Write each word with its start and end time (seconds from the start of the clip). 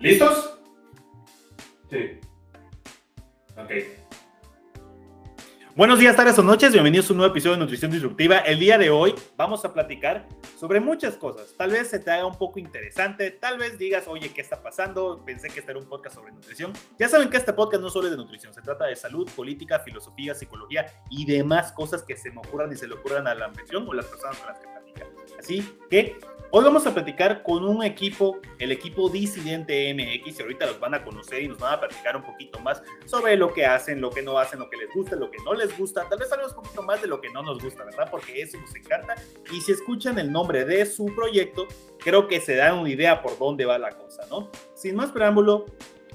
¿Listos? 0.00 0.58
Sí. 1.90 2.20
Ok. 3.56 3.70
Buenos 5.74 5.98
días, 5.98 6.14
tardes 6.16 6.38
o 6.38 6.42
noches, 6.42 6.72
bienvenidos 6.72 7.08
a 7.08 7.12
un 7.14 7.18
nuevo 7.18 7.32
episodio 7.32 7.54
de 7.54 7.60
Nutrición 7.60 7.90
Disruptiva. 7.90 8.38
El 8.38 8.58
día 8.58 8.76
de 8.76 8.90
hoy 8.90 9.14
vamos 9.36 9.64
a 9.64 9.72
platicar 9.72 10.28
sobre 10.58 10.80
muchas 10.80 11.16
cosas. 11.16 11.54
Tal 11.56 11.70
vez 11.70 11.88
se 11.88 11.98
te 11.98 12.10
haga 12.10 12.26
un 12.26 12.36
poco 12.36 12.58
interesante, 12.58 13.30
tal 13.30 13.58
vez 13.58 13.78
digas, 13.78 14.06
oye, 14.06 14.30
¿qué 14.34 14.42
está 14.42 14.62
pasando? 14.62 15.22
Pensé 15.24 15.48
que 15.48 15.60
este 15.60 15.70
era 15.70 15.80
un 15.80 15.88
podcast 15.88 16.16
sobre 16.16 16.32
nutrición. 16.32 16.72
Ya 16.98 17.08
saben 17.08 17.30
que 17.30 17.38
este 17.38 17.54
podcast 17.54 17.82
no 17.82 17.88
solo 17.88 18.08
es 18.08 18.10
de 18.10 18.18
nutrición, 18.18 18.52
se 18.52 18.60
trata 18.60 18.86
de 18.86 18.96
salud, 18.96 19.30
política, 19.34 19.78
filosofía, 19.78 20.34
psicología 20.34 20.86
y 21.10 21.24
demás 21.24 21.72
cosas 21.72 22.02
que 22.02 22.16
se 22.16 22.30
me 22.30 22.40
ocurran 22.40 22.70
y 22.72 22.76
se 22.76 22.86
le 22.86 22.94
ocurran 22.94 23.26
a 23.26 23.34
la 23.34 23.46
ambición 23.46 23.88
o 23.88 23.94
las 23.94 24.06
personas 24.06 24.36
con 24.36 24.48
las 24.48 24.58
que 24.58 24.71
platican. 24.92 25.38
Así 25.38 25.64
que 25.90 26.16
Hoy 26.54 26.64
vamos 26.64 26.86
a 26.86 26.92
platicar 26.92 27.42
con 27.42 27.64
un 27.64 27.82
equipo, 27.82 28.38
el 28.58 28.72
equipo 28.72 29.08
Disidente 29.08 29.94
MX, 29.94 30.38
y 30.38 30.42
ahorita 30.42 30.66
los 30.66 30.78
van 30.78 30.92
a 30.92 31.02
conocer 31.02 31.42
y 31.42 31.48
nos 31.48 31.56
van 31.56 31.72
a 31.72 31.80
platicar 31.80 32.14
un 32.14 32.24
poquito 32.24 32.60
más 32.60 32.82
sobre 33.06 33.38
lo 33.38 33.54
que 33.54 33.64
hacen, 33.64 34.02
lo 34.02 34.10
que 34.10 34.20
no 34.20 34.38
hacen, 34.38 34.58
lo 34.58 34.68
que 34.68 34.76
les 34.76 34.92
gusta, 34.92 35.16
lo 35.16 35.30
que 35.30 35.38
no 35.46 35.54
les 35.54 35.74
gusta, 35.78 36.06
tal 36.10 36.18
vez 36.18 36.30
hablemos 36.30 36.54
un 36.54 36.62
poquito 36.62 36.82
más 36.82 37.00
de 37.00 37.08
lo 37.08 37.22
que 37.22 37.30
no 37.30 37.42
nos 37.42 37.58
gusta, 37.62 37.84
¿verdad? 37.84 38.06
Porque 38.10 38.42
eso 38.42 38.60
nos 38.60 38.76
encanta. 38.76 39.14
Y 39.50 39.62
si 39.62 39.72
escuchan 39.72 40.18
el 40.18 40.30
nombre 40.30 40.66
de 40.66 40.84
su 40.84 41.06
proyecto, 41.14 41.66
creo 41.98 42.28
que 42.28 42.38
se 42.38 42.54
dan 42.54 42.80
una 42.80 42.90
idea 42.90 43.22
por 43.22 43.38
dónde 43.38 43.64
va 43.64 43.78
la 43.78 43.92
cosa, 43.92 44.26
¿no? 44.28 44.50
Sin 44.74 44.94
más 44.94 45.10
preámbulo, 45.10 45.64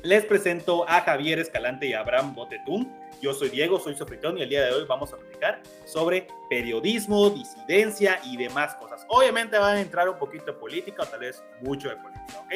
les 0.03 0.23
presento 0.23 0.87
a 0.87 1.01
Javier 1.01 1.39
Escalante 1.39 1.87
y 1.87 1.93
a 1.93 2.01
Abraham 2.01 2.35
Botetún. 2.35 2.93
Yo 3.21 3.33
soy 3.33 3.49
Diego, 3.49 3.79
soy 3.79 3.95
Sofritón 3.95 4.37
y 4.37 4.43
el 4.43 4.49
día 4.49 4.65
de 4.65 4.73
hoy 4.73 4.85
vamos 4.85 5.11
a 5.13 5.17
platicar 5.17 5.61
sobre 5.85 6.27
periodismo, 6.49 7.29
disidencia 7.29 8.19
y 8.23 8.37
demás 8.37 8.75
cosas. 8.75 9.05
Obviamente 9.07 9.57
va 9.57 9.71
a 9.71 9.81
entrar 9.81 10.07
un 10.07 10.17
poquito 10.17 10.45
de 10.45 10.53
política 10.53 11.03
o 11.03 11.05
tal 11.05 11.21
vez 11.21 11.43
mucho 11.61 11.89
de 11.89 11.95
política, 11.97 12.39
¿ok? 12.39 12.53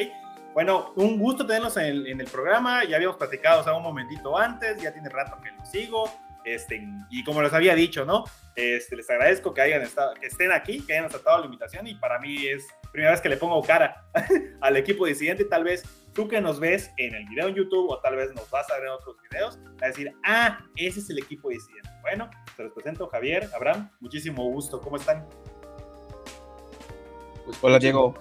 Bueno, 0.54 0.92
un 0.96 1.18
gusto 1.18 1.46
tenerlos 1.46 1.76
en 1.78 2.20
el, 2.20 2.26
programa. 2.26 2.84
Ya 2.84 2.96
habíamos 2.96 3.16
platicado 3.16 3.62
o 3.62 3.76
un 3.76 3.82
momentito 3.82 4.36
antes, 4.36 4.80
ya 4.80 4.92
tiene 4.92 5.08
rato 5.08 5.40
que 5.42 5.50
los 5.50 5.68
sigo. 5.68 6.10
Este, 6.44 6.86
y 7.10 7.24
como 7.24 7.40
les 7.40 7.52
había 7.52 7.74
dicho, 7.74 8.04
¿no? 8.04 8.24
Este, 8.54 8.96
les 8.96 9.08
agradezco 9.08 9.54
que, 9.54 9.62
hayan 9.62 9.82
estado, 9.82 10.14
que 10.14 10.26
estén 10.26 10.52
aquí, 10.52 10.84
que 10.84 10.92
hayan 10.92 11.06
aceptado 11.06 11.38
la 11.38 11.46
invitación 11.46 11.86
y 11.86 11.94
para 11.94 12.18
mí 12.18 12.46
es 12.46 12.66
primera 12.92 13.10
vez 13.10 13.20
que 13.20 13.28
le 13.28 13.36
pongo 13.36 13.60
cara 13.62 14.06
al 14.60 14.76
equipo 14.76 15.06
disidente. 15.06 15.44
Tal 15.44 15.64
vez 15.64 15.82
tú 16.12 16.28
que 16.28 16.40
nos 16.40 16.60
ves 16.60 16.90
en 16.98 17.14
el 17.14 17.26
video 17.26 17.48
en 17.48 17.54
YouTube 17.54 17.90
o 17.90 17.98
tal 18.00 18.16
vez 18.16 18.32
nos 18.34 18.48
vas 18.50 18.70
a 18.70 18.74
ver 18.74 18.84
en 18.84 18.90
otros 18.90 19.16
videos, 19.30 19.58
a 19.80 19.86
decir, 19.86 20.12
ah, 20.24 20.60
ese 20.76 21.00
es 21.00 21.10
el 21.10 21.18
equipo 21.18 21.48
disidente. 21.48 21.88
Bueno, 22.02 22.30
te 22.56 22.64
los 22.64 22.72
presento, 22.72 23.08
Javier, 23.08 23.48
Abraham, 23.54 23.90
muchísimo 24.00 24.44
gusto, 24.50 24.80
¿cómo 24.80 24.96
están? 24.96 25.26
Pues, 27.44 27.58
Hola, 27.60 27.78
Diego. 27.78 28.14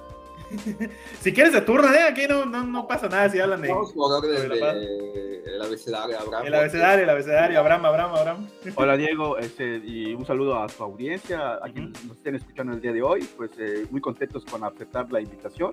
Si 1.21 1.33
quieres 1.33 1.53
de 1.53 1.61
turno, 1.61 1.93
¿eh? 1.93 2.03
aquí 2.03 2.23
no, 2.27 2.45
no, 2.45 2.63
no, 2.63 2.87
pasa 2.87 3.07
nada 3.07 3.29
si 3.29 3.39
hablan 3.39 3.61
de. 3.61 3.69
Vamos 3.69 3.91
a 3.91 4.15
hablar 4.15 4.49
de, 4.49 5.41
el 5.45 5.61
abecedario, 5.61 6.19
Abraham. 6.19 6.45
El 6.45 6.55
abecedario, 6.55 7.03
el 7.03 7.09
abecedario, 7.09 7.59
Abraham, 7.59 7.85
Abraham, 7.85 8.15
Abraham. 8.15 8.49
Hola, 8.75 8.97
Diego, 8.97 9.37
este, 9.37 9.77
y 9.77 10.13
un 10.13 10.25
saludo 10.25 10.59
a 10.59 10.69
su 10.69 10.83
audiencia, 10.83 11.55
a 11.55 11.69
quienes 11.71 12.03
nos 12.05 12.17
estén 12.17 12.35
escuchando 12.35 12.73
el 12.73 12.81
día 12.81 12.93
de 12.93 13.01
hoy. 13.01 13.27
Pues 13.37 13.51
eh, 13.57 13.85
muy 13.89 14.01
contentos 14.01 14.45
con 14.45 14.63
aceptar 14.63 15.11
la 15.11 15.21
invitación 15.21 15.71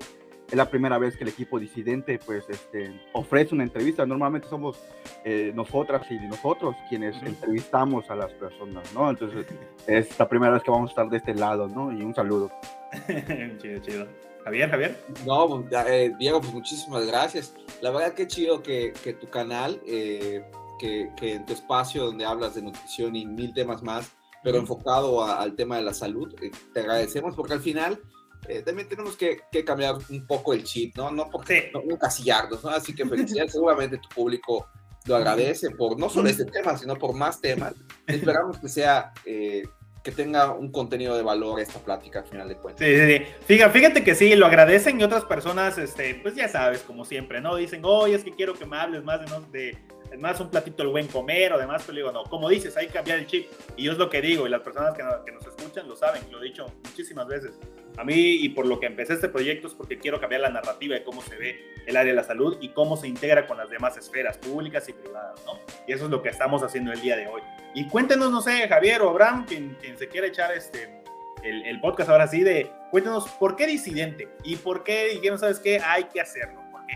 es 0.51 0.55
la 0.57 0.71
primera 0.71 0.99
vez 0.99 1.17
que 1.17 1.25
el 1.25 1.31
equipo 1.31 1.59
disidente 1.59 2.19
pues 2.25 2.49
este, 2.49 2.99
ofrece 3.13 3.55
una 3.55 3.65
entrevista. 3.65 4.07
Normalmente 4.07 4.49
somos 4.49 4.79
eh, 5.25 5.53
nosotras 5.55 6.11
y 6.11 6.15
nosotros 6.27 6.75
quienes 6.89 7.23
entrevistamos 7.23 8.09
a 8.11 8.17
las 8.17 8.33
personas, 8.33 8.93
¿no? 8.95 9.11
Entonces 9.11 9.47
es 9.87 10.19
la 10.19 10.29
primera 10.29 10.53
vez 10.53 10.63
que 10.63 10.71
vamos 10.71 10.91
a 10.91 10.93
estar 10.93 11.09
de 11.11 11.19
este 11.19 11.35
lado, 11.35 11.69
¿no? 11.69 11.93
Y 11.93 12.03
un 12.03 12.15
saludo. 12.15 12.51
chido, 13.59 13.79
chido. 13.81 14.28
Javier, 14.49 14.71
Javier. 14.71 15.05
No, 15.27 15.47
pues, 15.47 15.87
eh, 15.89 16.15
Diego, 16.19 16.41
pues 16.41 16.53
muchísimas 16.55 17.07
gracias. 17.07 17.53
La 17.83 17.91
verdad 17.91 18.15
que 18.15 18.27
chido 18.27 18.63
que, 18.63 18.95
que 19.05 19.13
tu 19.13 19.29
canal, 19.29 19.79
eh, 19.87 20.43
que, 20.79 21.11
que, 21.19 21.35
en 21.35 21.45
tu 21.45 21.53
espacio 21.53 22.07
donde 22.07 22.25
hablas 22.25 22.55
de 22.55 22.63
nutrición 22.63 23.15
y 23.15 23.27
mil 23.27 23.53
temas 23.53 23.83
más, 23.83 24.11
pero 24.43 24.57
enfocado 24.57 25.23
al 25.23 25.55
tema 25.55 25.77
de 25.77 25.83
la 25.83 25.93
salud, 25.93 26.35
te 26.73 26.81
agradecemos 26.81 27.35
porque 27.35 27.53
al 27.53 27.61
final 27.61 28.01
eh, 28.49 28.63
también 28.63 28.89
tenemos 28.89 29.17
que, 29.17 29.41
cambiar 29.67 29.97
un 30.09 30.27
poco 30.27 30.55
el 30.55 30.65
chip, 30.65 30.97
¿no? 30.97 31.11
No 31.11 31.29
porque 31.29 31.71
no, 31.75 31.83
encasillarnos, 31.83 32.65
¿no? 32.65 32.71
Así 32.71 32.95
que 32.95 33.05
felicidades, 33.05 33.53
seguramente 33.53 33.99
tu 33.99 34.09
público 34.09 34.67
lo 35.05 35.17
agradece 35.17 35.71
por 35.71 35.99
no 35.99 36.09
solo 36.09 36.31
este 36.31 36.47
tema, 36.47 36.77
sino 36.79 36.97
por 36.97 37.15
más 37.15 37.41
temas. 37.41 37.75
Esperamos 38.07 38.59
que 38.59 38.69
sea, 38.69 39.13
eh, 39.27 39.69
que 40.03 40.13
tenga 40.13 40.53
un 40.53 40.71
contenido 40.71 41.17
de 41.17 41.23
valor 41.23 41.61
esta 41.61 41.79
plática 41.81 42.21
al 42.21 42.27
final 42.27 42.49
de 42.49 42.57
cuentas. 42.57 42.87
Sí, 42.87 42.97
sí, 42.97 43.19
sí. 43.19 43.25
Fíjate, 43.47 43.73
fíjate 43.73 44.05
que 44.05 44.15
sí, 44.15 44.35
lo 44.35 44.47
agradecen 44.47 45.01
y 45.01 45.05
otras 45.05 45.25
personas, 45.25 45.79
este, 45.79 46.15
pues 46.17 46.35
ya 46.35 46.49
sabes, 46.49 46.81
como 46.83 47.05
siempre, 47.05 47.41
¿no? 47.41 47.57
Dicen, 47.57 47.83
oye, 47.85 48.15
es 48.15 48.25
que 48.25 48.35
quiero 48.35 48.55
que 48.55 48.67
me 48.67 48.77
hables 48.77 49.05
más 49.05 49.21
de, 49.21 49.51
de 49.53 49.77
más 50.19 50.41
un 50.41 50.51
platito 50.51 50.83
el 50.83 50.89
buen 50.89 51.07
comer 51.07 51.53
o 51.53 51.59
demás, 51.59 51.83
pero 51.87 51.97
digo, 51.97 52.13
no, 52.13 52.25
como 52.25 52.49
dices, 52.49 52.77
hay 52.77 52.87
que 52.87 52.95
cambiar 52.95 53.19
el 53.19 53.27
chip. 53.27 53.49
Y 53.77 53.85
yo 53.85 53.93
es 53.93 53.99
lo 53.99 54.09
que 54.09 54.21
digo, 54.21 54.47
y 54.47 54.51
las 54.51 54.63
personas 54.63 54.95
que, 54.97 55.03
que 55.27 55.33
nos 55.33 55.47
escuchan 55.47 55.89
lo 55.89 55.97
saben, 55.97 56.23
lo 56.31 56.41
he 56.41 56.45
dicho 56.45 56.67
muchísimas 56.85 57.27
veces. 57.27 57.59
A 57.97 58.05
mí, 58.05 58.15
y 58.15 58.49
por 58.51 58.67
lo 58.67 58.79
que 58.79 58.87
empecé 58.87 59.15
este 59.15 59.29
proyecto, 59.29 59.67
es 59.67 59.75
porque 59.75 59.99
quiero 59.99 60.21
cambiar 60.21 60.43
la 60.43 60.51
narrativa 60.51 60.95
de 60.95 61.03
cómo 61.03 61.21
se 61.21 61.37
ve 61.37 61.59
el 61.85 61.97
área 61.97 62.13
de 62.13 62.17
la 62.17 62.23
salud 62.23 62.57
y 62.61 62.69
cómo 62.69 62.97
se 62.97 63.09
integra 63.09 63.47
con 63.47 63.57
las 63.57 63.71
demás 63.71 63.97
esferas 63.97 64.39
públicas 64.39 64.89
y 64.89 64.93
privadas, 64.93 65.43
¿no? 65.45 65.59
Y 65.87 65.93
eso 65.93 66.05
es 66.05 66.11
lo 66.11 66.23
que 66.23 66.29
estamos 66.29 66.63
haciendo 66.63 66.93
el 66.93 67.01
día 67.01 67.17
de 67.17 67.27
hoy. 67.27 67.43
Y 67.75 67.89
cuéntenos, 67.89 68.31
no 68.31 68.41
sé, 68.41 68.69
Javier 68.69 69.03
o 69.03 69.11
Abraham, 69.11 69.47
quien, 69.47 69.77
quien 69.81 69.99
se 69.99 70.07
quiera 70.07 70.29
echar 70.29 70.53
este, 70.53 71.03
el, 71.43 71.67
el, 71.67 71.81
podcast 71.81 72.09
ahora 72.11 72.29
sí, 72.29 72.43
de 72.43 72.71
cuéntenos 72.93 73.29
por 73.31 73.57
qué 73.57 73.67
disidente 73.67 74.29
y 74.45 74.57
por 74.57 74.85
qué 74.85 75.09
dijeron, 75.15 75.39
¿sabes 75.39 75.59
qué? 75.59 75.81
Hay 75.85 76.05
que 76.05 76.21
hacerlo. 76.21 76.61
¿Por 76.71 76.87
qué? 76.87 76.95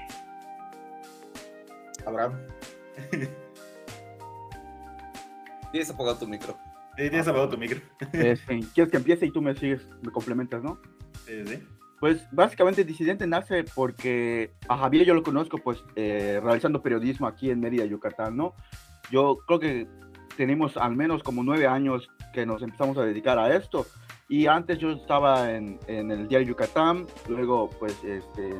Abraham. 2.06 2.46
Tienes 5.72 5.90
apagado 5.90 6.18
tu 6.18 6.26
micro. 6.26 6.56
Sí, 6.96 7.08
tienes 7.08 7.26
apagado 7.26 7.48
tu 7.50 7.58
micro. 7.58 7.80
Este, 8.12 8.60
quieres 8.74 8.90
que 8.90 8.98
empiece 8.98 9.26
y 9.26 9.30
tú 9.30 9.40
me 9.40 9.54
sigues, 9.54 9.86
me 10.02 10.12
complementas, 10.12 10.62
¿no? 10.62 10.80
Sí, 11.26 11.46
sí. 11.46 11.62
Pues 11.98 12.26
básicamente 12.32 12.84
Disidente 12.84 13.26
nace 13.26 13.64
porque 13.64 14.52
a 14.68 14.76
Javier 14.76 15.06
yo 15.06 15.14
lo 15.14 15.22
conozco 15.22 15.58
pues 15.58 15.84
eh, 15.94 16.40
realizando 16.42 16.82
periodismo 16.82 17.28
aquí 17.28 17.50
en 17.50 17.60
Mérida, 17.60 17.84
Yucatán, 17.84 18.36
¿no? 18.36 18.54
Yo 19.10 19.38
creo 19.46 19.60
que 19.60 19.88
tenemos 20.36 20.76
al 20.76 20.96
menos 20.96 21.22
como 21.22 21.44
nueve 21.44 21.66
años 21.66 22.10
que 22.34 22.44
nos 22.44 22.62
empezamos 22.62 22.98
a 22.98 23.04
dedicar 23.04 23.38
a 23.38 23.54
esto. 23.56 23.86
Y 24.28 24.46
antes 24.46 24.78
yo 24.78 24.90
estaba 24.90 25.52
en, 25.52 25.78
en 25.86 26.10
el 26.10 26.26
diario 26.26 26.48
Yucatán, 26.48 27.06
luego 27.28 27.70
pues 27.78 28.02
este, 28.02 28.54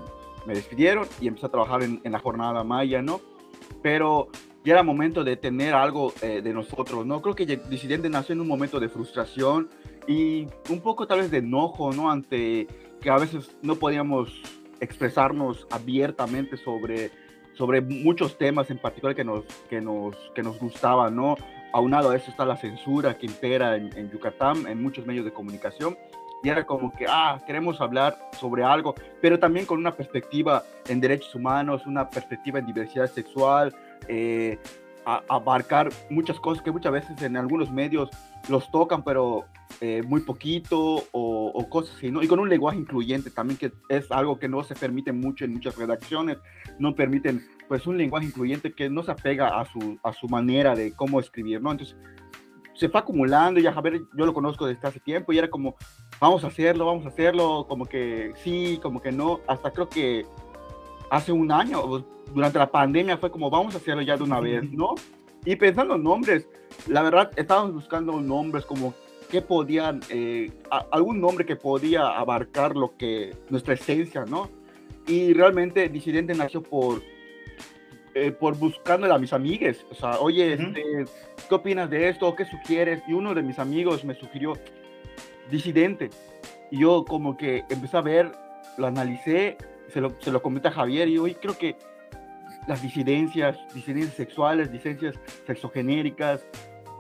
me 0.47 0.55
despidieron 0.55 1.09
y 1.21 1.29
empecé 1.29 1.47
a 1.47 1.51
trabajar 1.51 1.83
en, 1.83 2.01
en 2.05 2.13
la 2.13 2.21
jornada 2.21 2.63
maya, 2.63 3.03
¿no? 3.03 3.21
Pero 3.83 4.29
ya 4.65 4.75
era 4.75 4.83
momento 4.83 5.25
de 5.25 5.37
tener 5.37 5.75
algo 5.75 6.13
eh, 6.23 6.41
de 6.43 6.53
nosotros, 6.53 7.05
¿no? 7.05 7.21
Creo 7.21 7.35
que 7.35 7.47
Disidente 7.47 8.09
nació 8.09 8.35
en 8.35 8.41
un 8.41 8.49
momento 8.49 8.79
de 8.79 8.89
frustración 8.89 9.69
y 10.07 10.47
un 10.69 10.81
poco 10.81 11.07
tal 11.07 11.21
vez 11.21 11.31
de 11.31 11.39
enojo, 11.39 11.93
¿no? 11.93 12.11
Ante 12.11 12.67
que 13.01 13.11
a 13.11 13.19
veces 13.19 13.57
no 13.63 13.77
podíamos 13.77 14.41
expresarnos 14.81 15.67
abiertamente 15.71 16.57
sobre, 16.57 17.11
sobre 17.55 17.81
muchos 17.81 18.39
temas 18.39 18.71
en 18.71 18.79
particular 18.79 19.17
que 19.17 19.25
nos, 19.25 19.45
que 19.69 19.81
nos, 19.81 20.17
que 20.35 20.43
nos 20.43 20.59
gustaban, 20.59 21.17
¿no? 21.17 21.37
Aunado 21.73 22.11
a 22.11 22.17
eso 22.17 22.31
está 22.31 22.45
la 22.45 22.57
censura 22.57 23.17
que 23.17 23.27
impera 23.27 23.77
en, 23.77 23.97
en 23.97 24.11
Yucatán, 24.11 24.67
en 24.67 24.83
muchos 24.83 25.07
medios 25.07 25.25
de 25.25 25.33
comunicación 25.33 25.97
y 26.43 26.49
era 26.49 26.65
como 26.65 26.93
que, 26.93 27.07
ah, 27.09 27.41
queremos 27.47 27.81
hablar 27.81 28.19
sobre 28.39 28.65
algo, 28.65 28.95
pero 29.21 29.39
también 29.39 29.67
con 29.67 29.79
una 29.79 29.95
perspectiva 29.95 30.65
en 30.89 31.01
derechos 31.01 31.35
humanos, 31.35 31.87
una 31.87 32.09
perspectiva 32.11 32.59
en 32.59 32.67
diversidad 32.67 33.11
sexual, 33.11 33.75
eh, 34.09 34.59
abarcar 35.05 35.91
muchas 36.11 36.39
cosas 36.39 36.63
que 36.63 36.71
muchas 36.71 36.93
veces 36.93 37.21
en 37.23 37.37
algunos 37.37 37.73
medios 37.73 38.11
los 38.49 38.71
tocan, 38.71 39.03
pero 39.03 39.47
eh, 39.81 40.03
muy 40.07 40.21
poquito 40.21 41.05
o, 41.13 41.69
cosas 41.69 41.97
así, 41.97 42.11
¿no? 42.11 42.23
Y 42.23 42.29
con 42.29 42.39
un 42.39 42.49
lenguaje 42.49 42.79
incluyente 42.79 43.31
también, 43.31 43.59
que 43.59 43.73
es 43.89 44.11
algo 44.13 44.39
que 44.39 44.49
no 44.49 44.63
se 44.63 44.75
permite 44.75 45.13
mucho 45.13 45.45
en 45.45 45.55
muchas 45.55 45.77
redacciones, 45.77 46.39
no 46.79 46.95
permiten, 46.95 47.43
pues, 47.69 47.87
un 47.87 47.97
lenguaje 47.97 48.27
incluyente 48.27 48.73
que 48.73 48.91
no 48.91 49.03
se 49.03 49.11
apega 49.11 49.61
a 49.61 49.65
su, 49.65 49.99
a 50.03 50.13
su 50.13 50.29
manera 50.29 50.75
de 50.75 50.93
cómo 50.93 51.19
escribir, 51.21 51.61
¿no? 51.63 51.73
Entonces, 51.73 51.97
se 52.75 52.89
fue 52.89 53.01
acumulando, 53.01 53.61
y 53.61 53.67
a 53.67 53.73
Javier 53.73 54.03
yo 54.17 54.27
lo 54.27 54.35
conozco 54.35 54.67
desde 54.67 54.87
hace 54.87 55.01
tiempo, 55.01 55.33
y 55.33 55.39
era 55.39 55.49
como, 55.49 55.77
vamos 56.23 56.45
a 56.45 56.47
hacerlo, 56.47 56.87
vamos 56.87 57.05
a 57.05 57.09
hacerlo, 57.09 57.67
como 57.69 57.85
que 57.85 58.33
sí, 58.37 58.79
como 58.81 59.03
que 59.03 59.11
no, 59.11 59.41
hasta 59.49 59.73
creo 59.73 59.89
que 59.89 60.25
hace 61.11 61.33
un 61.33 61.51
año, 61.51 61.83
durante 62.33 62.61
la 62.61 62.71
pandemia 62.71 63.19
fue 63.19 63.29
como, 63.29 63.51
vamos 63.51 63.75
a 63.75 63.79
hacerlo 63.79 64.03
ya 64.03 64.17
de 64.17 64.23
una 64.23 64.39
vez, 64.39 64.63
¿no? 64.71 64.95
Y 65.45 65.57
pensando 65.57 65.97
en 65.97 66.05
nombres, 66.05 66.47
la 66.87 67.03
verdad, 67.03 67.33
estábamos 67.35 67.75
buscando 67.75 68.21
nombres 68.21 68.65
como 68.65 68.95
que 69.33 69.43
podían, 69.43 70.01
eh, 70.11 70.53
algún 70.93 71.21
nombre 71.21 71.45
que 71.45 71.57
podía 71.57 72.07
abarcar 72.17 72.77
lo 72.77 72.97
que, 72.97 73.35
nuestra 73.51 73.75
esencia, 73.75 74.25
¿no? 74.25 74.49
Y 75.09 75.33
realmente 75.33 75.89
Disidente 75.89 76.35
nació 76.35 76.63
por, 76.63 77.03
eh, 78.15 78.31
por 78.31 78.57
buscándole 78.57 79.13
a 79.13 79.19
mis 79.19 79.33
amigues, 79.33 79.85
o 79.91 79.95
sea, 79.97 80.21
oye, 80.21 80.53
este, 80.53 80.83
¿qué 81.49 81.55
opinas 81.57 81.91
de 81.91 82.11
esto? 82.11 82.33
¿Qué 82.37 82.45
sugieres? 82.45 83.03
Y 83.09 83.13
uno 83.13 83.35
de 83.35 83.43
mis 83.43 83.59
amigos 83.59 84.05
me 84.05 84.15
sugirió 84.15 84.53
Disidente. 85.51 86.11
Y 86.71 86.81
yo 86.81 87.05
como 87.05 87.37
que 87.37 87.65
empecé 87.69 87.97
a 87.97 88.01
ver, 88.01 88.33
lo 88.79 88.87
analicé 88.87 89.57
se 89.93 90.01
lo, 90.01 90.17
se 90.21 90.31
lo 90.31 90.43
comenté 90.43 90.69
a 90.69 90.73
Javier 90.73 91.09
y 91.09 91.19
hoy 91.19 91.35
creo 91.35 91.57
que 91.57 91.77
las 92.67 92.81
disidencias, 92.81 93.59
disidencias 93.75 94.15
sexuales, 94.15 94.71
disidencias 94.73 95.19
sexogenéricas, 95.47 96.47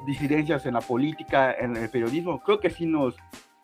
disidencias 0.06 0.66
en 0.66 0.74
la 0.74 0.80
política, 0.80 1.54
en 1.58 1.76
el 1.76 1.88
periodismo, 1.88 2.42
creo 2.42 2.58
que 2.58 2.70
sí 2.70 2.86
nos, 2.86 3.14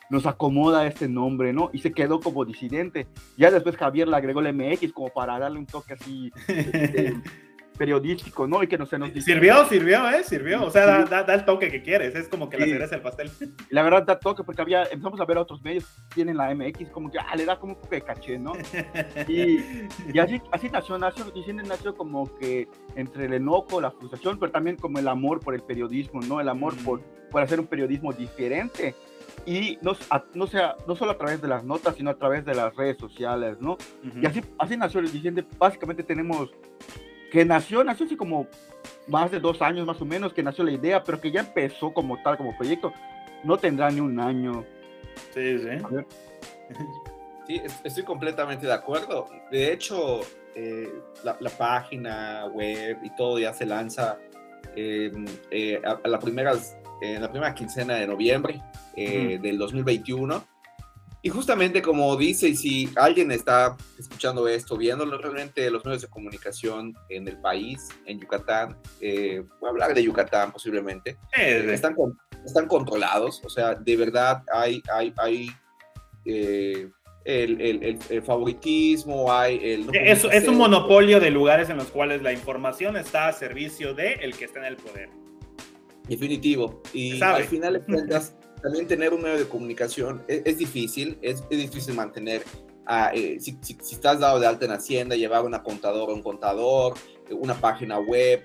nos 0.08 0.24
acomoda 0.26 0.86
este 0.86 1.08
nombre, 1.08 1.52
¿no? 1.52 1.70
Y 1.72 1.80
se 1.80 1.92
quedó 1.92 2.20
como 2.20 2.44
disidente. 2.44 3.08
Ya 3.36 3.50
después 3.50 3.76
Javier 3.76 4.08
le 4.08 4.16
agregó 4.16 4.40
el 4.40 4.54
MX 4.54 4.92
como 4.92 5.08
para 5.08 5.38
darle 5.38 5.58
un 5.58 5.66
toque 5.66 5.94
así 5.94 6.32
este, 6.46 7.16
periodístico, 7.78 8.46
¿no? 8.46 8.62
Y 8.62 8.66
que 8.66 8.76
no 8.76 8.84
se 8.84 8.98
nos... 8.98 9.10
Sirvió, 9.12 9.64
sirvió, 9.66 10.08
¿eh? 10.10 10.22
Sirvió. 10.24 10.64
O 10.64 10.70
sea, 10.70 11.04
da, 11.04 11.22
da, 11.22 11.34
el 11.34 11.44
toque 11.44 11.70
que 11.70 11.82
quieres. 11.82 12.14
Es 12.14 12.28
como 12.28 12.50
que 12.50 12.58
la 12.58 12.66
cereza 12.66 12.96
el 12.96 13.02
pastel. 13.02 13.30
La 13.70 13.82
verdad 13.82 14.04
da 14.04 14.18
toque 14.18 14.44
porque 14.44 14.60
había, 14.60 14.82
empezamos 14.84 15.20
a 15.20 15.24
ver 15.24 15.38
a 15.38 15.42
otros 15.42 15.62
medios 15.62 15.86
tienen 16.14 16.36
la 16.36 16.54
MX, 16.54 16.90
como 16.90 17.10
que, 17.10 17.18
ah, 17.18 17.34
le 17.36 17.44
da 17.44 17.58
como 17.58 17.74
un 17.74 17.80
poco 17.80 17.94
de 17.94 18.02
caché, 18.02 18.38
¿no? 18.38 18.52
Y, 19.28 19.60
y 20.12 20.18
así, 20.18 20.40
así 20.52 20.68
nació, 20.68 20.98
nació, 20.98 21.24
diciendo 21.30 21.62
nació 21.62 21.94
como 21.94 22.36
que 22.38 22.68
entre 22.96 23.26
el 23.26 23.34
enojo, 23.34 23.80
la 23.80 23.90
frustración, 23.90 24.38
pero 24.38 24.50
también 24.50 24.76
como 24.76 24.98
el 24.98 25.08
amor 25.08 25.40
por 25.40 25.54
el 25.54 25.62
periodismo, 25.62 26.20
¿no? 26.20 26.40
El 26.40 26.48
amor 26.48 26.74
por, 26.84 27.00
por 27.30 27.42
hacer 27.42 27.60
un 27.60 27.66
periodismo 27.66 28.12
diferente 28.12 28.94
y 29.46 29.78
no, 29.82 29.92
no, 30.34 30.46
sea, 30.46 30.76
no 30.86 30.96
solo 30.96 31.12
a 31.12 31.18
través 31.18 31.40
de 31.40 31.48
las 31.48 31.64
notas, 31.64 31.96
sino 31.96 32.10
a 32.10 32.14
través 32.14 32.44
de 32.44 32.54
las 32.54 32.74
redes 32.76 32.98
sociales, 32.98 33.60
¿no? 33.60 33.76
Y 34.20 34.26
así, 34.26 34.42
así 34.58 34.76
nació 34.76 35.00
el 35.00 35.10
Diciendo, 35.10 35.42
básicamente 35.58 36.02
tenemos 36.02 36.50
que 37.30 37.44
nació, 37.44 37.84
nació 37.84 38.06
así 38.06 38.16
como 38.16 38.46
más 39.06 39.30
de 39.30 39.40
dos 39.40 39.60
años 39.62 39.86
más 39.86 40.00
o 40.00 40.04
menos 40.04 40.32
que 40.32 40.42
nació 40.42 40.64
la 40.64 40.72
idea, 40.72 41.02
pero 41.02 41.20
que 41.20 41.30
ya 41.30 41.40
empezó 41.40 41.92
como 41.92 42.20
tal, 42.22 42.36
como 42.36 42.56
proyecto, 42.56 42.92
no 43.44 43.56
tendrá 43.56 43.90
ni 43.90 44.00
un 44.00 44.18
año. 44.18 44.64
Sí, 45.34 45.58
sí. 45.58 45.68
Sí, 47.46 47.62
estoy 47.82 48.04
completamente 48.04 48.66
de 48.66 48.74
acuerdo. 48.74 49.26
De 49.50 49.72
hecho, 49.72 50.20
eh, 50.54 50.92
la, 51.24 51.50
página 51.50 52.46
web 52.46 52.98
y 53.02 53.10
todo 53.16 53.38
ya 53.38 53.54
se 53.54 53.64
lanza 53.64 54.18
em, 54.76 55.24
eh, 55.50 55.80
a, 55.82 56.06
la 56.06 56.18
primeras, 56.18 56.76
en 57.00 57.22
la 57.22 57.30
primera 57.30 57.54
quincena 57.54 57.94
de 57.94 58.06
noviembre 58.06 58.62
eh, 58.94 59.38
del 59.40 59.56
2021 59.56 60.44
y 61.20 61.30
justamente 61.30 61.82
como 61.82 62.16
dice, 62.16 62.48
y 62.48 62.56
si 62.56 62.90
alguien 62.96 63.32
está 63.32 63.76
escuchando 63.98 64.46
esto, 64.46 64.76
viéndolo, 64.76 65.18
realmente 65.18 65.68
los 65.70 65.84
medios 65.84 66.02
de 66.02 66.08
comunicación 66.08 66.94
en 67.08 67.26
el 67.26 67.40
país, 67.40 67.88
en 68.06 68.20
Yucatán, 68.20 68.76
eh, 69.00 69.42
voy 69.60 69.68
a 69.68 69.70
hablar 69.70 69.94
de 69.94 70.04
Yucatán 70.04 70.52
posiblemente, 70.52 71.18
están, 71.36 71.96
están 72.44 72.66
controlados, 72.68 73.42
o 73.44 73.48
sea, 73.48 73.74
de 73.74 73.96
verdad 73.96 74.42
hay, 74.52 74.80
hay, 74.94 75.12
hay 75.16 75.50
eh, 76.24 76.88
el, 77.24 77.60
el, 77.60 77.98
el, 78.08 78.22
favoritismo, 78.22 79.32
hay 79.32 79.58
el... 79.62 79.90
es, 79.92 80.24
es 80.24 80.46
un 80.46 80.56
monopolio 80.56 81.18
de 81.18 81.30
lugares 81.30 81.68
en 81.68 81.78
los 81.78 81.88
cuales 81.88 82.22
la 82.22 82.32
información 82.32 82.96
está 82.96 83.26
a 83.26 83.32
servicio 83.32 83.92
de 83.92 84.14
el 84.14 84.36
que 84.36 84.44
está 84.44 84.60
en 84.60 84.66
el 84.66 84.76
poder. 84.76 85.10
Definitivo. 86.08 86.82
Y 86.94 87.20
al 87.22 87.44
final 87.44 87.74
de 87.74 87.80
cuentas 87.80 88.34
también 88.60 88.86
tener 88.86 89.12
un 89.12 89.22
medio 89.22 89.38
de 89.38 89.48
comunicación 89.48 90.22
es, 90.28 90.58
difícil, 90.58 91.18
es, 91.22 91.42
es, 91.50 91.58
difícil 91.58 91.94
mantener, 91.94 92.42
eh, 93.14 93.38
si, 93.40 93.58
si, 93.62 93.94
estás 93.94 94.20
dado 94.20 94.40
de 94.40 94.46
alta 94.46 94.64
en 94.64 94.72
Hacienda, 94.72 95.16
llevar 95.16 95.44
una 95.44 95.62
contadora, 95.62 96.12
un 96.12 96.22
contador, 96.22 96.94
una 97.30 97.54
página 97.54 97.98
web, 97.98 98.42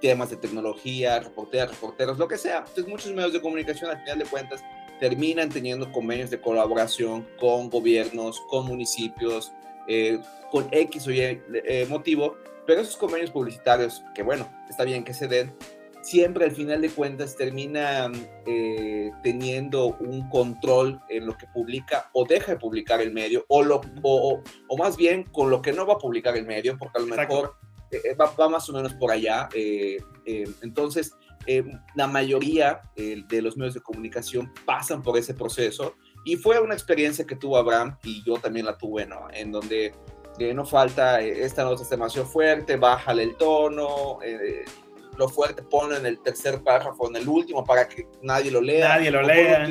temas 0.00 0.30
de 0.30 0.36
tecnología, 0.36 1.20
reporteras, 1.20 1.70
reporteros, 1.70 2.18
lo 2.18 2.28
que 2.28 2.38
sea. 2.38 2.58
Entonces 2.58 2.88
muchos 2.88 3.12
medios 3.12 3.32
de 3.32 3.40
comunicación 3.40 3.90
al 3.90 4.00
final 4.02 4.18
de 4.18 4.24
cuentas 4.24 4.62
terminan 5.00 5.48
teniendo 5.48 5.90
convenios 5.92 6.30
de 6.30 6.40
colaboración 6.40 7.26
con 7.38 7.70
gobiernos, 7.70 8.40
con 8.48 8.66
municipios, 8.66 9.52
eh, 9.88 10.18
con 10.50 10.68
X 10.70 11.06
o 11.06 11.12
Y 11.12 11.20
eh, 11.20 11.86
motivo, 11.88 12.36
pero 12.66 12.80
esos 12.80 12.96
convenios 12.96 13.30
publicitarios, 13.30 14.02
que 14.14 14.22
bueno, 14.22 14.48
está 14.68 14.84
bien 14.84 15.04
que 15.04 15.14
se 15.14 15.28
den, 15.28 15.54
siempre 16.06 16.44
al 16.44 16.52
final 16.52 16.80
de 16.80 16.88
cuentas 16.88 17.34
termina 17.34 18.08
eh, 18.46 19.10
teniendo 19.24 19.96
un 19.98 20.28
control 20.28 21.00
en 21.08 21.26
lo 21.26 21.36
que 21.36 21.48
publica 21.48 22.10
o 22.12 22.24
deja 22.24 22.52
de 22.52 22.58
publicar 22.58 23.00
el 23.00 23.12
medio, 23.12 23.44
o, 23.48 23.64
lo, 23.64 23.80
o, 24.02 24.40
más 24.78 24.96
bien 24.96 25.24
con 25.24 25.50
lo 25.50 25.60
que 25.60 25.72
no 25.72 25.84
va 25.84 25.94
a 25.94 25.98
publicar 25.98 26.36
el 26.36 26.46
medio, 26.46 26.78
porque 26.78 26.98
a 26.98 27.00
lo 27.00 27.08
mejor 27.08 27.56
eh, 27.90 28.00
eh, 28.04 28.14
va, 28.14 28.48
más 28.48 28.68
o 28.70 28.72
menos 28.72 28.94
por 28.94 29.10
allá. 29.10 29.48
entonces, 30.62 31.12
la 31.96 32.06
mayoría 32.06 32.82
de 32.96 33.42
los 33.42 33.56
medios 33.56 33.74
de 33.74 33.80
comunicación 33.80 34.52
pasan 34.64 35.02
por 35.02 35.18
ese 35.18 35.34
proceso 35.34 35.94
y 36.24 36.36
fue 36.36 36.60
una 36.60 36.74
experiencia 36.74 37.26
que 37.26 37.34
tuvo 37.34 37.56
Abraham 37.56 37.98
y 38.04 38.22
yo 38.24 38.36
también 38.36 38.66
la 38.66 38.78
tuve, 38.78 39.06
¿no? 39.06 39.26
En 39.32 39.50
donde 39.50 39.92
no 40.54 40.64
falta, 40.64 41.20
esta 41.20 41.64
nota 41.64 41.82
es 41.82 41.90
demasiado 41.90 42.28
fuerte, 42.28 42.76
bájale 42.76 43.22
el 43.22 43.36
tono, 43.36 44.18
lo 45.16 45.28
fuerte, 45.28 45.62
ponlo 45.62 45.96
en 45.96 46.06
el 46.06 46.20
tercer 46.20 46.62
párrafo, 46.62 47.08
en 47.08 47.16
el 47.16 47.28
último, 47.28 47.64
para 47.64 47.88
que 47.88 48.06
nadie 48.22 48.50
lo 48.50 48.60
lea. 48.60 48.88
Nadie 48.88 49.10
lo 49.10 49.22
lea. 49.22 49.68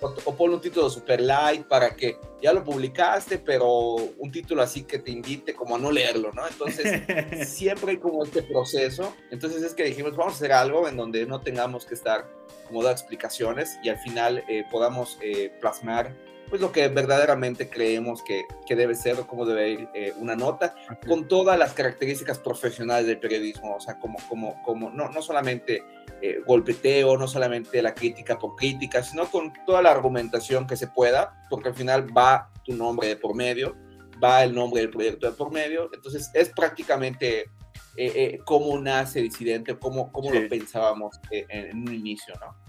o, 0.00 0.34
ponle 0.34 0.56
un 0.56 0.60
título 0.60 0.90
super 0.90 1.20
light 1.20 1.66
para 1.66 1.94
que 1.94 2.18
ya 2.42 2.52
lo 2.52 2.62
publicaste, 2.62 3.38
pero 3.38 3.94
un 3.94 4.30
título 4.30 4.62
así 4.62 4.82
que 4.84 4.98
te 4.98 5.10
invite 5.10 5.54
como 5.54 5.76
a 5.76 5.78
no 5.78 5.90
leerlo, 5.90 6.32
¿no? 6.32 6.46
Entonces, 6.46 7.02
siempre 7.48 7.92
hay 7.92 7.98
como 7.98 8.24
este 8.24 8.42
proceso. 8.42 9.14
Entonces 9.30 9.62
es 9.62 9.74
que 9.74 9.84
dijimos, 9.84 10.16
vamos 10.16 10.34
a 10.34 10.36
hacer 10.36 10.52
algo 10.52 10.88
en 10.88 10.96
donde 10.96 11.26
no 11.26 11.40
tengamos 11.40 11.86
que 11.86 11.94
estar 11.94 12.28
como 12.66 12.82
dar 12.82 12.92
explicaciones 12.92 13.78
y 13.82 13.88
al 13.88 13.98
final 13.98 14.44
eh, 14.48 14.64
podamos 14.70 15.18
eh, 15.22 15.52
plasmar 15.60 16.14
pues 16.48 16.60
lo 16.60 16.72
que 16.72 16.88
verdaderamente 16.88 17.68
creemos 17.68 18.22
que, 18.22 18.44
que 18.66 18.76
debe 18.76 18.94
ser 18.94 19.18
o 19.18 19.26
cómo 19.26 19.44
debe 19.44 19.70
ir 19.70 19.88
eh, 19.94 20.12
una 20.16 20.36
nota, 20.36 20.74
con 21.06 21.28
todas 21.28 21.58
las 21.58 21.72
características 21.72 22.38
profesionales 22.38 23.06
del 23.06 23.18
periodismo, 23.18 23.76
o 23.76 23.80
sea, 23.80 23.98
como, 23.98 24.18
como, 24.28 24.62
como 24.62 24.90
no, 24.90 25.08
no 25.08 25.22
solamente 25.22 25.82
eh, 26.22 26.40
golpeteo, 26.46 27.16
no 27.16 27.28
solamente 27.28 27.82
la 27.82 27.94
crítica 27.94 28.38
por 28.38 28.54
crítica, 28.56 29.02
sino 29.02 29.30
con 29.30 29.52
toda 29.66 29.82
la 29.82 29.90
argumentación 29.90 30.66
que 30.66 30.76
se 30.76 30.86
pueda, 30.86 31.44
porque 31.50 31.70
al 31.70 31.74
final 31.74 32.16
va 32.16 32.50
tu 32.64 32.74
nombre 32.74 33.08
de 33.08 33.16
por 33.16 33.34
medio, 33.34 33.76
va 34.22 34.42
el 34.42 34.54
nombre 34.54 34.80
del 34.80 34.90
proyecto 34.90 35.26
de 35.26 35.32
por 35.32 35.52
medio, 35.52 35.90
entonces 35.92 36.30
es 36.32 36.48
prácticamente 36.50 37.50
eh, 37.96 38.38
cómo 38.44 38.78
nace 38.78 39.20
Disidente, 39.20 39.76
cómo, 39.78 40.12
cómo 40.12 40.30
lo 40.30 40.48
pensábamos 40.48 41.18
en 41.30 41.76
un 41.78 41.94
inicio, 41.94 42.34
¿no? 42.40 42.65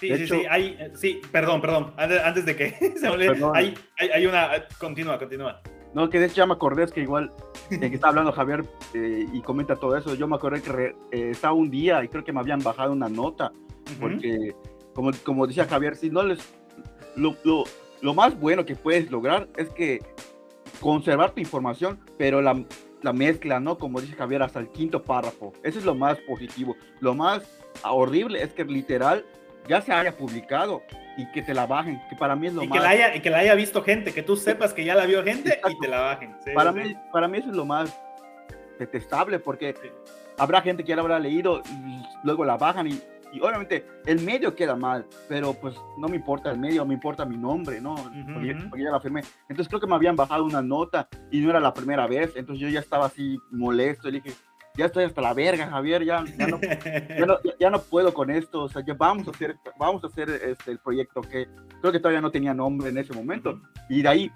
Sí, 0.00 0.16
sí, 0.16 0.26
sí, 0.26 0.42
hay, 0.48 0.76
eh, 0.78 0.92
sí, 0.94 1.20
perdón, 1.30 1.60
perdón, 1.60 1.92
antes, 1.98 2.46
de 2.46 2.56
que 2.56 2.70
se 2.98 3.06
olvide, 3.06 3.38
hay, 3.54 3.74
hay, 3.98 4.26
una, 4.26 4.56
eh, 4.56 4.64
continúa, 4.78 5.18
continúa. 5.18 5.60
No, 5.92 6.08
que 6.08 6.18
de 6.18 6.26
hecho 6.26 6.36
ya 6.36 6.46
me 6.46 6.54
acordé, 6.54 6.84
es 6.84 6.92
que 6.92 7.02
igual, 7.02 7.32
de 7.68 7.90
que 7.90 7.96
está 7.96 8.08
hablando 8.08 8.32
Javier 8.32 8.64
eh, 8.94 9.26
y 9.30 9.42
comenta 9.42 9.76
todo 9.76 9.98
eso, 9.98 10.14
yo 10.14 10.26
me 10.26 10.36
acordé 10.36 10.62
que 10.62 10.94
estaba 11.10 11.52
un 11.52 11.68
día 11.68 12.02
y 12.02 12.08
creo 12.08 12.24
que 12.24 12.32
me 12.32 12.40
habían 12.40 12.60
bajado 12.60 12.92
una 12.92 13.10
nota, 13.10 13.52
porque 14.00 14.54
como, 14.94 15.10
como 15.22 15.46
decía 15.46 15.66
Javier, 15.66 15.96
si 15.96 16.08
no 16.08 16.22
les, 16.22 16.38
lo, 17.16 17.36
lo, 17.44 17.64
lo, 18.00 18.14
más 18.14 18.38
bueno 18.40 18.64
que 18.64 18.76
puedes 18.76 19.10
lograr 19.10 19.48
es 19.56 19.68
que 19.70 19.98
conservar 20.80 21.32
tu 21.32 21.40
información, 21.40 22.00
pero 22.16 22.40
la, 22.40 22.64
la 23.02 23.12
mezcla, 23.12 23.60
¿no? 23.60 23.76
Como 23.76 24.00
dice 24.00 24.14
Javier, 24.14 24.42
hasta 24.42 24.60
el 24.60 24.70
quinto 24.70 25.02
párrafo, 25.02 25.52
eso 25.62 25.78
es 25.78 25.84
lo 25.84 25.94
más 25.94 26.18
positivo, 26.20 26.74
lo 27.00 27.14
más 27.14 27.42
horrible 27.82 28.42
es 28.42 28.52
que 28.54 28.64
literal 28.64 29.26
ya 29.68 29.80
se 29.80 29.92
haya 29.92 30.16
publicado 30.16 30.82
y 31.16 31.26
que 31.32 31.42
te 31.42 31.54
la 31.54 31.66
bajen, 31.66 32.00
que 32.08 32.16
para 32.16 32.34
mí 32.34 32.46
es 32.46 32.54
lo 32.54 32.62
y 32.62 32.68
más... 32.68 32.78
Que 32.78 32.82
la 32.82 32.90
haya, 32.90 33.14
y 33.14 33.20
que 33.20 33.30
la 33.30 33.38
haya 33.38 33.54
visto 33.54 33.82
gente, 33.82 34.12
que 34.12 34.22
tú 34.22 34.36
sepas 34.36 34.72
que 34.72 34.84
ya 34.84 34.94
la 34.94 35.06
vio 35.06 35.22
gente 35.22 35.60
y 35.68 35.78
te 35.78 35.88
la 35.88 36.00
bajen. 36.00 36.34
para, 36.54 36.72
Mí, 36.72 36.94
para 37.12 37.28
mí 37.28 37.38
eso 37.38 37.50
es 37.50 37.56
lo 37.56 37.64
más 37.64 37.94
detestable 38.78 39.38
porque 39.38 39.74
habrá 40.38 40.62
gente 40.62 40.82
que 40.82 40.88
ya 40.88 40.96
la 40.96 41.02
habrá 41.02 41.18
leído 41.18 41.62
y 41.66 42.02
luego 42.24 42.44
la 42.44 42.56
bajan 42.56 42.86
y, 42.86 42.98
y, 43.32 43.40
obviamente 43.40 43.86
el 44.06 44.20
medio 44.22 44.54
queda 44.54 44.74
mal, 44.74 45.06
pero 45.28 45.52
pues 45.52 45.76
no 45.98 46.08
me 46.08 46.16
importa 46.16 46.50
el 46.50 46.58
medio, 46.58 46.86
me 46.86 46.94
importa 46.94 47.26
mi 47.26 47.36
nombre, 47.36 47.80
¿no? 47.80 47.94
porque, 48.32 48.56
porque, 48.68 48.84
ya 48.84 48.90
la 48.90 49.00
firmé. 49.00 49.20
Entonces 49.48 49.68
creo 49.68 49.80
que 49.80 49.86
me 49.86 49.94
habían 49.94 50.16
bajado 50.16 50.44
una 50.44 50.62
nota 50.62 51.06
y 51.30 51.40
no 51.40 51.50
era 51.50 51.60
la 51.60 51.74
primera 51.74 52.06
vez, 52.06 52.32
entonces 52.34 52.60
yo 52.60 52.68
ya 52.68 52.80
estaba 52.80 53.06
así 53.06 53.38
molesto 53.50 54.08
y 54.08 54.12
dije, 54.12 54.32
ya 54.80 54.86
estoy 54.86 55.04
hasta 55.04 55.20
la 55.20 55.34
verga, 55.34 55.66
Javier, 55.66 56.02
ya, 56.04 56.24
ya, 57.58 57.70
no, 57.70 57.82
puedo 57.82 58.14
con 58.14 58.30
esto, 58.30 58.62
o 58.62 58.68
sea, 58.70 58.82
ya 58.82 58.94
vamos 58.94 59.28
a 59.28 59.30
hacer, 59.30 59.56
vamos 59.78 60.02
a 60.02 60.06
hacer 60.06 60.30
este, 60.30 60.70
el 60.70 60.78
proyecto 60.78 61.20
que 61.20 61.48
creo 61.80 61.92
que 61.92 62.00
todavía 62.00 62.22
no 62.22 62.30
tenía 62.30 62.54
nombre 62.54 62.88
en 62.88 62.96
ese 62.96 63.12
momento, 63.12 63.60
y 63.90 64.00
de 64.00 64.08
ahí, 64.08 64.32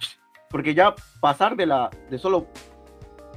porque 0.50 0.74
ya 0.74 0.94
pasar 1.20 1.56
de, 1.56 1.64
la, 1.64 1.88
de 2.10 2.18
solo 2.18 2.46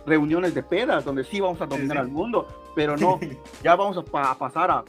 reuniones 0.05 0.53
de 0.53 0.63
pedas, 0.63 1.05
donde 1.05 1.23
sí 1.23 1.39
vamos 1.39 1.61
a 1.61 1.65
dominar 1.65 1.97
al 1.97 2.09
mundo, 2.09 2.45
pero 2.75 2.97
no, 2.97 3.19
ya 3.63 3.77
vamos 3.77 3.97
a, 3.97 4.31
a 4.31 4.37
pasar 4.37 4.69
a, 4.69 4.83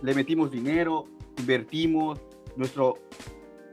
le 0.00 0.14
metimos 0.14 0.50
dinero, 0.50 1.04
invertimos, 1.36 2.18
nuestro 2.56 2.96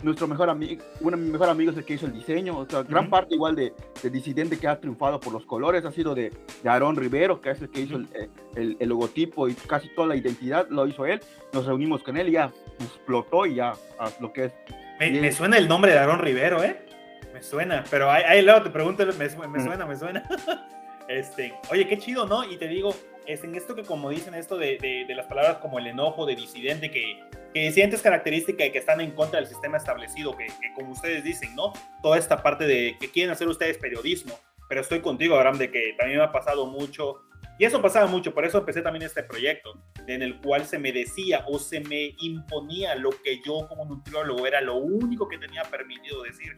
nuestro 0.04 0.28
mejor 0.28 0.50
amigo, 0.50 0.84
uno 1.02 1.18
de 1.18 1.24
mis 1.24 1.32
mejores 1.32 1.52
amigos 1.52 1.74
es 1.74 1.80
el 1.80 1.86
que 1.86 1.94
hizo 1.94 2.06
el 2.06 2.14
diseño, 2.14 2.58
o 2.58 2.70
sea, 2.70 2.84
gran 2.84 3.10
parte 3.10 3.36
igual 3.36 3.56
de, 3.56 3.74
de, 4.02 4.10
Disidente 4.10 4.58
que 4.58 4.68
ha 4.68 4.80
triunfado 4.80 5.20
por 5.20 5.34
los 5.34 5.46
colores 5.46 5.86
ha 5.86 5.92
sido 5.92 6.14
de, 6.14 6.32
de 6.64 6.70
Aarón 6.70 6.96
Rivero, 6.96 7.42
que 7.42 7.52
es 7.52 7.62
el 7.62 7.70
que 7.70 7.82
hizo 7.82 7.98
el, 7.98 8.78
el, 8.80 8.90
logotipo 8.90 9.48
y 9.48 9.54
casi 9.54 9.90
toda 9.90 10.08
la 10.08 10.16
identidad 10.16 10.68
lo 10.70 10.88
hizo 10.88 11.06
él, 11.06 11.22
nos 11.54 11.66
reunimos 11.66 12.04
con 12.04 12.18
él 12.18 12.30
y 12.30 12.34
ya 12.34 12.52
explotó 12.80 13.46
y 13.46 13.56
ya 13.56 13.74
lo 14.20 14.32
que 14.32 14.46
es. 14.46 14.54
Me, 15.00 15.32
suena 15.32 15.58
el 15.58 15.68
nombre 15.68 15.92
de 15.92 16.00
Aarón 16.00 16.20
Rivero, 16.20 16.64
¿eh? 16.64 16.86
Me 17.34 17.42
suena, 17.44 17.84
pero 17.90 18.10
ahí, 18.10 18.42
luego 18.42 18.64
te 18.64 18.70
pregunto, 18.70 19.06
me, 19.06 19.14
me 19.14 19.30
suena, 19.64 19.86
me 19.86 19.96
suena. 19.96 20.24
Este, 21.08 21.54
oye, 21.70 21.88
qué 21.88 22.00
chido, 22.00 22.26
¿no? 22.26 22.44
Y 22.50 22.58
te 22.58 22.68
digo, 22.68 22.96
es 23.28 23.44
en 23.44 23.56
esto 23.56 23.76
que 23.76 23.84
como 23.84 24.10
dicen 24.10 24.34
esto 24.34 24.58
de, 24.58 25.06
de, 25.08 25.16
las 25.16 25.28
palabras 25.28 25.58
como 25.58 25.80
el 25.80 25.88
enojo 25.88 26.26
de 26.26 26.36
disidente, 26.36 26.90
que, 26.90 27.24
que 27.56 27.72
sientes 27.72 28.02
característica 28.02 28.66
y 28.66 28.72
que 28.74 28.80
están 28.80 29.00
en 29.00 29.12
contra 29.12 29.40
del 29.40 29.48
sistema 29.48 29.78
establecido, 29.78 30.36
que, 30.36 30.48
que, 30.48 30.74
como 30.76 30.92
ustedes 30.92 31.24
dicen, 31.24 31.56
¿no? 31.56 31.72
Toda 32.04 32.18
esta 32.18 32.44
parte 32.44 32.68
de 32.68 32.98
que 33.00 33.10
quieren 33.10 33.32
hacer 33.32 33.48
ustedes 33.48 33.78
periodismo, 33.78 34.38
pero 34.68 34.82
estoy 34.82 35.00
contigo, 35.00 35.36
Abraham, 35.38 35.60
de 35.60 35.72
que 35.72 35.96
también 35.98 36.20
me 36.20 36.26
ha 36.26 36.34
pasado 36.34 36.66
mucho, 36.66 37.22
y 37.58 37.64
eso 37.64 37.82
pasaba 37.82 38.08
mucho, 38.08 38.34
por 38.34 38.44
eso 38.44 38.58
empecé 38.58 38.82
también 38.82 39.04
este 39.04 39.24
proyecto, 39.24 39.82
en 40.06 40.22
el 40.22 40.42
cual 40.42 40.66
se 40.66 40.78
me 40.78 40.92
decía 40.92 41.46
o 41.48 41.58
se 41.58 41.80
me 41.80 42.14
imponía 42.20 42.94
lo 42.96 43.12
que 43.12 43.40
yo 43.42 43.66
como 43.70 43.86
nutriólogo 43.86 44.46
era 44.46 44.60
lo 44.60 44.76
único 44.76 45.30
que 45.30 45.38
tenía 45.38 45.64
permitido 45.64 46.24
decir. 46.24 46.58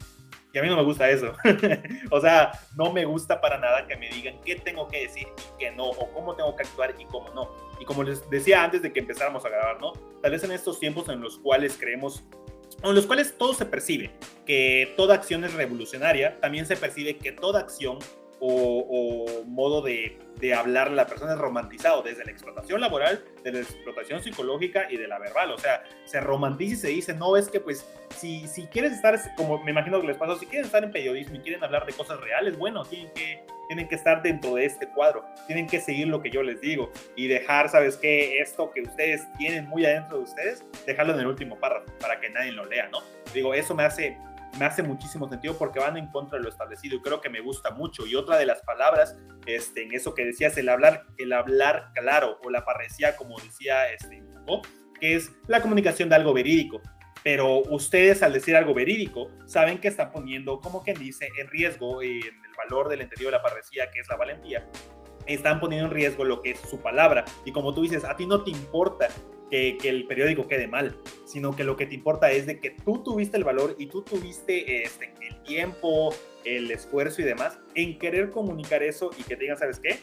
Y 0.54 0.58
a 0.58 0.62
mí 0.62 0.70
no 0.70 0.78
me 0.78 0.84
gusta 0.84 1.10
eso. 1.10 1.34
o 2.12 2.22
sea, 2.22 2.52
no 2.76 2.92
me 2.92 3.06
gusta 3.06 3.40
para 3.40 3.58
nada 3.58 3.86
que 3.86 3.96
me 3.96 4.10
digan 4.10 4.40
qué 4.42 4.56
tengo 4.56 4.88
que 4.88 5.02
decir 5.02 5.28
y 5.28 5.60
qué 5.60 5.72
no, 5.72 5.86
o 5.86 6.12
cómo 6.14 6.36
tengo 6.36 6.56
que 6.56 6.64
actuar 6.64 6.96
y 6.98 7.06
cómo 7.06 7.30
no. 7.34 7.52
Y 7.80 7.86
como 7.86 8.04
les 8.04 8.28
decía 8.30 8.64
antes 8.64 8.82
de 8.82 8.92
que 8.92 9.02
empezáramos 9.02 9.46
a 9.46 9.50
grabar, 9.50 9.80
¿no? 9.80 9.94
Tal 10.22 10.32
vez 10.32 10.44
en 10.44 10.52
estos 10.52 10.80
tiempos 10.80 11.10
en 11.10 11.22
los 11.22 11.38
cuales 11.40 11.78
creemos 11.80 12.24
en 12.84 12.94
los 12.94 13.08
cuales 13.08 13.38
todo 13.38 13.54
se 13.54 13.66
percibe, 13.66 14.12
que 14.46 14.94
toda 14.98 15.16
acción 15.16 15.44
es 15.44 15.54
revolucionaria, 15.54 16.40
también 16.40 16.66
se 16.66 16.76
percibe 16.76 17.18
que 17.18 17.32
toda 17.32 17.60
acción 17.60 17.98
o, 18.40 19.44
modo 19.46 19.82
de, 19.82 20.18
hablar 20.56 20.92
la 20.92 21.08
persona 21.08 21.34
es 21.34 21.40
romantizado 21.40 22.04
desde 22.04 22.24
la 22.24 22.32
explotación 22.32 22.80
laboral, 22.80 23.24
de 23.44 23.52
la 23.52 23.60
explotación 23.60 24.22
psicológica 24.24 24.88
y 24.90 24.98
de 24.98 25.08
la 25.08 25.20
verbal. 25.20 25.52
O 25.52 25.58
sea, 25.58 25.84
se 26.06 26.20
romantiza 26.20 26.74
y 26.74 26.76
se 26.76 26.88
dice, 26.90 27.14
no, 27.14 27.36
es 27.36 27.50
que 27.50 27.60
pues 27.60 27.86
si, 28.16 28.48
si 28.48 28.68
quieres 28.68 28.94
estar, 28.94 29.20
como 29.36 29.64
me 29.64 29.72
imagino 29.72 30.00
que 30.00 30.08
les 30.08 30.18
pasó, 30.18 30.38
si 30.38 30.46
quieren 30.46 30.66
estar 30.66 30.84
en 30.84 30.92
periodismo 30.92 31.36
y 31.36 31.40
quieren 31.40 31.64
hablar 31.64 31.86
de 31.86 31.94
cosas 31.94 32.20
reales, 32.22 32.58
bueno, 32.58 32.84
tienen 32.84 33.12
que, 33.14 33.44
tienen 33.68 33.88
que 33.88 33.96
estar 33.96 34.22
dentro 34.22 34.56
de 34.56 34.66
este 34.66 34.88
cuadro, 34.88 35.26
tienen 35.48 35.68
que 35.68 35.80
seguir 35.80 36.08
lo 36.08 36.22
que 36.22 36.30
yo 36.30 36.44
les 36.44 36.62
digo 36.62 36.92
y 37.16 37.28
dejar, 37.28 37.70
¿sabes 37.70 37.98
qué? 37.98 38.40
Esto 38.40 38.72
que 38.72 38.82
ustedes 38.82 39.26
tienen 39.38 39.66
muy 39.68 39.86
adentro 39.86 40.18
de 40.20 40.24
ustedes, 40.24 40.64
dejarlo 40.86 41.14
en 41.14 41.20
el 41.20 41.28
último 41.28 41.60
párrafo 41.60 41.92
para 42.00 42.20
que 42.20 42.30
nadie 42.30 42.52
lo 42.52 42.66
lea, 42.66 42.88
¿no? 42.90 43.00
Digo, 43.34 43.54
eso 43.54 43.76
me 43.76 43.84
hace 43.84 44.18
me 44.58 44.66
hace 44.66 44.84
muchísimo 44.84 45.30
sentido 45.30 45.58
porque 45.58 45.80
van 45.80 45.98
en 45.98 46.08
contra 46.08 46.38
de 46.38 46.44
lo 46.44 46.50
establecido 46.50 46.98
y 46.98 47.02
creo 47.02 47.22
que 47.22 47.30
me 47.30 47.42
gusta 47.42 47.72
mucho. 47.72 48.06
Y 48.06 48.16
otra 48.16 48.38
de 48.38 48.46
las 48.46 48.62
palabras, 48.62 49.18
este, 49.46 49.84
en 49.84 49.94
eso 49.94 50.14
que 50.14 50.26
decías, 50.26 50.58
el 50.58 50.70
hablar, 50.70 51.06
el 51.18 51.34
hablar 51.34 51.92
claro 51.94 52.40
o 52.44 52.50
la 52.50 52.66
parresía, 52.66 53.16
como 53.16 53.40
decía 53.40 53.92
este, 53.92 54.24
que 55.00 55.16
es 55.16 55.32
la 55.48 55.62
comunicación 55.62 56.10
de 56.10 56.16
algo 56.16 56.34
verídico. 56.34 56.82
Pero 57.24 57.60
ustedes 57.64 58.24
al 58.24 58.34
decir 58.34 58.56
algo 58.56 58.74
verídico, 58.74 59.32
saben 59.46 59.80
que 59.80 59.90
están 59.90 60.12
poniendo, 60.12 60.62
como 60.62 60.84
quien 60.84 60.98
dice, 60.98 61.28
en 61.40 61.48
riesgo 61.48 62.02
en 62.02 62.24
el 62.24 62.56
valor 62.58 62.88
del 62.90 63.02
entendido 63.02 63.32
de 63.32 63.38
la 63.38 63.44
parresía, 63.44 63.90
que 63.92 64.00
es 64.00 64.08
la 64.08 64.16
valentía, 64.16 64.66
están 65.26 65.60
poniendo 65.60 65.88
en 65.88 65.94
riesgo 65.94 66.24
lo 66.24 66.42
que 66.42 66.52
es 66.52 66.60
su 66.62 66.80
palabra. 66.80 67.26
Y 67.44 67.52
como 67.52 67.74
tú 67.74 67.82
dices, 67.82 68.06
a 68.06 68.16
ti 68.16 68.26
no 68.26 68.44
te 68.44 68.52
importa 68.52 69.10
que, 69.50 69.78
el 69.84 70.06
periódico 70.08 70.48
quede 70.48 70.68
mal, 70.68 70.98
sino 71.26 71.56
que 71.56 71.64
lo 71.64 71.76
que 71.76 71.86
te 71.86 71.96
importa 71.96 72.32
es 72.32 72.46
de 72.46 72.60
que 72.60 72.72
tú 72.72 73.04
tuviste 73.04 73.38
el 73.38 73.44
valor 73.44 73.76
y 73.78 73.88
tú 73.88 74.02
tuviste 74.02 74.84
este, 74.84 75.14
el 75.22 75.42
tiempo, 75.44 76.14
el 76.44 76.70
esfuerzo 76.72 77.22
y 77.22 77.26
demás 77.26 77.60
en 77.76 77.98
querer 77.98 78.32
comunicar 78.32 78.84
eso 78.84 79.12
y 79.18 79.24
que 79.24 79.36
te 79.36 79.44
digan, 79.44 79.58
¿sabes 79.58 79.80
qué? 79.80 80.00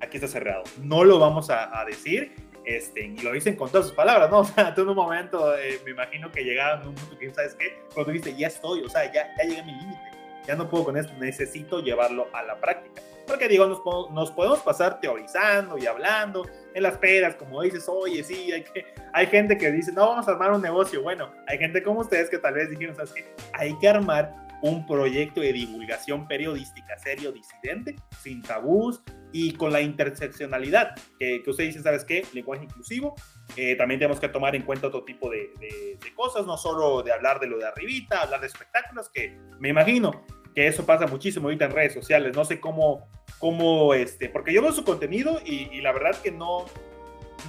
Aquí 0.00 0.16
está 0.16 0.28
cerrado. 0.28 0.62
No 0.82 1.04
lo 1.04 1.18
vamos 1.18 1.50
a, 1.50 1.84
decir. 1.86 2.32
Este, 2.64 3.06
y 3.06 3.16
lo 3.18 3.32
dicen 3.32 3.54
con 3.54 3.70
todas 3.70 3.86
sus 3.86 3.94
palabras, 3.94 4.28
¿no? 4.28 4.38
O 4.40 4.44
sea, 4.44 4.74
tú 4.74 4.82
en 4.82 4.88
un 4.88 4.96
momento, 4.96 5.56
eh, 5.56 5.80
me 5.84 5.92
imagino 5.92 6.32
que 6.32 6.42
llegaban 6.42 6.86
un 6.86 6.94
punto 6.94 7.16
que, 7.16 7.32
¿sabes 7.32 7.54
qué? 7.54 7.78
Cuando 7.94 8.12
dijiste, 8.12 8.36
ya 8.36 8.48
estoy, 8.48 8.82
o 8.82 8.88
sea, 8.88 9.04
ya, 9.12 9.32
ya 9.38 9.44
llegué 9.44 9.60
a 9.60 9.64
mi 9.64 9.72
límite, 9.72 10.00
ya 10.46 10.56
no 10.56 10.68
puedo 10.68 10.86
con 10.86 10.96
esto, 10.96 11.12
necesito 11.20 11.80
llevarlo 11.80 12.28
a 12.32 12.42
la 12.42 12.60
práctica. 12.60 13.02
Porque 13.26 13.48
digo, 13.48 13.66
nos, 13.66 13.80
nos 14.12 14.30
podemos 14.32 14.60
pasar 14.60 15.00
teorizando 15.00 15.78
y 15.78 15.86
hablando, 15.86 16.44
en 16.76 16.82
las 16.82 16.98
peras, 16.98 17.36
como 17.36 17.62
dices, 17.62 17.88
oye, 17.88 18.22
sí, 18.22 18.52
hay, 18.52 18.62
que, 18.62 18.84
hay 19.14 19.26
gente 19.28 19.56
que 19.56 19.72
dice, 19.72 19.92
no, 19.92 20.08
vamos 20.08 20.28
a 20.28 20.32
armar 20.32 20.52
un 20.52 20.60
negocio. 20.60 21.02
Bueno, 21.02 21.32
hay 21.46 21.56
gente 21.56 21.82
como 21.82 22.00
ustedes 22.00 22.28
que 22.28 22.36
tal 22.36 22.52
vez 22.52 22.68
dijeron, 22.68 22.94
¿sabes 22.94 23.14
qué? 23.14 23.24
Hay 23.54 23.74
que 23.78 23.88
armar 23.88 24.34
un 24.60 24.86
proyecto 24.86 25.40
de 25.40 25.54
divulgación 25.54 26.28
periodística 26.28 26.98
serio, 26.98 27.32
disidente, 27.32 27.96
sin 28.22 28.42
tabús 28.42 29.02
y 29.32 29.54
con 29.54 29.72
la 29.72 29.80
interseccionalidad 29.80 30.94
que, 31.18 31.42
que 31.42 31.50
usted 31.50 31.64
dice, 31.64 31.80
¿sabes 31.80 32.04
qué? 32.04 32.26
Lenguaje 32.34 32.64
inclusivo. 32.64 33.14
Eh, 33.56 33.74
también 33.76 33.98
tenemos 33.98 34.20
que 34.20 34.28
tomar 34.28 34.54
en 34.54 34.62
cuenta 34.62 34.88
otro 34.88 35.02
tipo 35.02 35.30
de, 35.30 35.50
de, 35.58 35.98
de, 35.98 36.14
cosas, 36.14 36.44
no 36.44 36.58
solo 36.58 37.02
de 37.02 37.10
hablar 37.10 37.40
de 37.40 37.46
lo 37.46 37.56
de 37.56 37.66
arribita, 37.66 38.20
hablar 38.20 38.42
de 38.42 38.48
espectáculos, 38.48 39.08
que 39.08 39.38
me 39.58 39.70
imagino 39.70 40.26
que 40.54 40.66
eso 40.66 40.84
pasa 40.84 41.06
muchísimo 41.06 41.46
ahorita 41.46 41.64
en 41.64 41.70
redes 41.70 41.94
sociales. 41.94 42.36
No 42.36 42.44
sé 42.44 42.60
cómo, 42.60 43.08
cómo 43.38 43.94
este, 43.94 44.28
porque 44.28 44.52
yo 44.52 44.62
veo 44.62 44.72
su 44.72 44.84
contenido 44.84 45.40
y, 45.44 45.80
la 45.80 45.92
verdad 45.92 46.16
que 46.22 46.30
no, 46.30 46.66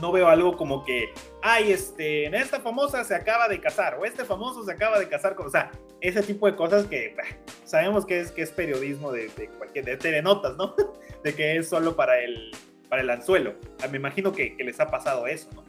no 0.02 0.12
veo 0.12 0.28
algo 0.28 0.58
como 0.58 0.84
que, 0.84 1.14
ay, 1.42 1.72
este, 1.72 2.26
en 2.26 2.36
esta 2.36 2.60
famosa 2.60 3.04
se 3.04 3.16
acaba 3.16 3.48
de 3.48 3.60
casar 3.60 3.98
o 4.00 4.06
este 4.06 4.26
famoso 4.26 4.64
se 4.64 4.72
acaba 4.72 5.00
de 5.00 5.08
casar 5.08 5.36
con, 5.36 5.48
o 5.48 5.50
sea, 5.50 5.72
ese 6.02 6.22
tipo 6.22 6.48
de 6.48 6.56
cosas 6.56 6.86
que 6.86 7.16
sabemos 7.64 8.06
que 8.06 8.20
es, 8.20 8.32
que 8.32 8.42
es 8.42 8.52
periodismo 8.52 9.12
de, 9.12 9.30
cualquier, 9.58 9.86
de 9.86 9.98
telenotas, 9.98 10.56
¿no? 10.58 10.76
de 11.24 11.34
que 11.34 11.58
es 11.58 11.70
solo 11.70 11.96
para 11.96 12.20
el, 12.20 12.52
para 12.90 13.02
el 13.02 13.10
anzuelo. 13.10 13.56
Ah, 13.82 13.88
me 13.88 13.98
imagino 13.98 14.32
que, 14.32 14.56
que 14.56 14.64
les 14.64 14.80
ha 14.80 14.88
pasado 14.88 15.28
eso, 15.28 15.50
¿no? 15.54 15.64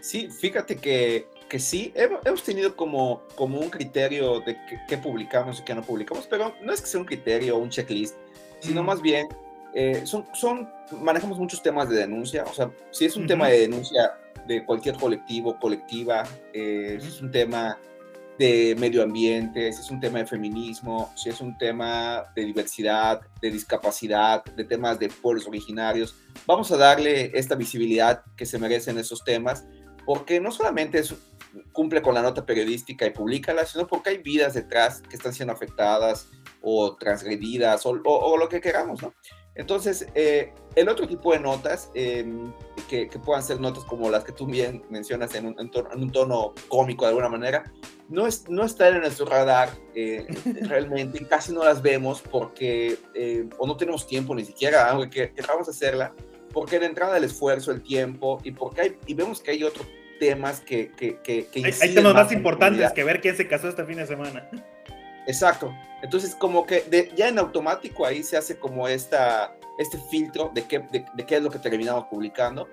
Sí, 0.00 0.28
fíjate 0.30 0.76
que 0.76 1.26
que 1.52 1.58
sí, 1.58 1.92
hemos 1.94 2.42
tenido 2.42 2.74
como, 2.74 3.24
como 3.34 3.60
un 3.60 3.68
criterio 3.68 4.40
de 4.40 4.56
qué 4.88 4.96
publicamos 4.96 5.60
y 5.60 5.62
qué 5.64 5.74
no 5.74 5.82
publicamos, 5.82 6.26
pero 6.26 6.54
no 6.62 6.72
es 6.72 6.80
que 6.80 6.86
sea 6.86 6.98
un 6.98 7.04
criterio 7.04 7.56
o 7.56 7.58
un 7.58 7.68
checklist, 7.68 8.16
sino 8.60 8.82
más 8.82 9.02
bien 9.02 9.28
eh, 9.74 10.00
son, 10.06 10.24
son, 10.32 10.70
manejamos 11.02 11.38
muchos 11.38 11.62
temas 11.62 11.90
de 11.90 11.96
denuncia, 11.96 12.44
o 12.44 12.54
sea, 12.54 12.70
si 12.90 13.04
es 13.04 13.18
un 13.18 13.26
tema 13.26 13.48
de 13.48 13.60
denuncia 13.60 14.14
de 14.46 14.64
cualquier 14.64 14.96
colectivo, 14.96 15.58
colectiva, 15.60 16.26
eh, 16.54 16.96
si 16.98 17.08
es 17.08 17.20
un 17.20 17.30
tema 17.30 17.78
de 18.38 18.74
medio 18.78 19.02
ambiente, 19.02 19.74
si 19.74 19.82
es 19.82 19.90
un 19.90 20.00
tema 20.00 20.20
de 20.20 20.26
feminismo, 20.26 21.12
si 21.16 21.28
es 21.28 21.42
un 21.42 21.58
tema 21.58 22.32
de 22.34 22.46
diversidad, 22.46 23.20
de 23.42 23.50
discapacidad, 23.50 24.42
de 24.42 24.64
temas 24.64 24.98
de 24.98 25.10
pueblos 25.10 25.46
originarios, 25.46 26.16
vamos 26.46 26.72
a 26.72 26.78
darle 26.78 27.30
esta 27.34 27.56
visibilidad 27.56 28.22
que 28.38 28.46
se 28.46 28.58
merecen 28.58 28.96
esos 28.96 29.22
temas, 29.22 29.66
porque 30.04 30.40
no 30.40 30.50
solamente 30.50 30.98
es 30.98 31.14
cumple 31.72 32.02
con 32.02 32.14
la 32.14 32.22
nota 32.22 32.44
periodística 32.46 33.06
y 33.06 33.10
públicala, 33.10 33.66
sino 33.66 33.86
porque 33.86 34.10
hay 34.10 34.18
vidas 34.18 34.54
detrás 34.54 35.02
que 35.02 35.16
están 35.16 35.32
siendo 35.32 35.52
afectadas 35.52 36.28
o 36.60 36.96
transgredidas 36.96 37.84
o, 37.84 38.36
lo 38.36 38.48
que 38.48 38.60
queramos, 38.60 39.02
¿no? 39.02 39.12
Entonces, 39.54 40.06
eh, 40.14 40.54
el 40.76 40.88
otro 40.88 41.06
tipo 41.06 41.32
de 41.32 41.40
notas, 41.40 41.90
em, 41.92 42.50
que, 42.88 43.06
puedan 43.22 43.42
ser 43.42 43.60
notas 43.60 43.84
como 43.84 44.08
las 44.08 44.24
que 44.24 44.32
tú 44.32 44.46
bien 44.46 44.82
mencionas 44.88 45.34
en 45.34 45.46
un, 45.46 46.10
tono, 46.10 46.54
cómico 46.68 47.04
de 47.04 47.10
alguna 47.10 47.28
manera, 47.28 47.70
no, 48.08 48.26
es, 48.26 48.48
no 48.48 48.64
están 48.64 48.94
en 48.94 49.02
nuestro 49.02 49.26
radar 49.26 49.68
eh, 49.94 50.26
realmente, 50.62 51.26
casi 51.26 51.52
no 51.52 51.64
las 51.64 51.82
vemos 51.82 52.22
porque 52.22 52.98
eh, 53.14 53.46
o 53.58 53.66
no 53.66 53.76
tenemos 53.76 54.06
tiempo 54.06 54.34
ni 54.34 54.44
siquiera, 54.46 54.88
aunque 54.88 55.34
queramos 55.34 55.68
hacerla, 55.68 56.14
porque 56.52 56.78
de 56.78 56.86
entrada 56.86 57.16
el 57.16 57.24
esfuerzo, 57.24 57.72
el 57.72 57.82
tiempo 57.82 58.40
y 58.44 58.52
porque 58.52 58.80
hay, 58.80 58.96
y 59.06 59.14
vemos 59.14 59.40
que 59.40 59.52
hay 59.52 59.64
otro 59.64 59.84
temas 60.18 60.60
que... 60.60 60.92
que, 60.92 61.18
que, 61.20 61.48
hay, 61.80 61.94
temas 61.94 62.14
más 62.14 62.32
importantes 62.32 62.92
que 62.92 63.02
ver 63.02 63.20
quién 63.20 63.36
se 63.36 63.48
casó 63.48 63.68
este 63.68 63.84
fin 63.84 63.96
de 63.96 64.06
semana. 64.06 64.48
Exacto. 65.26 65.74
Entonces, 66.02 66.34
como 66.34 66.66
que 66.66 66.82
de, 66.82 67.12
ya 67.16 67.28
en 67.28 67.38
automático 67.38 68.06
ahí 68.06 68.22
se 68.22 68.36
hace 68.36 68.56
como 68.56 68.88
esta, 68.88 69.56
este 69.78 69.98
filtro 70.10 70.50
de 70.54 70.64
qué, 70.64 70.78
de, 70.78 71.26
qué 71.26 71.36
es 71.36 71.42
lo 71.42 71.50
que 71.50 71.58
terminamos 71.58 72.04
publicando. 72.04 72.68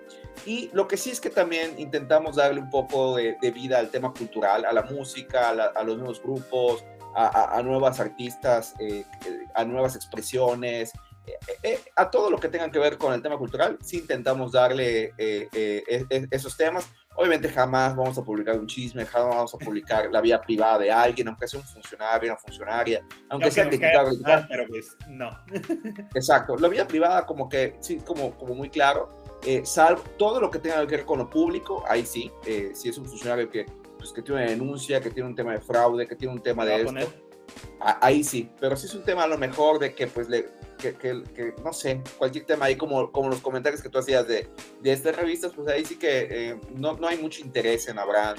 Y 0.46 0.70
lo 0.72 0.88
que 0.88 0.96
sí 0.96 1.10
es 1.10 1.20
que 1.20 1.30
también 1.30 1.78
intentamos 1.78 2.36
darle 2.36 2.60
un 2.60 2.70
poco 2.70 3.16
de, 3.16 3.36
vida 3.52 3.78
al 3.78 3.90
tema 3.90 4.12
cultural, 4.12 4.64
a 4.64 4.72
la 4.72 4.82
música, 4.82 5.50
a, 5.50 5.84
los 5.84 5.98
nuevos 5.98 6.22
grupos, 6.22 6.84
a, 7.14 7.56
a 7.56 7.62
nuevas 7.62 8.00
artistas, 8.00 8.74
eh, 8.78 9.04
a 9.54 9.64
nuevas 9.64 9.96
expresiones, 9.96 10.92
eh, 10.92 10.96
eh, 10.96 11.09
a 11.96 12.10
todo 12.10 12.30
lo 12.30 12.38
que 12.38 12.48
tenga 12.48 12.70
que 12.70 12.78
ver 12.78 12.98
con 12.98 13.12
el 13.12 13.22
tema 13.22 13.36
cultural, 13.36 13.78
sí 13.80 13.98
intentamos 13.98 14.52
darle 14.52 15.12
esos 16.30 16.56
temas. 16.56 16.88
Obviamente 17.16 17.48
jamás 17.48 17.96
vamos 17.96 18.16
a 18.16 18.22
publicar 18.22 18.58
un 18.58 18.66
chisme, 18.66 19.04
jamás 19.04 19.34
vamos 19.34 19.54
a 19.54 19.58
publicar 19.58 20.10
la 20.10 20.20
vida 20.20 20.40
privada 20.40 20.78
de 20.78 20.90
alguien, 20.90 21.28
aunque 21.28 21.48
sea 21.48 21.60
un 21.60 21.66
funcionario, 21.66 22.30
una 22.30 22.38
funcionaria, 22.38 23.04
aunque 23.28 23.50
sea 23.50 23.68
criticar, 23.68 24.06
pero 24.48 24.66
pues 24.68 24.96
no. 25.08 25.36
Exacto, 26.14 26.56
la 26.56 26.68
vida 26.68 26.86
privada 26.86 27.26
como 27.26 27.48
que, 27.48 27.76
sí, 27.80 27.98
como, 27.98 28.36
como 28.38 28.54
muy 28.54 28.70
claro, 28.70 29.20
eh, 29.44 29.62
salvo 29.64 30.02
todo 30.18 30.40
lo 30.40 30.50
que 30.50 30.58
tenga 30.58 30.86
que 30.86 30.96
ver 30.96 31.04
con 31.04 31.18
lo 31.18 31.28
público, 31.28 31.82
ahí 31.88 32.06
sí, 32.06 32.30
eh, 32.46 32.70
si 32.74 32.88
es 32.88 32.98
un 32.98 33.06
funcionario 33.06 33.50
que, 33.50 33.66
pues, 33.98 34.12
que 34.12 34.22
tiene 34.22 34.42
una 34.42 34.50
denuncia, 34.50 35.00
que 35.00 35.10
tiene 35.10 35.28
un 35.28 35.34
tema 35.34 35.52
de 35.52 35.60
fraude, 35.60 36.06
que 36.06 36.14
tiene 36.14 36.34
un 36.34 36.42
tema 36.42 36.64
de 36.64 36.82
esto, 36.82 37.12
ahí 37.80 38.22
sí, 38.22 38.50
pero 38.60 38.76
si 38.76 38.86
es 38.86 38.94
un 38.94 39.02
tema 39.02 39.24
a 39.24 39.26
lo 39.26 39.36
mejor 39.36 39.78
de 39.78 39.94
que 39.94 40.06
pues 40.06 40.28
le 40.28 40.48
que, 40.80 40.94
que, 40.94 41.54
no 41.62 41.72
sé, 41.72 42.00
cualquier 42.18 42.44
tema 42.44 42.66
ahí, 42.66 42.76
como, 42.76 43.12
como 43.12 43.28
los 43.28 43.40
comentarios 43.40 43.82
que 43.82 43.88
tú 43.88 43.98
hacías 43.98 44.26
de, 44.26 44.48
de 44.80 44.92
estas 44.92 45.16
revistas, 45.16 45.52
pues 45.54 45.68
ahí 45.68 45.84
sí 45.84 45.98
que 45.98 46.28
eh, 46.30 46.60
no, 46.74 46.94
no, 46.94 47.06
hay 47.06 47.18
mucho 47.18 47.40
interés 47.42 47.88
en 47.88 47.98
Abraham 47.98 48.36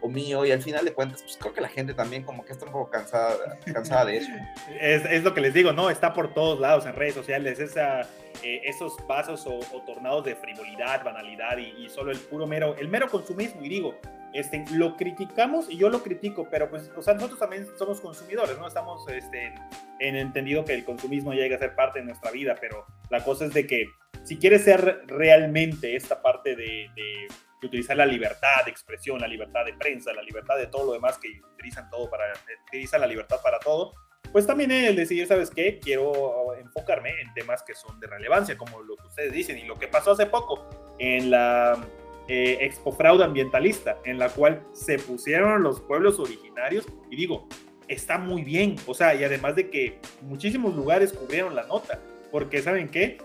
o 0.00 0.08
mío, 0.08 0.44
y 0.44 0.52
al 0.52 0.60
final 0.60 0.84
de 0.84 0.92
cuentas, 0.92 1.22
pues 1.22 1.38
creo 1.38 1.54
que 1.54 1.62
la 1.62 1.68
gente 1.68 1.94
también 1.94 2.24
como 2.24 2.44
que 2.44 2.52
está 2.52 2.66
un 2.66 2.72
poco 2.72 2.90
cansada, 2.90 3.58
cansada 3.72 4.04
de 4.04 4.18
eso. 4.18 4.30
Es, 4.80 5.04
es 5.06 5.24
lo 5.24 5.32
que 5.32 5.40
les 5.40 5.54
digo, 5.54 5.72
¿no? 5.72 5.88
Está 5.88 6.12
por 6.12 6.34
todos 6.34 6.60
lados 6.60 6.84
en 6.84 6.94
redes 6.94 7.14
sociales, 7.14 7.58
esa, 7.58 8.02
eh, 8.42 8.60
esos 8.64 8.94
vasos 9.06 9.46
o, 9.46 9.60
tornados 9.86 10.24
de 10.24 10.36
frivolidad, 10.36 11.02
banalidad 11.02 11.56
y, 11.56 11.84
y, 11.84 11.88
solo 11.88 12.10
el 12.10 12.18
puro 12.18 12.46
mero, 12.46 12.76
el 12.78 12.88
mero 12.88 13.08
consumismo. 13.08 13.64
Y 13.64 13.68
digo, 13.70 13.98
este, 14.34 14.64
lo 14.72 14.96
criticamos 14.96 15.70
y 15.70 15.76
yo 15.76 15.88
lo 15.88 16.02
critico, 16.02 16.48
pero 16.50 16.68
pues, 16.68 16.90
o 16.96 17.02
sea, 17.02 17.14
nosotros 17.14 17.38
también 17.38 17.68
somos 17.78 18.00
consumidores, 18.00 18.58
¿no? 18.58 18.66
Estamos 18.66 19.08
este, 19.08 19.54
en 20.00 20.16
entendido 20.16 20.64
que 20.64 20.74
el 20.74 20.84
consumismo 20.84 21.32
llega 21.32 21.54
a 21.54 21.60
ser 21.60 21.76
parte 21.76 22.00
de 22.00 22.06
nuestra 22.06 22.32
vida, 22.32 22.56
pero 22.60 22.84
la 23.10 23.22
cosa 23.22 23.44
es 23.44 23.54
de 23.54 23.64
que 23.64 23.86
si 24.24 24.36
quieres 24.36 24.64
ser 24.64 25.04
realmente 25.06 25.94
esta 25.94 26.20
parte 26.20 26.56
de, 26.56 26.90
de, 26.96 27.28
utilizar 27.62 27.96
la 27.96 28.04
libertad 28.04 28.62
de 28.66 28.70
expresión, 28.70 29.18
la 29.18 29.26
libertad 29.26 29.64
de 29.64 29.72
prensa, 29.72 30.12
la 30.12 30.20
libertad 30.20 30.58
de 30.58 30.66
todo 30.66 30.84
lo 30.84 30.92
demás 30.92 31.16
que 31.16 31.40
utilizan 31.54 31.88
todo 31.88 32.10
para, 32.10 32.24
utilizan 32.68 33.00
la 33.00 33.06
libertad 33.06 33.38
para 33.42 33.58
todo, 33.58 33.94
pues 34.32 34.46
también 34.46 34.70
el 34.70 34.96
decidir, 34.96 35.26
¿sabes 35.26 35.48
qué? 35.48 35.78
Quiero 35.78 36.54
enfocarme 36.56 37.18
en 37.22 37.32
temas 37.32 37.62
que 37.62 37.74
son 37.74 37.98
de 38.00 38.06
relevancia, 38.06 38.58
como 38.58 38.82
lo 38.82 38.96
que 38.96 39.06
ustedes 39.06 39.32
dicen 39.32 39.56
y 39.56 39.64
lo 39.64 39.78
que 39.78 39.88
pasó 39.88 40.10
hace 40.10 40.26
poco 40.26 40.68
en 40.98 41.30
la 41.30 41.78
eh, 42.28 42.58
Expo 42.60 42.96
Ambientalista, 43.22 43.98
en 44.04 44.18
la 44.18 44.28
cual 44.28 44.62
se 44.72 44.98
pusieron 44.98 45.62
los 45.62 45.80
pueblos 45.80 46.18
originarios 46.18 46.86
y 47.10 47.16
digo, 47.16 47.48
está 47.88 48.18
muy 48.18 48.42
bien, 48.42 48.76
o 48.86 48.94
sea, 48.94 49.14
y 49.14 49.24
además 49.24 49.56
de 49.56 49.70
que 49.70 49.98
muchísimos 50.22 50.74
lugares 50.74 51.12
cubrieron 51.12 51.54
la 51.54 51.66
nota, 51.66 52.00
porque 52.30 52.62
¿saben 52.62 52.88
qué? 52.88 53.18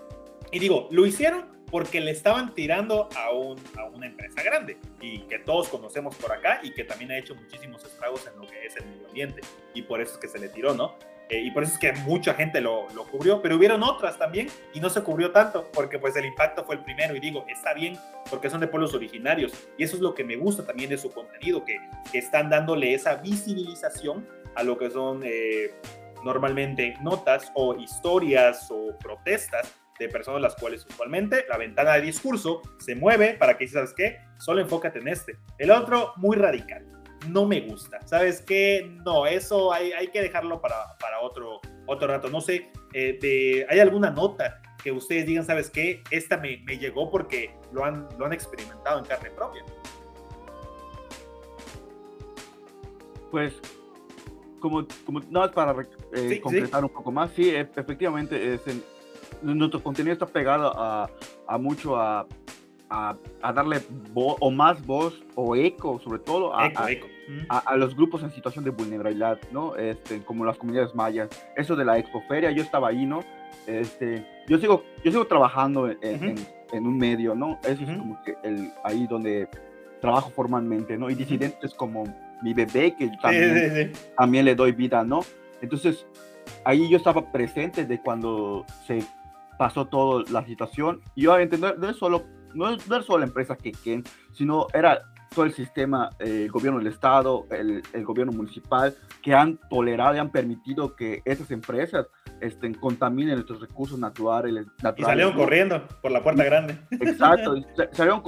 Y 0.52 0.58
digo, 0.58 0.88
lo 0.90 1.06
hicieron 1.06 1.46
porque 1.70 2.00
le 2.00 2.10
estaban 2.10 2.54
tirando 2.54 3.08
a, 3.16 3.32
un, 3.32 3.56
a 3.78 3.84
una 3.84 4.06
empresa 4.06 4.42
grande 4.42 4.76
y 5.00 5.20
que 5.20 5.38
todos 5.38 5.68
conocemos 5.68 6.16
por 6.16 6.32
acá 6.32 6.60
y 6.62 6.74
que 6.74 6.84
también 6.84 7.12
ha 7.12 7.18
hecho 7.18 7.34
muchísimos 7.34 7.84
estragos 7.84 8.26
en 8.26 8.40
lo 8.40 8.46
que 8.46 8.66
es 8.66 8.76
el 8.76 8.86
medio 8.86 9.06
ambiente 9.06 9.40
y 9.72 9.82
por 9.82 10.00
eso 10.00 10.14
es 10.14 10.18
que 10.18 10.28
se 10.28 10.38
le 10.38 10.48
tiró, 10.48 10.74
¿no? 10.74 10.96
Eh, 11.30 11.42
y 11.42 11.50
por 11.52 11.62
eso 11.62 11.74
es 11.74 11.78
que 11.78 11.92
mucha 12.00 12.34
gente 12.34 12.60
lo, 12.60 12.88
lo, 12.90 13.04
cubrió, 13.04 13.40
pero 13.40 13.56
hubieron 13.56 13.84
otras 13.84 14.18
también 14.18 14.48
y 14.74 14.80
no 14.80 14.90
se 14.90 15.00
cubrió 15.02 15.30
tanto 15.30 15.70
porque 15.72 15.96
pues 15.98 16.16
el 16.16 16.24
impacto 16.24 16.64
fue 16.64 16.74
el 16.74 16.82
primero 16.82 17.14
y 17.14 17.20
digo, 17.20 17.44
está 17.48 17.72
bien 17.72 17.96
porque 18.28 18.50
son 18.50 18.60
de 18.60 18.66
pueblos 18.66 18.94
originarios 18.94 19.52
y 19.78 19.84
eso 19.84 19.94
es 19.94 20.02
lo 20.02 20.12
que 20.12 20.24
me 20.24 20.34
gusta 20.34 20.66
también 20.66 20.90
de 20.90 20.98
su 20.98 21.10
contenido, 21.12 21.64
que, 21.64 21.78
que 22.10 22.18
están 22.18 22.50
dándole 22.50 22.94
esa 22.94 23.14
visibilización 23.14 24.26
a 24.56 24.64
lo 24.64 24.76
que 24.76 24.90
son 24.90 25.22
eh, 25.24 25.70
normalmente 26.24 26.94
notas 27.00 27.52
o 27.54 27.76
historias 27.76 28.68
o 28.70 28.98
protestas 28.98 29.72
de 30.00 30.08
personas 30.08 30.40
las 30.40 30.56
cuales 30.56 30.84
usualmente 30.88 31.44
la 31.48 31.58
ventana 31.58 31.92
de 31.92 32.00
discurso 32.00 32.62
se 32.78 32.96
mueve 32.96 33.34
para 33.34 33.56
que, 33.56 33.68
¿sabes 33.68 33.92
qué? 33.96 34.18
Solo 34.38 34.62
enfócate 34.62 34.98
en 34.98 35.08
este. 35.08 35.36
El 35.58 35.70
otro, 35.70 36.14
muy 36.16 36.36
radical 36.36 36.99
no 37.28 37.46
me 37.46 37.60
gusta. 37.60 38.00
¿Sabes 38.06 38.40
qué? 38.40 38.90
No, 39.04 39.26
eso 39.26 39.72
hay, 39.72 39.92
hay 39.92 40.08
que 40.08 40.22
dejarlo 40.22 40.60
para, 40.60 40.96
para, 40.98 41.20
otro, 41.20 41.60
otro 41.86 42.08
rato. 42.08 42.28
No 42.28 42.40
sé, 42.40 42.70
eh, 42.92 43.18
de, 43.20 43.66
¿hay 43.68 43.80
alguna 43.80 44.10
nota 44.10 44.60
que 44.82 44.92
ustedes 44.92 45.26
digan, 45.26 45.44
¿sabes 45.44 45.70
qué? 45.70 46.02
Esta 46.10 46.36
me, 46.38 46.62
me, 46.64 46.78
llegó 46.78 47.10
porque 47.10 47.54
lo 47.72 47.84
han, 47.84 48.08
lo 48.18 48.26
han 48.26 48.32
experimentado 48.32 48.98
en 48.98 49.04
carne 49.04 49.30
propia. 49.30 49.64
Pues, 53.30 53.60
como, 54.58 54.86
como 55.04 55.20
nada 55.30 55.50
para 55.52 55.74
eh, 56.12 56.40
concretar 56.40 56.84
un 56.84 56.90
poco 56.90 57.12
más, 57.12 57.30
sí, 57.32 57.50
e, 57.50 57.60
efectivamente, 57.60 58.54
es 58.54 58.62
nuestro 59.42 59.82
contenido 59.82 60.12
está 60.12 60.26
pegado 60.26 60.72
a, 60.76 61.08
a 61.46 61.58
mucho 61.58 61.96
a 61.96 62.26
a, 62.90 63.16
darle 63.54 63.80
voz 64.12 64.36
o 64.40 64.50
más 64.50 64.84
voz 64.84 65.22
o 65.36 65.54
eco, 65.54 66.00
sobre 66.00 66.18
todo 66.18 66.52
a, 66.54 66.70
a, 67.48 67.76
los 67.76 67.94
grupos 67.94 68.22
en 68.22 68.30
situación 68.30 68.64
de 68.64 68.70
vulnerabilidad, 68.70 69.38
¿no? 69.52 69.76
Este, 69.76 70.22
como 70.22 70.44
las 70.44 70.58
comunidades 70.58 70.94
mayas. 70.94 71.28
Eso 71.56 71.76
de 71.76 71.84
la 71.84 71.98
expoferia, 71.98 72.50
yo 72.50 72.62
estaba 72.62 72.88
ahí, 72.88 73.06
¿no? 73.06 73.22
Este, 73.66 74.26
yo 74.48 74.58
sigo, 74.58 74.84
yo 75.04 75.12
sigo 75.12 75.26
trabajando 75.26 75.88
en, 75.88 76.36
en, 76.72 76.86
un 76.86 76.98
medio, 76.98 77.34
¿no? 77.34 77.58
Eso 77.62 77.84
es 77.84 77.96
como 77.96 78.20
que 78.24 78.34
el, 78.42 78.72
ahí 78.84 79.06
donde 79.06 79.48
trabajo 80.00 80.30
formalmente, 80.30 80.98
¿no? 80.98 81.10
Y 81.10 81.14
disidentes 81.14 81.72
como 81.74 82.04
mi 82.42 82.54
bebé, 82.54 82.94
que 82.96 83.08
también, 83.22 83.92
también 84.16 84.44
le 84.44 84.54
doy 84.56 84.72
vida, 84.72 85.04
¿no? 85.04 85.20
Entonces, 85.62 86.06
ahí 86.64 86.90
yo 86.90 86.96
estaba 86.96 87.30
presente 87.30 87.84
de 87.84 88.00
cuando 88.00 88.64
se 88.86 89.04
pasó 89.58 89.86
toda 89.86 90.24
la 90.30 90.44
situación. 90.44 91.02
Y 91.14 91.26
obviamente 91.26 91.58
no, 91.58 91.74
no 91.74 91.90
es 91.90 91.96
solo 91.96 92.24
no 92.54 92.70
es, 92.70 92.86
no 92.88 93.02
solo 93.02 93.20
la 93.20 93.26
empresa 93.26 93.56
que 93.56 93.72
Ken, 93.72 94.04
sino 94.32 94.66
era 94.72 95.02
todo 95.34 95.44
el 95.44 95.52
sistema, 95.52 96.10
eh, 96.18 96.44
el 96.44 96.50
gobierno 96.50 96.78
del 96.78 96.88
Estado, 96.88 97.46
el, 97.50 97.82
el, 97.92 98.04
gobierno 98.04 98.32
municipal, 98.32 98.96
que 99.22 99.32
han 99.32 99.58
tolerado 99.68 100.16
y 100.16 100.18
han 100.18 100.30
permitido 100.30 100.96
que 100.96 101.22
esas 101.24 101.50
empresas 101.52 102.06
estén, 102.40 102.74
contaminen 102.74 103.34
nuestros 103.34 103.60
recursos 103.60 103.98
naturales. 103.98 104.66
naturales 104.82 104.98
y 104.98 105.02
salieron 105.02 105.34
corriendo 105.34 105.86
por 106.02 106.10
la 106.10 106.22
puerta 106.22 106.44
grande. 106.44 106.78
Exacto, 106.90 107.54
salieron 107.92 108.22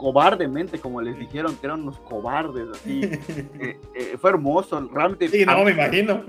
cobardemente, 0.00 0.78
como 0.78 1.02
les 1.02 1.18
dijeron, 1.18 1.54
que 1.56 1.66
eran 1.66 1.82
unos 1.82 1.98
cobardes, 1.98 2.68
así. 2.72 3.02
Eh, 3.60 3.78
eh, 3.94 4.16
fue 4.18 4.30
hermoso, 4.30 4.88
realmente. 4.92 5.28
Sí, 5.28 5.44
no, 5.44 5.62
me 5.62 5.72
imagino. 5.72 6.24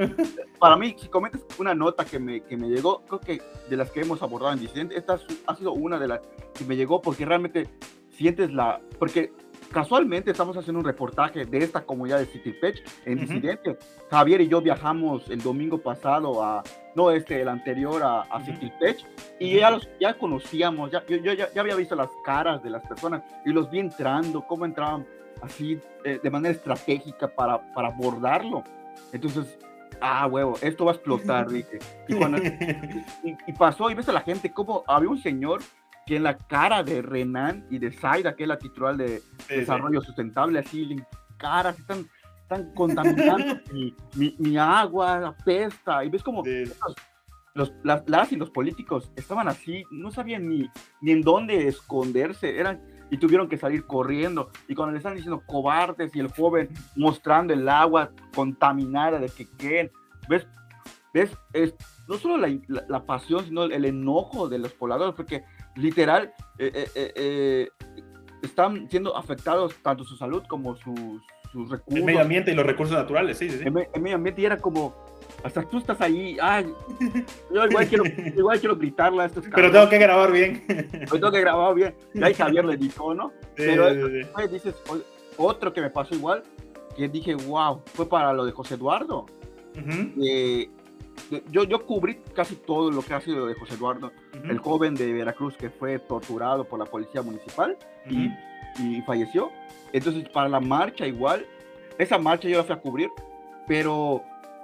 Para 0.60 0.76
mí, 0.76 0.96
si 0.98 1.08
comentas 1.08 1.42
una 1.58 1.74
nota 1.74 2.04
que 2.04 2.20
me, 2.20 2.42
que 2.42 2.58
me 2.58 2.68
llegó, 2.68 3.04
creo 3.06 3.22
que 3.22 3.42
de 3.70 3.78
las 3.78 3.90
que 3.92 4.02
hemos 4.02 4.22
abordado 4.22 4.52
en 4.54 4.60
Disidente, 4.60 4.98
esta 4.98 5.18
ha 5.48 5.56
sido 5.56 5.72
una 5.72 5.98
de 5.98 6.10
las 6.10 6.20
que 6.54 6.66
me 6.66 6.76
llegó 6.76 7.02
porque 7.02 7.26
realmente 7.26 7.70
sientes 8.10 8.52
la. 8.52 8.82
Porque 9.00 9.32
casualmente 9.72 10.32
estamos 10.32 10.58
haciendo 10.58 10.80
un 10.80 10.86
reportaje 10.86 11.46
de 11.46 11.58
esta 11.60 11.86
comunidad 11.86 12.20
de 12.20 12.26
City 12.26 12.52
Pech 12.52 12.84
en 13.06 13.20
Disidente. 13.20 13.78
Javier 14.10 14.42
y 14.42 14.50
yo 14.50 14.62
viajamos 14.62 15.30
el 15.30 15.42
domingo 15.42 15.78
pasado 15.78 16.44
a, 16.44 16.64
no 16.96 17.12
este, 17.12 17.42
el 17.42 17.48
anterior 17.48 18.04
a, 18.04 18.22
a 18.22 18.44
City 18.44 18.72
Pech, 18.80 19.06
y 19.40 19.60
ya, 19.60 19.72
los, 19.72 19.90
ya 20.00 20.14
conocíamos, 20.14 20.92
ya, 20.92 21.06
yo, 21.08 21.18
yo 21.18 21.34
ya, 21.34 21.52
ya, 21.54 21.62
había 21.62 21.76
visto 21.76 21.96
las 21.96 22.10
caras 22.24 22.62
de 22.64 22.70
las 22.70 22.86
personas 22.86 23.24
y 23.46 23.52
los 23.52 23.70
vi 23.70 23.80
entrando, 23.80 24.46
cómo 24.46 24.66
entraban 24.66 25.06
así 25.42 25.80
eh, 26.04 26.20
de 26.22 26.30
manera 26.30 26.54
estratégica 26.54 27.28
para, 27.28 27.74
para 27.74 27.90
abordarlo. 27.90 28.64
Entonces, 29.12 29.58
ah, 30.00 30.28
huevo, 30.28 30.58
esto 30.62 30.86
va 30.86 30.92
a 30.92 30.96
explotar, 30.96 31.48
dije. 31.50 31.80
Y, 32.08 32.16
cuando, 32.16 32.38
y, 32.38 33.38
y, 33.48 33.54
pasó, 33.54 33.90
y 33.90 33.96
ves 33.96 34.10
a 34.10 34.14
la 34.14 34.22
gente, 34.22 34.52
como 34.52 34.84
había 34.88 35.10
un 35.10 35.18
señor 35.18 35.62
que 36.06 36.16
en 36.16 36.24
la 36.24 36.38
cara 36.38 36.84
de 36.84 37.02
Renan 37.02 37.66
y 37.70 37.78
de 37.78 37.92
Zaida, 37.92 38.36
que 38.36 38.44
es 38.44 38.50
la 38.50 38.58
titular 38.58 38.98
de 38.98 39.20
sí, 39.20 39.56
Desarrollo 39.56 40.02
sí. 40.02 40.08
Sustentable, 40.08 40.60
así 40.60 40.96
caras, 41.38 41.80
están, 41.80 42.08
están 42.52 42.74
contaminando 42.74 43.60
mi, 43.74 43.96
mi, 44.16 44.36
mi, 44.38 44.58
agua, 44.58 45.28
apesta, 45.28 46.04
y 46.04 46.10
ves 46.10 46.24
como 46.24 46.44
sí. 46.44 46.64
los, 47.54 47.74
las, 47.84 48.08
las, 48.08 48.32
y 48.32 48.36
los 48.36 48.50
políticos 48.50 49.12
estaban 49.16 49.48
así, 49.48 49.84
no 49.92 50.12
sabían 50.12 50.50
ni, 50.50 50.70
ni 51.02 51.12
en 51.12 51.22
dónde 51.22 51.68
esconderse, 51.68 52.58
eran 52.58 52.82
y 53.10 53.18
tuvieron 53.18 53.50
que 53.50 53.58
salir 53.58 53.86
corriendo. 53.86 54.52
Y 54.70 54.76
cuando 54.76 54.94
le 54.94 54.98
están 54.98 55.16
diciendo 55.16 55.44
cobardes 55.46 56.16
y 56.16 56.20
el 56.20 56.32
joven 56.32 56.70
mostrando 56.96 57.54
el 57.54 57.68
agua 57.68 58.12
contaminada 58.34 59.20
de 59.20 59.28
que 59.28 59.50
queden, 59.58 59.92
ves, 60.30 60.48
ves, 61.14 61.38
es 61.52 61.76
no 62.08 62.18
solo 62.18 62.38
la, 62.38 62.48
la, 62.68 62.86
la 62.88 63.06
pasión, 63.06 63.44
sino 63.44 63.64
el, 63.64 63.74
el, 63.74 63.86
enojo 63.86 64.48
de 64.48 64.60
los 64.60 64.72
pobladores, 64.74 65.14
porque 65.14 65.44
literal 65.76 66.34
eh, 66.58 66.72
eh, 66.74 66.90
eh, 66.96 67.14
eh, 67.16 67.70
están 68.42 68.90
siendo 68.90 69.16
afectados 69.16 69.76
tanto 69.82 70.06
su 70.06 70.16
salud 70.16 70.44
como 70.48 70.76
sus, 70.78 71.22
sus 71.52 71.70
recursos. 71.70 71.98
El 71.98 72.04
medio 72.04 72.22
ambiente 72.22 72.52
y 72.52 72.56
los 72.56 72.66
recursos 72.66 72.96
naturales, 72.96 73.38
sí, 73.38 73.50
sí. 73.50 73.58
sí. 73.58 73.64
El, 73.68 73.88
el, 73.94 74.02
medio 74.02 74.16
ambiente 74.16 74.42
y 74.42 74.46
era 74.46 74.58
como, 74.58 74.94
hasta 75.44 75.64
tú 75.64 75.78
estás 75.80 76.00
ahí, 76.02 76.38
ay, 76.42 76.72
yo 77.54 77.66
igual 77.66 77.88
quiero, 77.88 78.04
igual 78.06 78.60
quiero 78.60 78.76
gritarle 78.76 79.24
a 79.24 79.26
estos 79.26 79.46
Pero 79.54 79.72
tengo 79.72 79.90
que 79.90 79.98
grabar 79.98 80.32
bien. 80.32 80.64
Pero 80.68 81.12
tengo 81.12 81.32
que 81.32 81.42
grabar 81.42 81.76
bien. 81.76 81.96
Y 82.14 82.24
ahí 82.24 82.34
Javier 82.34 82.66
le 82.66 82.78
dijo, 82.78 83.14
¿no? 83.14 83.32
Sí, 83.58 83.64
Pero 83.68 83.90
sí. 83.90 84.48
dices, 84.50 84.76
otro 85.38 85.74
que 85.74 85.82
me 85.82 85.90
pasó 85.90 86.16
igual, 86.16 86.44
que 86.96 87.08
dije, 87.08 87.36
wow, 87.36 87.82
fue 87.94 88.08
para 88.08 88.34
lo 88.34 88.46
de 88.46 88.52
José 88.52 88.76
Eduardo. 88.76 89.26
Uh 89.76 89.80
-huh. 89.80 90.14
eh, 90.24 90.70
yo, 91.52 91.64
yo 91.64 91.86
cubrí 91.86 92.18
casi 92.34 92.56
todo 92.56 92.92
lo 92.92 93.02
que 93.02 93.14
ha 93.14 93.22
sido 93.22 93.46
de 93.46 93.54
José 93.56 93.76
Eduardo, 93.76 94.08
uh 94.08 94.38
-huh. 94.38 94.50
el 94.52 94.58
joven 94.60 94.96
de 94.96 95.14
Veracruz 95.14 95.56
que 95.58 95.70
fue 95.70 96.00
torturado 96.00 96.64
por 96.64 96.80
la 96.80 96.86
policía 96.86 97.22
municipal 97.22 97.78
uh 98.06 98.10
-huh. 98.10 98.38
y, 98.80 98.98
y, 98.98 99.02
falleció. 99.04 99.52
Entonces, 99.94 100.28
para 100.30 100.50
la 100.50 100.60
marcha 100.60 101.06
igual, 101.06 101.46
esa 101.98 102.18
marcha 102.18 102.48
yo 102.48 102.58
la 102.58 102.64
fui 102.64 102.76
a 102.76 102.80
cubrir, 102.80 103.10
pero 103.68 104.24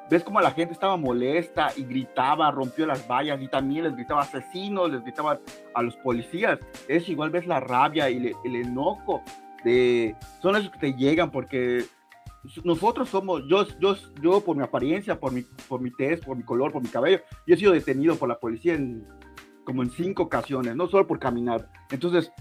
ves 0.09 0.23
como 0.23 0.39
la 0.41 0.51
gente 0.51 0.73
estaba 0.73 0.97
molesta 0.97 1.71
y 1.75 1.83
gritaba, 1.83 2.49
rompió 2.51 2.85
las 2.85 3.07
vallas 3.07 3.41
y 3.41 3.47
también 3.47 3.83
les 3.83 3.95
gritaba 3.95 4.21
asesinos, 4.21 4.91
les 4.91 5.03
gritaba 5.03 5.39
a 5.73 5.81
los 5.81 5.95
policías. 5.97 6.59
Es 6.87 7.09
igual 7.09 7.29
ves 7.29 7.45
la 7.45 7.59
rabia 7.59 8.09
y 8.09 8.35
el 8.43 8.55
enojo 8.55 9.21
de... 9.63 10.15
Son 10.41 10.55
esos 10.55 10.71
que 10.71 10.79
te 10.79 10.93
llegan 10.93 11.31
porque 11.31 11.85
nosotros 12.63 13.09
somos, 13.09 13.43
yo, 13.47 13.65
yo, 13.79 13.95
yo 14.21 14.41
por 14.41 14.55
mi 14.55 14.63
apariencia, 14.63 15.19
por 15.19 15.31
mi, 15.31 15.41
por 15.67 15.81
mi 15.81 15.91
test, 15.91 16.23
por 16.23 16.37
mi 16.37 16.43
color, 16.43 16.71
por 16.71 16.81
mi 16.81 16.89
cabello, 16.89 17.19
yo 17.45 17.55
he 17.55 17.57
sido 17.57 17.73
detenido 17.73 18.15
por 18.15 18.29
la 18.29 18.39
policía 18.39 18.75
en, 18.75 19.05
como 19.65 19.83
en 19.83 19.89
cinco 19.89 20.23
ocasiones, 20.23 20.75
no 20.75 20.87
solo 20.87 21.07
por 21.07 21.19
caminar. 21.19 21.69
Entonces, 21.91 22.31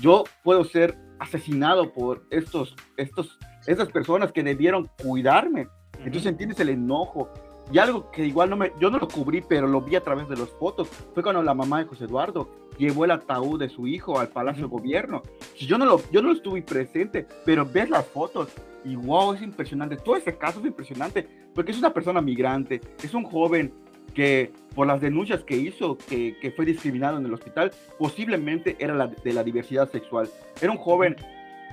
yo 0.00 0.24
puedo 0.42 0.64
ser 0.64 0.98
asesinado 1.18 1.92
por 1.92 2.24
estos, 2.30 2.74
estos 2.96 3.38
esas 3.66 3.90
personas 3.90 4.32
que 4.32 4.42
debieron 4.42 4.88
cuidarme. 5.02 5.68
Entonces 5.98 6.26
entiendes 6.26 6.60
el 6.60 6.70
enojo. 6.70 7.30
Y 7.72 7.78
algo 7.78 8.12
que 8.12 8.24
igual 8.24 8.50
no 8.50 8.56
me, 8.56 8.72
yo 8.80 8.90
no 8.90 8.98
lo 8.98 9.08
cubrí, 9.08 9.40
pero 9.40 9.66
lo 9.66 9.80
vi 9.80 9.96
a 9.96 10.00
través 10.00 10.28
de 10.28 10.36
las 10.36 10.48
fotos, 10.50 10.86
fue 10.86 11.22
cuando 11.22 11.42
la 11.42 11.52
mamá 11.52 11.80
de 11.80 11.86
José 11.86 12.04
Eduardo 12.04 12.48
llevó 12.78 13.04
el 13.04 13.10
ataúd 13.10 13.58
de 13.58 13.68
su 13.68 13.88
hijo 13.88 14.20
al 14.20 14.28
Palacio 14.28 14.64
de 14.64 14.68
Gobierno. 14.68 15.22
Yo 15.58 15.76
no, 15.76 15.84
lo, 15.84 16.00
yo 16.12 16.22
no 16.22 16.30
estuve 16.30 16.62
presente, 16.62 17.26
pero 17.44 17.66
ves 17.66 17.90
las 17.90 18.06
fotos 18.06 18.50
y 18.84 18.94
wow, 18.94 19.32
es 19.34 19.42
impresionante. 19.42 19.96
Todo 19.96 20.14
ese 20.14 20.38
caso 20.38 20.60
es 20.60 20.66
impresionante, 20.66 21.26
porque 21.54 21.72
es 21.72 21.78
una 21.78 21.92
persona 21.92 22.20
migrante, 22.20 22.80
es 23.02 23.12
un 23.14 23.24
joven 23.24 23.72
que 24.14 24.52
por 24.76 24.86
las 24.86 25.00
denuncias 25.00 25.42
que 25.42 25.56
hizo, 25.56 25.96
que, 25.96 26.36
que 26.38 26.50
fue 26.50 26.66
discriminado 26.66 27.16
en 27.16 27.24
el 27.24 27.32
hospital, 27.32 27.72
posiblemente 27.98 28.76
era 28.78 28.94
la, 28.94 29.06
de 29.06 29.32
la 29.32 29.42
diversidad 29.42 29.90
sexual. 29.90 30.28
Era 30.60 30.70
un 30.70 30.76
joven 30.76 31.16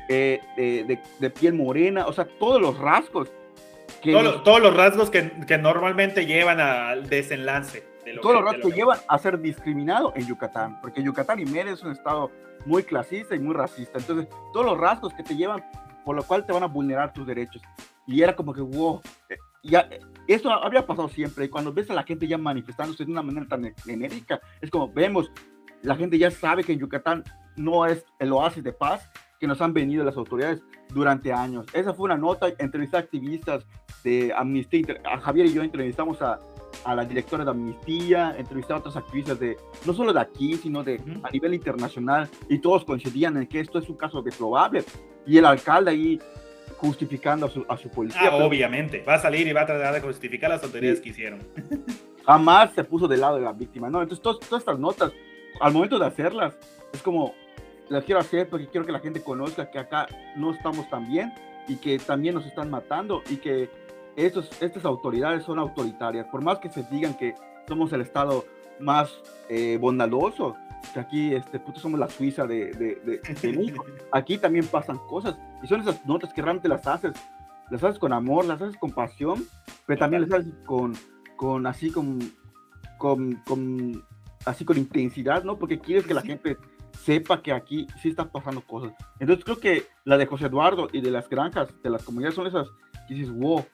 eh, 0.07 0.39
de, 0.55 0.99
de, 1.19 1.29
piel 1.29 1.53
morena, 1.53 2.07
o 2.07 2.13
sea, 2.13 2.25
todos 2.39 2.61
los 2.61 2.79
rasgos. 2.79 3.29
Que 4.01 4.13
todos, 4.13 4.61
los 4.61 4.75
rasgos 4.75 5.09
que, 5.09 5.31
que, 5.45 5.57
normalmente 5.57 6.25
llevan 6.25 6.61
al 6.61 7.09
desenlace. 7.09 7.83
De 8.05 8.17
todos 8.17 8.35
los 8.35 8.45
rasgos 8.45 8.71
que, 8.71 8.77
llevan 8.77 8.99
a 9.07 9.17
ser 9.17 9.39
discriminado 9.39 10.13
en 10.15 10.25
Yucatán, 10.25 10.79
porque 10.81 11.03
Yucatán 11.03 11.39
y 11.39 11.45
Mérida 11.45 11.73
es 11.73 11.83
un 11.83 11.91
estado 11.91 12.31
muy 12.65 12.83
clasista 12.83 13.35
y 13.35 13.39
muy 13.39 13.53
racista. 13.53 13.99
Entonces, 13.99 14.27
todos 14.53 14.65
los 14.65 14.77
rasgos 14.77 15.13
que 15.13 15.23
te 15.23 15.35
llevan, 15.35 15.61
por 16.05 16.15
lo 16.15 16.23
cual 16.23 16.45
te 16.45 16.53
van 16.53 16.63
a 16.63 16.67
vulnerar 16.67 17.11
tus 17.11 17.27
derechos. 17.27 17.61
Y 18.07 18.21
era 18.21 18.33
como 18.33 18.53
que, 18.53 18.61
wow, 18.61 19.01
eh, 19.29 19.37
ya, 19.63 19.89
eso 20.27 20.51
había 20.51 20.85
pasado 20.85 21.09
siempre. 21.09 21.45
Y 21.45 21.49
cuando 21.49 21.73
ves 21.73 21.89
a 21.89 21.93
la 21.93 22.03
gente 22.03 22.27
ya 22.27 22.37
manifestándose 22.37 23.05
de 23.05 23.11
una 23.11 23.21
manera 23.21 23.47
tan 23.47 23.73
genérica, 23.83 24.39
es 24.61 24.69
como 24.69 24.91
vemos, 24.91 25.31
la 25.81 25.95
gente 25.95 26.17
ya 26.17 26.31
sabe 26.31 26.63
que 26.63 26.73
en 26.73 26.79
Yucatán 26.79 27.23
no 27.55 27.85
es 27.85 28.05
el 28.19 28.31
oasis 28.31 28.63
de 28.63 28.73
paz 28.73 29.09
que 29.39 29.47
nos 29.47 29.61
han 29.61 29.73
venido 29.73 30.03
las 30.05 30.15
autoridades 30.15 30.63
durante 30.93 31.33
años. 31.33 31.65
Esa 31.73 31.93
fue 31.93 32.05
una 32.05 32.17
nota, 32.17 32.47
entrevisté 32.59 32.97
a 32.97 33.01
activistas 33.01 33.65
de 34.03 34.33
Amnistía, 34.35 35.01
a 35.03 35.19
Javier 35.19 35.47
y 35.47 35.53
yo 35.53 35.61
entrevistamos 35.61 36.21
a, 36.21 36.39
a 36.85 36.95
la 36.95 37.05
directora 37.05 37.43
de 37.43 37.51
Amnistía, 37.51 38.35
entrevisté 38.37 38.73
a 38.73 38.77
otros 38.77 38.95
activistas 38.95 39.39
de, 39.39 39.57
no 39.85 39.93
solo 39.93 40.13
de 40.13 40.19
aquí, 40.19 40.55
sino 40.55 40.83
de 40.83 41.01
a 41.23 41.29
nivel 41.29 41.53
internacional, 41.53 42.29
y 42.49 42.59
todos 42.59 42.85
coincidían 42.85 43.37
en 43.37 43.47
que 43.47 43.59
esto 43.59 43.79
es 43.79 43.89
un 43.89 43.97
caso 43.97 44.21
deplorable. 44.21 44.83
Y 45.25 45.37
el 45.37 45.45
alcalde 45.45 45.91
ahí 45.91 46.19
justificando 46.77 47.45
a 47.45 47.49
su, 47.49 47.65
a 47.67 47.77
su 47.77 47.89
policía. 47.89 48.29
Ah, 48.31 48.35
obviamente, 48.35 49.03
va 49.07 49.15
a 49.15 49.19
salir 49.19 49.47
y 49.47 49.53
va 49.53 49.61
a 49.61 49.65
tratar 49.65 49.93
de 49.93 50.01
justificar 50.01 50.49
las 50.49 50.63
autoridades 50.63 51.01
que 51.01 51.09
hicieron. 51.09 51.39
Jamás 52.25 52.71
se 52.73 52.83
puso 52.83 53.07
del 53.07 53.21
lado 53.21 53.35
de 53.35 53.41
la 53.41 53.51
víctima, 53.51 53.89
¿no? 53.89 54.01
Entonces, 54.01 54.21
todas, 54.21 54.39
todas 54.39 54.61
estas 54.61 54.79
notas, 54.79 55.11
al 55.59 55.73
momento 55.73 55.99
de 55.99 56.05
hacerlas, 56.05 56.55
es 56.93 57.01
como, 57.01 57.33
las 57.89 58.03
quiero 58.03 58.21
hacer 58.21 58.49
porque 58.49 58.67
quiero 58.67 58.85
que 58.85 58.91
la 58.91 58.99
gente 58.99 59.21
conozca 59.21 59.69
que 59.69 59.79
acá 59.79 60.07
no 60.35 60.51
estamos 60.51 60.89
tan 60.89 61.07
bien 61.07 61.33
y 61.67 61.75
que 61.75 61.99
también 61.99 62.35
nos 62.35 62.45
están 62.45 62.69
matando 62.69 63.23
y 63.29 63.37
que 63.37 63.69
estos, 64.15 64.49
estas 64.61 64.85
autoridades 64.85 65.43
son 65.43 65.59
autoritarias. 65.59 66.27
Por 66.27 66.41
más 66.41 66.59
que 66.59 66.69
se 66.69 66.83
digan 66.83 67.15
que 67.15 67.35
somos 67.67 67.91
el 67.93 68.01
Estado 68.01 68.45
más 68.79 69.11
eh, 69.49 69.77
bondadoso, 69.79 70.55
que 70.93 70.99
aquí 70.99 71.33
este, 71.33 71.59
puto, 71.59 71.79
somos 71.79 71.99
la 71.99 72.09
Suiza 72.09 72.45
de, 72.45 72.71
de, 72.73 72.95
de, 73.05 73.73
aquí 74.11 74.37
también 74.37 74.65
pasan 74.67 74.97
cosas 75.07 75.37
y 75.63 75.67
son 75.67 75.81
esas 75.81 76.05
notas 76.05 76.33
que 76.33 76.41
realmente 76.41 76.67
las 76.67 76.85
haces, 76.87 77.13
las 77.69 77.83
haces 77.83 77.99
con 77.99 78.13
amor, 78.13 78.45
las 78.45 78.61
haces 78.61 78.77
con 78.77 78.91
pasión, 78.91 79.45
pero 79.85 79.99
también 79.99 80.23
las 80.23 80.39
haces 80.39 80.53
con, 80.65 80.93
con 81.35 81.65
así 81.65 81.91
con, 81.91 82.19
con, 82.97 83.35
con 83.45 84.03
así 84.45 84.65
con 84.65 84.77
intensidad, 84.77 85.43
¿no? 85.43 85.57
Porque 85.57 85.79
quieres 85.79 86.05
que 86.05 86.13
la 86.13 86.21
gente 86.21 86.57
sepa 87.03 87.41
que 87.41 87.51
aquí 87.51 87.87
sí 88.01 88.09
están 88.09 88.29
pasando 88.29 88.61
cosas. 88.61 88.93
Entonces 89.19 89.43
creo 89.43 89.59
que 89.59 89.87
la 90.05 90.17
de 90.17 90.25
José 90.25 90.45
Eduardo 90.45 90.89
y 90.91 91.01
de 91.01 91.11
las 91.11 91.29
granjas, 91.29 91.69
de 91.81 91.89
las 91.89 92.03
comunidades, 92.03 92.35
son 92.35 92.47
esas 92.47 92.67
que 93.07 93.15
dices, 93.15 93.31
wow. 93.31 93.65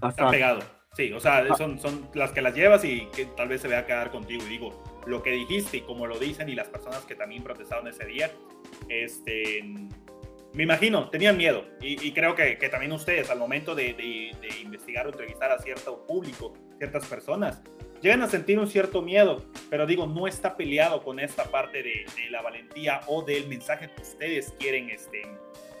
Hasta... 0.00 0.24
Está 0.24 0.30
pegado. 0.30 0.79
Sí, 0.96 1.12
o 1.12 1.20
sea, 1.20 1.38
ah. 1.48 1.54
son, 1.56 1.78
son 1.78 2.08
las 2.14 2.32
que 2.32 2.42
las 2.42 2.54
llevas 2.54 2.84
y 2.84 3.06
que 3.14 3.26
tal 3.26 3.48
vez 3.48 3.60
se 3.60 3.68
vea 3.68 3.86
quedar 3.86 4.10
contigo. 4.10 4.42
Y 4.46 4.48
digo, 4.48 4.82
lo 5.06 5.22
que 5.22 5.30
dijiste 5.30 5.78
y 5.78 5.80
como 5.82 6.06
lo 6.06 6.18
dicen 6.18 6.48
y 6.48 6.54
las 6.54 6.68
personas 6.68 7.04
que 7.04 7.14
también 7.14 7.42
protestaron 7.42 7.86
ese 7.88 8.04
día, 8.06 8.30
este, 8.88 9.62
me 10.52 10.64
imagino, 10.64 11.08
tenían 11.10 11.36
miedo. 11.36 11.64
Y, 11.80 12.12
creo 12.12 12.34
que, 12.34 12.58
que, 12.58 12.68
también 12.68 12.92
ustedes, 12.92 13.30
al 13.30 13.38
momento 13.38 13.74
de, 13.74 13.94
de, 13.94 14.36
de 14.40 14.60
investigar 14.62 15.06
o 15.06 15.10
entrevistar 15.10 15.52
a 15.52 15.58
cierto 15.58 16.04
público, 16.06 16.52
ciertas 16.78 17.06
personas, 17.06 17.62
llegan 18.00 18.22
a 18.22 18.28
sentir 18.28 18.58
un 18.58 18.66
cierto 18.66 19.02
miedo, 19.02 19.44
pero 19.68 19.86
digo, 19.86 20.06
no 20.06 20.26
está 20.26 20.56
peleado 20.56 21.02
con 21.02 21.20
esta 21.20 21.44
parte 21.44 21.82
de, 21.82 22.04
la 22.30 22.42
valentía 22.42 23.00
o 23.06 23.22
del 23.22 23.46
mensaje 23.48 23.90
que 23.94 24.02
ustedes 24.02 24.54
quieren 24.58 24.90
este, 24.90 25.22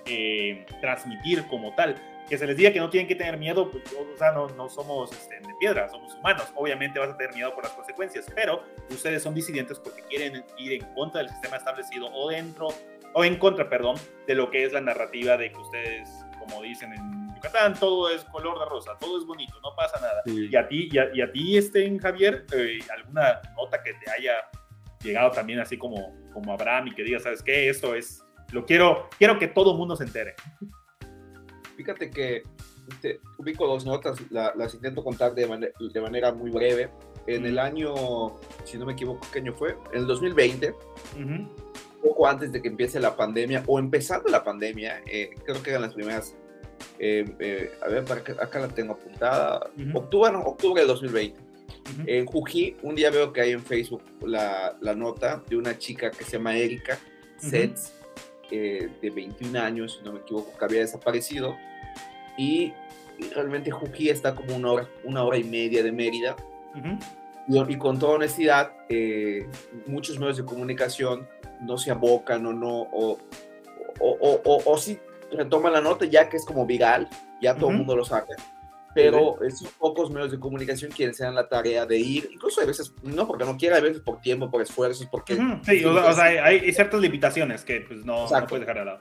eh, 0.06 0.66
transmitir 0.80 1.44
como 1.48 1.74
tal. 1.74 1.96
Que 2.30 2.38
se 2.38 2.46
les 2.46 2.56
diga 2.56 2.72
que 2.72 2.78
no 2.78 2.88
tienen 2.88 3.08
que 3.08 3.16
tener 3.16 3.36
miedo, 3.36 3.70
pues, 3.70 3.84
o 3.92 4.16
sea, 4.16 4.30
no, 4.30 4.48
no 4.50 4.68
somos 4.68 5.10
este, 5.12 5.34
de 5.34 5.54
piedra, 5.58 5.88
somos 5.88 6.14
humanos. 6.14 6.44
Obviamente 6.54 6.98
vas 6.98 7.10
a 7.10 7.16
tener 7.16 7.34
miedo 7.34 7.52
por 7.54 7.64
las 7.64 7.72
consecuencias, 7.72 8.26
pero 8.34 8.62
ustedes 8.88 9.22
son 9.22 9.34
disidentes 9.34 9.80
porque 9.80 10.02
quieren 10.02 10.44
ir 10.56 10.72
en 10.74 10.94
contra 10.94 11.22
del 11.22 11.28
sistema 11.28 11.56
establecido 11.56 12.06
o 12.12 12.30
dentro, 12.30 12.68
o 13.14 13.24
en 13.24 13.36
contra, 13.36 13.68
perdón, 13.68 13.96
de 14.28 14.34
lo 14.36 14.48
que 14.48 14.64
es 14.64 14.72
la 14.72 14.80
narrativa 14.80 15.36
de 15.36 15.50
que 15.50 15.58
ustedes, 15.58 16.08
como 16.38 16.62
dicen 16.62 16.92
en 16.92 17.34
Yucatán 17.34 17.74
todo 17.74 18.08
es 18.10 18.24
color 18.26 18.58
de 18.58 18.66
rosa, 18.66 18.96
todo 19.00 19.18
es 19.18 19.26
bonito, 19.26 19.54
no 19.62 19.74
pasa 19.74 19.98
nada. 20.00 20.22
Y 20.26 20.54
a 20.54 20.68
ti, 20.68 20.88
y 20.92 21.20
a, 21.20 21.32
ti 21.32 21.58
este, 21.58 21.98
Javier, 21.98 22.46
eh, 22.52 22.78
alguna 22.94 23.40
nota 23.56 23.82
que 23.82 23.94
te 23.94 24.10
haya 24.10 24.34
llegado 25.02 25.30
también 25.30 25.58
así 25.60 25.76
como, 25.76 26.14
como 26.32 26.52
Abraham 26.52 26.88
y 26.88 26.94
que 26.94 27.02
diga, 27.02 27.18
¿sabes 27.18 27.42
qué? 27.42 27.68
Esto 27.68 27.94
es, 27.94 28.24
lo 28.52 28.64
quiero, 28.64 29.08
quiero 29.18 29.38
que 29.38 29.48
todo 29.48 29.72
el 29.72 29.78
mundo 29.78 29.96
se 29.96 30.04
entere. 30.04 30.34
Fíjate 31.80 32.10
que 32.10 32.42
este, 32.90 33.20
ubico 33.38 33.66
dos 33.66 33.86
notas, 33.86 34.18
las 34.30 34.74
intento 34.74 35.02
contar 35.02 35.34
de, 35.34 35.72
de, 35.78 36.00
manera 36.02 36.30
muy 36.30 36.50
breve. 36.50 36.90
En 37.26 37.46
el 37.46 37.58
año, 37.58 37.94
si 38.64 38.76
no 38.76 38.84
me 38.84 38.92
equivoco, 38.92 39.26
¿qué 39.32 39.38
año 39.38 39.54
fue? 39.54 39.78
En 39.94 40.00
el 40.00 40.06
2020, 40.06 40.74
poco 42.02 42.26
antes 42.26 42.52
de 42.52 42.60
que 42.60 42.68
empiece 42.68 43.00
la 43.00 43.16
pandemia, 43.16 43.64
o 43.66 43.78
empezando 43.78 44.28
la 44.28 44.44
pandemia, 44.44 45.00
eh, 45.06 45.30
creo 45.42 45.62
que 45.62 45.70
eran 45.70 45.80
las 45.80 45.94
primeras 45.94 46.36
eh, 46.98 47.24
eh, 47.38 47.72
a 47.80 47.88
ver, 47.88 48.04
acá 48.38 48.58
la 48.58 48.68
tengo 48.68 48.92
apuntada, 48.92 49.70
octubre, 49.94 50.32
octubre 50.36 50.82
de 50.82 50.86
2020. 50.86 51.40
En 52.04 52.26
Jují, 52.26 52.76
un 52.82 52.94
día 52.94 53.10
veo 53.10 53.32
que 53.32 53.40
hay 53.40 53.52
en 53.52 53.62
Facebook 53.62 54.02
la, 54.20 54.76
la 54.82 54.94
nota 54.94 55.42
de 55.48 55.56
una 55.56 55.78
chica 55.78 56.10
que 56.10 56.24
se 56.24 56.32
llama 56.32 56.54
Erika 56.54 56.98
Sets, 57.38 57.94
eh, 58.52 58.88
de 59.00 59.10
21 59.10 59.60
años, 59.60 59.96
si 59.98 60.04
no 60.04 60.12
me 60.12 60.20
equivoco, 60.20 60.56
que 60.58 60.64
había 60.64 60.80
desaparecido. 60.80 61.56
Y, 62.40 62.72
realmente 63.34 63.70
Jují 63.70 64.08
está 64.08 64.34
como 64.34 64.56
una 64.56 64.72
hora, 64.72 64.88
una 65.04 65.22
hora 65.22 65.36
y 65.36 65.44
media 65.44 65.82
de 65.82 65.92
Mérida. 65.92 66.36
y, 67.46 67.76
con 67.76 67.98
toda 67.98 68.14
honestidad, 68.14 68.72
muchos 69.86 70.18
medios 70.18 70.38
de 70.38 70.44
comunicación 70.46 71.28
no 71.60 71.76
se 71.76 71.90
abocan 71.90 72.46
o 72.46 72.54
no, 72.54 72.80
o, 72.92 73.18
o, 74.00 74.40
o, 74.42 74.62
o, 74.64 74.78
sí 74.78 74.98
retoma 75.30 75.68
la 75.68 75.82
nota 75.82 76.06
ya 76.06 76.30
que 76.30 76.38
es 76.38 76.46
como 76.46 76.64
viral, 76.64 77.08
ya 77.42 77.54
todo 77.54 77.70
el 77.70 77.76
mundo 77.76 77.94
lo 77.94 78.06
sabe. 78.06 78.28
Pero 78.94 79.40
esos 79.42 79.68
pocos 79.68 80.10
medios 80.10 80.32
de 80.32 80.40
comunicación 80.40 80.90
quieren 80.90 81.14
se 81.14 81.22
dan 81.22 81.34
la 81.34 81.46
tarea 81.46 81.84
de 81.84 81.98
ir, 81.98 82.30
incluso 82.32 82.62
a 82.62 82.64
veces, 82.64 82.92
no 83.02 83.26
porque 83.26 83.44
no 83.44 83.56
quiera, 83.56 83.76
a 83.76 83.80
veces 83.80 84.00
por 84.00 84.20
tiempo, 84.20 84.50
por 84.50 84.62
esfuerzos, 84.62 85.06
porque... 85.06 85.36
Sí, 85.62 85.84
o, 85.84 86.12
sea, 86.12 86.24
hay, 86.24 86.72
ciertas 86.72 87.00
limitaciones 87.00 87.64
que 87.64 87.82
pues, 87.82 88.04
no, 88.04 88.28
no 88.28 88.46
puedes 88.46 88.66
dejar 88.66 88.78
de 88.78 88.84
lado. 88.86 89.00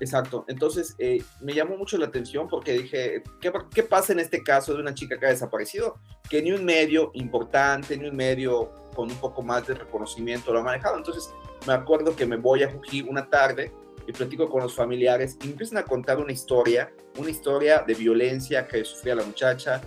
Exacto, 0.00 0.46
entonces 0.48 0.94
eh, 0.98 1.22
me 1.42 1.52
llamó 1.52 1.76
mucho 1.76 1.98
la 1.98 2.06
atención 2.06 2.48
porque 2.48 2.72
dije, 2.72 3.22
¿qué, 3.40 3.52
¿qué, 3.74 3.82
pasa 3.82 4.14
en 4.14 4.20
este 4.20 4.42
caso 4.42 4.72
de 4.72 4.80
una 4.80 4.94
chica 4.94 5.18
que 5.18 5.26
ha 5.26 5.30
desaparecido? 5.30 5.98
Que 6.30 6.40
ni 6.40 6.52
un 6.52 6.64
medio 6.64 7.10
importante, 7.12 7.98
ni 7.98 8.08
un 8.08 8.16
medio 8.16 8.72
con 8.94 9.10
un 9.10 9.16
poco 9.18 9.42
más 9.42 9.66
de 9.66 9.74
reconocimiento 9.74 10.52
lo 10.52 10.60
ha 10.60 10.62
manejado. 10.62 10.96
Entonces 10.96 11.30
me 11.66 11.74
acuerdo 11.74 12.16
que 12.16 12.24
me 12.24 12.36
voy 12.36 12.62
a 12.62 12.70
Jují 12.70 13.02
una 13.02 13.28
tarde 13.28 13.72
y 14.06 14.12
platico 14.12 14.48
con 14.48 14.62
los 14.62 14.74
familiares 14.74 15.36
y 15.44 15.48
empiezan 15.48 15.78
a 15.78 15.84
contar 15.84 16.18
una 16.18 16.32
historia, 16.32 16.90
una 17.18 17.28
historia 17.28 17.84
de 17.86 17.94
violencia 17.94 18.66
que 18.66 18.82
sufría 18.84 19.14
la 19.14 19.24
muchacha, 19.24 19.82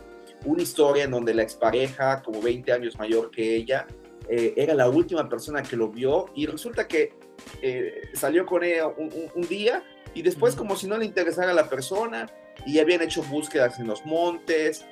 una 0.45 0.62
historia 0.62 1.06
en 1.06 1.12
donde 1.12 1.34
la 1.34 1.41
expareja, 1.41 2.21
como 2.21 2.41
20 2.41 2.71
años 2.71 2.97
mayor 2.99 3.32
que 3.32 3.56
ella, 3.56 3.88
eh, 4.30 4.54
era 4.56 4.73
la 4.73 4.88
última 4.89 5.28
persona 5.28 5.63
que 5.63 5.76
lo 5.76 5.89
vio 5.89 6.28
y 6.36 6.45
resulta 6.45 6.88
que 6.88 7.13
eh, 7.62 8.10
salió 8.13 8.45
con 8.45 8.63
ella 8.63 8.88
un, 8.88 9.41
día 9.47 9.84
y 10.13 10.21
después 10.21 10.56
como 10.56 10.76
si 10.76 10.88
no 10.88 10.97
le 10.97 11.06
interesara 11.06 11.52
a 11.52 11.56
la 11.56 11.69
persona 11.69 12.30
y 12.65 12.80
habían 12.80 13.02
hecho 13.02 13.23
búsquedas 13.23 13.80
en 13.80 13.88
los 13.88 14.06
montes. 14.06 14.86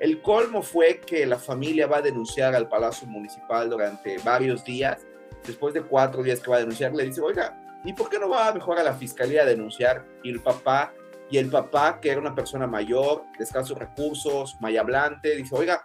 El 0.00 0.22
colmo 0.22 0.62
fue 0.62 1.00
que 1.00 1.26
la 1.26 1.38
familia 1.38 1.88
va 1.88 1.98
a 1.98 2.02
denunciar 2.02 2.54
al 2.54 2.68
Palacio 2.68 3.08
Municipal 3.08 3.68
durante 3.68 4.18
varios 4.18 4.64
días. 4.64 5.04
Después 5.44 5.74
de 5.74 5.82
cuatro 5.82 6.22
días 6.22 6.38
que 6.40 6.50
va 6.50 6.56
a 6.56 6.60
denunciar, 6.60 6.94
le 6.94 7.04
dice, 7.04 7.20
oiga, 7.20 7.60
¿Y 7.84 7.92
por 7.92 8.08
qué 8.08 8.18
no 8.18 8.28
va 8.28 8.52
mejor 8.52 8.78
a 8.78 8.82
la 8.82 8.94
fiscalía 8.94 9.42
a 9.42 9.46
denunciar? 9.46 10.04
Y 10.22 10.30
el 10.30 10.40
papá, 10.40 10.92
y 11.30 11.38
el 11.38 11.48
papá, 11.48 12.00
que 12.00 12.10
era 12.10 12.20
una 12.20 12.34
persona 12.34 12.66
mayor, 12.66 13.22
de 13.38 13.44
escasos 13.44 13.78
recursos, 13.78 14.56
hablante, 14.78 15.36
dice, 15.36 15.54
oiga, 15.54 15.84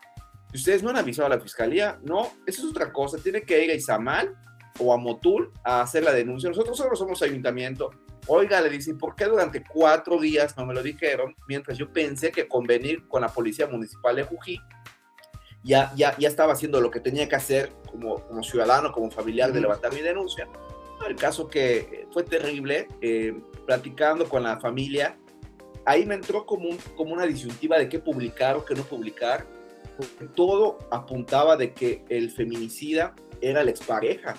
ustedes 0.54 0.82
no 0.82 0.90
han 0.90 0.98
avisado 0.98 1.28
a 1.28 1.36
la 1.36 1.40
fiscalía, 1.40 2.00
no, 2.04 2.32
eso 2.46 2.64
es 2.64 2.72
otra 2.72 2.92
cosa, 2.92 3.18
tiene 3.18 3.44
que 3.44 3.64
ir 3.64 3.72
a 3.72 3.76
Izamal 3.76 4.36
o 4.80 4.94
a 4.94 4.98
Motul 4.98 5.52
a 5.64 5.82
hacer 5.82 6.04
la 6.04 6.14
denuncia. 6.14 6.50
Nosotros 6.50 6.78
solo 6.78 6.96
somos 6.96 7.22
ayuntamiento, 7.22 7.92
Oiga, 8.28 8.62
le 8.62 8.70
dice, 8.70 8.94
¿por 8.94 9.16
qué 9.16 9.26
durante 9.26 9.64
cuatro 9.64 10.20
días 10.20 10.56
no 10.58 10.66
me 10.66 10.74
lo 10.74 10.82
dijeron? 10.82 11.36
Mientras 11.48 11.78
yo 11.78 11.92
pensé 11.92 12.32
que 12.32 12.48
convenir 12.48 13.08
con 13.08 13.22
la 13.22 13.28
policía 13.28 13.68
municipal 13.68 14.16
de 14.16 14.24
Jují, 14.24 14.60
ya, 15.64 15.92
ya, 15.96 16.16
ya 16.18 16.28
estaba 16.28 16.54
haciendo 16.54 16.80
lo 16.82 16.92
que 16.92 17.00
tenía 17.00 17.28
que 17.28 17.36
hacer 17.36 17.72
como, 17.90 18.20
como 18.28 18.44
ciudadano, 18.44 18.92
como 18.92 19.12
familiar 19.12 19.52
de 19.52 19.62
levantar 19.62 19.94
mi 19.94 20.02
denuncia. 20.02 20.48
El 21.08 21.16
caso 21.16 21.50
que 21.50 22.08
fue 22.12 22.24
terrible, 22.24 22.88
eh, 23.02 23.34
platicando 23.66 24.28
con 24.28 24.44
la 24.44 24.60
familia, 24.60 25.18
ahí 25.86 26.06
me 26.06 26.16
entró 26.16 26.46
como, 26.46 26.70
un, 26.70 26.78
como 26.96 27.14
una 27.14 27.26
disyuntiva 27.26 27.78
de 27.78 27.90
qué 27.90 28.00
publicar 28.00 28.56
o 28.56 28.64
qué 28.64 28.74
no 28.74 28.84
publicar, 28.84 29.46
porque 29.98 30.34
todo 30.34 30.80
apuntaba 30.92 31.58
de 31.58 31.74
que 31.74 32.06
el 32.10 32.32
feminicida 32.32 33.16
era 33.42 33.64
la 33.64 33.72
expareja. 33.72 34.36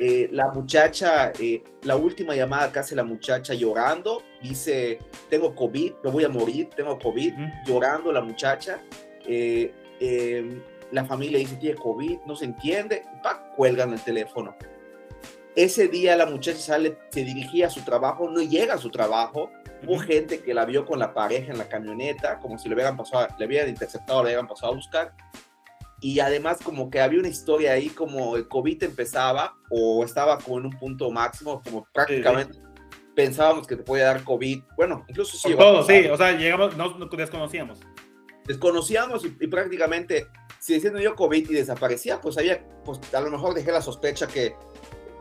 Eh, 0.00 0.28
la 0.32 0.48
muchacha, 0.48 1.32
eh, 1.38 1.62
la 1.82 1.96
última 1.96 2.34
llamada 2.34 2.70
que 2.72 2.78
hace 2.78 2.94
la 2.94 3.04
muchacha 3.04 3.54
llorando, 3.54 4.22
dice, 4.42 4.98
tengo 5.28 5.54
COVID, 5.54 5.92
me 6.02 6.10
voy 6.10 6.24
a 6.24 6.28
morir, 6.28 6.68
tengo 6.74 6.98
COVID, 6.98 7.34
llorando 7.66 8.12
la 8.12 8.20
muchacha. 8.20 8.80
Eh, 9.26 9.72
em, 10.00 10.62
la 10.92 11.04
familia 11.04 11.38
dice, 11.38 11.56
tiene 11.56 11.76
COVID, 11.76 12.20
no 12.26 12.36
se 12.36 12.44
entiende, 12.44 13.02
pa, 13.22 13.52
cuelgan 13.56 13.92
el 13.92 14.00
teléfono. 14.00 14.54
Ese 15.56 15.88
día 15.88 16.16
la 16.16 16.26
muchacha 16.26 16.58
sale, 16.58 16.98
se 17.10 17.24
dirigía 17.24 17.68
a 17.68 17.70
su 17.70 17.82
trabajo, 17.82 18.28
no 18.28 18.42
llega 18.42 18.74
a 18.74 18.78
su 18.78 18.90
trabajo. 18.90 19.50
Hubo 19.86 19.98
gente 19.98 20.40
que 20.40 20.54
la 20.54 20.64
vio 20.64 20.84
con 20.84 20.98
la 20.98 21.14
pareja 21.14 21.52
en 21.52 21.58
la 21.58 21.68
camioneta, 21.68 22.40
como 22.40 22.58
si 22.58 22.68
le 22.68 22.74
hubieran 22.74 22.96
pasado, 22.96 23.28
le 23.38 23.46
hubieran 23.46 23.68
interceptado, 23.68 24.22
le 24.22 24.30
hubieran 24.30 24.48
pasado 24.48 24.72
a 24.72 24.76
buscar 24.76 25.14
y 26.04 26.20
además 26.20 26.58
como 26.62 26.90
que 26.90 27.00
había 27.00 27.18
una 27.18 27.28
historia 27.28 27.72
ahí 27.72 27.88
como 27.88 28.36
el 28.36 28.46
COVID 28.46 28.82
empezaba 28.82 29.56
o 29.70 30.04
estaba 30.04 30.36
como 30.36 30.58
en 30.58 30.66
un 30.66 30.78
punto 30.78 31.10
máximo, 31.10 31.62
como 31.64 31.88
prácticamente 31.94 32.58
pensábamos 33.16 33.66
que 33.66 33.74
te 33.74 33.84
podía 33.84 34.04
dar 34.04 34.22
COVID. 34.22 34.64
Bueno, 34.76 35.06
incluso 35.08 35.38
sí. 35.38 35.54
Todo, 35.56 35.82
sí, 35.82 36.04
o 36.08 36.16
sea, 36.18 36.32
llegamos, 36.32 36.76
no, 36.76 36.90
desconocíamos. 37.06 37.80
Desconocíamos 38.46 39.24
y, 39.24 39.46
prácticamente, 39.46 40.26
si 40.60 40.74
diciendo 40.74 41.00
yo 41.00 41.14
COVID 41.14 41.50
y 41.50 41.54
desaparecía, 41.54 42.20
pues 42.20 42.36
había, 42.36 42.62
pues 42.84 43.00
a 43.14 43.20
lo 43.22 43.30
mejor 43.30 43.54
dejé 43.54 43.72
la 43.72 43.80
sospecha 43.80 44.26
que 44.26 44.54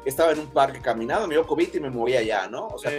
estaba 0.04 0.34
en 0.34 0.40
un 0.40 0.52
parque 0.52 0.82
caminando, 0.82 1.30
me 1.30 1.36
dio 1.36 1.48
COVID 1.48 1.76
y 1.76 1.80
me 1.80 1.92
moría 1.92 2.22
ya, 2.24 2.50
¿no? 2.50 2.68
O 2.68 2.78
sea, 2.78 2.92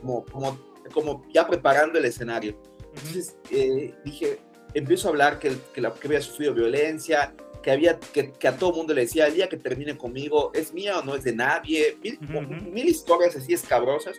como, 0.00 0.24
como, 0.24 0.58
como, 0.92 1.22
ya 1.32 1.46
preparando 1.46 1.96
el 1.96 2.06
escenario. 2.06 2.60
Entonces 2.92 3.38
eh, 3.52 3.94
dije, 4.04 4.40
empiezo 4.74 5.08
a 5.08 5.10
hablar 5.10 5.38
que, 5.38 5.56
que, 5.72 5.80
la, 5.80 5.94
que 5.94 6.06
había 6.06 6.20
sufrido 6.20 6.52
violencia, 6.52 7.32
que, 7.62 7.70
había, 7.70 7.98
que, 7.98 8.32
que, 8.32 8.48
a 8.48 8.56
todo 8.56 8.72
mundo 8.72 8.92
le 8.92 9.02
decía, 9.02 9.26
el 9.26 9.34
día 9.34 9.48
que 9.48 9.56
termine 9.56 9.96
conmigo, 9.96 10.50
¿es 10.54 10.74
mía 10.74 10.98
o 10.98 11.04
no 11.04 11.14
es 11.14 11.24
de 11.24 11.34
nadie? 11.34 11.96
Mil, 12.02 12.86
historias 12.86 13.34
así 13.36 13.54
escabrosas. 13.54 14.16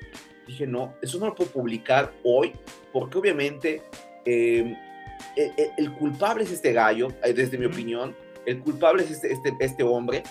Dije, 0.47 0.65
no, 0.65 0.95
eso 1.01 1.19
no 1.19 1.27
lo 1.27 1.35
puedo 1.35 1.51
publicar 1.51 2.11
hoy, 2.23 2.53
porque 2.91 3.17
obviamente 3.17 3.81
em, 4.25 4.75
e, 5.35 5.51
e, 5.57 5.71
el, 5.77 5.91
culpable 5.93 6.43
es 6.43 6.51
este 6.51 6.73
gallo, 6.73 7.09
eh, 7.23 7.33
desde 7.33 7.57
mi 7.57 7.65
opinión, 7.65 8.15
el 8.45 8.59
culpable 8.59 9.03
es 9.03 9.11
este, 9.11 9.33
este, 9.33 9.55
este 9.59 9.83
hombre, 9.83 10.23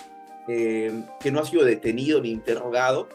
em, 0.47 1.05
que 1.19 1.31
no 1.31 1.39
ha 1.39 1.45
sido 1.45 1.63
detenido 1.63 2.21
ni 2.21 2.31
interrogado, 2.31 3.07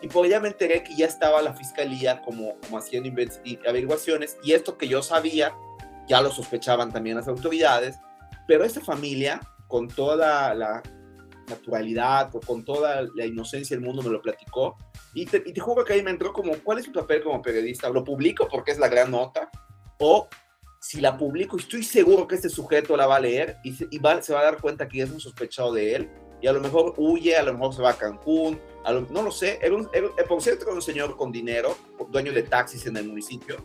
y 0.00 0.08
por 0.08 0.26
allá 0.26 0.40
me 0.40 0.48
enteré 0.48 0.82
que 0.82 0.96
ya 0.96 1.06
estaba 1.06 1.40
la 1.42 1.54
fiscalía 1.54 2.22
como, 2.22 2.56
como 2.60 2.78
haciendo 2.78 3.08
averiguaciones, 3.66 4.36
y 4.42 4.52
esto 4.52 4.76
que 4.76 4.88
yo 4.88 5.02
sabía, 5.02 5.54
ya 6.12 6.20
lo 6.20 6.30
sospechaban 6.30 6.92
también 6.92 7.16
las 7.16 7.26
autoridades, 7.26 7.96
pero 8.46 8.64
esta 8.64 8.82
familia, 8.82 9.40
con 9.66 9.88
toda 9.88 10.52
la 10.52 10.82
naturalidad, 11.48 12.30
con 12.46 12.66
toda 12.66 13.08
la 13.14 13.24
inocencia 13.24 13.74
del 13.74 13.82
mundo, 13.82 14.02
me 14.02 14.10
lo 14.10 14.20
platicó. 14.20 14.76
Y 15.14 15.24
te, 15.24 15.42
y 15.46 15.54
te 15.54 15.60
juro 15.62 15.86
que 15.86 15.94
ahí 15.94 16.02
me 16.02 16.10
entró 16.10 16.34
como, 16.34 16.52
¿cuál 16.58 16.80
es 16.80 16.84
su 16.84 16.92
papel 16.92 17.22
como 17.22 17.40
periodista? 17.40 17.88
¿Lo 17.88 18.04
publico 18.04 18.46
porque 18.46 18.72
es 18.72 18.78
la 18.78 18.88
gran 18.88 19.10
nota? 19.10 19.48
¿O 20.00 20.28
si 20.82 21.00
la 21.00 21.16
publico, 21.16 21.56
estoy 21.56 21.82
seguro 21.82 22.28
que 22.28 22.34
este 22.34 22.50
sujeto 22.50 22.94
la 22.94 23.06
va 23.06 23.16
a 23.16 23.20
leer 23.20 23.56
y, 23.64 23.72
se, 23.72 23.86
va, 23.98 24.20
se 24.20 24.34
va 24.34 24.40
a 24.40 24.44
dar 24.44 24.60
cuenta 24.60 24.88
que 24.88 25.00
es 25.00 25.10
un 25.10 25.18
sospechado 25.18 25.72
de 25.72 25.94
él? 25.94 26.10
Y 26.42 26.46
a 26.46 26.52
lo 26.52 26.60
mejor 26.60 26.92
huye, 26.98 27.38
a 27.38 27.42
lo 27.42 27.54
mejor 27.54 27.72
se 27.72 27.80
va 27.80 27.92
a 27.92 27.96
Cancún, 27.96 28.60
no 29.08 29.22
lo 29.22 29.30
sé. 29.30 29.58
Era 29.62 29.74
un, 29.74 29.88
por 30.28 30.42
cierto, 30.42 30.66
era 30.66 30.74
un 30.74 30.82
señor 30.82 31.16
con 31.16 31.32
dinero, 31.32 31.74
dueño 32.10 32.32
de 32.32 32.42
taxis 32.42 32.84
en 32.84 32.98
el 32.98 33.08
municipio, 33.08 33.56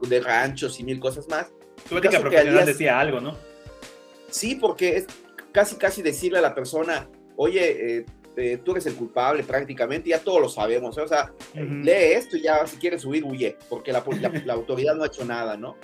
de 0.00 0.20
ranchos 0.20 0.80
y 0.80 0.82
mil 0.82 0.98
cosas 0.98 1.28
más 1.28 1.52
Tu 1.88 1.98
ética 1.98 2.20
profesional 2.20 2.66
decía 2.66 2.98
algo, 2.98 3.20
¿no? 3.20 3.36
Sí, 4.30 4.56
porque 4.56 4.96
es 4.96 5.06
casi, 5.52 5.76
casi 5.76 6.02
decirle 6.02 6.38
a 6.38 6.42
la 6.42 6.54
persona, 6.54 7.08
oye, 7.36 7.98
eh, 7.98 8.06
eh, 8.36 8.58
tú 8.64 8.72
eres 8.72 8.86
el 8.86 8.96
culpable 8.96 9.44
prácticamente, 9.44 10.10
ya 10.10 10.18
todos 10.18 10.40
lo 10.40 10.48
sabemos, 10.48 10.98
¿eh? 10.98 11.02
o 11.02 11.08
sea, 11.08 11.32
lee 11.54 12.14
esto 12.14 12.36
y 12.36 12.42
ya 12.42 12.66
si 12.66 12.76
quieres 12.78 13.02
subir, 13.02 13.22
huye, 13.24 13.56
porque 13.68 13.92
la, 13.92 14.02
la, 14.44 14.54
autoridad 14.54 14.96
no 14.96 15.04
ha 15.04 15.06
hecho 15.06 15.24
nada, 15.24 15.56
¿no? 15.56 15.76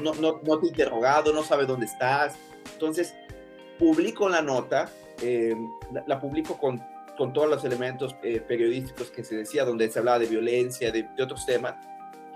No, 0.00 0.14
no, 0.14 0.40
no, 0.42 0.58
te 0.58 0.66
ha 0.66 0.68
interrogado, 0.68 1.32
no 1.32 1.44
sabe 1.44 1.64
dónde 1.64 1.86
estás. 1.86 2.34
Entonces, 2.72 3.14
publico 3.78 4.28
la 4.28 4.42
nota, 4.42 4.90
la, 5.92 6.04
la, 6.04 6.20
publico 6.20 6.58
con, 6.58 6.82
con 7.16 7.32
todos 7.32 7.48
los 7.48 7.64
elementos 7.64 8.14
periodísticos 8.48 9.12
que 9.12 9.22
se 9.22 9.36
decía, 9.36 9.64
donde 9.64 9.88
se 9.88 10.00
hablaba 10.00 10.18
de 10.18 10.26
violencia, 10.26 10.90
de, 10.90 11.04
de 11.16 11.22
otros 11.22 11.46
temas, 11.46 11.76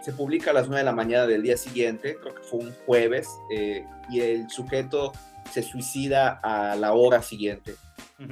se 0.06 0.12
publica 0.12 0.52
a 0.52 0.54
las 0.54 0.68
9 0.68 0.78
de 0.78 0.84
la 0.84 0.92
mañana 0.92 1.26
del 1.26 1.42
día 1.42 1.56
siguiente, 1.56 2.16
creo 2.20 2.32
que 2.32 2.42
fue 2.44 2.60
un 2.60 2.72
jueves, 2.86 3.26
eh, 3.50 3.84
y 4.08 4.20
el 4.20 4.48
sujeto 4.48 5.10
se 5.50 5.64
suicida 5.64 6.38
a 6.44 6.76
la 6.76 6.92
hora 6.92 7.22
siguiente. 7.22 7.74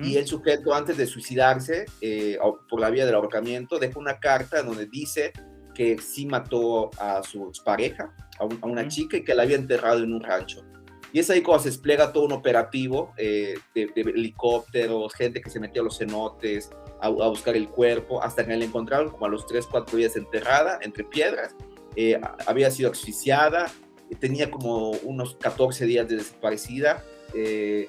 Y 0.00 0.16
el 0.16 0.26
sujeto, 0.28 0.72
antes 0.72 0.96
de 0.96 1.06
suicidarse, 1.08 1.86
eh, 2.00 2.38
por 2.70 2.78
la 2.78 2.90
vía 2.90 3.04
del 3.04 3.16
ahorcamiento, 3.16 3.80
deja 3.80 3.98
una 3.98 4.20
carta 4.20 4.62
donde 4.62 4.86
dice 4.86 5.32
que 5.74 5.98
sí 5.98 6.26
mató 6.26 6.92
a 6.96 7.24
su 7.24 7.50
pareja, 7.64 8.14
a, 8.38 8.44
una 8.44 8.86
chica, 8.86 9.16
y 9.16 9.24
que 9.24 9.34
la 9.34 9.42
había 9.42 9.56
enterrado 9.56 10.04
en 10.04 10.14
un 10.14 10.22
rancho. 10.22 10.64
Y 11.12 11.18
es 11.18 11.28
ahí 11.28 11.42
cuando 11.42 11.64
se 11.64 11.70
despliega 11.70 12.12
todo 12.12 12.24
un 12.24 12.32
operativo 12.32 13.12
eh, 13.16 13.56
de, 13.74 13.90
helicópteros, 13.96 15.12
gente 15.12 15.42
que 15.42 15.50
se 15.50 15.58
metió 15.58 15.82
a 15.82 15.86
los 15.86 15.98
cenotes, 15.98 16.70
a, 17.04 17.28
buscar 17.28 17.56
el 17.56 17.68
cuerpo, 17.68 18.22
hasta 18.22 18.46
que 18.46 18.56
la 18.56 18.64
encontraron 18.64 19.10
como 19.10 19.26
a 19.26 19.28
los 19.28 19.46
3, 19.46 19.66
4 19.66 19.98
días 19.98 20.16
enterrada 20.16 20.78
entre 20.82 21.04
piedras. 21.04 21.54
Eh, 21.96 22.20
había 22.46 22.70
sido 22.70 22.90
asfixiada, 22.90 23.70
tenía 24.18 24.50
como 24.50 24.90
unos 24.90 25.36
14 25.36 25.86
días 25.86 26.08
de 26.08 26.16
desaparecida. 26.16 27.04
Eh, 27.34 27.88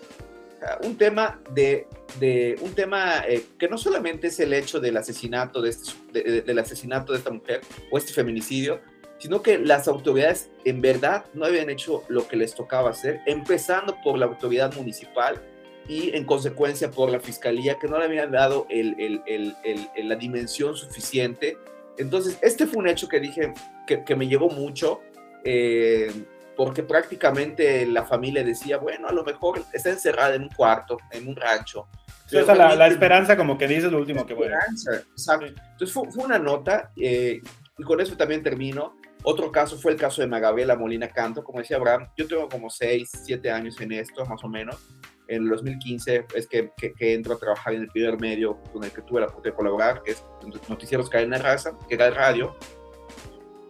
un 0.83 0.97
tema 0.97 1.39
de, 1.51 1.87
de 2.19 2.57
un 2.61 2.73
tema 2.73 3.23
eh, 3.27 3.45
que 3.59 3.67
no 3.67 3.77
solamente 3.77 4.27
es 4.27 4.39
el 4.39 4.51
hecho 4.53 4.79
del 4.79 4.97
asesinato 4.97 5.61
de 5.61 5.69
este, 5.69 6.41
del 6.41 6.59
asesinato 6.59 7.11
de 7.13 7.19
esta 7.19 7.29
mujer 7.29 7.61
o 7.91 7.97
este 7.97 8.13
feminicidio, 8.13 8.81
sino 9.19 9.41
que 9.41 9.59
las 9.59 9.87
autoridades 9.87 10.49
en 10.65 10.81
verdad 10.81 11.25
no 11.33 11.45
habían 11.45 11.69
hecho 11.69 12.03
lo 12.07 12.27
que 12.27 12.35
les 12.35 12.55
tocaba 12.55 12.89
hacer, 12.89 13.21
empezando 13.27 13.95
por 14.03 14.17
la 14.17 14.25
autoridad 14.25 14.73
municipal 14.73 15.39
y 15.87 16.15
en 16.15 16.25
consecuencia 16.25 16.89
por 16.91 17.09
la 17.09 17.19
fiscalía 17.19 17.77
que 17.79 17.87
no 17.87 17.99
le 17.99 18.05
habían 18.05 18.31
dado 18.31 18.65
el, 18.69 18.95
el, 18.99 19.55
el, 19.63 20.09
la 20.09 20.15
dimensión 20.15 20.75
suficiente. 20.75 21.57
Entonces, 21.97 22.37
este 22.41 22.65
fue 22.65 22.79
un 22.79 22.87
hecho 22.87 23.07
que 23.07 23.19
dije 23.19 23.53
que, 23.85 24.03
que 24.03 24.15
me 24.15 24.27
llegó 24.27 24.49
mucho, 24.49 25.01
eh, 25.43 26.11
porque 26.57 26.83
prácticamente 26.83 27.85
la 27.85 28.03
familia 28.05 28.43
decía, 28.43 28.77
bueno, 28.77 29.07
a 29.07 29.11
lo 29.11 29.23
mejor 29.23 29.63
está 29.73 29.89
encerrada 29.89 30.35
en 30.35 30.43
un 30.43 30.49
cuarto, 30.49 30.97
en 31.11 31.27
un 31.27 31.35
rancho. 31.35 31.87
Esa 32.31 32.55
la, 32.55 32.75
la, 32.75 32.87
esperanza, 32.87 33.37
como 33.37 33.55
que 33.55 33.67
dices 33.67 33.91
lo 33.91 33.99
último 33.99 34.25
que. 34.25 34.33
Exacto. 34.33 35.45
Entonces 35.45 35.93
fue, 35.93 36.11
fue 36.11 36.23
una 36.23 36.39
nota, 36.39 36.91
eh, 36.97 37.39
y 37.77 37.83
con 37.83 38.01
eso 38.01 38.17
también 38.17 38.41
termino. 38.41 38.95
Otro 39.21 39.51
caso 39.51 39.77
fue 39.77 39.91
el 39.91 39.97
caso 39.97 40.21
de 40.21 40.27
Magabriela 40.27 40.75
Molina 40.75 41.07
Canto. 41.07 41.43
Como 41.43 41.59
decía 41.59 41.77
Abraham, 41.77 42.09
yo 42.17 42.27
tengo 42.27 42.49
como 42.49 42.69
6, 42.69 43.09
7 43.25 43.51
años 43.51 43.79
en 43.79 43.91
esto, 43.91 44.25
más 44.25 44.43
o 44.43 44.47
menos 44.47 44.77
en 45.27 45.43
el 45.43 45.49
2015 45.49 46.25
es 46.35 46.47
que, 46.47 46.71
que, 46.77 47.13
entro 47.13 47.33
a 47.33 47.37
trabajar 47.37 47.73
en 47.73 47.81
el 47.81 47.87
primer 47.87 48.19
medio 48.19 48.57
con 48.71 48.83
el 48.83 48.91
que 48.91 49.01
tuve 49.01 49.21
la 49.21 49.27
oportunidad 49.27 49.53
de 49.53 49.57
colaborar, 49.57 50.03
que 50.03 50.11
es 50.11 50.23
Noticieros 50.69 51.09
Cadena 51.09 51.37
Raza, 51.37 51.77
que 51.87 51.95
era 51.95 52.07
el 52.07 52.15
radio. 52.15 52.55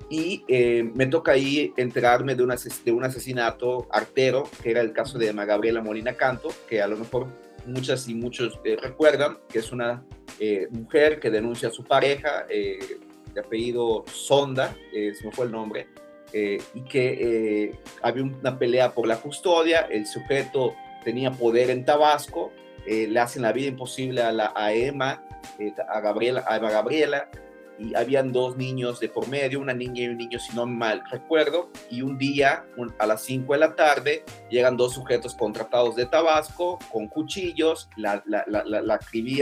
Y 0.09 0.43
eh, 0.47 0.83
me 0.93 1.07
toca 1.07 1.31
ahí 1.31 1.73
enterarme 1.77 2.35
de, 2.35 2.43
una, 2.43 2.55
de 2.55 2.91
un 2.91 3.03
asesinato 3.03 3.87
artero, 3.89 4.43
que 4.61 4.71
era 4.71 4.81
el 4.81 4.93
caso 4.93 5.17
de 5.17 5.29
Emma 5.29 5.45
Gabriela 5.45 5.81
Molina 5.81 6.13
Canto, 6.13 6.49
que 6.69 6.81
a 6.81 6.87
lo 6.87 6.97
mejor 6.97 7.27
muchas 7.65 8.07
y 8.07 8.13
muchos 8.13 8.59
eh, 8.63 8.77
recuerdan, 8.79 9.39
que 9.49 9.59
es 9.59 9.71
una 9.71 10.05
eh, 10.39 10.67
mujer 10.69 11.19
que 11.19 11.31
denuncia 11.31 11.69
a 11.69 11.71
su 11.71 11.83
pareja, 11.83 12.45
de 12.47 13.41
apellido 13.41 14.05
Sonda, 14.07 14.75
se 14.93 15.25
me 15.25 15.31
fue 15.31 15.45
el 15.45 15.51
nombre, 15.51 15.87
y 16.31 16.81
que 16.83 17.77
había 18.01 18.23
una 18.23 18.57
pelea 18.57 18.93
por 18.93 19.07
la 19.07 19.17
custodia, 19.17 19.81
el 19.81 20.05
sujeto 20.05 20.75
tenía 21.05 21.31
poder 21.31 21.69
en 21.69 21.85
Tabasco, 21.85 22.51
eh, 22.85 23.07
le 23.07 23.19
hacen 23.19 23.43
la 23.43 23.53
vida 23.53 23.67
imposible 23.67 24.21
a, 24.21 24.31
la, 24.33 24.51
Emma, 24.73 25.23
eh, 25.59 25.73
a, 25.87 26.01
Gabriela, 26.01 27.29
y 27.77 27.93
habían 27.95 28.31
dos 28.31 28.57
niños 28.57 28.99
de 28.99 29.09
por 29.09 29.27
medio, 29.27 29.59
una 29.59 29.73
niña 29.73 30.03
y 30.03 30.07
un 30.07 30.17
niño, 30.17 30.39
si 30.39 30.55
no 30.55 30.65
mal 30.65 31.03
recuerdo, 31.11 31.69
y 31.89 32.01
un 32.01 32.17
día, 32.17 32.65
a 32.99 33.05
las 33.05 33.23
5 33.23 33.53
de 33.53 33.59
la 33.59 33.75
tarde, 33.75 34.23
llegan 34.49 34.77
dos 34.77 34.93
sujetos 34.93 35.35
contratados 35.35 35.95
de 35.95 36.05
Tabasco 36.05 36.79
con 36.91 37.07
cuchillos, 37.07 37.89
la, 37.97 38.23
la, 38.25 38.43
la, 38.47 38.63
la, 38.65 38.99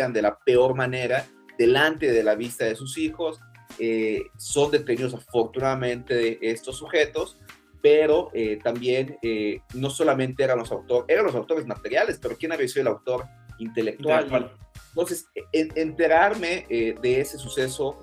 de 0.10 0.22
la 0.22 0.38
peor 0.40 0.76
manera, 0.76 1.26
delante 1.58 2.12
de 2.12 2.24
la 2.24 2.36
vista 2.36 2.66
de 2.66 2.76
sus 2.76 2.98
hijos, 2.98 3.40
eh, 3.80 4.24
son 4.38 4.72
detenidos 4.72 5.14
afortunadamente 5.14 6.14
de 6.14 6.40
estos 6.42 6.78
sujetos, 6.78 7.40
pero 7.84 8.32
eh, 8.34 8.60
también 8.64 9.18
eh, 9.22 9.60
no 9.74 9.90
solamente 9.90 10.42
eran 10.42 10.58
los 10.58 10.72
autores, 10.72 11.06
eran 11.10 11.26
los 11.26 11.36
autores 11.36 11.68
materiales, 11.68 12.18
pero 12.20 12.38
¿quién 12.38 12.54
había 12.54 12.66
sido 12.70 12.84
el 12.84 12.88
autor 12.88 13.26
intelectual? 13.60 14.56
Entonces, 14.90 15.28
enterarme 15.52 16.66
de 16.70 17.20
ese 17.20 17.38
suceso 17.38 18.00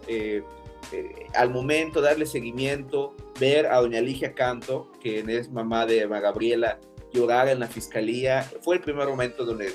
al 1.34 1.50
momento, 1.50 2.00
darle 2.00 2.26
seguimiento, 2.26 3.16
ver 3.38 3.66
a 3.66 3.76
doña 3.76 4.00
Ligia 4.00 4.34
Canto, 4.34 4.90
que 5.00 5.20
es 5.26 5.50
mamá 5.50 5.86
de 5.86 6.00
Eva 6.00 6.20
Gabriela, 6.20 6.78
llorar 7.12 7.48
en 7.48 7.60
la 7.60 7.68
fiscalía, 7.68 8.42
fue 8.60 8.76
el 8.76 8.82
primer 8.82 9.08
momento 9.08 9.44
donde 9.44 9.72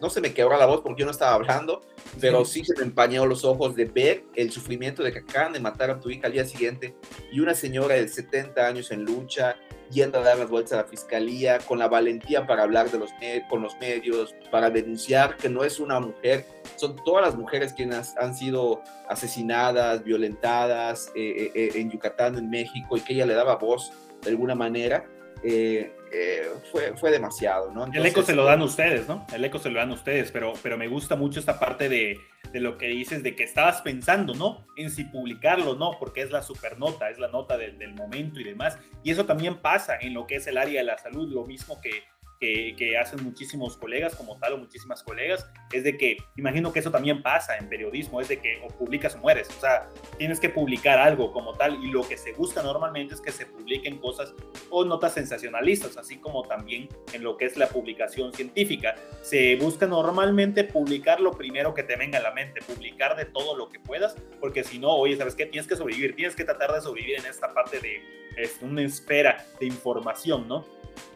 no 0.00 0.10
se 0.10 0.20
me 0.20 0.32
quebró 0.32 0.56
la 0.56 0.66
voz 0.66 0.80
porque 0.80 1.00
yo 1.00 1.06
no 1.06 1.12
estaba 1.12 1.34
hablando, 1.34 1.82
pero 2.20 2.44
sí, 2.44 2.64
se 2.64 2.74
me 2.76 2.82
empañó 2.82 3.26
los 3.26 3.44
ojos 3.44 3.74
de 3.74 3.84
ver 3.84 4.24
el 4.34 4.50
sufrimiento 4.50 5.02
de 5.02 5.12
que 5.12 5.20
acaban 5.20 5.52
de 5.52 5.60
matar 5.60 5.90
a 5.90 6.00
tu 6.00 6.10
hija 6.10 6.26
al 6.26 6.32
día 6.32 6.44
siguiente 6.44 6.94
y 7.32 7.40
una 7.40 7.54
señora 7.54 7.94
de 7.94 8.08
70 8.08 8.66
años 8.66 8.90
en 8.90 9.04
lucha, 9.04 9.56
yendo 9.90 10.18
a 10.18 10.22
dar 10.22 10.38
las 10.38 10.48
vueltas 10.48 10.72
a 10.72 10.76
la 10.76 10.84
fiscalía, 10.84 11.58
con 11.58 11.78
la 11.78 11.88
valentía 11.88 12.46
para 12.46 12.62
hablar 12.62 12.90
de 12.90 12.98
los 12.98 13.10
con 13.48 13.62
los 13.62 13.76
medios, 13.78 14.34
para 14.50 14.70
denunciar 14.70 15.36
que 15.36 15.48
no 15.48 15.64
es 15.64 15.80
una 15.80 16.00
mujer, 16.00 16.46
son 16.76 16.96
todas 17.04 17.26
las 17.26 17.36
mujeres 17.36 17.72
quienes 17.72 18.16
han 18.16 18.34
sido 18.34 18.82
asesinadas, 19.08 20.04
violentadas 20.04 21.10
eh, 21.14 21.20
eh, 21.20 21.52
eh, 21.54 21.70
en 21.74 21.90
Yucatán, 21.90 22.36
en 22.38 22.48
México, 22.48 22.96
y 22.96 23.00
que 23.00 23.14
ella 23.14 23.26
le 23.26 23.34
daba 23.34 23.56
voz 23.56 23.92
de 24.22 24.30
alguna 24.30 24.54
manera. 24.54 25.04
Eh, 25.42 25.92
eh, 26.12 26.48
fue, 26.70 26.96
fue 26.96 27.10
demasiado, 27.10 27.70
¿no? 27.70 27.86
el 27.86 28.04
eco 28.04 28.22
se 28.22 28.34
lo 28.34 28.44
dan 28.44 28.62
ustedes, 28.62 29.08
¿no? 29.08 29.26
El 29.32 29.44
eco 29.44 29.58
se 29.58 29.70
lo 29.70 29.78
dan 29.78 29.90
ustedes, 29.90 30.32
pero, 30.32 30.52
pero 30.62 30.76
me 30.76 30.88
gusta 30.88 31.14
mucho 31.16 31.38
esta 31.38 31.58
parte 31.60 31.88
de, 31.88 32.18
de 32.52 32.60
lo 32.60 32.78
que 32.78 32.88
dices, 32.88 33.22
de 33.22 33.36
que 33.36 33.44
estabas 33.44 33.82
pensando, 33.82 34.34
¿no? 34.34 34.66
En 34.76 34.90
si 34.90 35.04
publicarlo, 35.04 35.76
¿no? 35.76 35.92
Porque 35.98 36.22
es 36.22 36.30
la 36.30 36.42
supernota, 36.42 37.10
es 37.10 37.18
la 37.18 37.28
nota 37.28 37.56
del, 37.56 37.78
del 37.78 37.94
momento 37.94 38.40
y 38.40 38.44
demás. 38.44 38.78
Y 39.04 39.10
eso 39.10 39.24
también 39.24 39.58
pasa 39.58 39.96
en 40.00 40.14
lo 40.14 40.26
que 40.26 40.36
es 40.36 40.46
el 40.46 40.58
área 40.58 40.80
de 40.80 40.86
la 40.86 40.98
salud, 40.98 41.32
lo 41.32 41.46
mismo 41.46 41.80
que, 41.80 42.02
que, 42.40 42.96
hacen 42.98 43.22
muchísimos 43.22 43.76
colegas 43.76 44.14
como 44.14 44.38
tal 44.38 44.54
o 44.54 44.58
muchísimas 44.58 45.02
colegas, 45.02 45.46
es 45.72 45.84
de 45.84 45.96
que 45.96 46.16
imagino 46.36 46.72
que 46.72 46.80
eso 46.80 46.90
también 46.90 47.22
pasa 47.22 47.56
en 47.58 47.68
periodismo, 47.68 48.20
es 48.20 48.28
de 48.28 48.38
que 48.38 48.60
o 48.64 48.68
publicas 48.68 49.14
o 49.14 49.18
mueres, 49.18 49.48
o 49.50 49.60
sea, 49.60 49.88
tienes 50.16 50.40
que 50.40 50.48
publicar 50.48 50.98
algo 50.98 51.32
como 51.32 51.54
tal 51.54 51.82
y 51.84 51.90
lo 51.90 52.06
que 52.06 52.16
se 52.16 52.32
busca 52.32 52.62
normalmente 52.62 53.14
es 53.14 53.20
que 53.20 53.30
se 53.30 53.46
publiquen 53.46 53.98
cosas 53.98 54.34
o 54.70 54.84
notas 54.84 55.14
sensacionalistas, 55.14 55.96
así 55.96 56.16
como 56.18 56.42
también 56.46 56.88
en 57.12 57.22
lo 57.22 57.36
que 57.36 57.44
es 57.44 57.56
la 57.56 57.68
publicación 57.68 58.32
científica. 58.32 58.94
Se 59.22 59.56
busca 59.56 59.86
normalmente 59.86 60.64
publicar 60.64 61.20
lo 61.20 61.32
primero 61.32 61.74
que 61.74 61.82
te 61.82 61.96
venga 61.96 62.18
a 62.18 62.22
la 62.22 62.32
mente, 62.32 62.60
publicar 62.62 63.16
de 63.16 63.26
todo 63.26 63.56
lo 63.56 63.68
que 63.68 63.78
puedas, 63.80 64.16
porque 64.40 64.64
si 64.64 64.78
no, 64.78 64.90
oye, 64.90 65.16
¿sabes 65.16 65.34
qué? 65.34 65.46
Tienes 65.46 65.68
que 65.68 65.76
sobrevivir, 65.76 66.16
tienes 66.16 66.34
que 66.34 66.44
tratar 66.44 66.72
de 66.72 66.80
sobrevivir 66.80 67.18
en 67.18 67.26
esta 67.26 67.52
parte 67.52 67.80
de 67.80 68.20
es 68.42 68.58
una 68.62 68.82
esfera 68.82 69.44
de 69.58 69.66
información, 69.66 70.48
¿no? 70.48 70.64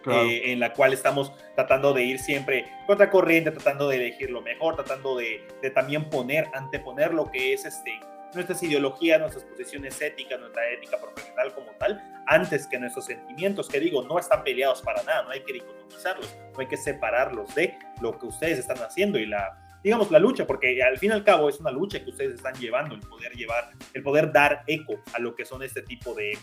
Eh, 0.07 0.53
en 0.53 0.61
la 0.61 0.75
cual 0.75 0.93
estamos 0.93 1.33
tratando 1.55 1.95
de 1.95 2.03
ir 2.03 2.19
siempre 2.19 2.67
contra 2.87 3.11
corriente, 3.11 3.51
tratando 3.51 3.89
de 3.89 3.97
elegir 3.97 4.31
lo 4.31 4.43
mejor, 4.43 4.77
tratando 4.77 5.17
de, 5.17 5.43
también 5.75 6.11
poner, 6.11 6.47
anteponer 6.53 7.15
lo 7.15 7.31
que 7.31 7.55
es 7.55 7.65
este, 7.65 7.99
nuestras 8.35 8.63
ideologías, 8.63 9.19
nuestras 9.19 9.45
posiciones 9.45 10.01
éticas, 10.03 10.39
nuestra 10.39 10.69
ética 10.71 10.99
profesional 11.01 11.55
como 11.55 11.71
tal, 11.79 12.03
antes 12.27 12.67
que 12.67 12.79
nuestros 12.79 13.07
sentimientos, 13.07 13.67
que 13.69 13.81
digo, 13.81 14.03
no 14.03 14.19
están 14.19 14.45
peleados 14.45 14.83
para 14.83 15.03
nada, 15.05 15.23
no 15.23 15.31
hay 15.31 15.41
que 15.41 15.55
dicotomizarlos, 15.55 16.37
no 16.53 16.61
hay 16.61 16.67
que 16.67 16.77
separarlos 16.77 17.55
de 17.55 17.75
lo 18.03 18.19
que 18.19 18.27
ustedes 18.27 18.59
están 18.59 18.79
haciendo 18.79 19.19
y 19.19 19.25
la, 19.25 19.59
digamos, 19.83 20.11
la 20.11 20.19
lucha, 20.19 20.47
porque 20.47 20.83
al 20.83 20.99
fin 20.99 21.11
y 21.11 21.15
al 21.15 21.25
cabo 21.25 21.49
es 21.49 21.61
una 21.61 21.71
lucha 21.71 22.05
que 22.05 22.11
ustedes 22.11 22.35
están 22.35 22.55
llevando, 22.57 22.95
el 22.95 23.01
poder 23.01 23.33
llevar, 23.33 23.71
el 23.95 24.03
poder 24.03 24.33
dar 24.33 24.65
eco 24.67 25.01
a 25.15 25.19
lo 25.19 25.35
que 25.35 25.47
son 25.47 25.63
este 25.63 25.81
tipo 25.81 26.13
de, 26.15 26.37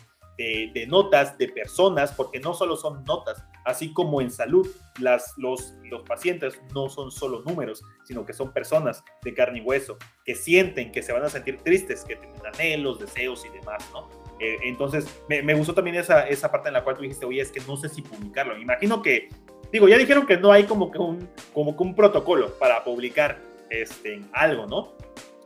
de, 0.74 0.88
notas 0.88 1.38
de 1.38 1.48
personas, 1.48 2.12
porque 2.14 2.40
no 2.40 2.54
solo 2.54 2.76
son 2.76 3.04
notas, 3.06 3.44
así 3.66 3.94
como 3.94 4.22
en 4.22 4.32
salud, 4.32 4.68
las, 5.00 5.34
los, 5.38 5.74
los 5.84 6.02
pacientes 6.04 6.60
no 6.74 6.90
son 6.90 7.12
solo 7.12 7.42
números, 7.46 7.84
sino 8.06 8.26
que 8.26 8.34
son 8.34 8.52
personas 8.52 9.04
de 9.24 9.34
carne 9.34 9.60
y 9.60 9.62
hueso, 9.62 9.98
que 10.26 10.36
sienten 10.36 10.92
que 10.92 11.04
se 11.04 11.14
van 11.14 11.24
a 11.24 11.30
sentir 11.30 11.58
tristes, 11.58 12.04
que 12.04 12.16
tienen 12.16 12.46
anhelos, 12.54 13.00
deseos 13.00 13.46
y 13.46 13.50
demás, 13.50 13.88
¿no? 13.94 14.10
Eh, 14.40 14.58
entonces, 14.64 15.06
me, 15.30 15.44
me, 15.44 15.54
gustó 15.54 15.74
también 15.74 15.98
esa, 15.98 16.28
esa 16.28 16.52
parte 16.52 16.70
en 16.70 16.74
la 16.74 16.84
cual 16.84 16.96
tú 16.96 17.04
dijiste, 17.04 17.26
oye, 17.26 17.42
es 17.42 17.52
que 17.52 17.62
no 17.62 17.78
sé 17.78 17.90
si 17.90 18.02
publicarlo. 18.02 18.56
Me 18.56 18.62
imagino 18.62 19.02
que, 19.04 19.30
digo, 19.72 19.88
ya 19.88 19.98
dijeron 19.98 20.26
que 20.26 20.38
no 20.38 20.52
hay 20.52 20.64
como 20.64 20.90
que 20.90 20.98
un, 20.98 21.30
como 21.54 21.78
que 21.78 21.84
un 21.84 21.94
protocolo 21.94 22.58
para 22.58 22.84
publicar 22.84 23.40
este, 23.70 24.22
algo, 24.34 24.66
¿no? 24.66 24.94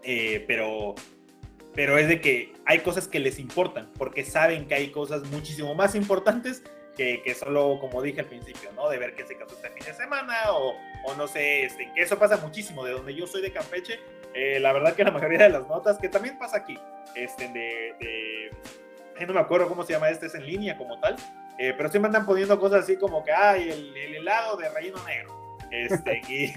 Eh, 0.03 0.45
pero 0.47 0.95
pero 1.75 1.97
es 1.97 2.07
de 2.07 2.21
que 2.21 2.53
hay 2.65 2.79
cosas 2.79 3.07
que 3.07 3.19
les 3.19 3.37
importan, 3.37 3.91
porque 3.97 4.23
saben 4.23 4.67
que 4.67 4.75
hay 4.75 4.91
cosas 4.91 5.23
muchísimo 5.25 5.75
más 5.75 5.93
importantes 5.93 6.63
que, 6.95 7.21
que 7.21 7.35
solo, 7.35 7.77
como 7.81 8.01
dije 8.01 8.21
al 8.21 8.27
principio, 8.27 8.71
¿no? 8.73 8.89
De 8.89 8.97
ver 8.97 9.13
qué 9.15 9.25
se 9.25 9.35
casó 9.35 9.55
este 9.55 9.69
fin 9.71 9.85
de 9.85 9.93
semana 9.93 10.33
o, 10.51 10.73
o 11.05 11.15
no 11.15 11.27
sé, 11.27 11.65
este, 11.65 11.91
que 11.93 12.01
eso 12.01 12.17
pasa 12.17 12.37
muchísimo. 12.37 12.85
De 12.85 12.93
donde 12.93 13.13
yo 13.13 13.27
soy 13.27 13.41
de 13.41 13.51
Campeche, 13.51 13.99
eh, 14.33 14.59
la 14.61 14.71
verdad 14.71 14.95
que 14.95 15.03
la 15.03 15.11
mayoría 15.11 15.39
de 15.39 15.49
las 15.49 15.67
notas, 15.67 15.97
que 15.97 16.07
también 16.07 16.39
pasa 16.39 16.57
aquí, 16.57 16.79
este, 17.13 17.49
de, 17.49 17.93
de 17.99 19.25
no 19.25 19.33
me 19.33 19.41
acuerdo 19.41 19.67
cómo 19.67 19.83
se 19.83 19.93
llama 19.93 20.09
este, 20.09 20.27
es 20.27 20.35
en 20.35 20.45
línea 20.45 20.77
como 20.77 20.97
tal, 21.01 21.17
eh, 21.59 21.73
pero 21.75 21.89
siempre 21.89 22.07
andan 22.07 22.25
poniendo 22.25 22.57
cosas 22.57 22.83
así 22.83 22.95
como 22.95 23.23
que, 23.25 23.33
ay, 23.33 23.69
el, 23.69 23.97
el 23.97 24.15
helado 24.15 24.55
de 24.55 24.69
relleno 24.69 25.03
negro. 25.03 25.57
Este, 25.71 26.21
y, 26.29 26.53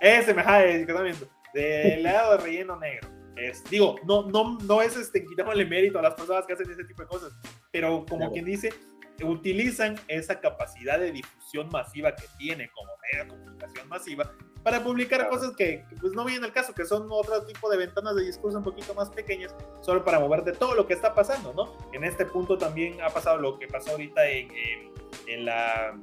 ese 0.00 0.34
me 0.34 0.42
de 1.54 1.94
helado 1.94 2.36
de 2.36 2.44
relleno 2.44 2.76
negro 2.76 3.21
digo, 3.70 3.96
no, 4.06 4.22
no, 4.28 4.58
no 4.58 4.82
es 4.82 4.96
este, 4.96 5.24
quitándole 5.24 5.64
mérito 5.64 5.98
a 5.98 6.02
las 6.02 6.14
personas 6.14 6.46
que 6.46 6.52
hacen 6.52 6.70
ese 6.70 6.84
tipo 6.84 7.02
de 7.02 7.08
cosas, 7.08 7.32
pero 7.70 8.04
como 8.08 8.30
quien 8.32 8.44
dice, 8.44 8.70
utilizan 9.22 9.96
esa 10.08 10.40
capacidad 10.40 10.98
de 10.98 11.12
difusión 11.12 11.68
masiva 11.70 12.14
que 12.14 12.24
tiene 12.38 12.70
como 12.70 12.90
medio 13.02 13.24
de 13.24 13.30
comunicación 13.30 13.88
masiva 13.88 14.32
para 14.62 14.82
publicar 14.82 15.28
cosas 15.28 15.54
que, 15.56 15.84
pues 16.00 16.12
no 16.12 16.24
vienen 16.24 16.44
al 16.44 16.52
caso, 16.52 16.72
que 16.72 16.84
son 16.84 17.08
otro 17.10 17.44
tipo 17.46 17.68
de 17.68 17.78
ventanas 17.78 18.14
de 18.14 18.24
discurso 18.24 18.58
un 18.58 18.64
poquito 18.64 18.94
más 18.94 19.10
pequeñas, 19.10 19.54
solo 19.80 20.04
para 20.04 20.20
mover 20.20 20.44
de 20.44 20.52
todo 20.52 20.74
lo 20.74 20.86
que 20.86 20.94
está 20.94 21.14
pasando, 21.14 21.52
¿no? 21.52 21.76
En 21.92 22.04
este 22.04 22.26
punto 22.26 22.56
también 22.56 23.00
ha 23.00 23.08
pasado 23.08 23.38
lo 23.38 23.58
que 23.58 23.66
pasó 23.66 23.90
ahorita 23.92 24.28
en, 24.28 24.48
en 25.26 25.44
la, 25.44 25.98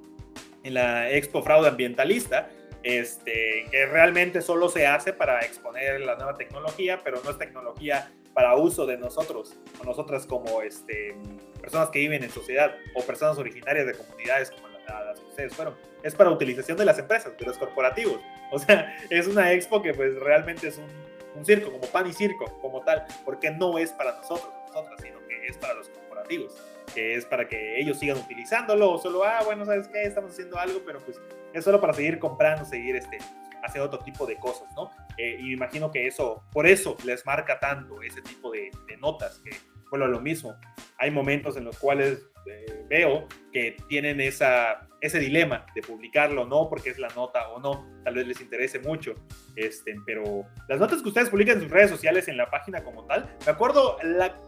en 0.63 0.73
la 0.73 1.09
Expo 1.09 1.41
Fraude 1.41 1.69
Ambientalista, 1.69 2.49
este, 2.83 3.65
que 3.71 3.85
realmente 3.85 4.41
solo 4.41 4.69
se 4.69 4.87
hace 4.87 5.13
para 5.13 5.39
exponer 5.41 6.01
la 6.01 6.15
nueva 6.15 6.35
tecnología, 6.35 6.99
pero 7.03 7.21
no 7.23 7.31
es 7.31 7.37
tecnología 7.37 8.11
para 8.33 8.55
uso 8.55 8.85
de 8.85 8.97
nosotros, 8.97 9.57
o 9.81 9.83
nosotras 9.83 10.25
como 10.25 10.61
este, 10.61 11.15
personas 11.61 11.89
que 11.89 11.99
viven 11.99 12.23
en 12.23 12.29
sociedad 12.29 12.73
o 12.95 13.01
personas 13.03 13.37
originarias 13.37 13.85
de 13.85 13.93
comunidades 13.93 14.51
como 14.51 14.69
las 14.69 15.19
que 15.19 15.25
ustedes 15.25 15.55
fueron. 15.55 15.75
Es 16.03 16.15
para 16.15 16.29
utilización 16.29 16.77
de 16.77 16.85
las 16.85 16.97
empresas, 16.97 17.37
de 17.37 17.45
los 17.45 17.57
corporativos. 17.57 18.19
O 18.51 18.59
sea, 18.59 18.97
es 19.09 19.27
una 19.27 19.51
expo 19.53 19.81
que 19.81 19.93
pues 19.93 20.15
realmente 20.19 20.67
es 20.67 20.77
un, 20.77 20.87
un 21.35 21.45
circo, 21.45 21.71
como 21.71 21.85
pan 21.87 22.07
y 22.07 22.13
circo, 22.13 22.59
como 22.61 22.81
tal, 22.81 23.05
porque 23.25 23.51
no 23.51 23.77
es 23.77 23.91
para 23.91 24.15
nosotros, 24.17 24.51
nosotras, 24.67 24.99
sino 25.01 25.19
que 25.27 25.47
es 25.47 25.57
para 25.57 25.73
los 25.73 25.89
corporativos 25.89 26.55
es 26.99 27.25
para 27.25 27.47
que 27.47 27.79
ellos 27.79 27.99
sigan 27.99 28.17
utilizándolo, 28.17 28.91
o 28.91 28.97
solo, 28.97 29.23
ah, 29.23 29.39
bueno, 29.45 29.65
¿sabes 29.65 29.87
qué? 29.87 30.03
Estamos 30.03 30.31
haciendo 30.31 30.57
algo, 30.57 30.81
pero 30.85 30.99
pues 30.99 31.19
es 31.53 31.63
solo 31.63 31.79
para 31.79 31.93
seguir 31.93 32.19
comprando, 32.19 32.65
seguir 32.65 32.95
este, 32.95 33.17
hacer 33.63 33.81
otro 33.81 33.99
tipo 33.99 34.25
de 34.25 34.37
cosas, 34.37 34.67
¿no? 34.75 34.91
Eh, 35.17 35.37
y 35.39 35.43
me 35.43 35.53
imagino 35.53 35.91
que 35.91 36.07
eso, 36.07 36.43
por 36.51 36.67
eso 36.67 36.97
les 37.05 37.25
marca 37.25 37.59
tanto 37.59 38.01
ese 38.01 38.21
tipo 38.21 38.51
de, 38.51 38.71
notas, 38.99 39.39
que, 39.39 39.51
bueno, 39.89 40.07
lo 40.07 40.19
mismo, 40.19 40.55
hay 40.97 41.11
momentos 41.11 41.55
en 41.55 41.63
los 41.63 41.77
cuales 41.77 42.27
eh, 42.45 42.85
veo 42.89 43.27
que 43.51 43.77
tienen 43.87 44.19
esa, 44.19 44.87
ese 45.01 45.19
dilema 45.19 45.65
de 45.73 45.81
publicarlo 45.81 46.43
o 46.43 46.45
no, 46.45 46.67
porque 46.69 46.89
es 46.89 46.99
la 46.99 47.07
nota 47.09 47.49
o 47.49 47.59
no, 47.59 47.87
tal 48.03 48.15
vez 48.15 48.27
les 48.27 48.41
interese 48.41 48.79
mucho, 48.79 49.15
este, 49.55 49.95
pero 50.05 50.45
las 50.67 50.79
notas 50.79 51.01
que 51.01 51.07
ustedes 51.07 51.29
publican 51.29 51.57
en 51.57 51.63
sus 51.63 51.71
redes 51.71 51.89
sociales, 51.89 52.27
en 52.27 52.37
la 52.37 52.49
página 52.49 52.83
como 52.83 53.05
tal, 53.05 53.29
me 53.45 53.51
acuerdo 53.51 53.97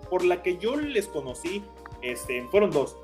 por 0.09 0.25
la 0.25 0.41
que 0.41 0.57
yo 0.57 0.75
les 0.75 1.07
conocí 1.07 1.63
este, 2.01 2.43
fueron 2.49 2.71
dos. 2.71 2.97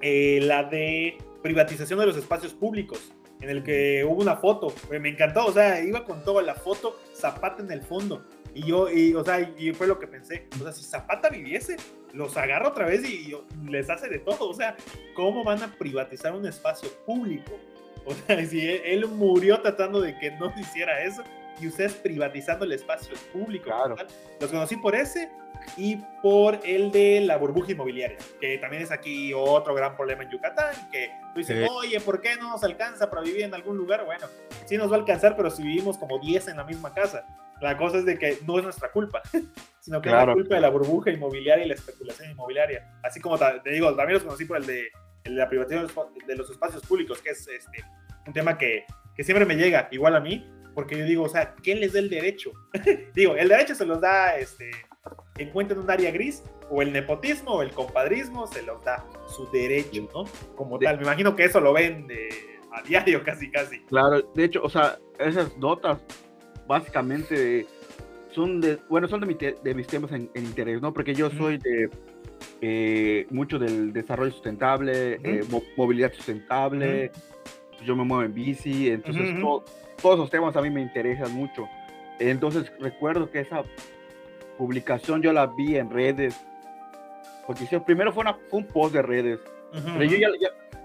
Eh, 0.00 0.40
la 0.42 0.64
de 0.64 1.18
privatización 1.42 1.98
de 1.98 2.06
los 2.06 2.16
espacios 2.16 2.52
públicos, 2.54 3.12
en 3.40 3.50
el 3.50 3.62
que 3.62 4.04
hubo 4.04 4.22
una 4.22 4.36
foto, 4.36 4.72
me 4.90 5.08
encantó, 5.08 5.46
o 5.46 5.52
sea, 5.52 5.82
iba 5.82 6.04
con 6.04 6.24
toda 6.24 6.42
la 6.42 6.54
foto, 6.54 6.98
Zapata 7.14 7.62
en 7.62 7.70
el 7.70 7.82
fondo. 7.82 8.24
Y 8.54 8.66
yo, 8.66 8.90
y, 8.90 9.14
o 9.14 9.24
sea, 9.24 9.40
y 9.58 9.72
fue 9.72 9.86
lo 9.86 9.98
que 9.98 10.06
pensé, 10.06 10.46
o 10.60 10.62
sea, 10.62 10.72
si 10.72 10.84
Zapata 10.84 11.28
viviese, 11.28 11.76
los 12.12 12.36
agarra 12.36 12.68
otra 12.68 12.86
vez 12.86 13.04
y, 13.08 13.34
les 13.68 13.90
hace 13.90 14.08
de 14.08 14.20
todo, 14.20 14.48
o 14.48 14.54
sea, 14.54 14.76
¿cómo 15.14 15.42
van 15.44 15.62
a 15.62 15.76
privatizar 15.76 16.32
un 16.32 16.46
espacio 16.46 16.88
público? 17.04 17.52
O 18.06 18.14
sea, 18.14 18.44
si 18.46 18.66
él, 18.66 19.06
murió 19.06 19.60
tratando 19.60 20.00
de 20.00 20.16
que 20.18 20.30
no 20.32 20.52
hiciera 20.60 21.04
eso 21.04 21.22
y 21.60 21.68
ustedes 21.68 21.94
privatizando 21.94 22.64
el 22.64 22.72
espacio 22.72 23.14
público. 23.32 23.66
Claro. 23.66 23.96
Los 24.40 24.50
conocí 24.50 24.76
por 24.76 24.94
ese 24.94 25.30
y 25.76 25.96
por 26.22 26.60
el 26.64 26.90
de 26.92 27.20
la 27.20 27.36
burbuja 27.36 27.72
inmobiliaria, 27.72 28.18
que 28.40 28.58
también 28.58 28.82
es 28.82 28.90
aquí 28.90 29.32
otro 29.34 29.74
gran 29.74 29.96
problema 29.96 30.22
en 30.22 30.30
Yucatán, 30.30 30.74
que 30.90 31.10
tú 31.32 31.40
dices, 31.40 31.68
oye, 31.70 32.00
¿por 32.00 32.20
qué 32.20 32.36
no 32.36 32.50
nos 32.50 32.64
alcanza 32.64 33.10
para 33.10 33.22
vivir 33.22 33.42
en 33.42 33.54
algún 33.54 33.76
lugar? 33.76 34.04
Bueno, 34.04 34.26
sí 34.66 34.76
nos 34.76 34.90
va 34.90 34.96
a 34.96 34.98
alcanzar, 35.00 35.36
pero 35.36 35.50
si 35.50 35.62
vivimos 35.62 35.98
como 35.98 36.18
10 36.18 36.48
en 36.48 36.56
la 36.58 36.64
misma 36.64 36.92
casa. 36.92 37.26
La 37.60 37.76
cosa 37.76 37.98
es 37.98 38.04
de 38.04 38.18
que 38.18 38.38
no 38.46 38.58
es 38.58 38.64
nuestra 38.64 38.90
culpa, 38.90 39.22
sino 39.80 40.02
que 40.02 40.08
es 40.08 40.14
la 40.14 40.32
culpa 40.32 40.56
de 40.56 40.60
la 40.60 40.70
burbuja 40.70 41.10
inmobiliaria 41.10 41.64
y 41.64 41.68
la 41.68 41.74
especulación 41.74 42.30
inmobiliaria. 42.30 42.92
Así 43.02 43.20
como 43.20 43.38
te 43.38 43.70
digo, 43.70 43.94
también 43.94 44.14
los 44.14 44.24
conocí 44.24 44.44
por 44.44 44.58
el 44.58 44.66
de, 44.66 44.88
la 45.24 45.48
privatización 45.48 45.88
de 46.26 46.36
los 46.36 46.50
espacios 46.50 46.82
públicos, 46.82 47.22
que 47.22 47.30
es 47.30 47.46
este, 47.48 47.82
un 48.26 48.32
tema 48.32 48.58
que, 48.58 48.84
que 49.16 49.24
siempre 49.24 49.46
me 49.46 49.54
llega, 49.54 49.88
igual 49.92 50.16
a 50.16 50.20
mí, 50.20 50.46
porque 50.74 50.98
yo 50.98 51.04
digo, 51.04 51.24
o 51.24 51.28
sea, 51.28 51.54
¿quién 51.62 51.80
les 51.80 51.92
da 51.92 52.00
el 52.00 52.10
derecho? 52.10 52.52
digo, 53.14 53.36
el 53.36 53.48
derecho 53.48 53.74
se 53.74 53.86
los 53.86 54.00
da, 54.00 54.36
este, 54.36 54.70
encuentren 55.38 55.80
un 55.80 55.90
área 55.90 56.10
gris, 56.10 56.42
o 56.70 56.82
el 56.82 56.92
nepotismo 56.92 57.52
o 57.52 57.62
el 57.62 57.70
compadrismo 57.70 58.46
se 58.46 58.62
los 58.62 58.82
da 58.84 59.04
su 59.26 59.48
derecho, 59.50 60.08
¿no? 60.14 60.24
Como 60.56 60.78
tal, 60.78 60.96
me 60.96 61.02
imagino 61.04 61.36
que 61.36 61.44
eso 61.44 61.60
lo 61.60 61.72
ven 61.72 62.08
a 62.72 62.82
diario 62.82 63.22
casi, 63.24 63.50
casi. 63.50 63.80
Claro, 63.86 64.22
de 64.34 64.44
hecho, 64.44 64.62
o 64.62 64.68
sea, 64.68 64.98
esas 65.18 65.56
notas 65.58 65.98
básicamente 66.66 67.66
son 68.32 68.60
de, 68.60 68.78
bueno, 68.88 69.06
son 69.06 69.20
de, 69.20 69.26
mi 69.26 69.34
de 69.34 69.74
mis 69.74 69.86
temas 69.86 70.10
en, 70.12 70.30
interés, 70.34 70.80
¿no? 70.80 70.92
Porque 70.92 71.14
yo 71.14 71.30
soy 71.30 71.58
de 71.58 71.90
eh, 72.60 73.26
mucho 73.30 73.58
del 73.58 73.92
desarrollo 73.92 74.32
sustentable, 74.32 75.20
eh, 75.22 75.44
movilidad 75.76 76.12
sustentable, 76.12 77.12
yo 77.84 77.96
me 77.96 78.04
muevo 78.04 78.22
en 78.22 78.34
bici, 78.34 78.90
entonces 78.90 79.40
todos 80.00 80.14
esos 80.16 80.30
temas 80.30 80.56
a 80.56 80.62
mí 80.62 80.70
me 80.70 80.80
interesan 80.80 81.32
mucho. 81.32 81.68
Entonces 82.18 82.72
recuerdo 82.78 83.30
que 83.30 83.40
esa 83.40 83.62
publicación 84.56 85.22
yo 85.22 85.32
la 85.32 85.46
vi 85.46 85.76
en 85.76 85.90
redes, 85.90 86.40
porque 87.46 87.80
primero 87.80 88.12
fue, 88.12 88.22
una, 88.22 88.38
un 88.50 88.66
post 88.66 88.94
de 88.94 89.02
redes, 89.02 89.40
pero 89.72 90.04
yo 90.04 90.16
ya, 90.16 90.28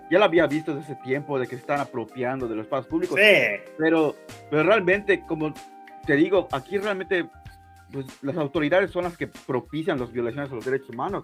ya, 0.09 0.19
la 0.19 0.25
había 0.25 0.47
visto 0.47 0.73
desde 0.73 0.93
ese 0.93 1.01
tiempo 1.03 1.39
de 1.39 1.45
que 1.45 1.55
se 1.55 1.61
están 1.61 1.79
apropiando 1.79 2.47
de 2.47 2.55
los 2.55 2.65
espacios 2.65 2.87
públicos. 2.87 3.19
Pero, 3.77 4.15
pero 4.49 4.63
realmente, 4.63 5.23
como 5.27 5.53
te 6.05 6.15
digo, 6.15 6.47
aquí 6.51 6.77
realmente 6.77 7.27
pues, 7.91 8.07
las 8.23 8.35
autoridades 8.37 8.91
son 8.91 9.03
las 9.03 9.15
que 9.15 9.27
propician 9.27 9.99
las 9.99 10.11
violaciones 10.11 10.51
a 10.51 10.55
los 10.55 10.65
derechos 10.65 10.89
humanos. 10.89 11.23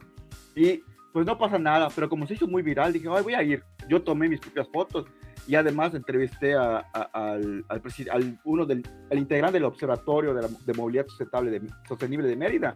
Y 0.55 0.83
pues 1.11 1.25
no 1.25 1.37
pasa 1.37 1.57
nada, 1.57 1.87
pero 1.95 2.09
como 2.09 2.27
se 2.27 2.35
hizo 2.35 2.47
muy 2.47 2.61
viral, 2.61 2.93
dije, 2.93 3.07
Ay, 3.09 3.23
voy 3.23 3.33
a 3.33 3.41
ir. 3.41 3.63
Yo 3.87 4.01
tomé 4.01 4.29
mis 4.29 4.39
propias 4.39 4.67
fotos 4.67 5.05
y 5.47 5.55
además 5.55 5.93
entrevisté 5.93 6.55
a, 6.55 6.77
al, 7.13 7.65
al, 7.69 8.39
uno 8.43 8.65
del 8.65 8.83
el 9.09 9.19
integrante 9.19 9.53
del 9.53 9.65
Observatorio 9.65 10.33
de, 10.33 10.41
la, 10.41 10.47
de 10.47 10.73
Movilidad 10.73 11.07
Sustentable 11.07 11.51
de, 11.51 11.61
Sostenible 11.87 12.27
de 12.27 12.35
Mérida 12.35 12.75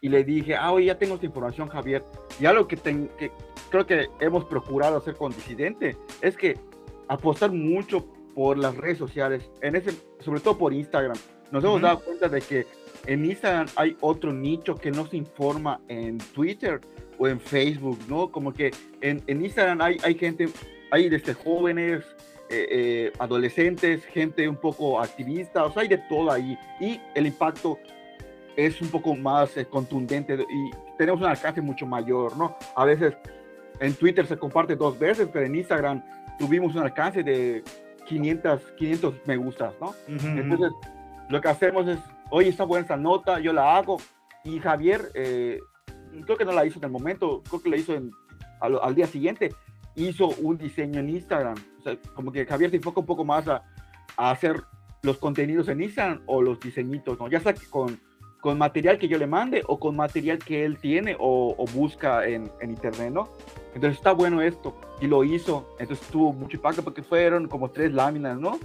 y 0.00 0.08
le 0.08 0.24
dije, 0.24 0.54
ah, 0.56 0.72
oye, 0.72 0.86
ya 0.86 0.98
tengo 0.98 1.14
esta 1.14 1.26
información, 1.26 1.68
Javier. 1.68 2.04
Y 2.38 2.46
algo 2.46 2.68
que, 2.68 2.76
que 2.76 3.30
creo 3.70 3.86
que 3.86 4.08
hemos 4.20 4.44
procurado 4.44 4.98
hacer 4.98 5.14
con 5.14 5.32
Disidente 5.32 5.96
es 6.20 6.36
que 6.36 6.58
apostar 7.08 7.52
mucho 7.52 8.06
por 8.34 8.58
las 8.58 8.76
redes 8.76 8.98
sociales, 8.98 9.50
en 9.62 9.76
ese, 9.76 9.92
sobre 10.20 10.40
todo 10.40 10.58
por 10.58 10.74
Instagram. 10.74 11.16
Nos 11.50 11.64
hemos 11.64 11.80
dado 11.80 12.00
cuenta 12.00 12.28
de 12.28 12.42
que 12.42 12.66
en 13.06 13.24
Instagram 13.24 13.66
hay 13.76 13.96
otro 14.00 14.32
nicho 14.32 14.74
que 14.74 14.90
no 14.90 15.06
se 15.06 15.16
informa 15.16 15.80
en 15.88 16.18
Twitter 16.18 16.80
o 17.18 17.28
en 17.28 17.40
Facebook, 17.40 17.98
¿no? 18.08 18.30
Como 18.30 18.52
que 18.52 18.72
en, 19.00 19.22
en 19.26 19.42
Instagram 19.42 19.80
hay, 19.80 19.96
hay 20.02 20.14
gente 20.16 20.48
hay 20.90 21.08
desde 21.08 21.34
jóvenes, 21.34 22.04
eh, 22.48 22.68
eh, 22.70 23.12
adolescentes, 23.18 24.04
gente 24.04 24.48
un 24.48 24.54
poco 24.54 25.00
activista, 25.00 25.64
o 25.64 25.72
sea, 25.72 25.82
hay 25.82 25.88
de 25.88 25.98
todo 25.98 26.30
ahí. 26.30 26.56
Y 26.80 27.00
el 27.16 27.26
impacto 27.26 27.76
es 28.56 28.80
un 28.80 28.88
poco 28.88 29.16
más 29.16 29.56
eh, 29.56 29.66
contundente 29.66 30.34
y 30.34 30.70
tenemos 30.96 31.20
un 31.20 31.26
alcance 31.26 31.60
mucho 31.60 31.86
mayor, 31.86 32.36
¿no? 32.36 32.56
A 32.76 32.84
veces 32.84 33.14
en 33.80 33.94
Twitter 33.94 34.26
se 34.26 34.36
comparte 34.36 34.76
dos 34.76 34.96
veces, 34.96 35.28
pero 35.32 35.44
en 35.44 35.56
Instagram 35.56 36.04
tuvimos 36.38 36.74
un 36.76 36.82
alcance 36.82 37.24
de 37.24 37.64
500, 38.06 38.62
500 38.76 39.14
me 39.26 39.36
gustas, 39.36 39.74
¿no? 39.80 39.94
Entonces, 40.06 40.70
lo 41.28 41.40
que 41.40 41.48
hacemos 41.48 41.88
es, 41.88 41.98
oye, 42.30 42.50
está 42.50 42.62
buena 42.62 42.82
esta 42.82 42.96
nota, 42.96 43.40
yo 43.40 43.52
la 43.52 43.76
hago. 43.76 43.96
Y 44.44 44.60
Javier, 44.60 45.10
creo 45.12 46.36
que 46.38 46.44
no 46.44 46.52
la 46.52 46.64
hizo 46.64 46.78
en 46.78 46.84
el 46.84 46.90
momento, 46.92 47.42
creo 47.48 47.60
que 47.60 47.70
la 47.70 47.76
hizo 47.76 47.94
en, 47.94 48.12
al, 48.60 48.78
al 48.80 48.94
día 48.94 49.08
siguiente, 49.08 49.50
hizo 49.96 50.28
un 50.28 50.56
diseño 50.58 51.00
en 51.00 51.10
Instagram. 51.10 51.56
O 51.80 51.82
sea, 51.82 51.96
como 52.14 52.30
que 52.32 52.46
Javier 52.46 52.70
se 52.70 52.76
enfoca 52.76 53.00
un 53.00 53.06
poco 53.06 53.24
más 53.24 53.48
a, 53.48 53.62
hacer 54.16 54.62
los 55.02 55.18
contenidos 55.18 55.68
en 55.68 55.82
Instagram 55.82 56.22
o 56.26 56.40
los 56.40 56.58
diseñitos, 56.60 57.18
¿no? 57.18 57.28
Ya 57.28 57.40
sea 57.40 57.54
con, 57.70 58.00
con 58.40 58.56
material 58.56 58.98
que 58.98 59.08
yo 59.08 59.18
le 59.18 59.26
mande 59.26 59.62
o 59.66 59.78
con 59.78 59.94
material 59.94 60.38
que 60.38 60.64
él 60.64 60.78
tiene 60.78 61.16
o, 61.18 61.64
busca 61.74 62.26
en, 62.26 62.50
en, 62.60 62.70
internet, 62.70 63.12
¿no? 63.12 63.28
Entonces 63.74 63.98
está 63.98 64.12
bueno 64.12 64.40
esto 64.40 64.74
y 65.00 65.06
lo 65.06 65.22
hizo. 65.24 65.76
Entonces 65.78 66.06
tuvo 66.08 66.32
mucho 66.32 66.56
impacto 66.56 66.82
porque 66.82 67.02
fueron 67.02 67.48
como 67.48 67.70
tres 67.70 67.92
láminas, 67.92 68.38
¿no? 68.38 68.58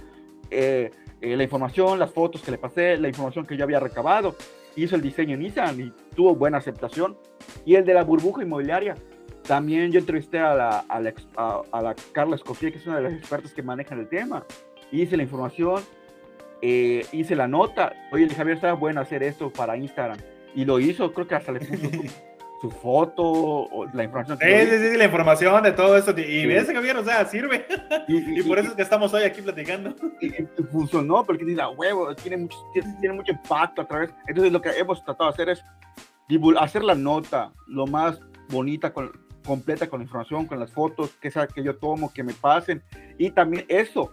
Eh, 0.50 0.90
eh, 1.22 1.36
la 1.36 1.44
información, 1.44 1.98
las 1.98 2.10
fotos 2.10 2.42
que 2.42 2.50
le 2.50 2.58
pasé, 2.58 2.96
la 2.98 3.08
información 3.08 3.46
que 3.46 3.56
yo 3.56 3.64
había 3.64 3.80
recabado. 3.80 4.36
Hizo 4.74 4.96
el 4.96 5.02
diseño 5.02 5.34
en 5.34 5.42
Instagram 5.42 5.80
y 5.80 5.92
tuvo 6.14 6.34
buena 6.34 6.58
aceptación. 6.58 7.16
Y 7.64 7.76
el 7.76 7.84
de 7.84 7.94
la 7.94 8.04
burbuja 8.04 8.42
inmobiliaria, 8.42 8.96
también 9.46 9.90
yo 9.90 9.98
entrevisté 9.98 10.38
a 10.38 10.54
la, 10.54 10.78
a 10.88 11.00
la, 11.00 11.12
a, 11.72 11.82
la 11.82 11.94
Carla 12.12 12.36
Escofía, 12.36 12.70
que 12.70 12.78
es 12.78 12.86
una 12.86 12.96
de 12.96 13.02
las 13.02 13.12
expertas 13.12 13.52
que 13.52 13.62
manejan 13.62 13.98
el 13.98 14.08
tema. 14.08 14.44
Hice 14.90 15.16
la 15.16 15.24
información, 15.24 15.82
eh, 16.60 17.04
hice 17.12 17.34
la 17.34 17.48
nota. 17.48 17.92
Oye, 18.12 18.28
Javier, 18.28 18.56
estaba 18.56 18.74
bueno 18.74 19.00
hacer 19.00 19.22
esto 19.22 19.50
para 19.50 19.76
Instagram. 19.76 20.18
Y 20.54 20.64
lo 20.64 20.78
hizo, 20.78 21.12
creo 21.12 21.26
que 21.26 21.34
hasta 21.34 21.50
le 21.50 21.60
puso 21.60 21.90
su, 22.60 22.70
foto, 22.82 23.24
o 23.24 23.86
la 23.92 24.04
información. 24.04 24.38
Sí, 24.40 24.70
sí, 24.70 24.90
sí, 24.90 24.96
la 24.96 25.06
información 25.06 25.62
de 25.64 25.72
todo 25.72 25.96
eso. 25.96 26.12
Y 26.16 26.46
ves, 26.46 26.70
Javier, 26.70 26.96
o 26.96 27.04
sea, 27.04 27.24
sirve. 27.24 27.66
Y, 28.08 28.42
por 28.42 28.58
eso 28.58 28.70
es 28.70 28.74
que 28.74 28.82
estamos 28.82 29.12
hoy 29.14 29.24
aquí 29.24 29.42
platicando. 29.42 29.94
Y, 30.20 30.30
funcionó, 30.70 31.24
porque 31.24 31.44
dice, 31.44 31.62
huevo, 31.76 32.14
tiene 32.14 32.36
mucho, 32.36 32.56
tiene 33.00 33.14
mucho 33.14 33.32
impacto 33.32 33.82
a 33.82 33.86
través. 33.86 34.10
Entonces, 34.28 34.52
lo 34.52 34.60
que 34.60 34.70
hemos 34.70 35.02
tratado 35.04 35.30
de 35.30 35.34
hacer 35.34 35.48
es 35.48 35.64
hacer 36.58 36.84
la 36.84 36.94
nota 36.94 37.52
lo 37.66 37.86
más 37.86 38.20
bonita 38.48 38.92
con, 38.92 39.10
completa 39.42 39.88
con 39.88 40.00
la 40.00 40.04
información, 40.04 40.46
con 40.46 40.58
las 40.58 40.72
fotos 40.72 41.10
que, 41.20 41.30
que 41.30 41.62
yo 41.62 41.76
tomo, 41.76 42.12
que 42.12 42.22
me 42.22 42.34
pasen. 42.34 42.82
Y 43.18 43.30
también 43.30 43.64
eso, 43.68 44.12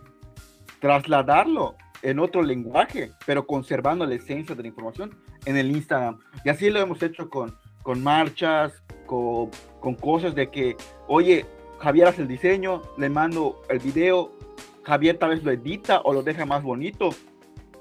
trasladarlo 0.80 1.76
en 2.02 2.20
otro 2.20 2.42
lenguaje, 2.42 3.12
pero 3.26 3.46
conservando 3.46 4.06
la 4.06 4.16
esencia 4.16 4.56
de 4.56 4.62
la 4.62 4.68
información 4.68 5.16
en 5.46 5.58
el 5.58 5.72
Instagram. 5.72 6.20
Y 6.46 6.50
así 6.50 6.70
lo 6.70 6.80
hemos 6.80 7.02
hecho 7.04 7.30
con, 7.30 7.56
con 7.84 8.02
marchas, 8.02 8.84
con, 9.06 9.50
con 9.80 9.96
cosas 9.96 10.36
de 10.36 10.50
que, 10.50 10.78
oye, 11.08 11.46
Javier 11.80 12.08
hace 12.08 12.22
el 12.22 12.28
diseño, 12.28 12.82
le 12.98 13.10
mando 13.10 13.62
el 13.70 13.80
video, 13.80 14.32
Javier 14.84 15.18
tal 15.18 15.32
vez 15.32 15.44
lo 15.44 15.52
edita 15.52 16.02
o 16.02 16.14
lo 16.14 16.24
deja 16.24 16.46
más 16.46 16.64
bonito, 16.64 17.10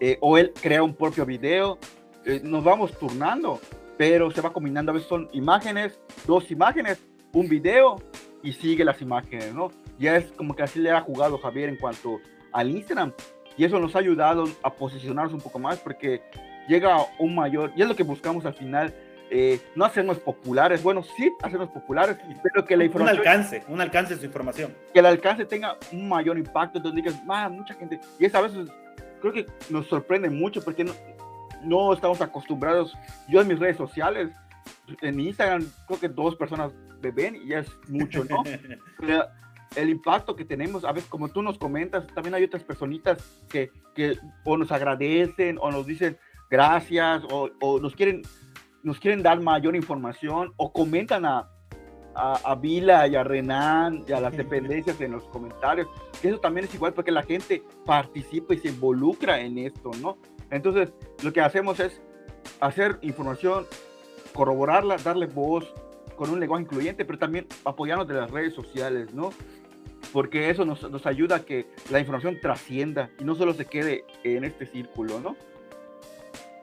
eh, 0.00 0.18
o 0.20 0.38
él 0.38 0.52
crea 0.60 0.82
un 0.82 0.94
propio 0.94 1.26
video, 1.26 1.78
eh, 2.24 2.40
nos 2.44 2.62
vamos 2.62 2.96
turnando, 2.98 3.60
pero 3.96 4.30
se 4.30 4.40
va 4.40 4.52
combinando, 4.52 4.92
a 4.92 4.94
veces 4.94 5.08
son 5.08 5.28
imágenes, 5.32 5.98
dos 6.26 6.50
imágenes, 6.50 7.04
un 7.32 7.48
video 7.48 7.96
y 8.42 8.52
sigue 8.52 8.84
las 8.84 9.00
imágenes, 9.02 9.52
¿no? 9.54 9.70
Ya 9.98 10.16
es 10.16 10.30
como 10.32 10.54
que 10.54 10.62
así 10.62 10.78
le 10.78 10.90
ha 10.90 11.00
jugado 11.00 11.38
Javier 11.38 11.68
en 11.68 11.76
cuanto 11.76 12.20
al 12.52 12.70
Instagram 12.70 13.12
y 13.56 13.64
eso 13.64 13.78
nos 13.78 13.94
ha 13.96 13.98
ayudado 13.98 14.44
a 14.62 14.72
posicionarnos 14.72 15.34
un 15.34 15.40
poco 15.40 15.58
más 15.58 15.78
porque 15.78 16.22
llega 16.68 16.98
un 17.18 17.34
mayor, 17.34 17.72
y 17.74 17.82
es 17.82 17.88
lo 17.88 17.96
que 17.96 18.04
buscamos 18.04 18.46
al 18.46 18.54
final, 18.54 18.94
eh, 19.30 19.60
no 19.74 19.84
hacernos 19.84 20.18
populares, 20.18 20.82
bueno, 20.82 21.02
sí 21.02 21.32
hacernos 21.42 21.70
populares, 21.70 22.16
pero 22.42 22.64
que 22.64 22.76
la 22.76 22.84
información... 22.84 23.20
Un 23.20 23.26
alcance, 23.26 23.64
un 23.68 23.80
alcance 23.80 24.14
de 24.14 24.20
su 24.20 24.26
información. 24.26 24.74
Que 24.92 25.00
el 25.00 25.06
alcance 25.06 25.44
tenga 25.44 25.76
un 25.92 26.08
mayor 26.08 26.38
impacto, 26.38 26.78
entonces 26.78 27.02
digas, 27.02 27.24
más 27.24 27.50
mucha 27.50 27.74
gente, 27.74 27.98
y 28.18 28.24
esa 28.26 28.38
a 28.38 28.42
veces 28.42 28.68
creo 29.20 29.32
que 29.32 29.46
nos 29.70 29.86
sorprende 29.88 30.30
mucho 30.30 30.62
porque 30.62 30.84
no, 30.84 30.92
no 31.64 31.92
estamos 31.92 32.20
acostumbrados, 32.20 32.96
yo 33.28 33.40
en 33.40 33.48
mis 33.48 33.58
redes 33.58 33.76
sociales, 33.76 34.30
en 35.00 35.20
Instagram 35.20 35.66
creo 35.86 36.00
que 36.00 36.08
dos 36.08 36.36
personas 36.36 36.72
me 37.02 37.10
ven 37.10 37.36
y 37.36 37.48
ya 37.48 37.60
es 37.60 37.70
mucho, 37.88 38.24
¿no? 38.24 38.42
el 39.76 39.90
impacto 39.90 40.34
que 40.34 40.44
tenemos, 40.44 40.84
a 40.84 40.92
veces 40.92 41.08
como 41.08 41.28
tú 41.28 41.42
nos 41.42 41.58
comentas, 41.58 42.06
también 42.08 42.34
hay 42.34 42.44
otras 42.44 42.64
personitas 42.64 43.18
que, 43.48 43.70
que 43.94 44.18
o 44.44 44.56
nos 44.56 44.72
agradecen 44.72 45.58
o 45.60 45.70
nos 45.70 45.86
dicen 45.86 46.18
gracias 46.50 47.22
o, 47.30 47.50
o, 47.60 47.78
nos, 47.78 47.94
quieren, 47.94 48.22
nos 48.82 48.98
quieren 48.98 49.22
dar 49.22 49.40
mayor 49.40 49.76
información 49.76 50.52
o 50.56 50.72
comentan 50.72 51.26
a, 51.26 51.48
a, 52.14 52.34
a, 52.44 52.54
Vila 52.54 53.06
y 53.06 53.16
a 53.16 53.24
Renan 53.24 54.04
y 54.08 54.12
a 54.12 54.20
las 54.20 54.36
dependencias 54.36 55.00
en 55.00 55.12
los 55.12 55.24
comentarios. 55.24 55.88
Eso 56.22 56.38
también 56.38 56.66
es 56.66 56.74
igual 56.74 56.94
porque 56.94 57.12
la 57.12 57.22
gente 57.22 57.62
participa 57.84 58.54
y 58.54 58.58
se 58.58 58.68
involucra 58.68 59.40
en 59.40 59.58
esto, 59.58 59.90
¿no? 60.00 60.18
Entonces, 60.50 60.92
lo 61.22 61.32
que 61.32 61.42
hacemos 61.42 61.78
es 61.78 62.00
hacer 62.60 62.98
información 63.02 63.66
corroborarla, 64.38 64.98
darle 64.98 65.26
voz 65.26 65.74
con 66.14 66.30
un 66.30 66.38
lenguaje 66.38 66.62
incluyente, 66.62 67.04
pero 67.04 67.18
también 67.18 67.48
apoyarnos 67.64 68.06
de 68.06 68.14
las 68.14 68.30
redes 68.30 68.54
sociales, 68.54 69.12
¿no? 69.12 69.32
Porque 70.12 70.48
eso 70.48 70.64
nos, 70.64 70.88
nos 70.88 71.06
ayuda 71.06 71.36
a 71.36 71.40
que 71.40 71.66
la 71.90 71.98
información 71.98 72.38
trascienda 72.40 73.10
y 73.18 73.24
no 73.24 73.34
solo 73.34 73.52
se 73.52 73.64
quede 73.64 74.04
en 74.22 74.44
este 74.44 74.64
círculo, 74.66 75.18
¿no? 75.18 75.36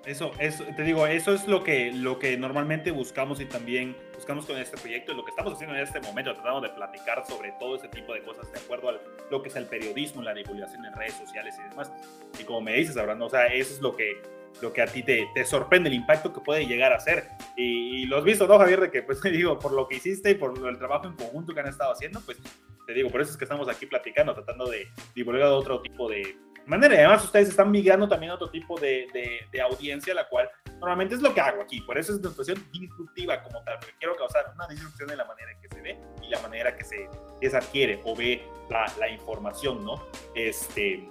Eso, 0.05 0.31
eso, 0.39 0.63
te 0.77 0.83
digo, 0.83 1.05
eso 1.05 1.33
es 1.33 1.49
lo 1.49 1.65
que, 1.65 1.91
lo 1.91 2.17
que 2.17 2.37
normalmente 2.37 2.91
buscamos 2.91 3.41
y 3.41 3.45
también 3.45 3.97
buscamos 4.13 4.45
con 4.45 4.57
este 4.57 4.77
proyecto, 4.77 5.13
lo 5.13 5.25
que 5.25 5.31
estamos 5.31 5.51
haciendo 5.53 5.75
en 5.75 5.81
este 5.81 5.99
momento, 5.99 6.33
tratamos 6.33 6.61
de 6.61 6.69
platicar 6.69 7.25
sobre 7.27 7.51
todo 7.59 7.75
ese 7.75 7.89
tipo 7.89 8.13
de 8.13 8.23
cosas 8.23 8.49
de 8.53 8.59
acuerdo 8.59 8.89
a 8.89 8.93
lo 9.29 9.41
que 9.41 9.49
es 9.49 9.55
el 9.57 9.65
periodismo, 9.65 10.21
la 10.21 10.33
divulgación 10.33 10.85
en 10.85 10.93
redes 10.93 11.15
sociales 11.15 11.55
y 11.59 11.69
demás. 11.69 11.91
Y 12.39 12.43
como 12.45 12.61
me 12.61 12.73
dices, 12.75 12.95
Abraham, 12.95 13.23
o 13.23 13.29
sea, 13.29 13.47
eso 13.47 13.73
es 13.73 13.81
lo 13.81 13.97
que 13.97 14.21
lo 14.61 14.73
que 14.73 14.81
a 14.81 14.87
ti 14.87 15.03
te, 15.03 15.27
te 15.33 15.45
sorprende, 15.45 15.89
el 15.89 15.95
impacto 15.95 16.33
que 16.33 16.41
puede 16.41 16.65
llegar 16.65 16.93
a 16.93 16.99
ser. 16.99 17.29
Y, 17.55 18.05
lo 18.05 18.17
has 18.17 18.23
visto, 18.23 18.47
¿no, 18.47 18.57
Javier? 18.57 18.81
De 18.81 18.91
que, 18.91 19.03
pues 19.03 19.21
digo, 19.23 19.59
por 19.59 19.71
lo 19.71 19.87
que 19.87 19.97
hiciste 19.97 20.31
y 20.31 20.35
por 20.35 20.53
el 20.67 20.77
trabajo 20.77 21.07
en 21.07 21.13
conjunto 21.13 21.53
que 21.53 21.59
han 21.59 21.67
estado 21.67 21.91
haciendo, 21.91 22.21
pues 22.21 22.37
te 22.85 22.93
digo, 22.93 23.09
por 23.09 23.21
eso 23.21 23.31
es 23.31 23.37
que 23.37 23.45
estamos 23.45 23.67
aquí 23.67 23.85
platicando, 23.85 24.33
tratando 24.33 24.69
de 24.69 24.87
divulgar 25.13 25.49
otro 25.49 25.81
tipo 25.81 26.09
de 26.09 26.37
manera. 26.65 26.95
Y 26.95 26.97
además 26.99 27.23
ustedes 27.23 27.49
están 27.49 27.71
migrando 27.71 28.07
también 28.07 28.31
a 28.31 28.35
otro 28.35 28.49
tipo 28.49 28.79
de, 28.79 29.07
de, 29.51 29.61
audiencia, 29.61 30.13
la 30.13 30.27
cual 30.27 30.49
normalmente 30.79 31.15
es 31.15 31.21
lo 31.21 31.33
que 31.33 31.41
hago 31.41 31.61
aquí. 31.61 31.81
Por 31.81 31.97
eso 31.97 32.13
es 32.13 32.19
una 32.19 32.29
situación 32.29 32.63
disruptiva 32.71 33.41
como 33.41 33.63
tal, 33.63 33.77
porque 33.79 33.95
quiero 33.99 34.15
causar 34.15 34.51
una 34.53 34.67
disrupción 34.67 35.09
en 35.09 35.17
la 35.17 35.25
manera 35.25 35.51
en 35.51 35.61
que 35.61 35.67
se 35.69 35.81
ve 35.81 35.97
y 36.21 36.29
la 36.29 36.39
manera 36.41 36.75
que 36.75 36.83
se, 36.83 37.09
que 37.41 37.49
se 37.49 37.57
adquiere 37.57 37.99
o 38.03 38.15
ve 38.15 38.43
la, 38.69 38.85
la 38.99 39.09
información, 39.09 39.83
¿no? 39.83 40.07
Este 40.35 41.07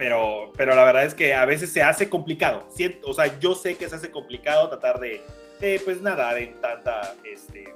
pero, 0.00 0.50
pero 0.56 0.74
la 0.74 0.82
verdad 0.84 1.04
es 1.04 1.12
que 1.12 1.34
a 1.34 1.44
veces 1.44 1.70
se 1.70 1.82
hace 1.82 2.08
complicado. 2.08 2.66
O 3.04 3.12
sea, 3.12 3.38
yo 3.38 3.54
sé 3.54 3.76
que 3.76 3.86
se 3.86 3.96
hace 3.96 4.10
complicado 4.10 4.70
tratar 4.70 4.98
de, 4.98 5.20
pues 5.84 6.00
nadar 6.00 6.38
en 6.38 6.58
tanta 6.58 7.16
este, 7.22 7.74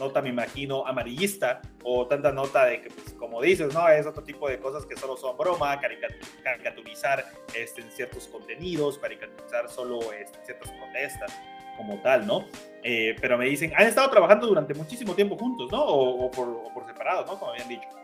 nota, 0.00 0.20
me 0.20 0.30
imagino, 0.30 0.84
amarillista 0.84 1.62
o 1.84 2.04
tanta 2.08 2.32
nota 2.32 2.64
de 2.64 2.82
que, 2.82 2.90
pues, 2.90 3.14
como 3.14 3.40
dices, 3.40 3.72
¿no? 3.72 3.88
Es 3.88 4.04
otro 4.08 4.24
tipo 4.24 4.48
de 4.48 4.58
cosas 4.58 4.84
que 4.84 4.96
solo 4.96 5.16
son 5.16 5.38
broma, 5.38 5.78
caricaturizar 5.78 7.26
este, 7.54 7.82
ciertos 7.92 8.26
contenidos, 8.26 8.98
caricaturizar 8.98 9.68
solo 9.70 10.12
este, 10.12 10.44
ciertas 10.44 10.68
protestas 10.72 11.32
como 11.76 12.02
tal, 12.02 12.26
¿no? 12.26 12.44
Eh, 12.82 13.14
pero 13.20 13.38
me 13.38 13.44
dicen, 13.44 13.72
han 13.76 13.86
estado 13.86 14.10
trabajando 14.10 14.48
durante 14.48 14.74
muchísimo 14.74 15.14
tiempo 15.14 15.36
juntos, 15.36 15.70
¿no? 15.70 15.80
O, 15.80 16.28
por, 16.28 16.48
o 16.48 16.74
por 16.74 16.84
separado, 16.86 17.24
¿no? 17.24 17.38
Como 17.38 17.52
habían 17.52 17.68
dicho. 17.68 18.01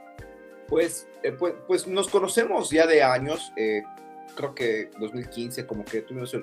Pues, 0.69 1.09
eh, 1.23 1.33
pues, 1.33 1.55
pues, 1.67 1.87
nos 1.87 2.09
conocemos 2.09 2.71
ya 2.71 2.87
de 2.87 3.03
años, 3.03 3.53
eh, 3.57 3.83
creo 4.37 4.55
que 4.55 4.91
2015 5.01 5.67
como 5.67 5.85
que 5.85 6.03
tuvimos 6.03 6.35
eh, 6.35 6.41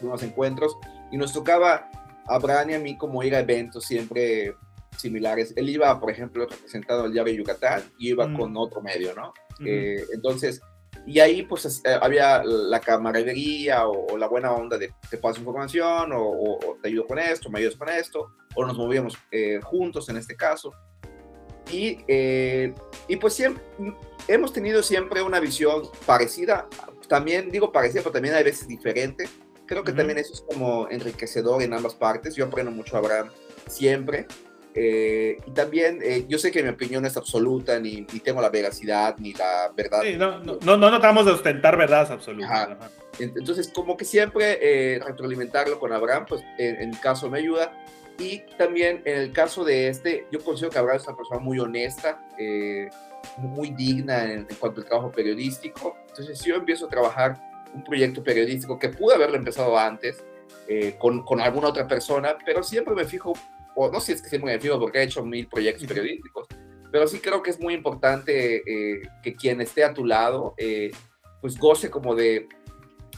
unos 0.00 0.22
encuentros 0.22 0.76
y 1.10 1.16
nos 1.16 1.32
tocaba 1.32 1.90
a 2.26 2.38
Bran 2.38 2.70
y 2.70 2.74
a 2.74 2.78
mí 2.78 2.96
como 2.96 3.22
ir 3.24 3.34
a 3.34 3.40
eventos 3.40 3.84
siempre 3.84 4.54
similares. 4.96 5.52
Él 5.56 5.68
iba, 5.68 5.98
por 5.98 6.10
ejemplo, 6.10 6.46
representado 6.46 7.04
al 7.04 7.12
diario 7.12 7.34
Yucatán 7.34 7.82
y 7.98 8.10
iba 8.10 8.28
mm. 8.28 8.36
con 8.36 8.56
otro 8.56 8.80
medio, 8.80 9.12
¿no? 9.14 9.34
entonces, 9.60 10.60
y 11.06 11.20
ahí 11.20 11.42
pues 11.42 11.80
había 12.00 12.42
la 12.42 12.80
camaradería 12.80 13.86
o, 13.86 14.18
la 14.18 14.26
buena 14.26 14.50
onda 14.52 14.76
de 14.76 14.92
te 15.08 15.16
paso 15.16 15.38
información 15.38 16.10
o, 16.12 16.76
te 16.82 16.88
ayudo 16.88 17.06
con 17.06 17.20
esto, 17.20 17.50
me 17.50 17.60
ayudas 17.60 17.76
con 17.76 17.88
esto, 17.88 18.32
o 18.54 18.64
nos 18.64 18.76
movíamos 18.76 19.16
juntos 19.62 20.08
en 20.08 20.16
este 20.16 20.36
caso. 20.36 20.72
Y, 21.74 21.98
eh, 22.06 22.72
y 23.08 23.16
pues 23.16 23.34
siempre, 23.34 23.62
hemos 24.28 24.52
tenido 24.52 24.80
siempre 24.82 25.22
una 25.22 25.40
visión 25.40 25.82
parecida, 26.06 26.68
también 27.08 27.50
digo 27.50 27.72
parecida, 27.72 28.02
pero 28.02 28.12
también 28.12 28.36
hay 28.36 28.44
veces 28.44 28.68
diferente. 28.68 29.28
Creo 29.66 29.82
que 29.82 29.92
también 29.92 30.18
eso 30.18 30.34
es 30.34 30.42
como 30.42 30.88
enriquecedor 30.90 31.62
en 31.62 31.72
ambas 31.72 31.94
partes. 31.94 32.36
Yo 32.36 32.44
aprendo 32.44 32.70
mucho 32.70 32.96
a 32.96 32.98
Abraham 33.00 33.30
siempre. 33.66 34.26
Eh, 34.74 35.38
y 35.46 35.50
también, 35.52 36.00
eh, 36.02 36.26
yo 36.28 36.38
sé 36.38 36.52
que 36.52 36.62
mi 36.62 36.68
opinión 36.68 37.04
es 37.06 37.16
absoluta, 37.16 37.78
ni, 37.80 38.06
ni, 38.12 38.20
tengo 38.20 38.40
la 38.40 38.50
veracidad, 38.50 39.16
ni 39.18 39.32
la 39.32 39.72
verdad. 39.74 40.02
no, 40.16 40.40
no, 40.40 40.58
no, 40.60 40.76
no, 40.76 40.90
tratamos 40.90 41.26
de 41.26 41.32
ostentar 41.32 41.76
verdades 41.76 42.10
absolutas. 42.10 42.76
Entonces, 43.18 43.70
como 43.74 43.96
que 43.96 44.04
siempre 44.04 45.00
retroalimentarlo 45.04 45.78
con 45.80 45.92
Abraham, 45.92 46.26
pues 46.28 46.42
en, 46.58 46.76
en, 46.82 46.92
caso 46.94 47.30
me 47.30 47.38
ayuda. 47.38 47.72
Y 48.18 48.42
también 48.56 49.02
en 49.04 49.18
el 49.18 49.32
caso 49.32 49.64
de 49.64 49.88
este, 49.88 50.26
yo 50.30 50.42
considero 50.42 50.70
que 50.70 50.78
Abraham 50.78 51.00
es 51.00 51.06
una 51.08 51.16
persona 51.16 51.40
muy 51.40 51.58
honesta, 51.58 52.24
eh, 52.38 52.88
muy 53.38 53.70
digna 53.70 54.32
en, 54.32 54.46
cuanto 54.58 54.80
al 54.80 54.86
trabajo 54.86 55.10
periodístico. 55.10 55.96
Entonces, 56.08 56.38
si 56.38 56.50
yo 56.50 56.56
empiezo 56.56 56.86
a 56.86 56.88
trabajar 56.88 57.40
un 57.74 57.82
proyecto 57.82 58.22
periodístico 58.22 58.78
que 58.78 58.88
pude 58.88 59.16
haberlo 59.16 59.36
empezado 59.36 59.76
antes 59.76 60.22
eh, 60.68 60.94
con, 60.98 61.24
con, 61.24 61.40
alguna 61.40 61.68
otra 61.68 61.88
persona, 61.88 62.36
pero 62.44 62.62
siempre 62.62 62.94
me 62.94 63.04
fijo, 63.04 63.32
o 63.74 63.90
no 63.90 63.98
sé 63.98 64.06
si 64.06 64.12
es 64.12 64.22
que 64.22 64.28
siempre 64.28 64.52
me 64.52 64.60
fijo 64.60 64.78
porque 64.78 64.98
he 64.98 65.02
hecho 65.02 65.24
mil 65.24 65.48
proyectos 65.48 65.88
periodísticos, 65.88 66.46
pero 66.92 67.08
sí 67.08 67.18
creo 67.18 67.42
que 67.42 67.50
es 67.50 67.58
muy 67.58 67.74
importante 67.74 68.62
eh, 68.64 69.02
que 69.24 69.34
quien 69.34 69.60
esté 69.60 69.82
a 69.82 69.92
tu 69.92 70.04
lado, 70.04 70.54
pues 71.40 71.58
goce 71.58 71.90
como 71.90 72.14
de, 72.14 72.48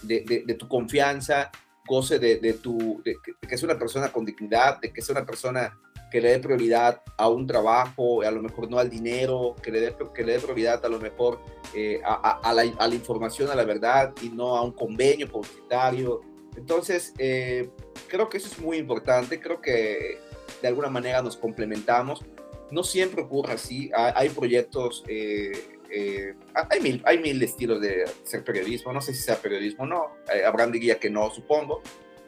de, 0.02 0.22
de, 0.22 0.44
de 0.46 0.54
tu 0.54 0.66
confianza, 0.66 1.50
goce 1.86 2.18
de, 2.18 2.52
tu, 2.54 3.00
de 3.04 3.16
que, 3.22 3.54
es 3.54 3.62
una 3.62 3.78
persona 3.78 4.12
con 4.12 4.24
dignidad, 4.24 4.80
de 4.80 4.92
que 4.92 5.00
es 5.00 5.08
una 5.08 5.24
persona 5.24 5.78
que 6.10 6.20
le 6.20 6.30
dé 6.30 6.38
prioridad 6.38 7.02
a 7.16 7.28
un 7.28 7.46
trabajo, 7.46 8.22
a 8.22 8.30
lo 8.30 8.42
mejor 8.42 8.70
no 8.70 8.78
al 8.78 8.88
dinero, 8.88 9.56
que 9.62 9.70
le 9.70 9.80
dé, 9.80 9.96
que 10.14 10.24
le 10.24 10.34
dé 10.34 10.38
prioridad 10.38 10.84
a 10.84 10.88
lo 10.88 10.98
mejor 11.00 11.40
eh, 11.74 12.00
a, 12.04 12.52
la, 12.54 12.62
a, 12.78 12.88
la, 12.88 12.94
información, 12.94 13.50
a 13.50 13.54
la 13.54 13.64
verdad 13.64 14.12
y 14.22 14.28
no 14.28 14.56
a 14.56 14.62
un 14.62 14.72
convenio 14.72 15.28
publicitario. 15.28 16.20
Entonces, 16.56 17.12
eh, 17.18 17.70
creo 18.08 18.28
que 18.28 18.38
eso 18.38 18.48
es 18.48 18.58
muy 18.58 18.78
importante, 18.78 19.40
creo 19.40 19.60
que 19.60 20.18
de 20.62 20.68
alguna 20.68 20.88
manera 20.88 21.22
nos 21.22 21.36
complementamos. 21.36 22.24
No 22.70 22.82
siempre 22.82 23.22
ocurre 23.22 23.54
así, 23.54 23.90
hay, 23.94 24.28
proyectos 24.30 25.04
eh, 25.06 25.75
eh, 25.90 26.34
hay, 26.70 26.80
mil, 26.80 27.02
hay 27.04 27.18
mil 27.18 27.42
estilos 27.42 27.80
de 27.80 28.04
ser 28.24 28.44
periodismo, 28.44 28.92
no 28.92 29.00
sé 29.00 29.14
si 29.14 29.22
sea 29.22 29.36
periodismo 29.36 29.84
o 29.84 29.86
no, 29.86 30.16
eh, 30.32 30.44
habrán 30.44 30.72
diría 30.72 30.98
que 30.98 31.10
no, 31.10 31.30
supongo, 31.30 31.82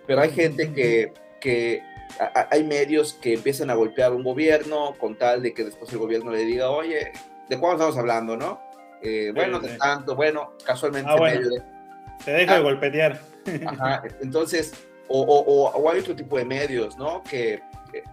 pero 0.06 0.20
hay 0.20 0.30
gente 0.30 0.72
que, 0.72 1.12
que 1.40 1.82
hay 2.50 2.64
medios 2.64 3.14
que 3.14 3.34
empiezan 3.34 3.70
a 3.70 3.74
golpear 3.74 4.12
un 4.12 4.22
gobierno 4.22 4.94
con 4.98 5.16
tal 5.16 5.42
de 5.42 5.52
que 5.52 5.64
después 5.64 5.92
el 5.92 5.98
gobierno 5.98 6.30
le 6.30 6.44
diga, 6.44 6.70
oye, 6.70 7.12
¿de 7.48 7.58
cuándo 7.58 7.76
estamos 7.76 7.98
hablando, 7.98 8.36
no? 8.36 8.60
Eh, 9.02 9.32
bueno, 9.34 9.60
de 9.60 9.76
tanto, 9.76 10.16
bueno, 10.16 10.54
casualmente... 10.64 11.10
Ah, 11.10 12.24
Te 12.24 12.32
deja 12.32 12.54
de 12.54 12.58
ah. 12.58 12.62
golpetear. 12.62 13.20
Ajá, 13.66 14.02
entonces, 14.20 14.72
o, 15.08 15.20
o, 15.20 15.70
o, 15.70 15.90
hay 15.90 16.00
otro 16.00 16.16
tipo 16.16 16.36
de 16.38 16.44
medios, 16.44 16.96
¿no? 16.98 17.22
Que, 17.22 17.60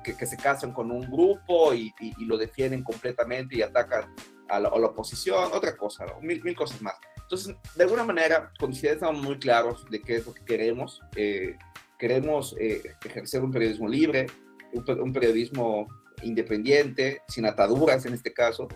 que, 0.03 0.15
que 0.15 0.25
se 0.25 0.37
casan 0.37 0.71
con 0.71 0.91
un 0.91 1.01
grupo 1.01 1.73
y, 1.73 1.93
y, 1.99 2.13
y, 2.17 2.25
lo 2.25 2.37
defienden 2.37 2.83
completamente 2.83 3.57
y 3.57 3.61
atacan 3.61 4.13
a 4.49 4.59
la, 4.59 4.69
oposición, 4.69 5.51
otra 5.53 5.75
cosa, 5.75 6.05
mil, 6.21 6.43
mil 6.43 6.55
cosas 6.55 6.81
más. 6.81 6.95
Entonces, 7.21 7.55
de 7.75 7.83
alguna 7.83 8.03
manera, 8.03 8.51
con 8.59 8.71
estamos 8.71 9.21
muy 9.21 9.39
claros 9.39 9.85
de 9.89 10.01
qué 10.01 10.17
es 10.17 10.25
lo 10.27 10.33
que 10.33 10.45
queremos. 10.45 11.01
Eh, 11.15 11.57
queremos 11.97 12.55
eh, 12.59 12.83
ejercer 13.03 13.43
un 13.43 13.51
periodismo 13.51 13.87
libre, 13.87 14.27
un, 14.73 15.13
periodismo 15.13 15.87
independiente, 16.21 17.21
sin 17.27 17.45
ataduras 17.45 18.05
en 18.05 18.13
este 18.13 18.31
caso, 18.31 18.67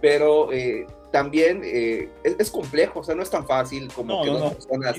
pero 0.00 0.52
eh, 0.52 0.86
también 1.12 1.60
es, 1.62 2.50
complejo, 2.50 3.00
o 3.00 3.04
sea, 3.04 3.14
no 3.14 3.22
es 3.22 3.30
tan 3.30 3.46
fácil 3.46 3.92
como 3.92 4.24
que 4.24 4.30
las 4.30 4.54
personas 4.54 4.96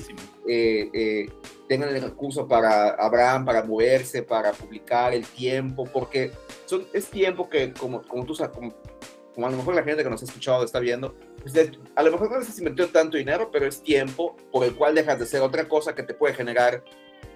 tengan 1.68 1.94
el 1.94 2.02
recurso 2.02 2.46
para 2.46 2.90
Abraham, 2.90 3.44
para 3.44 3.64
moverse, 3.64 4.22
para 4.22 4.52
publicar 4.52 5.12
el 5.12 5.26
tiempo, 5.26 5.84
porque 5.84 6.30
son, 6.64 6.86
es 6.94 7.10
tiempo 7.10 7.50
que, 7.50 7.72
como, 7.74 8.00
como 8.02 8.24
tú 8.24 8.34
sabes, 8.34 8.56
como 8.56 8.72
a 9.36 9.50
lo 9.50 9.56
mejor 9.56 9.74
la 9.74 9.82
gente 9.82 10.02
que 10.02 10.10
nos 10.10 10.22
ha 10.22 10.24
escuchado 10.24 10.64
está 10.64 10.80
viendo, 10.80 11.14
pues 11.40 11.54
a 11.94 12.02
lo 12.02 12.12
mejor 12.12 12.30
no 12.30 12.42
se 12.44 12.60
invirtió 12.60 12.88
tanto 12.88 13.16
dinero, 13.16 13.50
pero 13.52 13.66
es 13.66 13.82
tiempo 13.82 14.36
por 14.52 14.64
el 14.64 14.74
cual 14.74 14.94
dejas 14.94 15.18
de 15.18 15.24
hacer 15.24 15.42
otra 15.42 15.66
cosa 15.68 15.94
que 15.94 16.02
te 16.02 16.14
puede 16.14 16.34
generar 16.34 16.84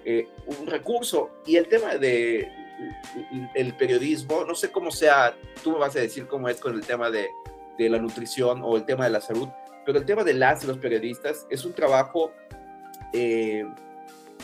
eh, 0.05 0.27
un 0.59 0.67
recurso. 0.67 1.29
Y 1.45 1.57
el 1.57 1.67
tema 1.67 1.95
de 1.95 2.49
el 3.55 3.75
periodismo, 3.75 4.45
no 4.45 4.55
sé 4.55 4.71
cómo 4.71 4.89
sea, 4.89 5.35
tú 5.63 5.71
me 5.71 5.79
vas 5.79 5.95
a 5.95 5.99
decir 5.99 6.27
cómo 6.27 6.47
es 6.47 6.59
con 6.59 6.75
el 6.75 6.85
tema 6.85 7.11
de, 7.11 7.27
de 7.77 7.89
la 7.89 7.97
nutrición 7.97 8.61
o 8.63 8.77
el 8.77 8.85
tema 8.85 9.05
de 9.05 9.11
la 9.11 9.21
salud, 9.21 9.49
pero 9.85 9.99
el 9.99 10.05
tema 10.05 10.23
de 10.23 10.33
las 10.33 10.63
y 10.63 10.67
los 10.67 10.77
periodistas 10.77 11.45
es 11.49 11.65
un 11.65 11.73
trabajo 11.73 12.31
eh, 13.13 13.65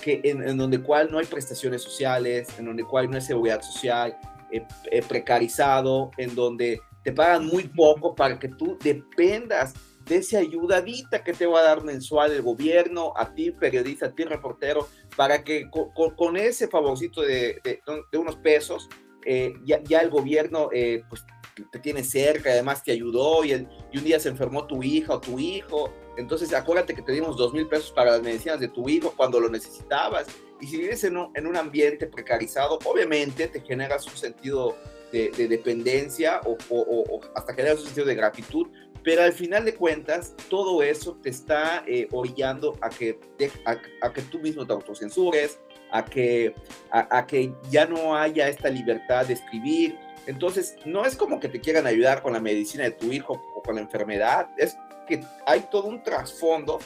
que 0.02 0.22
en, 0.24 0.58
donde 0.58 0.82
cual 0.82 1.10
no 1.12 1.20
hay 1.20 1.26
prestaciones 1.26 1.82
sociales, 1.82 2.48
en 2.58 2.66
donde 2.66 2.84
cual 2.84 3.10
no 3.10 3.16
hay 3.16 3.22
seguridad 3.22 3.62
social, 3.62 4.18
eh, 4.52 4.66
precarizado, 5.08 6.12
en 6.18 6.36
donde 6.36 6.82
te 7.06 7.14
pagan 7.14 7.46
muy 7.46 7.68
poco 7.68 8.16
para 8.16 8.40
que 8.40 8.50
tú 8.50 8.78
dependas 8.84 9.76
de 10.06 10.18
esa 10.18 10.40
ayudadita 10.40 11.24
que 11.24 11.34
te 11.34 11.46
va 11.46 11.60
a 11.60 11.64
dar 11.64 11.84
mensual 11.84 12.32
el 12.32 12.42
gobierno, 12.42 13.14
a 13.16 13.34
ti 13.34 13.52
periodista, 13.52 14.08
a 14.08 14.12
ti 14.12 14.24
reportero, 14.24 14.88
para 15.16 15.44
que 15.44 15.70
con, 15.70 16.36
ese 16.36 16.68
favorcito 16.68 17.22
de, 17.22 17.62
de, 17.64 18.18
unos 18.18 18.36
pesos, 18.38 18.90
eh, 19.24 19.54
ya, 19.64 19.82
ya, 19.84 20.02
el 20.02 20.10
gobierno 20.10 20.70
eh, 20.74 21.04
pues, 21.08 21.24
te 21.72 21.80
tiene 21.80 22.04
cerca, 22.04 22.50
además 22.50 22.84
te 22.84 22.92
ayudó 22.92 23.46
y, 23.46 23.52
y, 23.52 23.98
un 23.98 24.04
día 24.04 24.20
se 24.20 24.30
enfermó 24.30 24.66
tu 24.66 24.82
hija 24.82 25.14
o 25.14 25.22
tu 25.22 25.40
hijo, 25.40 25.92
entonces 26.18 26.54
acuérdate 26.54 26.96
que 26.96 27.04
te 27.04 27.12
dimos 27.12 27.38
dos 27.38 27.54
mil 27.54 27.68
pesos 27.68 27.92
para 27.92 28.14
las 28.14 28.24
medicinas 28.24 28.60
de 28.60 28.68
tu 28.68 28.90
hijo 28.90 29.14
cuando 29.16 29.40
lo 29.40 29.50
necesitabas. 29.50 30.28
Y 30.60 30.68
si 30.68 30.78
vives 30.78 31.04
en 31.04 31.18
un, 31.18 31.32
en 31.36 31.46
un 31.46 31.56
ambiente 31.56 32.08
precarizado, 32.08 32.80
obviamente 32.86 33.48
te 33.48 33.62
generas 33.62 34.08
un 34.08 34.18
sentido 34.18 34.76
de, 35.16 35.48
dependencia 35.48 36.42
o, 36.46 36.58
o, 36.70 37.22
hasta 37.36 37.54
generar 37.54 37.78
un 37.78 37.84
sentido 37.84 38.06
de 38.06 38.16
gratitud, 38.16 38.68
pero 39.04 39.24
al 39.24 39.34
final 39.34 39.64
de 39.64 39.76
cuentas 39.76 40.34
todo 40.50 40.82
eso 40.84 41.18
te 41.22 41.30
está 41.30 41.84
eh, 41.88 42.08
orillando 42.12 42.78
a 42.82 42.90
que, 42.90 43.20
a, 43.66 44.12
que 44.12 44.22
tú 44.24 44.40
mismo 44.40 44.66
te 44.66 44.74
autocensures, 44.74 45.60
a 45.92 46.04
que, 46.04 46.54
a, 46.92 47.26
que 47.26 47.54
ya 47.70 47.86
no 47.86 48.16
haya 48.16 48.50
esta 48.50 48.70
libertad 48.70 49.28
de 49.28 49.36
escribir. 49.36 49.98
Entonces, 50.26 50.76
no 50.86 51.06
es 51.06 51.16
como 51.16 51.40
que 51.40 51.48
te 51.48 51.62
quieran 51.62 51.86
ayudar 51.86 52.24
con 52.24 52.34
la 52.34 52.40
medicina 52.40 52.84
de 52.84 52.92
tu 52.92 53.12
hijo 53.12 53.42
o 53.56 53.62
con 53.62 53.76
la 53.76 53.82
enfermedad, 53.82 54.50
es 54.58 54.76
que 55.08 55.24
hay 55.46 55.68
todo 55.72 55.88
un 55.88 56.02
trasfondo 56.02 56.80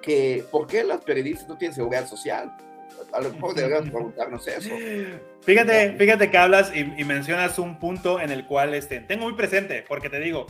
que 0.00 0.44
¿por 0.50 0.66
qué 0.66 0.82
los 0.84 1.02
periodistas 1.02 1.48
no 1.48 1.58
tienen 1.58 1.74
seguridad 1.74 2.08
social? 2.08 2.56
A 3.12 3.20
lo 3.20 3.32
mejor 3.32 3.54
deberíamos 3.54 3.90
preguntarnos 3.90 4.46
eso. 4.46 4.70
Fíjate, 5.42 5.96
fíjate 5.96 6.30
que 6.30 6.38
hablas 6.38 6.72
y, 6.74 6.80
y, 6.80 7.04
mencionas 7.04 7.58
un 7.58 7.78
punto 7.78 8.20
en 8.20 8.30
el 8.30 8.46
cual 8.46 8.74
este, 8.74 9.00
tengo 9.00 9.24
muy 9.24 9.34
presente, 9.34 9.84
porque 9.88 10.10
te 10.10 10.20
digo, 10.20 10.46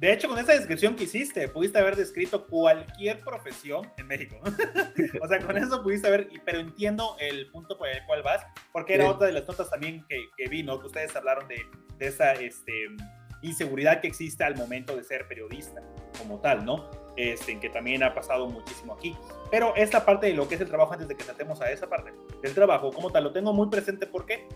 de 0.00 0.14
hecho, 0.14 0.28
con 0.28 0.38
esa 0.38 0.52
descripción 0.52 0.96
que 0.96 1.04
hiciste, 1.04 1.46
pudiste 1.48 1.78
haber 1.78 1.94
descrito 1.94 2.46
cualquier 2.46 3.20
profesión 3.20 3.86
en 3.98 4.06
México. 4.06 4.40
o 5.20 5.28
sea, 5.28 5.40
con 5.40 5.58
eso 5.58 5.82
pudiste 5.82 6.08
haber, 6.08 6.30
pero 6.42 6.58
entiendo 6.58 7.16
el 7.20 7.50
punto 7.50 7.76
por 7.76 7.86
el 7.86 8.02
cual 8.06 8.22
vas, 8.22 8.46
porque 8.72 8.94
era 8.94 9.10
otra 9.10 9.26
de 9.26 9.34
las 9.34 9.46
notas 9.46 9.68
también 9.68 10.02
que, 10.08 10.16
que 10.38 10.48
vi, 10.48 10.62
¿no? 10.62 10.80
Que 10.80 10.86
ustedes 10.86 11.14
hablaron 11.14 11.46
de, 11.48 11.66
de 11.98 12.06
esa 12.06 12.32
este, 12.32 12.72
inseguridad 13.42 14.00
que 14.00 14.08
existe 14.08 14.42
al 14.42 14.56
momento 14.56 14.96
de 14.96 15.04
ser 15.04 15.28
periodista, 15.28 15.82
como 16.16 16.40
tal, 16.40 16.64
¿no? 16.64 16.90
Este, 17.16 17.58
que 17.58 17.68
también 17.68 18.02
ha 18.02 18.14
pasado 18.14 18.48
muchísimo 18.48 18.94
aquí. 18.94 19.16
Pero 19.50 19.74
esta 19.76 20.04
parte 20.04 20.26
de 20.26 20.34
lo 20.34 20.48
que 20.48 20.54
es 20.54 20.60
el 20.60 20.68
trabajo, 20.68 20.92
antes 20.92 21.08
de 21.08 21.16
que 21.16 21.24
tratemos 21.24 21.60
a 21.60 21.70
esa 21.70 21.88
parte 21.88 22.12
del 22.42 22.54
trabajo, 22.54 22.90
como 22.92 23.10
tal, 23.10 23.24
lo 23.24 23.32
tengo 23.32 23.52
muy 23.52 23.68
presente 23.68 24.06
porque 24.06 24.46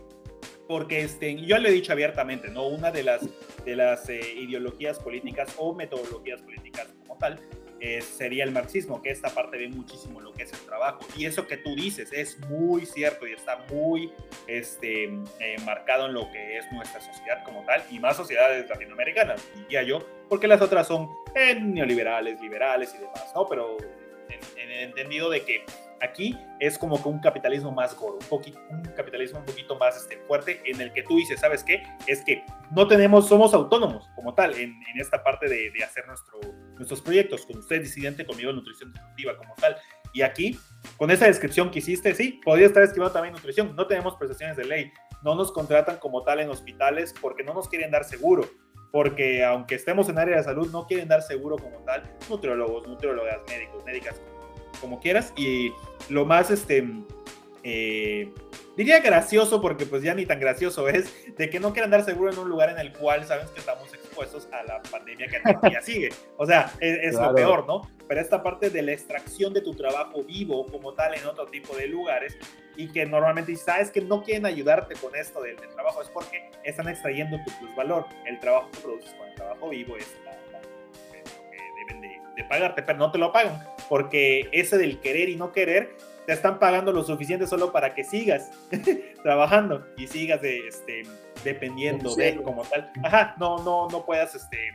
porque 0.66 1.02
este, 1.02 1.34
yo 1.44 1.58
le 1.58 1.68
he 1.68 1.72
dicho 1.72 1.92
abiertamente, 1.92 2.48
¿no? 2.48 2.66
Una 2.66 2.90
de 2.90 3.02
las, 3.02 3.20
de 3.66 3.76
las 3.76 4.08
eh, 4.08 4.20
ideologías 4.38 4.98
políticas 4.98 5.54
o 5.58 5.74
metodologías 5.74 6.40
políticas 6.40 6.88
como 7.00 7.18
tal 7.18 7.38
eh, 7.86 8.00
sería 8.00 8.44
el 8.44 8.50
marxismo, 8.50 9.02
que 9.02 9.10
esta 9.10 9.28
parte 9.28 9.58
ve 9.58 9.68
muchísimo 9.68 10.18
lo 10.18 10.32
que 10.32 10.44
es 10.44 10.52
el 10.54 10.60
trabajo. 10.60 11.00
Y 11.18 11.26
eso 11.26 11.46
que 11.46 11.58
tú 11.58 11.76
dices 11.76 12.10
es 12.14 12.38
muy 12.48 12.86
cierto 12.86 13.26
y 13.26 13.32
está 13.32 13.58
muy 13.70 14.10
este, 14.46 15.04
eh, 15.04 15.56
marcado 15.66 16.06
en 16.06 16.14
lo 16.14 16.32
que 16.32 16.56
es 16.56 16.64
nuestra 16.72 17.02
sociedad 17.02 17.44
como 17.44 17.62
tal, 17.66 17.84
y 17.90 17.98
más 17.98 18.16
sociedades 18.16 18.66
latinoamericanas, 18.70 19.46
diría 19.54 19.82
yo, 19.82 19.98
porque 20.30 20.48
las 20.48 20.62
otras 20.62 20.86
son 20.86 21.10
neoliberales, 21.34 22.40
liberales 22.40 22.94
y 22.94 22.98
demás, 23.00 23.30
¿no? 23.34 23.46
Pero 23.46 23.76
en, 24.30 24.40
en 24.62 24.70
el 24.70 24.84
entendido 24.84 25.28
de 25.28 25.42
que 25.42 25.66
Aquí 26.04 26.36
es 26.60 26.76
como 26.76 27.02
que 27.02 27.08
un 27.08 27.18
capitalismo 27.18 27.72
más 27.72 27.96
gordo, 27.96 28.18
un, 28.30 28.76
un 28.76 28.82
capitalismo 28.94 29.38
un 29.38 29.46
poquito 29.46 29.76
más 29.76 29.96
este, 29.96 30.18
fuerte 30.26 30.60
en 30.66 30.80
el 30.80 30.92
que 30.92 31.02
tú 31.02 31.16
dices, 31.16 31.40
¿sabes 31.40 31.64
qué? 31.64 31.82
Es 32.06 32.22
que 32.24 32.44
no 32.72 32.86
tenemos, 32.86 33.26
somos 33.28 33.54
autónomos 33.54 34.08
como 34.14 34.34
tal 34.34 34.52
en, 34.54 34.70
en 34.70 35.00
esta 35.00 35.22
parte 35.22 35.48
de, 35.48 35.70
de 35.70 35.82
hacer 35.82 36.06
nuestro, 36.06 36.40
nuestros 36.76 37.00
proyectos, 37.00 37.46
con 37.46 37.58
usted 37.58 37.80
disidente, 37.80 38.26
conmigo 38.26 38.52
nutrición 38.52 38.92
destructiva 38.92 39.36
como 39.36 39.54
tal. 39.54 39.76
Y 40.12 40.22
aquí, 40.22 40.58
con 40.96 41.10
esa 41.10 41.26
descripción 41.26 41.70
que 41.70 41.78
hiciste, 41.78 42.14
sí, 42.14 42.40
podría 42.44 42.66
estar 42.66 42.82
escribiendo 42.82 43.12
también 43.12 43.34
nutrición. 43.34 43.74
No 43.74 43.86
tenemos 43.86 44.16
prestaciones 44.16 44.56
de 44.56 44.64
ley, 44.64 44.92
no 45.22 45.34
nos 45.34 45.52
contratan 45.52 45.96
como 45.96 46.22
tal 46.22 46.40
en 46.40 46.50
hospitales 46.50 47.14
porque 47.18 47.42
no 47.42 47.54
nos 47.54 47.68
quieren 47.68 47.90
dar 47.90 48.04
seguro 48.04 48.48
porque 48.94 49.44
aunque 49.44 49.74
estemos 49.74 50.08
en 50.08 50.20
área 50.20 50.36
de 50.36 50.44
salud, 50.44 50.70
no 50.70 50.86
quieren 50.86 51.08
dar 51.08 51.20
seguro 51.20 51.56
como 51.56 51.78
tal, 51.80 52.08
nutriólogos, 52.30 52.86
nutriólogas, 52.86 53.40
médicos, 53.48 53.84
médicas, 53.84 54.22
como 54.84 55.00
quieras. 55.00 55.32
Y 55.34 55.72
lo 56.10 56.26
más, 56.26 56.50
este, 56.50 56.86
eh, 57.62 58.30
diría 58.76 59.00
gracioso, 59.00 59.62
porque 59.62 59.86
pues 59.86 60.02
ya 60.02 60.14
ni 60.14 60.26
tan 60.26 60.38
gracioso 60.38 60.88
es, 60.88 61.10
de 61.36 61.48
que 61.48 61.58
no 61.58 61.72
quieran 61.72 61.90
dar 61.90 62.04
seguro 62.04 62.30
en 62.30 62.38
un 62.38 62.48
lugar 62.48 62.68
en 62.68 62.78
el 62.78 62.92
cual 62.92 63.24
sabes 63.24 63.48
que 63.50 63.60
estamos 63.60 63.92
expuestos 63.94 64.46
a 64.52 64.62
la 64.64 64.82
pandemia 64.82 65.26
que 65.28 65.40
todavía 65.40 65.80
sigue. 65.82 66.10
O 66.36 66.46
sea, 66.46 66.70
es, 66.80 66.98
es 67.02 67.16
claro. 67.16 67.30
lo 67.30 67.34
peor, 67.34 67.66
¿no? 67.66 67.90
Pero 68.06 68.20
esta 68.20 68.42
parte 68.42 68.68
de 68.68 68.82
la 68.82 68.92
extracción 68.92 69.54
de 69.54 69.62
tu 69.62 69.74
trabajo 69.74 70.22
vivo 70.22 70.66
como 70.66 70.92
tal 70.92 71.14
en 71.14 71.24
otro 71.24 71.46
tipo 71.46 71.74
de 71.74 71.88
lugares 71.88 72.36
y 72.76 72.88
que 72.88 73.06
normalmente 73.06 73.56
sabes 73.56 73.90
que 73.90 74.02
no 74.02 74.22
quieren 74.22 74.44
ayudarte 74.44 74.94
con 74.96 75.16
esto 75.16 75.40
del, 75.40 75.56
del 75.56 75.70
trabajo, 75.70 76.02
es 76.02 76.10
porque 76.10 76.50
están 76.64 76.88
extrayendo 76.88 77.38
tu 77.46 77.58
plusvalor. 77.58 78.04
El 78.26 78.38
trabajo 78.40 78.70
que 78.72 78.80
produces 78.80 79.14
con 79.14 79.28
el 79.28 79.34
trabajo 79.34 79.70
vivo 79.70 79.96
es 79.96 80.14
la, 80.26 80.32
la, 80.52 80.58
lo 80.60 81.50
que 81.50 81.58
deben 81.78 82.02
de, 82.02 82.20
de 82.36 82.44
pagarte, 82.44 82.82
pero 82.82 82.98
no 82.98 83.10
te 83.10 83.16
lo 83.16 83.32
pagan 83.32 83.73
porque 83.88 84.48
ese 84.52 84.78
del 84.78 85.00
querer 85.00 85.28
y 85.28 85.36
no 85.36 85.52
querer 85.52 85.96
te 86.26 86.32
están 86.32 86.58
pagando 86.58 86.92
lo 86.92 87.04
suficiente 87.04 87.46
solo 87.46 87.72
para 87.72 87.94
que 87.94 88.04
sigas 88.04 88.50
trabajando 89.22 89.86
y 89.96 90.06
sigas 90.06 90.40
de, 90.40 90.66
este, 90.68 91.02
dependiendo 91.44 92.14
de 92.14 92.36
como 92.42 92.62
tal. 92.64 92.90
Ajá, 93.02 93.34
no, 93.38 93.58
no, 93.58 93.88
no 93.88 94.06
puedas 94.06 94.34
este, 94.34 94.72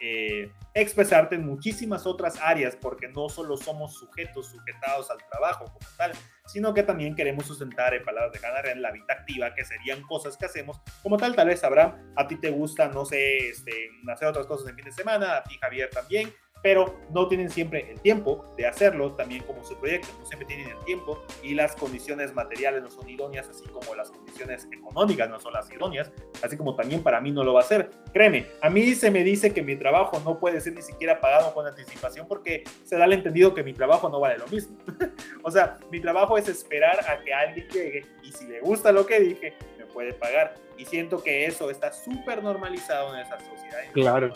eh, 0.00 0.50
expresarte 0.74 1.36
en 1.36 1.46
muchísimas 1.46 2.06
otras 2.06 2.38
áreas 2.40 2.76
porque 2.76 3.08
no 3.08 3.28
solo 3.28 3.56
somos 3.56 3.94
sujetos 3.94 4.46
sujetados 4.48 5.10
al 5.10 5.18
trabajo 5.30 5.66
como 5.66 5.86
tal, 5.96 6.12
sino 6.46 6.74
que 6.74 6.82
también 6.82 7.14
queremos 7.14 7.46
sustentar 7.46 7.94
en 7.94 8.04
palabras 8.04 8.32
de 8.32 8.46
Hannah 8.46 8.70
en 8.70 8.82
la 8.82 8.90
vida 8.90 9.06
activa, 9.10 9.54
que 9.54 9.64
serían 9.64 10.02
cosas 10.02 10.36
que 10.36 10.46
hacemos 10.46 10.80
como 11.02 11.16
tal. 11.16 11.36
Tal 11.36 11.48
vez 11.48 11.62
Abraham, 11.62 12.12
a 12.16 12.26
ti 12.26 12.36
te 12.36 12.50
gusta, 12.50 12.88
no 12.88 13.04
sé, 13.04 13.48
este, 13.48 13.72
hacer 14.10 14.28
otras 14.28 14.46
cosas 14.46 14.68
en 14.68 14.76
fin 14.76 14.84
de 14.86 14.92
semana, 14.92 15.36
a 15.36 15.44
ti 15.44 15.56
Javier 15.60 15.90
también 15.90 16.32
pero 16.62 17.00
no 17.10 17.28
tienen 17.28 17.50
siempre 17.50 17.90
el 17.90 18.00
tiempo 18.00 18.44
de 18.56 18.66
hacerlo, 18.66 19.12
también 19.12 19.42
como 19.44 19.64
su 19.64 19.76
proyecto, 19.76 20.08
no 20.18 20.26
siempre 20.26 20.46
tienen 20.46 20.68
el 20.68 20.84
tiempo 20.84 21.22
y 21.42 21.54
las 21.54 21.74
condiciones 21.74 22.34
materiales 22.34 22.82
no 22.82 22.90
son 22.90 23.08
idóneas, 23.08 23.48
así 23.48 23.66
como 23.68 23.94
las 23.94 24.10
condiciones 24.10 24.68
económicas 24.70 25.28
no 25.30 25.40
son 25.40 25.52
las 25.52 25.70
idóneas, 25.70 26.10
así 26.42 26.56
como 26.56 26.76
también 26.76 27.02
para 27.02 27.20
mí 27.20 27.30
no 27.32 27.44
lo 27.44 27.54
va 27.54 27.60
a 27.60 27.64
ser. 27.64 27.90
Créeme, 28.12 28.46
a 28.60 28.70
mí 28.70 28.94
se 28.94 29.10
me 29.10 29.24
dice 29.24 29.52
que 29.52 29.62
mi 29.62 29.76
trabajo 29.76 30.20
no 30.24 30.38
puede 30.38 30.60
ser 30.60 30.74
ni 30.74 30.82
siquiera 30.82 31.20
pagado 31.20 31.54
con 31.54 31.66
anticipación 31.66 32.26
porque 32.26 32.64
se 32.84 32.96
da 32.96 33.04
el 33.04 33.12
entendido 33.12 33.54
que 33.54 33.62
mi 33.62 33.72
trabajo 33.72 34.08
no 34.08 34.20
vale 34.20 34.38
lo 34.38 34.46
mismo. 34.48 34.76
o 35.42 35.50
sea, 35.50 35.78
mi 35.90 36.00
trabajo 36.00 36.36
es 36.36 36.48
esperar 36.48 37.00
a 37.08 37.22
que 37.22 37.32
alguien 37.32 37.68
llegue 37.68 38.06
y 38.22 38.32
si 38.32 38.46
le 38.46 38.60
gusta 38.60 38.92
lo 38.92 39.06
que 39.06 39.20
dije, 39.20 39.54
me 39.78 39.86
puede 39.86 40.12
pagar. 40.12 40.54
Y 40.76 40.84
siento 40.86 41.22
que 41.22 41.44
eso 41.44 41.70
está 41.70 41.92
súper 41.92 42.42
normalizado 42.42 43.14
en 43.14 43.20
esa 43.20 43.38
sociedad. 43.38 43.80
Claro. 43.92 44.32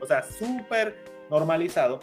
O 0.00 0.06
sea, 0.06 0.22
súper 0.22 1.13
normalizado 1.30 2.00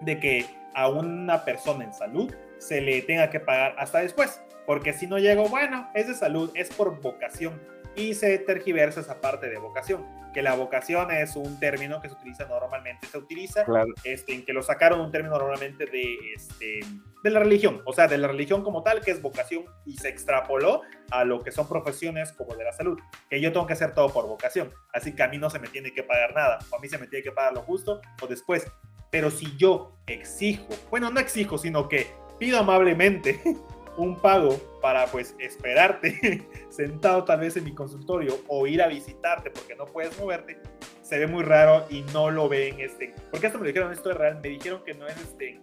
de 0.00 0.18
que 0.18 0.46
a 0.74 0.88
una 0.88 1.44
persona 1.44 1.84
en 1.84 1.92
salud 1.92 2.34
se 2.58 2.80
le 2.80 3.02
tenga 3.02 3.30
que 3.30 3.40
pagar 3.40 3.74
hasta 3.78 4.00
después, 4.00 4.40
porque 4.66 4.92
si 4.92 5.06
no 5.06 5.18
llego, 5.18 5.48
bueno, 5.48 5.88
es 5.94 6.08
de 6.08 6.14
salud, 6.14 6.50
es 6.54 6.70
por 6.70 7.00
vocación 7.00 7.60
y 7.96 8.14
se 8.14 8.38
tergiversa 8.38 9.00
esa 9.00 9.20
parte 9.20 9.48
de 9.48 9.58
vocación, 9.58 10.06
que 10.32 10.42
la 10.42 10.54
vocación 10.54 11.10
es 11.10 11.36
un 11.36 11.58
término 11.58 12.00
que 12.00 12.08
se 12.08 12.14
utiliza 12.14 12.46
normalmente, 12.46 13.06
se 13.06 13.18
utiliza, 13.18 13.64
claro. 13.64 13.92
este, 14.04 14.34
en 14.34 14.44
que 14.44 14.52
lo 14.52 14.62
sacaron 14.62 15.00
un 15.00 15.10
término 15.10 15.38
normalmente 15.38 15.86
de, 15.86 16.16
este, 16.34 16.80
de 17.22 17.30
la 17.30 17.40
religión, 17.40 17.82
o 17.84 17.92
sea, 17.92 18.06
de 18.06 18.18
la 18.18 18.28
religión 18.28 18.62
como 18.62 18.82
tal, 18.82 19.00
que 19.00 19.10
es 19.10 19.20
vocación, 19.22 19.64
y 19.84 19.96
se 19.96 20.08
extrapoló 20.08 20.82
a 21.10 21.24
lo 21.24 21.42
que 21.42 21.50
son 21.50 21.68
profesiones 21.68 22.32
como 22.32 22.54
de 22.54 22.64
la 22.64 22.72
salud, 22.72 22.98
que 23.28 23.40
yo 23.40 23.52
tengo 23.52 23.66
que 23.66 23.72
hacer 23.72 23.94
todo 23.94 24.08
por 24.10 24.26
vocación, 24.26 24.70
así 24.92 25.14
que 25.14 25.22
a 25.22 25.28
mí 25.28 25.38
no 25.38 25.50
se 25.50 25.58
me 25.58 25.68
tiene 25.68 25.92
que 25.92 26.02
pagar 26.02 26.34
nada, 26.34 26.58
o 26.70 26.76
a 26.76 26.78
mí 26.78 26.88
se 26.88 26.98
me 26.98 27.06
tiene 27.06 27.22
que 27.22 27.32
pagar 27.32 27.54
lo 27.54 27.62
justo 27.62 28.00
o 28.22 28.26
después, 28.26 28.66
pero 29.10 29.30
si 29.30 29.56
yo 29.56 29.96
exijo, 30.06 30.68
bueno, 30.90 31.10
no 31.10 31.20
exijo, 31.20 31.58
sino 31.58 31.88
que 31.88 32.06
pido 32.38 32.58
amablemente 32.58 33.40
un 33.96 34.16
pago 34.16 34.56
para 34.80 35.06
pues 35.06 35.34
esperarte 35.38 36.46
sentado 36.70 37.24
tal 37.24 37.40
vez 37.40 37.56
en 37.56 37.64
mi 37.64 37.74
consultorio 37.74 38.38
o 38.46 38.66
ir 38.66 38.80
a 38.80 38.86
visitarte 38.86 39.50
porque 39.50 39.74
no 39.74 39.86
puedes 39.86 40.16
moverte, 40.18 40.60
se 41.02 41.18
ve 41.18 41.26
muy 41.26 41.42
raro 41.42 41.86
y 41.90 42.02
no 42.12 42.30
lo 42.30 42.48
ven, 42.48 42.78
este, 42.80 43.14
porque 43.30 43.48
esto 43.48 43.58
me 43.58 43.66
dijeron, 43.66 43.92
esto 43.92 44.10
es 44.10 44.16
real, 44.16 44.40
me 44.40 44.50
dijeron 44.50 44.84
que 44.84 44.94
no 44.94 45.06
es 45.06 45.16
este, 45.16 45.60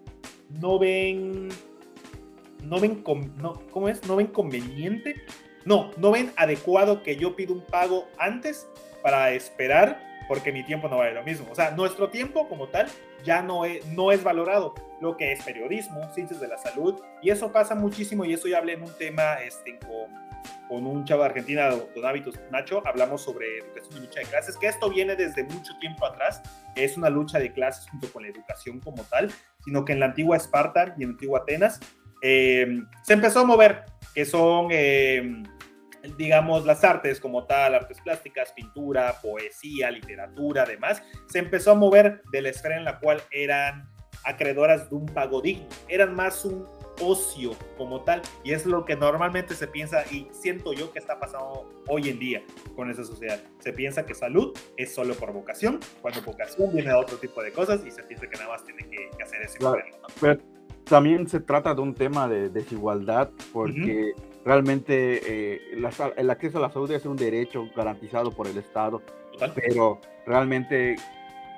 no 0.50 0.80
ven, 0.80 1.50
no 2.64 2.80
ven, 2.80 3.04
no, 3.38 3.62
¿cómo 3.72 3.90
es? 3.90 4.06
No 4.08 4.16
ven 4.16 4.28
conveniente, 4.28 5.16
no, 5.66 5.92
no 5.98 6.12
ven 6.12 6.32
adecuado 6.38 7.04
que 7.04 7.16
yo 7.16 7.36
pido 7.36 7.54
un 7.54 7.62
pago 7.62 8.08
antes 8.18 8.68
para 9.02 9.32
esperar 9.32 10.06
porque 10.28 10.52
mi 10.52 10.64
tiempo 10.64 10.88
no 10.88 10.98
vale 10.98 11.14
lo 11.14 11.24
mismo. 11.24 11.48
O 11.52 11.56
sea, 11.56 11.72
nuestro 11.72 12.10
tiempo 12.10 12.48
como 12.48 12.68
tal 12.68 12.88
ya 13.24 13.42
no 13.42 13.66
es, 13.66 13.86
no 13.88 14.12
es 14.12 14.24
valorado, 14.24 14.74
lo 15.02 15.18
que 15.18 15.32
es 15.32 15.44
periodismo, 15.44 16.10
ciencias 16.14 16.40
de 16.40 16.48
la 16.48 16.58
salud, 16.58 17.02
y 17.22 17.30
eso 17.30 17.52
pasa 17.52 17.76
muchísimo, 17.76 18.26
y 18.26 18.34
eso 18.34 18.48
ya 18.48 18.60
hablé 18.60 18.74
en 18.74 18.84
un 18.84 18.94
tema 18.98 19.36
este, 19.36 19.78
con, 19.80 20.12
con 20.68 20.86
un 20.86 21.06
chavo 21.06 21.24
de 21.24 21.30
Argentina, 21.30 21.70
don 21.70 22.06
Hábitos 22.06 22.40
Nacho, 22.52 22.82
hablamos 22.86 23.22
sobre 23.22 23.60
educación 23.60 23.98
y 23.98 24.06
lucha 24.06 24.20
de 24.20 24.26
clases, 24.28 24.58
que 24.58 24.68
esto 24.68 24.90
viene 24.90 25.16
desde 25.16 25.44
mucho 25.44 25.78
tiempo 25.80 26.06
atrás, 26.06 26.42
es 26.76 26.98
una 26.98 27.10
lucha 27.10 27.40
de 27.40 27.52
clases 27.52 27.90
junto 27.90 28.12
con 28.12 28.24
la 28.24 28.30
educación 28.30 28.80
como 28.80 29.04
tal, 29.04 29.32
sino 29.66 29.84
que 29.84 29.94
en 29.94 30.00
la 30.00 30.08
antigua 30.08 30.38
Esparta 30.38 30.96
y 30.98 31.04
en 31.04 31.10
la 31.10 31.14
antigua 31.14 31.40
Atenas 31.40 31.80
eh, 32.22 32.80
se 33.04 33.14
empezó 33.14 33.42
a 33.42 33.46
mover, 33.46 33.84
que 34.14 34.26
son... 34.26 34.68
Eh, 34.72 35.44
digamos, 36.18 36.66
las 36.66 36.84
artes 36.84 37.20
como 37.20 37.46
tal, 37.46 37.74
artes 37.76 38.00
plásticas, 38.02 38.54
pintura, 38.54 39.16
poesía, 39.22 39.90
literatura, 39.90 40.64
además, 40.64 41.02
se 41.28 41.40
empezó 41.40 41.72
a 41.72 41.76
mover 41.76 42.22
de 42.32 42.42
la 42.42 42.50
esfera 42.50 42.78
en 42.78 42.86
la 42.86 43.00
cual 43.00 43.22
eran 43.32 43.90
acreedoras 44.24 44.90
de 44.90 44.96
un 44.96 45.06
pago 45.08 45.42
digno, 45.42 45.68
eran 45.88 46.16
más 46.16 46.46
un 46.46 46.66
ocio 47.02 47.52
como 47.78 48.02
tal, 48.02 48.22
y 48.44 48.54
es 48.54 48.66
lo 48.66 48.86
que 48.86 48.96
normalmente 48.96 49.56
se 49.56 49.68
piensa 49.68 50.04
y 50.12 50.28
siento 50.32 50.74
yo 50.74 50.92
que 50.92 51.00
está 51.00 51.20
pasando 51.20 51.70
hoy 51.88 52.10
en 52.10 52.20
día 52.20 52.44
con 52.76 52.90
esa 52.90 53.04
sociedad. 53.04 53.42
Se 53.60 53.74
piensa 53.74 54.06
que 54.06 54.14
salud 54.14 54.58
es 54.78 54.94
solo 54.94 55.16
por 55.16 55.34
vocación, 55.34 55.80
cuando 56.02 56.22
vocación 56.22 56.74
viene 56.74 56.90
de 56.90 56.96
otro 56.96 57.18
tipo 57.18 57.42
de 57.42 57.52
cosas 57.52 57.86
y 57.86 57.92
se 57.92 58.04
piensa 58.04 58.28
que 58.28 58.38
nada 58.38 58.50
más 58.50 58.64
tiene 58.64 58.84
que, 58.90 59.10
que 59.18 59.24
hacer 59.24 59.42
ese 59.42 59.58
claro, 59.58 59.78
Pero 60.22 60.40
también 60.84 61.28
se 61.28 61.40
trata 61.40 61.74
de 61.74 61.82
un 61.82 61.94
tema 61.94 62.28
de 62.28 62.50
desigualdad 62.50 63.30
porque... 63.52 64.14
Uh 64.16 64.20
-huh 64.20 64.36
realmente 64.46 65.56
eh, 65.56 65.62
la, 65.76 65.92
el 66.16 66.30
acceso 66.30 66.60
a 66.60 66.62
la 66.62 66.70
salud 66.70 66.90
es 66.92 67.06
un 67.06 67.18
derecho 67.18 67.68
garantizado 67.76 68.32
por 68.32 68.48
el 68.48 68.58
Estado, 68.58 69.02
Total. 69.34 69.52
pero 69.56 70.00
realmente 70.26 70.96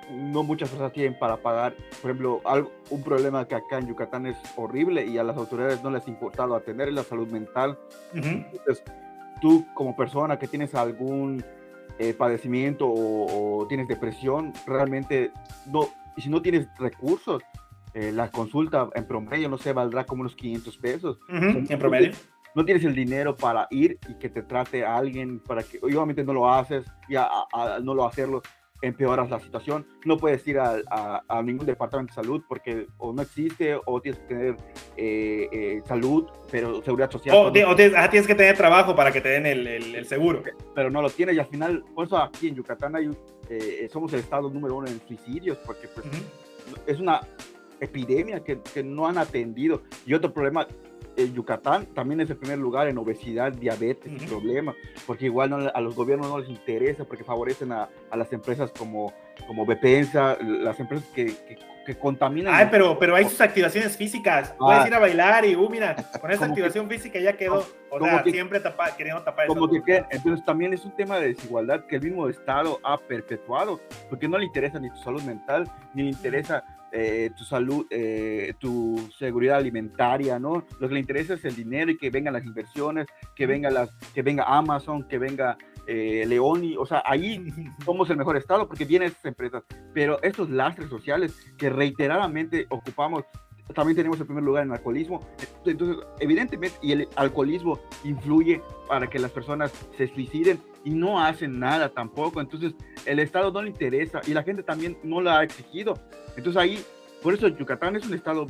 no 0.09 0.43
muchas 0.43 0.69
personas 0.69 0.93
tienen 0.93 1.17
para 1.17 1.37
pagar. 1.37 1.73
Por 2.01 2.11
ejemplo, 2.11 2.41
algo, 2.45 2.71
un 2.89 3.03
problema 3.03 3.47
que 3.47 3.55
acá 3.55 3.77
en 3.77 3.87
Yucatán 3.87 4.25
es 4.25 4.37
horrible 4.55 5.05
y 5.05 5.17
a 5.17 5.23
las 5.23 5.37
autoridades 5.37 5.83
no 5.83 5.89
les 5.89 6.07
ha 6.07 6.09
importado 6.09 6.55
atender 6.55 6.91
la 6.91 7.03
salud 7.03 7.27
mental. 7.29 7.77
Entonces, 8.13 8.83
tú 9.41 9.65
como 9.73 9.95
persona 9.95 10.39
que 10.39 10.47
tienes 10.47 10.75
algún 10.75 11.43
eh, 11.99 12.13
padecimiento 12.13 12.87
o, 12.87 13.65
tienes 13.67 13.87
depresión, 13.87 14.53
realmente 14.65 15.31
no, 15.65 15.89
y 16.15 16.21
si 16.21 16.29
no 16.29 16.41
tienes 16.41 16.67
recursos, 16.77 17.43
eh, 17.93 18.11
la 18.11 18.29
consulta 18.29 18.89
en 18.93 19.05
promedio, 19.05 19.49
no 19.49 19.57
sé, 19.57 19.73
valdrá 19.73 20.05
como 20.05 20.21
unos 20.21 20.35
500 20.35 20.77
pesos. 20.77 21.19
en 21.29 21.79
promedio. 21.79 22.11
No 22.55 22.65
tienes 22.65 22.83
el 22.85 22.95
dinero 22.95 23.35
para 23.35 23.67
ir 23.69 23.99
y 24.09 24.15
que 24.15 24.29
te 24.29 24.41
trate 24.41 24.83
a 24.83 24.95
alguien, 24.95 25.39
para 25.39 25.61
que 25.61 25.77
obviamente 25.79 26.23
no 26.23 26.33
lo 26.33 26.51
haces 26.51 26.85
y 27.07 27.15
a, 27.15 27.29
no 27.83 27.93
lo 27.93 28.05
hacerlo 28.05 28.41
empeoras 28.81 29.29
la 29.29 29.39
situación. 29.39 29.85
No 30.05 30.17
puedes 30.17 30.47
ir 30.47 30.59
a, 30.59 31.23
a, 31.27 31.41
ningún 31.41 31.65
departamento 31.65 32.11
de 32.11 32.15
salud 32.15 32.43
porque 32.47 32.87
o 32.97 33.13
no 33.13 33.21
existe 33.21 33.77
o 33.85 34.01
tienes 34.01 34.19
que 34.21 34.27
tener 34.27 34.55
eh, 34.95 35.49
eh, 35.51 35.81
salud, 35.85 36.27
pero 36.51 36.81
seguridad 36.83 37.11
social. 37.11 37.35
O, 37.35 37.51
tienes, 37.51 38.27
que 38.27 38.35
tener 38.35 38.55
trabajo 38.55 38.95
para 38.95 39.11
que 39.11 39.21
te 39.21 39.29
den 39.29 39.45
el, 39.45 39.67
el, 39.67 40.05
seguro. 40.05 40.43
Pero 40.75 40.89
no 40.89 41.01
lo 41.01 41.09
tienes 41.09 41.35
y 41.35 41.39
al 41.39 41.47
final, 41.47 41.83
por 41.95 42.05
eso 42.05 42.17
aquí 42.17 42.47
en 42.47 42.55
Yucatán 42.55 42.95
hay, 42.95 43.09
eh, 43.49 43.87
somos 43.91 44.13
el 44.13 44.19
estado 44.19 44.49
número 44.49 44.75
uno 44.75 44.87
en 44.87 44.99
suicidios 45.07 45.57
porque 45.65 45.87
pues, 45.87 46.05
es 46.85 46.99
una 46.99 47.21
epidemia 47.79 48.43
que, 48.43 48.61
que 48.61 48.83
no 48.83 49.07
han 49.07 49.17
atendido. 49.17 49.81
Y 50.05 50.13
otro 50.13 50.33
problema, 50.33 50.67
Yucatán 51.25 51.87
también 51.87 52.21
es 52.21 52.29
el 52.29 52.37
primer 52.37 52.59
lugar 52.59 52.87
en 52.87 52.97
obesidad, 52.97 53.51
diabetes 53.51 54.11
y 54.11 54.25
problemas, 54.25 54.75
porque 55.05 55.25
igual 55.25 55.71
a 55.73 55.81
los 55.81 55.95
gobiernos 55.95 56.29
no 56.29 56.39
les 56.39 56.49
interesa, 56.49 57.05
porque 57.05 57.23
favorecen 57.23 57.71
a, 57.71 57.89
a 58.09 58.17
las 58.17 58.31
empresas 58.33 58.71
como, 58.71 59.13
como 59.47 59.65
Bepensa, 59.65 60.37
las 60.41 60.79
empresas 60.79 61.07
que, 61.13 61.25
que, 61.25 61.57
contaminan. 61.95 62.53
Ay, 62.53 62.67
pero, 62.71 62.97
pero 62.99 63.15
hay 63.15 63.25
sus 63.25 63.39
activaciones 63.39 63.95
físicas. 63.95 64.53
Puedes 64.57 64.83
ah. 64.83 64.87
ir 64.87 64.93
a 64.93 64.99
bailar 64.99 65.45
y, 65.45 65.55
uh, 65.55 65.69
mira, 65.69 65.95
con 66.19 66.31
esa 66.31 66.45
activación 66.45 66.89
física 66.89 67.19
ya 67.19 67.33
quedó. 67.33 67.65
O 67.89 67.99
sea, 67.99 68.23
siempre 68.23 68.59
tapa, 68.59 68.95
queriendo 68.95 69.21
tapar 69.23 69.47
como 69.47 69.69
que, 69.69 70.03
Entonces 70.09 70.43
también 70.45 70.73
es 70.73 70.83
un 70.83 70.95
tema 70.95 71.19
de 71.19 71.29
desigualdad 71.29 71.85
que 71.85 71.95
el 71.95 72.01
mismo 72.01 72.27
Estado 72.27 72.79
ha 72.83 72.97
perpetuado, 72.97 73.79
porque 74.09 74.27
no 74.27 74.37
le 74.37 74.45
interesa 74.45 74.79
ni 74.79 74.89
tu 74.89 74.97
salud 74.97 75.21
mental, 75.23 75.69
ni 75.93 76.03
le 76.03 76.09
interesa 76.09 76.63
eh, 76.91 77.31
tu 77.37 77.43
salud, 77.43 77.85
eh, 77.89 78.53
tu 78.59 79.09
seguridad 79.17 79.57
alimentaria, 79.57 80.39
¿no? 80.39 80.65
Lo 80.79 80.87
que 80.87 80.93
le 80.93 80.99
interesa 80.99 81.33
es 81.33 81.43
el 81.45 81.55
dinero 81.55 81.91
y 81.91 81.97
que 81.97 82.09
vengan 82.09 82.33
las 82.33 82.45
inversiones, 82.45 83.07
que 83.35 83.45
venga, 83.45 83.69
las, 83.69 83.89
que 84.13 84.21
venga 84.21 84.45
Amazon, 84.45 85.07
que 85.07 85.17
venga 85.17 85.57
eh, 85.87 86.25
Leoni, 86.27 86.75
o 86.77 86.85
sea, 86.85 87.01
ahí 87.05 87.45
somos 87.85 88.09
el 88.09 88.17
mejor 88.17 88.37
estado 88.37 88.67
porque 88.67 88.85
vienen 88.85 89.09
esas 89.09 89.25
empresas, 89.25 89.63
pero 89.93 90.21
estos 90.21 90.49
lastres 90.49 90.89
sociales 90.89 91.35
que 91.57 91.69
reiteradamente 91.69 92.67
ocupamos, 92.69 93.23
también 93.73 93.95
tenemos 93.95 94.19
el 94.19 94.25
primer 94.25 94.43
lugar 94.43 94.63
en 94.63 94.71
alcoholismo, 94.71 95.19
entonces 95.65 96.05
evidentemente, 96.19 96.77
y 96.81 96.91
el 96.93 97.07
alcoholismo 97.15 97.79
influye 98.03 98.61
para 98.87 99.09
que 99.09 99.19
las 99.19 99.31
personas 99.31 99.71
se 99.97 100.07
suiciden 100.07 100.59
y 100.83 100.91
no 100.91 101.21
hacen 101.21 101.59
nada 101.59 101.89
tampoco, 101.89 102.39
entonces 102.39 102.73
el 103.05 103.19
Estado 103.19 103.51
no 103.51 103.61
le 103.61 103.69
interesa 103.69 104.21
y 104.25 104.33
la 104.33 104.43
gente 104.43 104.63
también 104.63 104.97
no 105.03 105.21
la 105.21 105.39
ha 105.39 105.43
exigido, 105.43 105.95
entonces 106.37 106.57
ahí, 106.57 106.79
por 107.21 107.33
eso 107.33 107.47
Yucatán 107.47 107.95
es 107.95 108.05
un 108.05 108.13
estado 108.13 108.47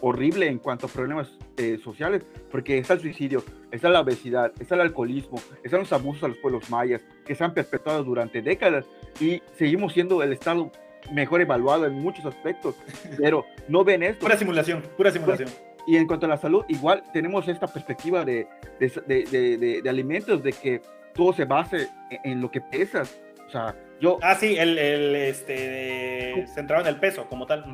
horrible 0.00 0.46
en 0.48 0.58
cuanto 0.58 0.86
a 0.86 0.88
problemas 0.88 1.36
eh, 1.56 1.78
sociales, 1.82 2.24
porque 2.50 2.78
está 2.78 2.94
el 2.94 3.00
suicidio, 3.00 3.44
está 3.70 3.88
la 3.88 4.00
obesidad, 4.00 4.52
está 4.60 4.74
el 4.74 4.82
alcoholismo, 4.82 5.40
están 5.62 5.80
los 5.80 5.92
abusos 5.92 6.24
a 6.24 6.28
los 6.28 6.38
pueblos 6.38 6.70
mayas, 6.70 7.02
que 7.24 7.34
se 7.34 7.44
han 7.44 7.54
perpetuado 7.54 8.02
durante 8.04 8.42
décadas 8.42 8.84
y 9.20 9.42
seguimos 9.56 9.92
siendo 9.92 10.22
el 10.22 10.32
estado 10.32 10.70
mejor 11.12 11.40
evaluado 11.40 11.86
en 11.86 11.94
muchos 11.94 12.24
aspectos, 12.24 12.76
pero 13.18 13.44
no 13.68 13.84
ven 13.84 14.02
esto. 14.02 14.20
Pura 14.20 14.36
simulación, 14.36 14.82
pura 14.96 15.10
simulación. 15.10 15.48
Y 15.86 15.96
en 15.96 16.06
cuanto 16.06 16.26
a 16.26 16.28
la 16.28 16.36
salud, 16.36 16.64
igual 16.68 17.02
tenemos 17.12 17.48
esta 17.48 17.66
perspectiva 17.66 18.24
de, 18.24 18.46
de, 18.78 19.80
de 19.82 19.90
alimentos, 19.90 20.42
de 20.42 20.52
que 20.52 20.82
todo 21.14 21.32
se 21.32 21.46
base 21.46 21.88
en, 22.10 22.32
en 22.32 22.40
lo 22.40 22.50
que 22.50 22.60
pesas. 22.60 23.18
O 23.46 23.50
sea, 23.50 23.74
Ah, 24.22 24.34
sí, 24.34 24.56
el, 24.56 24.78
el 24.78 25.14
este, 25.16 26.46
centrado 26.54 26.82
en 26.82 26.88
el 26.88 27.00
peso 27.00 27.26
como 27.28 27.46
tal. 27.46 27.64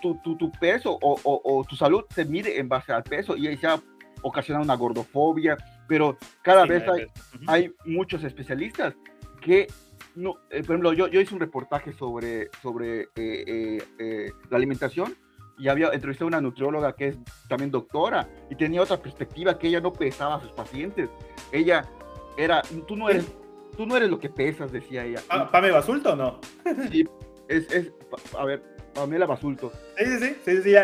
Tu, 0.00 0.20
tu, 0.22 0.36
tu, 0.36 0.50
peso 0.52 0.98
o, 1.00 1.20
o, 1.22 1.64
tu 1.64 1.76
salud 1.76 2.04
se 2.10 2.24
mide 2.24 2.58
en 2.58 2.68
base 2.68 2.92
al 2.92 3.02
peso 3.02 3.36
y 3.36 3.48
ha 3.48 3.80
ocasionado 4.22 4.64
una 4.64 4.74
gordofobia, 4.74 5.56
pero 5.88 6.16
cada 6.42 6.66
vez 6.66 6.86
hay, 6.88 7.06
hay, 7.46 7.72
muchos 7.84 8.22
especialistas 8.24 8.94
que, 9.40 9.66
no, 10.14 10.36
eh, 10.50 10.62
por 10.62 10.72
ejemplo, 10.72 10.92
yo, 10.92 11.08
yo 11.08 11.20
hice 11.20 11.34
un 11.34 11.40
reportaje 11.40 11.92
sobre, 11.92 12.50
sobre 12.62 13.08
eh, 13.16 13.78
eh, 13.98 14.30
la 14.50 14.56
alimentación 14.56 15.16
y 15.58 15.68
había 15.68 15.90
entrevistado 15.92 16.26
a 16.26 16.28
una 16.28 16.40
nutrióloga 16.40 16.94
que 16.94 17.08
es 17.08 17.18
también 17.48 17.70
doctora 17.70 18.28
y 18.50 18.54
tenía 18.54 18.82
otra 18.82 18.96
perspectiva 18.96 19.58
que 19.58 19.68
ella 19.68 19.80
no 19.80 19.92
pesaba 19.92 20.36
a 20.36 20.40
sus 20.40 20.52
pacientes. 20.52 21.10
Ella 21.52 21.84
era, 22.36 22.62
tú 22.86 22.96
no 22.96 23.08
eres 23.08 23.30
tú 23.76 23.86
no 23.86 23.96
eres 23.96 24.10
lo 24.10 24.18
que 24.18 24.28
pesas, 24.28 24.70
decía 24.72 25.04
ella. 25.04 25.20
¿Pame 25.50 25.70
Basulto 25.70 26.12
o 26.12 26.16
no? 26.16 26.40
Sí, 26.90 27.06
es, 27.50 27.70
es, 27.72 27.92
a 28.38 28.44
ver, 28.44 28.62
Pamela 28.94 29.26
Basulto. 29.26 29.72
Sí, 29.98 30.04
sí, 30.06 30.18
sí, 30.18 30.36
sí, 30.44 30.62
sí, 30.62 30.74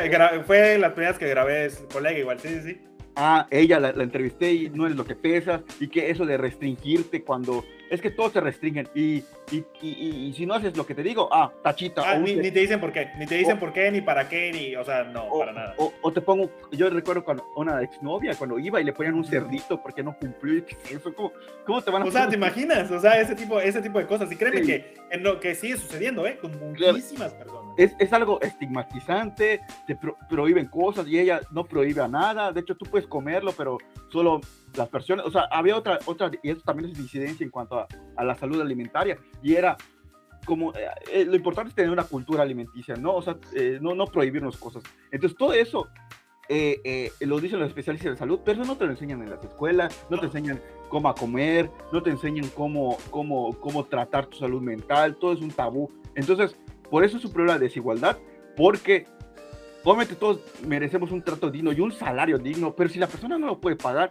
fue 0.47 0.79
la 0.79 0.93
primera 0.93 1.13
vez 1.13 1.19
que 1.19 1.29
grabé, 1.29 1.67
es 1.67 1.77
colega 1.93 2.19
igual, 2.19 2.41
sí, 2.41 2.49
sí, 2.49 2.61
sí. 2.63 2.81
Ah, 3.17 3.47
ella 3.51 3.81
la, 3.81 3.93
la 3.93 4.03
entrevisté 4.03 4.53
y 4.53 4.69
no 4.69 4.85
eres 4.87 4.97
lo 4.97 5.05
que 5.05 5.15
pesas, 5.15 5.63
y 5.81 5.89
que 5.89 6.11
eso 6.11 6.27
de 6.27 6.37
restringirte 6.37 7.23
cuando 7.23 7.65
es 7.91 8.01
que 8.01 8.11
todos 8.11 8.33
se 8.33 8.41
restringen 8.41 8.89
y, 8.95 9.23
y, 9.51 9.65
y, 9.81 10.27
y, 10.29 10.33
si 10.35 10.45
no 10.45 10.55
haces 10.55 10.77
lo 10.77 10.87
que 10.87 10.95
te 10.95 11.03
digo, 11.03 11.29
ah, 11.33 11.53
tachita. 11.63 12.03
Ah, 12.05 12.19
ni, 12.19 12.35
te 12.37 12.61
dicen 12.61 12.81
por 12.81 12.93
qué, 12.93 13.11
ni 13.19 13.27
te 13.27 13.37
dicen 13.37 13.59
por 13.59 13.73
qué, 13.73 13.91
ni 13.91 14.01
para 14.01 14.29
qué, 14.29 14.51
ni, 14.53 14.77
o 14.77 14.85
sea, 14.85 15.05
no, 15.05 15.29
para 15.39 15.53
nada. 15.53 15.75
O, 15.79 16.13
te 16.13 16.21
pongo, 16.21 16.51
yo 16.73 16.91
recuerdo 16.91 17.25
cuando 17.25 17.47
una 17.57 17.83
exnovia, 17.83 18.35
cuando 18.35 18.59
iba 18.59 18.81
y 18.81 18.85
le 18.85 18.93
ponían 18.93 19.15
un 19.15 19.25
cerdito 19.25 19.81
porque 19.81 20.03
no 20.03 20.17
cumplió, 20.19 20.65
eso? 20.91 21.15
¿Cómo, 21.15 21.33
¿Cómo, 21.65 21.83
te 21.83 21.91
van 21.91 22.03
a 22.03 22.07
O 22.07 22.11
sea, 22.11 22.29
¿te 22.29 22.37
imaginas? 22.37 22.91
O 22.91 23.01
sea, 23.01 23.21
ese 23.21 23.35
tipo, 23.35 23.61
ese 23.61 23.81
tipo 23.81 23.99
de 23.99 24.07
cosas. 24.07 24.31
Y 24.33 24.37
créeme 24.37 24.63
que, 24.63 24.95
en 25.11 25.23
lo 25.23 25.39
que 25.39 25.55
sigue 25.55 25.77
sucediendo, 25.77 26.27
¿eh? 26.27 26.39
Con 26.41 26.59
muchísimas 26.59 27.33
personas. 27.35 27.66
Es, 27.77 27.95
es, 27.99 28.13
algo 28.13 28.41
estigmatizante, 28.41 29.61
te 29.87 29.99
prohíben 30.29 30.67
cosas 30.67 31.07
y 31.09 31.19
ella 31.19 31.41
no 31.51 31.65
prohíbe 31.65 32.07
nada. 32.09 32.53
De 32.53 32.61
hecho, 32.61 32.77
tú 32.77 32.87
puedes 32.87 33.07
comerlo, 33.07 33.53
pero 33.57 33.79
solo 34.09 34.41
las 34.75 34.89
personas, 34.89 35.27
o 35.27 35.31
sea, 35.31 35.43
había 35.51 35.77
otra, 35.77 35.99
otra, 36.07 36.31
y 36.43 36.51
eso 36.51 36.61
también 36.63 36.91
es 36.91 36.99
incidencia 36.99 37.45
en 37.45 37.51
cuanto 37.51 37.79
a, 37.79 37.87
a 38.17 38.25
la 38.25 38.35
salud 38.35 38.61
alimentaria, 38.61 39.19
y 39.43 39.55
era 39.55 39.77
como, 40.47 40.73
eh, 40.73 40.89
eh, 41.13 41.25
lo 41.27 41.37
importante 41.37 41.69
es 41.71 41.75
tener 41.75 41.91
una 41.91 42.05
cultura 42.05 42.43
alimenticia, 42.43 42.95
¿no? 42.97 43.17
O 43.17 43.21
sea, 43.21 43.37
eh, 43.55 43.79
no, 43.83 43.95
no 43.95 44.07
prohibirnos 44.07 44.57
cosas. 44.57 44.83
Entonces, 45.11 45.37
todo 45.37 45.53
eso 45.53 45.89
lo 47.21 47.41
dicen 47.41 47.59
los 47.59 47.69
especialistas 47.69 48.13
de 48.13 48.17
salud, 48.17 48.41
pero 48.45 48.65
no 48.65 48.77
te 48.77 48.85
lo 48.87 48.93
enseñan 48.93 49.21
en 49.21 49.31
las 49.31 49.45
escuelas, 49.45 50.07
no 50.09 50.19
te 50.19 50.27
enseñan 50.27 50.61
cómo 50.89 51.13
comer, 51.13 51.69
no 51.93 52.01
te 52.03 52.11
enseñan 52.11 52.49
cómo, 52.51 52.97
cómo, 53.11 53.53
cómo 53.59 53.85
tratar 53.85 54.27
tu 54.27 54.39
salud 54.39 54.63
mental, 54.63 55.17
todo 55.17 55.33
es 55.33 55.41
un 55.41 55.51
tabú. 55.51 55.91
Entonces, 56.15 56.57
por 56.91 57.05
eso 57.05 57.17
es 57.17 57.27
problema 57.27 57.59
de 57.59 57.67
desigualdad, 57.67 58.19
porque 58.57 59.07
obviamente 59.85 60.15
todos 60.15 60.41
merecemos 60.67 61.11
un 61.11 61.23
trato 61.23 61.51
digno 61.51 61.73
y 61.73 61.81
un 61.81 61.93
salario 61.93 62.39
digno, 62.39 62.75
pero 62.75 62.89
si 62.89 62.99
la 62.99 63.07
persona 63.07 63.39
no 63.39 63.47
lo 63.47 63.61
puede 63.61 63.77
pagar, 63.77 64.11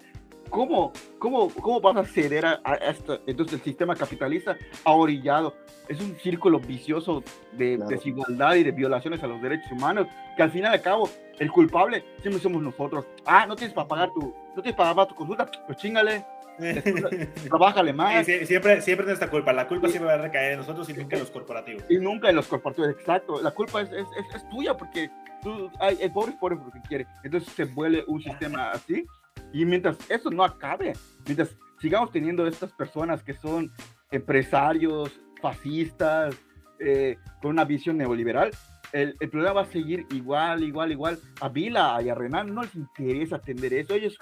¿Cómo, 0.50 0.94
cómo, 1.18 1.50
cómo 1.50 1.82
vas 1.82 1.98
a 1.98 2.06
ceder 2.06 2.46
a, 2.46 2.76
esto? 2.76 3.20
Entonces 3.26 3.56
el 3.56 3.62
sistema 3.62 3.96
capitalista 3.96 4.58
ha 4.84 4.92
orillado. 4.92 5.56
Es 5.88 6.00
un 6.00 6.16
círculo 6.18 6.60
vicioso 6.60 7.24
de 7.54 7.78
desigualdad 7.78 8.56
y 8.56 8.64
de 8.64 8.72
violaciones 8.72 9.22
a 9.24 9.28
los 9.28 9.42
derechos 9.42 9.72
humanos, 9.72 10.08
que 10.38 10.44
al 10.44 10.52
final 10.52 10.72
y 10.74 10.76
al 10.76 10.82
cabo, 10.82 11.10
el 11.40 11.52
culpable 11.52 12.04
siempre 12.22 12.42
somos 12.42 12.62
nosotros. 12.62 13.06
Ah, 13.26 13.46
no 13.46 13.56
tienes 13.56 13.74
para 13.74 13.88
pagar 13.88 14.14
tu, 14.14 14.34
no 14.56 14.62
tienes 14.62 14.76
para 14.76 14.92
pagar 14.92 15.10
tu 15.10 15.16
consulta, 15.16 15.50
pues 15.66 15.78
chingale. 15.78 16.26
Trabájale 17.50 17.94
más. 17.94 18.26
siempre, 18.26 18.82
siempre 18.82 19.04
es 19.04 19.08
nuestra 19.08 19.30
culpa. 19.30 19.54
La 19.54 19.68
culpa 19.68 19.88
siempre 19.88 20.08
va 20.08 20.14
a 20.14 20.24
recaer 20.24 20.54
en 20.54 20.60
nosotros 20.60 20.90
y 20.90 20.94
nunca 20.94 21.16
en 21.16 21.22
los 21.22 21.32
corporativos. 21.32 21.84
Y 21.90 21.98
nunca 21.98 22.30
en 22.30 22.36
los 22.36 22.48
corporativos, 22.48 22.92
exacto. 22.92 23.42
La 23.42 23.52
culpa 23.52 23.82
es, 23.82 23.92
es, 23.92 24.08
es, 24.36 24.50
tuya 24.50 24.76
porque 24.76 25.10
tú, 25.42 25.70
el 25.82 26.12
pobre 26.12 26.32
es 26.32 26.38
pobre 26.38 26.56
porque 26.56 26.80
quiere. 26.88 27.08
Entonces 27.24 27.52
se 27.54 27.66
vuelve 27.66 28.04
un 28.08 28.22
sistema 28.22 28.72
así 28.72 29.06
y 29.54 29.66
mientras 29.66 29.98
eso 30.10 30.30
no 30.32 30.44
acabe, 30.44 30.94
mientras 31.26 31.56
sigamos 31.80 32.12
teniendo 32.12 32.48
estas 32.48 32.72
personas 32.74 33.24
que 33.24 33.34
son 33.34 33.72
empresarios, 34.12 35.12
fascistas, 35.42 36.36
eh, 36.80 37.18
con 37.42 37.52
una 37.52 37.66
visión 37.66 37.98
neoliberal, 37.98 38.52
el, 38.92 39.16
el, 39.20 39.30
problema 39.30 39.54
va 39.54 39.62
a 39.62 39.66
seguir 39.66 40.06
igual, 40.12 40.64
igual, 40.64 40.92
igual. 40.92 41.20
A 41.42 41.50
Vila 41.50 42.00
y 42.02 42.10
a 42.10 42.16
Renan 42.16 42.54
no 42.54 42.64
les 42.64 42.76
interesa 42.76 43.38
atender 43.38 43.74
eso. 43.74 43.94
Ellos, 43.94 44.18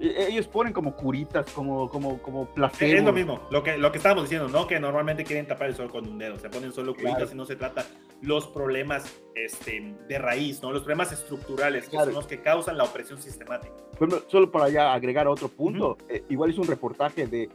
ellos 0.00 0.46
ponen 0.46 0.72
como 0.72 0.96
curitas, 0.96 1.50
como, 1.52 1.88
como, 1.90 2.20
como 2.22 2.46
placer. 2.46 2.96
Es 2.96 3.04
lo 3.04 3.12
mismo, 3.12 3.40
lo 3.50 3.62
que, 3.62 3.76
lo 3.76 3.92
que 3.92 3.98
estábamos 3.98 4.24
diciendo, 4.24 4.48
¿no? 4.48 4.66
Que 4.66 4.80
normalmente 4.80 5.24
quieren 5.24 5.46
tapar 5.46 5.68
el 5.68 5.76
sol 5.76 5.90
con 5.90 6.08
un 6.08 6.18
dedo, 6.18 6.38
se 6.38 6.48
ponen 6.48 6.72
solo 6.72 6.94
curitas 6.94 7.32
y 7.32 7.36
no 7.36 7.44
se 7.44 7.56
trata 7.56 7.84
los 8.22 8.46
problemas 8.46 9.20
este, 9.34 9.94
de 10.08 10.18
raíz, 10.18 10.62
¿no? 10.62 10.72
Los 10.72 10.82
problemas 10.82 11.12
estructurales, 11.12 11.88
que 11.88 11.96
son 11.96 12.14
los 12.14 12.26
que 12.26 12.40
causan 12.40 12.78
la 12.78 12.84
opresión 12.84 13.20
sistemática. 13.20 13.74
Bueno, 13.98 14.16
solo 14.28 14.50
para 14.50 14.70
ya 14.70 14.94
agregar 14.94 15.28
otro 15.28 15.48
punto, 15.48 15.98
eh, 16.08 16.24
igual 16.30 16.50
hice 16.50 16.60
un 16.60 16.68
reportaje 16.68 17.26
de 17.26 17.50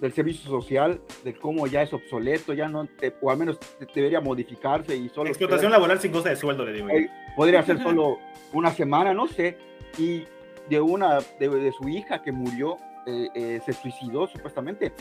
del 0.00 0.12
servicio 0.12 0.50
social, 0.50 1.00
de 1.24 1.34
cómo 1.34 1.66
ya 1.66 1.82
es 1.82 1.92
obsoleto, 1.92 2.52
ya 2.52 2.68
no, 2.68 2.88
o 3.20 3.30
al 3.30 3.38
menos 3.38 3.58
debería 3.94 4.20
modificarse 4.20 4.96
y 4.96 5.08
solo... 5.08 5.28
Explotación 5.28 5.70
laboral 5.70 6.00
sin 6.00 6.12
goce 6.12 6.30
de 6.30 6.36
sueldo, 6.36 6.64
le 6.64 6.72
digo. 6.72 6.88
podría 7.36 7.62
ser 7.62 7.78
solo 7.82 8.18
una 8.52 8.70
semana, 8.70 9.14
no 9.14 9.26
sé, 9.26 9.58
y 9.98 10.24
de 10.68 10.80
una, 10.80 11.18
de, 11.38 11.72
su 11.72 11.88
hija 11.88 12.22
que 12.22 12.32
murió, 12.32 12.78
eh, 13.06 13.28
eh, 13.34 13.60
se 13.64 13.72
suicidó 13.72 14.26
supuestamente 14.26 14.92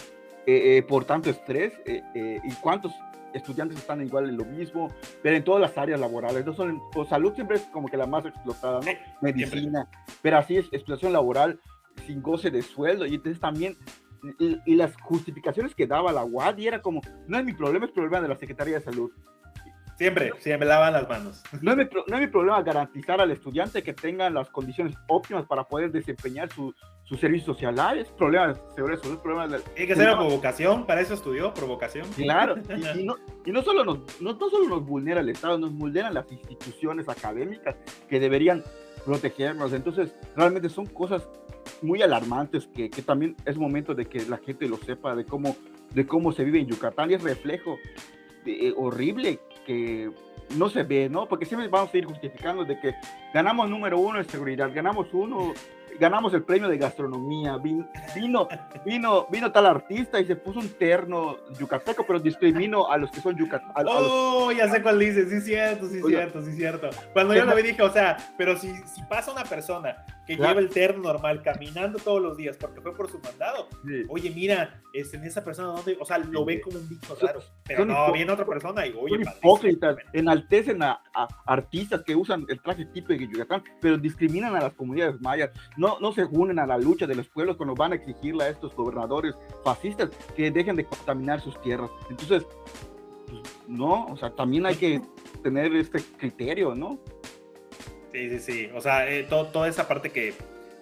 eh, 0.45 0.84
por 0.88 1.05
tanto 1.05 1.30
estrés, 1.30 1.72
y 1.86 2.51
cuántos 2.55 2.93
estudiantes 3.34 3.78
están 3.78 4.01
igual 4.01 4.30
en 4.30 4.38
lo 4.38 4.45
mismo, 4.45 4.89
pero 5.22 5.36
en 5.36 5.43
todas 5.43 5.61
las 5.61 5.78
áreas 5.78 5.99
laborales. 5.99 6.45
No 6.45 6.53
son, 6.53 6.82
pues, 6.91 7.09
salud 7.09 7.34
siempre 7.34 7.57
es 7.57 7.64
como 7.64 7.88
que 7.88 7.97
la 7.97 8.05
más 8.05 8.26
explotada, 8.26 8.80
¿no? 8.82 8.91
Medicina, 9.22 9.88
pero 10.22 10.38
así 10.38 10.57
es 10.57 10.66
explotación 10.72 11.14
laboral 11.14 11.59
sin 12.05 12.22
goce 12.22 12.51
de 12.51 12.61
sueldo. 12.61 13.05
Y 13.05 13.16
entonces 13.16 13.39
también, 13.39 13.78
y, 14.39 14.76
las 14.76 14.95
justificaciones 14.97 15.76
que 15.76 15.88
daba 15.88 16.11
la 16.11 16.24
UAD, 16.24 16.57
y 16.57 16.68
era 16.68 16.82
como, 16.82 17.01
no 17.28 17.38
es 17.38 17.45
mi 17.45 17.53
problema, 17.53 17.86
es 17.86 17.91
problema 17.91 18.22
de 18.22 18.28
la 18.28 18.38
Secretaría 18.38 18.76
de 18.76 18.82
Salud. 18.82 19.11
Siempre, 20.04 20.34
siempre 20.39 20.68
lavan 20.68 20.91
las 20.91 21.08
manos. 21.08 21.41
No 21.62 21.72
es, 21.72 21.78
mi, 21.78 21.86
no 21.86 22.16
es 22.18 22.22
mi 22.22 22.28
problema 22.28 22.62
garantizar 22.62 23.22
al 23.22 23.32
estudiante 23.32 23.82
que 23.82 23.93
tenga 23.93 24.30
las 24.30 24.49
condiciones 24.49 24.97
óptimas 25.08 25.45
para 25.45 25.64
poder 25.64 25.93
desempeñar 25.93 26.51
su, 26.51 26.76
su 27.06 27.16
servicio 27.16 27.54
social. 27.54 27.80
Ah, 27.80 27.95
es 27.95 28.10
problema 28.10 28.54
sobre 28.76 28.95
eso, 28.95 29.14
es 29.14 29.20
problema 29.20 29.47
de, 29.47 29.60
Tiene 29.62 29.88
que 29.88 29.95
ser 29.95 30.10
una 30.10 30.18
provocación, 30.18 30.86
para 30.86 30.99
eso 30.99 31.14
estudió, 31.14 31.54
provocación. 31.54 32.06
Claro, 32.18 32.56
y, 32.97 33.06
no, 33.06 33.16
y 33.45 33.51
no, 33.51 33.62
solo 33.62 33.86
nos, 33.86 34.20
no, 34.20 34.34
no, 34.34 34.49
solo 34.49 34.68
nos 34.68 34.86
vulnera 34.86 35.22
el 35.22 35.30
Estado, 35.30 35.58
nos 35.58 35.72
vulneran 35.72 36.14
las 36.14 36.30
instituciones 36.30 37.08
académicas 37.08 37.78
que 38.10 38.20
deberían 38.20 38.62
protegernos. 39.06 39.72
Entonces, 39.72 40.14
realmente 40.36 40.68
son 40.68 40.86
cosas 40.88 41.30
muy 41.82 42.01
alarmantes 42.01 42.68
que, 42.76 42.89
que 42.89 43.04
también 43.04 43.38
es 43.45 43.56
momento 43.56 43.95
de 43.95 44.06
que 44.06 44.26
la 44.26 44.36
gente 44.36 44.68
lo 44.68 44.76
sepa 44.76 45.16
de 45.16 45.24
cómo, 45.24 45.56
de 45.93 46.06
cómo 46.06 46.34
se 46.34 46.43
vive 46.43 46.60
en 46.60 46.68
Yucatán 46.68 47.10
y 47.10 47.14
es 47.14 47.24
reflejo 47.24 47.78
eh, 48.45 48.74
horrible 48.76 49.39
que 49.66 50.11
no 50.57 50.70
se 50.70 50.84
ve, 50.84 51.09
¿no? 51.09 51.28
Porque 51.28 51.45
siempre 51.45 51.68
vamos 51.68 51.93
a 51.93 51.97
ir 51.97 52.05
justificando 52.05 52.66
de 52.66 52.80
que 52.80 52.95
ganamos 53.34 53.70
número 53.70 53.99
uno 53.99 54.20
en 54.20 54.30
seguridad, 54.30 54.72
ganamos 54.74 55.07
uno 55.14 55.53
ganamos 56.00 56.34
el 56.34 56.44
premio 56.44 56.70
de 56.70 56.78
gastronomía, 56.78 57.58
vino, 57.58 57.88
vino, 58.16 58.48
vino, 58.86 59.28
vino 59.30 59.52
tal 59.52 59.66
artista 59.66 60.20
y 60.20 60.26
se 60.26 60.36
puso 60.36 60.60
un 60.60 60.70
terno 60.70 61.38
yucateco, 61.60 62.06
pero 62.06 62.20
discriminó 62.20 62.89
a 62.89 62.98
los 62.98 63.12
que 63.12 63.22
son 63.22 63.38
yucatecos. 63.38 63.84
Oh, 63.86 64.52
ya 64.52 64.70
sé 64.70 64.82
cuál 64.82 65.00
dice, 65.00 65.30
sí 65.30 65.41
cierto, 65.41 65.88
sí 65.88 66.02
cierto, 66.06 66.41
sí 66.41 66.54
cierto. 66.54 66.89
Cuando 67.14 67.34
yo 67.34 67.46
lo 67.46 67.56
vi 67.56 67.64
dije, 67.64 67.82
o 67.82 67.91
sea, 67.91 68.18
pero 68.38 68.58
si, 68.58 68.74
si 68.88 69.02
pasa 69.04 69.32
una 69.32 69.44
persona 69.44 70.06
que 70.26 70.36
lleva 70.36 70.60
el 70.60 70.70
terno 70.70 71.04
normal 71.04 71.41
caminando 71.41 72.00
todos 72.00 72.22
los 72.22 72.38
días 72.38 72.58
porque 72.58 72.82
fue 72.82 72.96
por 72.96 73.10
su 73.10 73.20
mandado, 73.20 73.68
oye, 74.10 74.30
mira, 74.32 74.82
es 74.94 75.14
en 75.14 75.24
esa 75.24 75.44
persona, 75.44 75.70
¿dónde? 75.70 75.98
o 76.00 76.06
sea, 76.06 76.18
lo 76.18 76.46
ve 76.46 76.62
como 76.62 76.78
un 76.78 76.88
bicho 76.88 77.16
raro, 77.22 77.41
pero 77.66 77.86
no, 77.86 78.12
viene 78.12 78.32
otra 78.32 78.46
persona 78.46 78.86
y, 78.88 78.94
oye, 78.94 79.22
hipócritas, 79.22 79.98
enaltecen 80.14 80.82
a, 80.84 81.02
a, 81.14 81.28
artistas 81.46 82.04
que 82.04 82.16
usan 82.16 82.46
el 82.48 82.62
traje 82.62 82.86
típico 82.86 83.14
de 83.14 83.28
Yucatán, 83.28 83.64
pero 83.82 83.98
discriminan 83.98 84.56
a 84.56 84.62
las 84.62 84.74
comunidades 84.74 85.20
mayas. 85.22 85.52
no, 85.78 85.82
no 85.99 86.11
se 86.13 86.25
unen 86.25 86.59
a 86.59 86.65
la 86.65 86.77
lucha 86.77 87.07
de 87.07 87.15
los 87.15 87.27
pueblos 87.29 87.57
cuando 87.57 87.75
van 87.75 87.93
a 87.93 87.95
exigirle 87.95 88.43
a 88.43 88.49
estos 88.49 88.75
gobernadores 88.75 89.36
fascistas 89.63 90.09
que 90.36 90.51
dejen 90.51 90.75
de 90.75 90.86
contaminar 90.86 91.41
sus 91.41 91.59
tierras. 91.61 91.89
Entonces, 92.09 92.45
pues, 93.27 93.41
no, 93.67 94.05
o 94.07 94.17
sea, 94.17 94.29
también 94.29 94.65
hay 94.65 94.75
que 94.75 95.01
tener 95.41 95.75
este 95.75 96.01
criterio, 96.17 96.75
¿no? 96.75 96.99
Sí, 98.11 98.29
sí, 98.29 98.39
sí. 98.39 98.69
O 98.75 98.81
sea, 98.81 99.09
eh, 99.09 99.23
toda 99.23 99.67
esa 99.67 99.88
parte 99.88 100.11
que, 100.11 100.34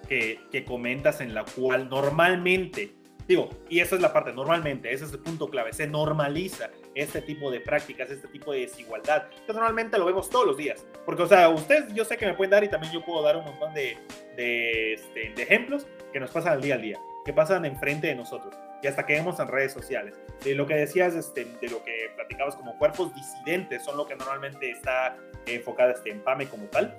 que, 0.08 0.40
que 0.52 0.66
comentas 0.66 1.22
en 1.22 1.34
la 1.34 1.46
cual 1.46 1.90
normalmente 1.90 2.94
Digo, 3.28 3.50
y 3.70 3.80
esa 3.80 3.96
es 3.96 4.02
la 4.02 4.12
parte, 4.12 4.34
normalmente, 4.34 4.92
ese 4.92 5.06
es 5.06 5.14
el 5.14 5.20
punto 5.20 5.50
clave, 5.50 5.72
se 5.72 5.88
normaliza 5.88 6.70
este 6.96 7.22
tipo 7.22 7.50
de 7.50 7.60
prácticas, 7.60 8.10
este 8.10 8.28
tipo 8.28 8.52
de 8.52 8.62
desigualdad, 8.62 9.28
que 9.46 9.54
normalmente 9.54 9.98
lo 9.98 10.06
vemos 10.06 10.30
todos 10.30 10.46
los 10.46 10.58
días. 10.58 10.86
Porque, 11.06 11.24
o 11.24 11.28
sea, 11.28 11.50
ustedes 11.50 11.94
yo 11.94 12.06
sé 12.06 12.18
que 12.18 12.26
me 12.26 12.34
pueden 12.34 12.52
dar 12.52 12.64
y 12.64 12.70
también 12.70 12.92
yo 12.92 13.04
puedo 13.04 13.22
dar 13.22 13.38
un 13.38 13.46
montón 13.46 13.74
de, 13.74 13.98
de, 14.36 14.94
este, 14.94 15.42
ejemplos 15.42 15.88
que 16.12 16.20
nos 16.20 16.32
pasan 16.32 16.54
al 16.54 16.62
día 16.62 16.76
al 16.76 16.82
día, 16.82 17.00
que 17.26 17.34
pasan 17.34 17.66
enfrente 17.66 18.08
de 18.08 18.16
nosotros 18.16 18.56
y 18.84 18.88
hasta 18.88 19.06
que 19.06 19.14
vemos 19.14 19.40
en 19.40 19.48
redes 19.48 19.72
sociales. 19.72 20.20
De 20.44 20.56
lo 20.56 20.66
que 20.66 20.76
decías, 20.76 21.14
este, 21.16 21.46
de 21.46 21.70
lo 21.70 21.84
que 21.84 22.12
platicabas 22.16 22.56
como 22.56 22.78
cuerpos 22.78 23.14
disidentes, 23.14 23.84
son 23.84 23.98
lo 23.98 24.08
que 24.08 24.16
normalmente 24.16 24.72
está 24.72 25.16
enfocado 25.46 25.92
este, 25.92 26.12
en 26.12 26.22
PAME 26.22 26.48
como 26.48 26.66
tal 26.66 26.98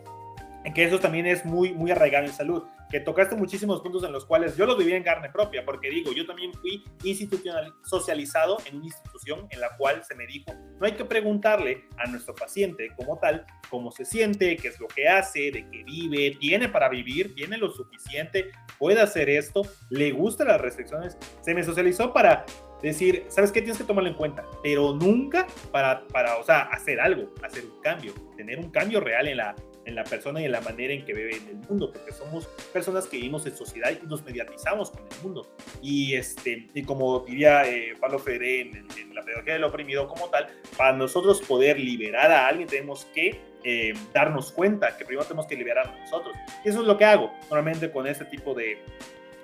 que 0.70 0.84
eso 0.84 1.00
también 1.00 1.26
es 1.26 1.44
muy, 1.44 1.72
muy 1.72 1.90
arraigado 1.90 2.24
en 2.26 2.32
salud, 2.32 2.64
que 2.92 3.00
tocaste 3.00 3.34
muchísimos 3.34 3.80
puntos 3.80 4.04
en 4.04 4.12
los 4.12 4.26
cuales 4.26 4.54
yo 4.54 4.66
lo 4.66 4.76
viví 4.76 4.92
en 4.92 5.02
carne 5.02 5.30
propia, 5.30 5.64
porque 5.64 5.88
digo, 5.88 6.12
yo 6.12 6.26
también 6.26 6.52
fui 6.52 6.84
institucional, 7.04 7.72
socializado 7.82 8.58
en 8.66 8.76
una 8.76 8.84
institución 8.84 9.46
en 9.48 9.60
la 9.60 9.74
cual 9.78 10.04
se 10.04 10.14
me 10.14 10.26
dijo, 10.26 10.52
no 10.78 10.86
hay 10.86 10.92
que 10.92 11.06
preguntarle 11.06 11.86
a 11.96 12.06
nuestro 12.10 12.34
paciente 12.34 12.90
como 12.94 13.18
tal, 13.18 13.46
cómo 13.70 13.90
se 13.90 14.04
siente, 14.04 14.58
qué 14.58 14.68
es 14.68 14.78
lo 14.78 14.88
que 14.88 15.08
hace, 15.08 15.50
de 15.50 15.66
qué 15.70 15.84
vive, 15.84 16.36
tiene 16.38 16.68
para 16.68 16.90
vivir, 16.90 17.34
tiene 17.34 17.56
lo 17.56 17.70
suficiente, 17.70 18.50
puede 18.78 19.00
hacer 19.00 19.30
esto, 19.30 19.62
le 19.88 20.12
gustan 20.12 20.48
las 20.48 20.60
restricciones, 20.60 21.16
se 21.40 21.54
me 21.54 21.64
socializó 21.64 22.12
para 22.12 22.44
decir, 22.82 23.24
¿sabes 23.28 23.52
qué? 23.52 23.62
Tienes 23.62 23.78
que 23.78 23.84
tomarlo 23.84 24.10
en 24.10 24.16
cuenta, 24.16 24.44
pero 24.62 24.92
nunca 24.92 25.46
para, 25.70 26.06
para, 26.08 26.36
o 26.36 26.44
sea, 26.44 26.64
hacer 26.64 27.00
algo, 27.00 27.32
hacer 27.42 27.64
un 27.64 27.80
cambio, 27.80 28.12
tener 28.36 28.58
un 28.58 28.70
cambio 28.70 29.00
real 29.00 29.28
en 29.28 29.38
la, 29.38 29.54
en 29.84 29.94
la 29.94 30.04
persona 30.04 30.40
y 30.40 30.44
en 30.44 30.52
la 30.52 30.60
manera 30.60 30.92
en 30.92 31.04
que 31.04 31.12
vive 31.12 31.36
en 31.36 31.48
el 31.48 31.56
mundo, 31.68 31.92
porque 31.92 32.12
somos 32.12 32.46
personas 32.72 33.06
que 33.06 33.16
vivimos 33.16 33.46
en 33.46 33.56
sociedad 33.56 33.90
y 33.90 34.06
nos 34.06 34.24
mediatizamos 34.24 34.90
con 34.90 35.00
el 35.00 35.22
mundo. 35.22 35.46
Y, 35.80 36.14
este, 36.14 36.68
y 36.74 36.82
como 36.84 37.20
diría 37.20 37.68
eh, 37.68 37.94
Pablo 38.00 38.18
Ferré 38.18 38.62
en, 38.62 38.88
la 39.14 39.22
pedagogía 39.22 39.54
del 39.54 39.64
oprimido 39.64 40.08
como 40.08 40.28
tal, 40.28 40.48
para 40.76 40.92
nosotros 40.92 41.40
poder 41.42 41.78
liberar 41.78 42.30
a 42.30 42.46
alguien 42.46 42.68
tenemos 42.68 43.04
que 43.06 43.40
eh, 43.64 43.94
darnos 44.12 44.50
cuenta 44.52 44.96
que 44.96 45.04
primero 45.04 45.24
tenemos 45.24 45.46
que 45.46 45.56
liberar 45.56 45.88
a 45.88 45.98
nosotros. 45.98 46.34
Y 46.64 46.68
eso 46.68 46.80
es 46.80 46.86
lo 46.86 46.96
que 46.96 47.04
hago 47.04 47.32
normalmente 47.42 47.90
con 47.90 48.06
este 48.06 48.24
tipo 48.24 48.54
de, 48.54 48.78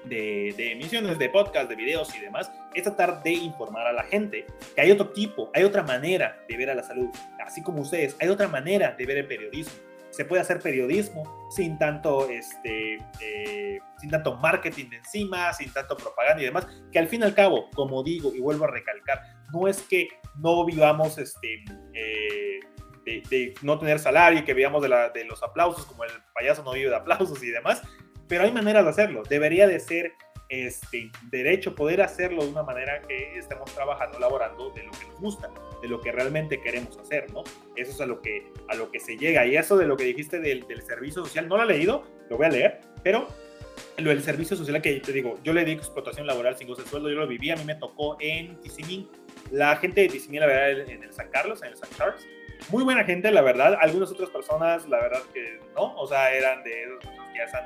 de, 0.05 0.55
de, 0.57 0.73
emisiones, 0.73 1.19
de 1.19 1.29
podcast, 1.29 1.69
de 1.69 1.77
videos 1.77 2.15
y 2.17 2.21
demás, 2.21 2.51
es 2.75 2.83
tratar 2.85 3.23
de 3.23 3.33
informar 3.33 3.87
a 3.87 3.93
la 3.93 4.05
gente 4.05 4.47
que 4.75 4.81
hay 4.81 4.91
otro 4.91 5.11
tipo, 5.11 5.51
hay 5.55 5.65
otra 5.65 5.83
manera 5.83 6.45
de 6.49 6.57
ver 6.57 6.71
a 6.71 6.75
la 6.75 6.83
salud, 6.83 7.09
así 7.45 7.63
como 7.63 7.83
ustedes, 7.83 8.17
hay 8.21 8.29
otra 8.29 8.49
manera 8.49 8.93
de 8.93 9.07
ver 9.07 9.19
el 9.19 9.27
periodismo 9.27 9.88
se 10.11 10.25
puede 10.25 10.43
hacer 10.43 10.61
periodismo 10.61 11.49
sin 11.51 11.79
tanto, 11.79 12.29
este, 12.29 12.97
eh, 13.21 13.79
sin 13.99 14.11
tanto 14.11 14.37
marketing 14.37 14.87
encima, 14.93 15.53
sin 15.53 15.73
tanto 15.73 15.97
propaganda 15.97 16.43
y 16.43 16.47
demás, 16.47 16.67
que 16.93 16.99
al 16.99 17.09
fin 17.09 17.21
y 17.21 17.25
al 17.25 17.35
cabo, 17.35 17.69
como 17.75 18.03
digo 18.03 18.35
y 18.35 18.41
vuelvo 18.41 18.65
a 18.65 18.71
recalcar, 18.71 19.21
no 19.53 19.69
es 19.69 19.83
que 19.83 20.09
no 20.37 20.65
vivamos 20.65 21.19
este, 21.19 21.65
eh, 21.95 22.61
de, 23.05 23.55
no 23.63 23.79
tener 23.79 23.99
salario 23.99 24.41
y 24.41 24.45
que 24.45 24.55
vivamos 24.55 24.83
de, 24.83 24.89
la, 24.89 25.11
de 25.11 25.25
los 25.25 25.43
aplausos, 25.43 25.87
como 25.87 26.05
el 26.05 26.11
payaso 26.35 26.63
no 26.63 26.73
vive 26.73 26.91
de 26.91 26.97
aplausos 26.97 27.43
y 27.43 27.51
demás, 27.51 27.83
pero 28.29 28.45
hay 28.45 28.53
maneras 28.53 28.85
de 28.85 28.91
hacerlo. 28.91 29.23
Debería 29.29 29.67
de 29.67 29.81
ser 29.81 30.13
este, 30.49 31.11
derecho 31.31 31.75
poder 31.75 32.01
hacerlo 32.01 32.45
de 32.45 32.51
una 32.51 32.63
manera 32.63 33.03
que 33.03 33.39
estemos 33.39 33.73
trabajando, 33.75 34.19
laborando 34.19 34.71
de 34.71 34.85
lo 34.85 34.93
que 34.93 35.07
nos 35.07 35.21
gusta, 35.21 35.51
de 35.83 35.89
lo 35.89 36.01
que 36.01 36.13
realmente 36.13 36.61
queremos 36.61 36.97
hacer, 36.99 37.33
¿no? 37.33 37.45
Eso 37.77 37.93
es 37.93 38.01
a 38.01 38.07
lo 38.07 38.21
que, 38.21 38.51
a 38.69 38.75
lo 38.75 38.91
que 38.91 39.01
se 39.01 39.17
llega. 39.17 39.47
Y 39.47 39.57
eso 39.57 39.77
de 39.77 39.87
lo 39.87 39.97
que 39.97 40.05
dijiste 40.05 40.41
del, 40.41 40.67
del 40.67 40.83
servicio 40.83 41.25
social, 41.25 41.49
no 41.49 41.57
lo 41.57 41.65
he 41.65 41.67
leído, 41.67 42.05
lo 42.31 42.37
voy 42.37 42.47
a 42.47 42.51
leer, 42.51 42.81
pero 43.03 43.29
lo 43.99 44.11
del 44.11 44.23
servicio 44.23 44.57
social 44.57 44.81
que 44.81 45.01
te 45.01 45.13
digo, 45.13 45.39
yo 45.43 45.53
le 45.53 45.65
digo 45.65 45.81
explotación 45.81 46.27
laboral 46.27 46.57
sin 46.57 46.69
goce 46.69 46.83
de 46.83 46.89
sueldo, 46.89 47.09
yo 47.09 47.17
lo 47.17 47.27
viví, 47.27 47.51
a 47.51 47.57
mí 47.57 47.65
me 47.65 47.75
tocó 47.75 48.17
en 48.21 48.57
Tizimín, 48.61 49.09
la 49.51 49.77
gente 49.77 50.03
de 50.03 50.09
Tizimín, 50.09 50.41
la 50.41 50.47
verdad, 50.47 50.89
en 50.89 51.03
el 51.03 51.13
San 51.13 51.29
Carlos, 51.31 51.63
en 51.63 51.69
el 51.69 51.77
San 51.77 51.91
Charles, 51.97 52.27
muy 52.71 52.85
buena 52.85 53.05
gente, 53.05 53.31
la 53.31 53.43
verdad, 53.43 53.77
algunas 53.81 54.11
otras 54.11 54.31
personas, 54.31 54.89
la 54.89 55.01
verdad 55.01 55.23
que 55.33 55.61
no, 55.75 55.95
o 55.97 56.07
sea, 56.07 56.33
eran 56.33 56.63
de 56.65 56.85
esos 56.85 57.01
que 57.01 57.39
ya 57.39 57.45
están 57.45 57.65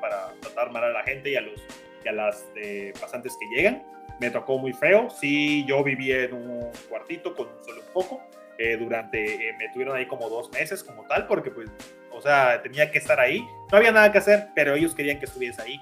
para 0.00 0.32
tratar 0.40 0.70
mal 0.72 0.84
a 0.84 0.90
la 0.90 1.02
gente 1.04 1.30
y 1.30 1.36
a 1.36 1.40
los 1.40 1.60
y 2.04 2.08
a 2.08 2.12
las 2.12 2.46
eh, 2.56 2.92
pasantes 3.00 3.36
que 3.38 3.46
llegan. 3.56 3.82
Me 4.20 4.30
tocó 4.30 4.58
muy 4.58 4.72
feo. 4.72 5.08
Sí, 5.10 5.64
yo 5.66 5.82
viví 5.84 6.12
en 6.12 6.34
un 6.34 6.70
cuartito 6.88 7.34
con 7.34 7.48
solo 7.64 7.82
un 7.86 7.92
poco. 7.92 8.22
Eh, 8.58 8.76
durante, 8.76 9.48
eh, 9.48 9.54
me 9.56 9.68
tuvieron 9.68 9.96
ahí 9.96 10.06
como 10.06 10.28
dos 10.28 10.50
meses 10.52 10.82
como 10.82 11.04
tal, 11.06 11.28
porque 11.28 11.50
pues, 11.50 11.70
o 12.10 12.20
sea, 12.20 12.60
tenía 12.62 12.90
que 12.90 12.98
estar 12.98 13.20
ahí. 13.20 13.46
No 13.70 13.78
había 13.78 13.92
nada 13.92 14.10
que 14.10 14.18
hacer, 14.18 14.48
pero 14.54 14.74
ellos 14.74 14.94
querían 14.94 15.18
que 15.18 15.26
estuviese 15.26 15.62
ahí. 15.62 15.80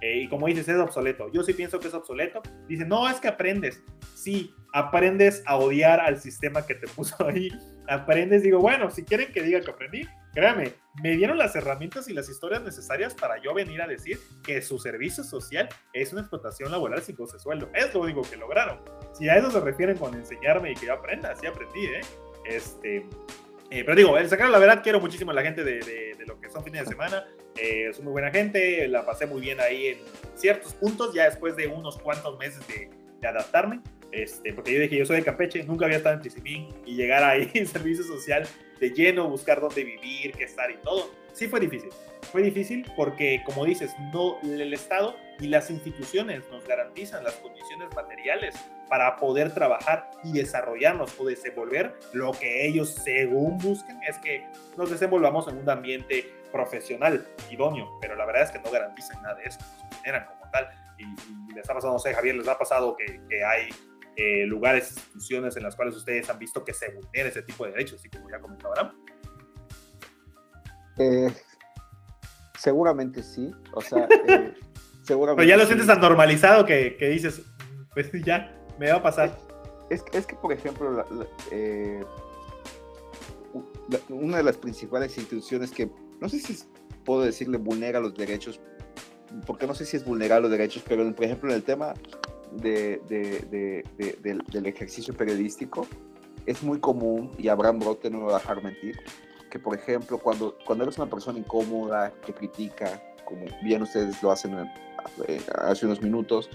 y 0.00 0.28
como 0.28 0.46
dices, 0.46 0.68
es 0.68 0.78
obsoleto. 0.78 1.32
Yo 1.32 1.42
sí 1.42 1.54
pienso 1.54 1.80
que 1.80 1.88
es 1.88 1.94
obsoleto. 1.94 2.42
Dicen, 2.68 2.88
no, 2.88 3.08
es 3.08 3.18
que 3.18 3.28
aprendes. 3.28 3.82
Sí, 4.14 4.54
aprendes 4.72 5.42
a 5.46 5.56
odiar 5.56 6.00
al 6.00 6.20
sistema 6.20 6.66
que 6.66 6.74
te 6.74 6.86
puso 6.96 7.26
ahí. 7.26 7.48
Aprendes, 7.88 8.42
digo, 8.42 8.60
bueno, 8.60 8.90
si 8.90 9.04
quieren 9.04 9.32
que 9.32 9.42
diga 9.42 9.60
que 9.60 9.70
aprendí, 9.70 10.06
créame, 10.38 10.72
me 11.02 11.16
dieron 11.16 11.36
las 11.36 11.56
herramientas 11.56 12.08
y 12.08 12.12
las 12.12 12.28
historias 12.28 12.62
necesarias 12.62 13.12
para 13.12 13.42
yo 13.42 13.52
venir 13.54 13.82
a 13.82 13.88
decir 13.88 14.20
que 14.44 14.62
su 14.62 14.78
servicio 14.78 15.24
social 15.24 15.68
es 15.92 16.12
una 16.12 16.20
explotación 16.20 16.70
laboral 16.70 17.02
sin 17.02 17.16
goce 17.16 17.40
sueldo. 17.40 17.68
Es 17.74 17.92
lo 17.92 18.02
único 18.02 18.22
que 18.22 18.36
lograron. 18.36 18.80
Si 19.12 19.28
a 19.28 19.36
eso 19.36 19.50
se 19.50 19.58
refieren 19.58 19.96
con 19.96 20.14
enseñarme 20.14 20.70
y 20.70 20.74
que 20.74 20.86
yo 20.86 20.94
aprenda, 20.94 21.34
sí 21.34 21.46
aprendí, 21.46 21.86
¿eh? 21.86 22.00
Este, 22.46 23.06
Eh, 23.70 23.84
pero 23.84 23.96
digo, 23.96 24.16
el 24.16 24.28
sacar 24.30 24.48
la 24.48 24.58
verdad, 24.58 24.80
quiero 24.82 24.98
muchísimo 24.98 25.30
a 25.30 25.34
la 25.34 25.42
gente 25.42 25.62
de, 25.62 26.16
lo 26.26 26.40
que 26.40 26.48
son 26.48 26.64
fines 26.64 26.84
de 26.84 26.86
semana. 26.86 27.26
Eh, 27.54 27.88
es 27.90 28.00
muy 28.00 28.12
buena 28.12 28.30
gente, 28.30 28.88
la 28.88 29.04
pasé 29.04 29.26
muy 29.26 29.42
bien 29.42 29.60
ahí 29.60 29.88
en 29.88 29.98
ciertos 30.36 30.72
puntos, 30.72 31.12
ya 31.12 31.24
después 31.24 31.54
de 31.54 31.66
unos 31.66 31.98
cuantos 31.98 32.38
meses 32.38 32.66
de, 32.66 32.88
de 33.20 33.28
adaptarme. 33.28 33.80
Este, 34.10 34.54
porque 34.54 34.72
yo 34.72 34.80
dije, 34.80 34.96
yo 34.96 35.04
soy 35.04 35.16
de 35.16 35.22
Campeche, 35.22 35.64
nunca 35.64 35.84
había 35.84 35.98
estado 35.98 36.14
en 36.14 36.22
Tizimín 36.22 36.68
y 36.86 36.94
llegar 36.94 37.22
ahí 37.22 37.50
en 37.52 37.66
servicio 37.76 38.04
social 38.04 38.48
de 38.80 38.90
lleno, 38.90 39.28
buscar 39.28 39.60
dónde 39.60 39.84
vivir, 39.84 40.32
qué 40.32 40.44
estar 40.44 40.70
y 40.70 40.76
todo, 40.78 41.10
sí 41.32 41.48
fue 41.48 41.60
difícil. 41.60 41.90
Fue 42.32 42.42
difícil 42.42 42.84
porque, 42.96 43.42
como 43.46 43.64
dices, 43.64 43.94
no, 44.12 44.38
el 44.42 44.72
Estado 44.74 45.16
y 45.40 45.46
las 45.46 45.70
instituciones 45.70 46.42
nos 46.50 46.66
garantizan 46.66 47.24
las 47.24 47.34
condiciones 47.34 47.88
materiales 47.94 48.54
para 48.88 49.16
poder 49.16 49.54
trabajar 49.54 50.10
y 50.24 50.32
desarrollarnos 50.32 51.18
o 51.18 51.26
desenvolver 51.26 51.94
lo 52.12 52.32
que 52.32 52.66
ellos 52.66 52.94
según 52.94 53.58
busquen 53.58 54.00
es 54.08 54.18
que 54.18 54.44
nos 54.76 54.90
desenvolvamos 54.90 55.46
en 55.48 55.58
un 55.58 55.70
ambiente 55.70 56.30
profesional 56.50 57.26
idóneo, 57.50 57.98
pero 58.00 58.16
la 58.16 58.24
verdad 58.24 58.44
es 58.44 58.50
que 58.50 58.58
no 58.58 58.70
garantizan 58.70 59.22
nada 59.22 59.36
de 59.36 59.44
eso, 59.44 59.58
nos 59.90 60.00
generan 60.00 60.26
como 60.26 60.50
tal. 60.50 60.68
Y, 60.98 61.54
les 61.54 61.68
ha 61.68 61.74
pasado, 61.74 61.92
no 61.92 61.98
sé, 61.98 62.14
Javier, 62.14 62.36
les 62.36 62.48
ha 62.48 62.58
pasado 62.58 62.96
que, 62.96 63.20
que 63.28 63.44
hay 63.44 63.68
eh, 64.20 64.44
lugares, 64.46 64.90
instituciones 64.96 65.56
en 65.56 65.62
las 65.62 65.76
cuales 65.76 65.94
ustedes 65.94 66.28
han 66.28 66.40
visto 66.40 66.64
que 66.64 66.74
se 66.74 66.92
vulnera 66.92 67.28
ese 67.28 67.42
tipo 67.42 67.64
de 67.64 67.70
derechos, 67.70 68.04
y 68.04 68.08
como 68.08 68.28
ya 68.28 68.40
comentaba 68.40 68.74
Abraham? 68.74 68.96
Eh, 70.98 71.32
seguramente 72.58 73.22
sí, 73.22 73.52
o 73.72 73.80
sea, 73.80 74.08
eh, 74.26 74.54
seguramente. 75.04 75.42
Pero 75.42 75.48
ya 75.48 75.56
lo 75.56 75.66
sientes 75.66 75.86
tan 75.86 76.00
normalizado 76.00 76.66
que, 76.66 76.96
que, 76.96 77.10
dices, 77.10 77.42
pues 77.94 78.10
ya, 78.24 78.52
me 78.76 78.90
va 78.90 78.96
a 78.96 79.02
pasar. 79.04 79.38
Es, 79.88 80.04
es 80.12 80.26
que, 80.26 80.34
por 80.34 80.52
ejemplo, 80.52 81.04
una 84.08 84.36
de 84.36 84.42
las 84.42 84.56
principales 84.56 85.16
instituciones 85.16 85.70
que, 85.70 85.88
no 86.20 86.28
sé 86.28 86.40
si 86.40 86.58
puedo 87.04 87.22
decirle 87.22 87.58
vulnera 87.58 88.00
los 88.00 88.14
derechos, 88.14 88.60
porque 89.46 89.68
no 89.68 89.76
sé 89.76 89.84
si 89.84 89.96
es 89.96 90.04
vulnerar 90.04 90.42
los 90.42 90.50
derechos, 90.50 90.82
pero 90.88 91.14
por 91.14 91.24
ejemplo 91.24 91.50
en 91.50 91.54
el 91.54 91.62
tema 91.62 91.94
de, 92.52 93.00
de, 93.08 93.84
de, 93.96 94.38
del, 94.50 94.66
ejercicio 94.66 95.14
periodístico, 95.14 95.86
es 96.46 96.62
muy 96.62 96.78
común, 96.78 97.30
y 97.38 97.48
Abraham 97.48 97.80
Brote 97.80 98.10
no 98.10 98.18
me 98.18 98.24
va 98.26 98.36
a 98.36 98.38
dejar 98.38 98.62
mentir, 98.62 98.96
que 99.50 99.58
por 99.58 99.76
ejemplo, 99.76 100.18
cuando, 100.18 100.56
cuando 100.64 100.84
eres 100.84 100.98
una 100.98 101.08
persona 101.08 101.38
incómoda, 101.38 102.12
que 102.24 102.32
critica, 102.32 103.02
como 103.24 103.46
bien 103.62 103.82
ustedes 103.82 104.22
lo 104.22 104.30
hacen 104.30 104.54
eh, 105.26 105.40
hace 105.54 105.86
unos 105.86 106.02
minutos, 106.02 106.48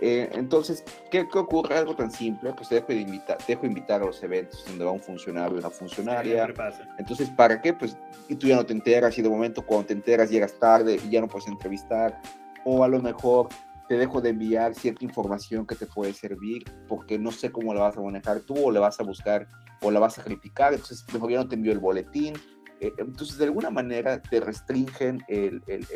eh, 0.00 0.28
entonces, 0.32 0.84
¿qué, 1.10 1.26
¿qué, 1.28 1.38
ocurre? 1.38 1.78
Algo 1.78 1.94
tan 1.94 2.10
simple, 2.10 2.52
pues 2.52 2.68
te 2.68 2.76
dejo, 2.76 2.88
de 2.88 2.96
invitar, 2.96 3.38
dejo 3.46 3.64
invitar 3.64 4.02
a 4.02 4.06
los 4.06 4.22
eventos 4.22 4.64
donde 4.66 4.84
va 4.84 4.90
un 4.90 5.00
funcionario, 5.00 5.56
una 5.56 5.70
funcionaria. 5.70 6.52
Entonces, 6.98 7.30
¿para 7.30 7.60
qué? 7.62 7.72
Pues 7.72 7.96
y 8.28 8.34
tú 8.34 8.46
ya 8.46 8.56
no 8.56 8.66
te 8.66 8.72
enteras 8.72 9.16
y 9.18 9.22
de 9.22 9.28
momento 9.28 9.64
cuando 9.64 9.86
te 9.86 9.92
enteras 9.92 10.30
llegas 10.30 10.58
tarde 10.58 10.98
y 11.02 11.10
ya 11.10 11.20
no 11.20 11.28
puedes 11.28 11.48
entrevistar. 11.48 12.20
O 12.64 12.82
a 12.82 12.88
lo 12.88 13.00
mejor 13.00 13.48
te 13.88 13.96
dejo 13.96 14.20
de 14.20 14.30
enviar 14.30 14.74
cierta 14.74 15.04
información 15.04 15.66
que 15.66 15.74
te 15.74 15.86
puede 15.86 16.12
servir 16.12 16.64
porque 16.88 17.18
no 17.18 17.30
sé 17.30 17.50
cómo 17.50 17.74
la 17.74 17.82
vas 17.82 17.96
a 17.96 18.00
manejar 18.00 18.40
tú 18.40 18.54
o 18.56 18.70
la 18.70 18.80
vas 18.80 18.98
a 19.00 19.04
buscar 19.04 19.46
o 19.82 19.90
la 19.90 20.00
vas 20.00 20.18
a 20.18 20.24
criticar, 20.24 20.72
entonces 20.72 21.04
mejor 21.12 21.30
ya 21.30 21.38
no 21.38 21.48
te 21.48 21.56
envío 21.56 21.72
el 21.72 21.78
boletín. 21.78 22.34
Eh, 22.80 22.92
entonces, 22.98 23.38
de 23.38 23.44
alguna 23.44 23.70
manera 23.70 24.20
te 24.20 24.40
restringen 24.40 25.22
el, 25.28 25.62
el, 25.68 25.86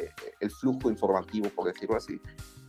el, 0.41 0.51
flujo 0.51 0.89
informativo, 0.89 1.49
por 1.51 1.67
decirlo 1.67 1.97
así. 1.97 2.21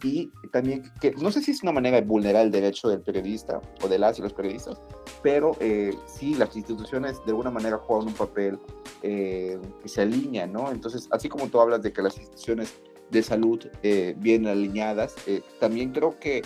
Y 0.02 0.32
también, 0.52 0.84
que 1.00 1.12
no 1.12 1.30
sé 1.32 1.42
si 1.42 1.52
es 1.52 1.62
una 1.62 1.72
manera 1.72 2.02
de 2.02 2.08
vulnerar 2.08 2.46
el 2.46 2.52
derecho 2.52 2.88
del 2.88 3.02
periodista 3.02 3.62
o 3.84 3.88
de 3.88 4.00
las 4.00 4.18
y 4.18 4.22
los 4.22 4.34
periodistas, 4.34 4.82
pero 5.22 5.52
eh, 5.60 5.94
sí, 6.08 6.36
las 6.36 6.56
instituciones 6.56 7.24
de 7.26 7.32
alguna 7.32 7.52
manera 7.52 7.78
juegan 7.78 8.08
un 8.08 8.14
papel 8.14 8.60
eh, 9.04 9.60
que 9.82 9.90
se 9.90 10.02
alinea, 10.02 10.48
¿no? 10.48 10.72
Entonces, 10.72 11.08
así 11.12 11.30
como 11.30 11.48
tú 11.48 11.60
hablas 11.60 11.82
de 11.82 11.94
que 11.94 12.02
las 12.02 12.18
instituciones 12.18 12.82
de 13.12 13.24
salud 13.24 13.66
eh, 13.84 14.16
bien 14.18 14.48
alineadas. 14.48 15.16
Eh, 15.28 15.42
también 15.60 15.92
creo 15.92 16.20
que 16.20 16.42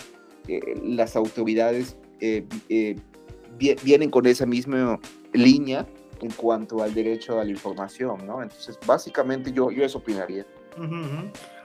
eh, 0.48 0.60
las 0.82 1.16
autoridades 1.16 1.96
vienen 3.82 4.10
con 4.10 4.26
esa 4.26 4.46
misma 4.46 4.98
línea 5.32 5.86
en 6.22 6.30
cuanto 6.30 6.82
al 6.82 6.94
derecho 6.94 7.38
a 7.38 7.44
la 7.44 7.50
información, 7.50 8.26
¿no? 8.26 8.42
Entonces, 8.42 8.78
básicamente 8.86 9.52
yo, 9.52 9.70
yo 9.70 9.84
eso 9.84 9.98
opinaría. 9.98 10.46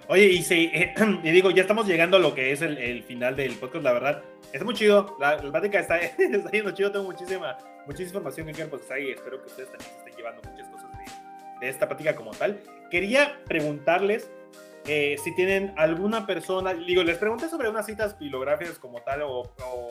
Oye, 0.09 0.25
y, 0.25 0.43
sí, 0.43 0.69
y 1.23 1.31
digo, 1.31 1.51
ya 1.51 1.61
estamos 1.61 1.87
llegando 1.87 2.17
a 2.17 2.19
lo 2.19 2.35
que 2.35 2.51
es 2.51 2.61
el, 2.61 3.03
final 3.03 3.35
del 3.37 3.53
podcast, 3.53 3.83
la 3.85 3.93
verdad. 3.93 4.23
Está 4.51 4.65
muy 4.65 4.73
chido, 4.73 5.15
la, 5.19 5.41
la 5.41 5.51
plática 5.51 5.79
está, 5.79 5.97
está 5.99 6.51
yendo 6.51 6.71
chido, 6.71 6.91
tengo 6.91 7.05
muchísima, 7.05 7.57
muchísima 7.85 8.17
información 8.17 8.47
que 8.47 8.53
quiero 8.53 8.69
procesar 8.71 8.99
y 8.99 9.11
espero 9.11 9.39
que 9.41 9.47
ustedes 9.47 9.69
también 9.69 9.91
se 9.91 9.97
estén 9.99 10.15
llevando 10.17 10.41
muchas 10.49 10.67
cosas 10.69 10.91
de, 10.91 11.65
de 11.65 11.69
esta 11.69 11.87
plática 11.87 12.15
como 12.15 12.31
tal. 12.31 12.59
Quería 12.89 13.39
preguntarles 13.45 14.29
eh, 14.85 15.17
si 15.23 15.33
tienen 15.35 15.73
alguna 15.77 16.25
persona, 16.25 16.73
digo, 16.73 17.03
les 17.03 17.17
pregunté 17.17 17.49
sobre 17.49 17.69
unas 17.69 17.85
citas 17.85 18.17
bibliográficas 18.17 18.79
como 18.79 19.01
tal 19.01 19.23
o, 19.23 19.41
o, 19.41 19.89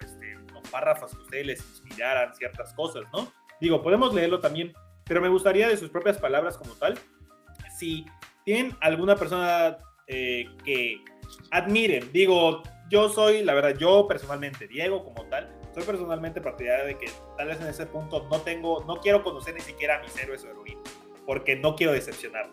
este, 0.00 0.36
párrafos 0.70 1.14
que 1.14 1.22
ustedes 1.22 1.46
les 1.46 1.60
inspiraran 1.60 2.34
ciertas 2.34 2.74
cosas, 2.74 3.04
¿no? 3.12 3.32
Digo, 3.60 3.82
podemos 3.82 4.12
leerlo 4.12 4.40
también, 4.40 4.72
pero 5.04 5.20
me 5.20 5.28
gustaría 5.28 5.68
de 5.68 5.76
sus 5.76 5.90
propias 5.90 6.18
palabras 6.18 6.58
como 6.58 6.74
tal, 6.74 6.98
si 7.78 8.04
tienen 8.44 8.76
alguna 8.80 9.16
persona 9.16 9.78
eh, 10.06 10.44
que 10.64 11.00
admiren, 11.50 12.10
digo, 12.12 12.62
yo 12.90 13.08
soy, 13.08 13.42
la 13.42 13.54
verdad, 13.54 13.76
yo 13.78 14.06
personalmente, 14.06 14.68
Diego 14.68 15.04
como 15.04 15.24
tal, 15.28 15.56
soy 15.74 15.84
personalmente 15.84 16.40
partidario 16.40 16.86
de 16.86 16.98
que 16.98 17.10
tal 17.36 17.48
vez 17.48 17.60
en 17.60 17.68
ese 17.68 17.86
punto 17.86 18.26
no 18.30 18.40
tengo, 18.40 18.84
no 18.84 18.96
quiero 19.00 19.22
conocer 19.22 19.54
ni 19.54 19.60
siquiera 19.60 19.98
a 19.98 20.02
mis 20.02 20.16
héroes 20.16 20.44
o 20.44 20.50
heroínas 20.50 21.05
porque 21.26 21.56
no 21.56 21.74
quiero 21.74 21.92
decepcionar. 21.92 22.48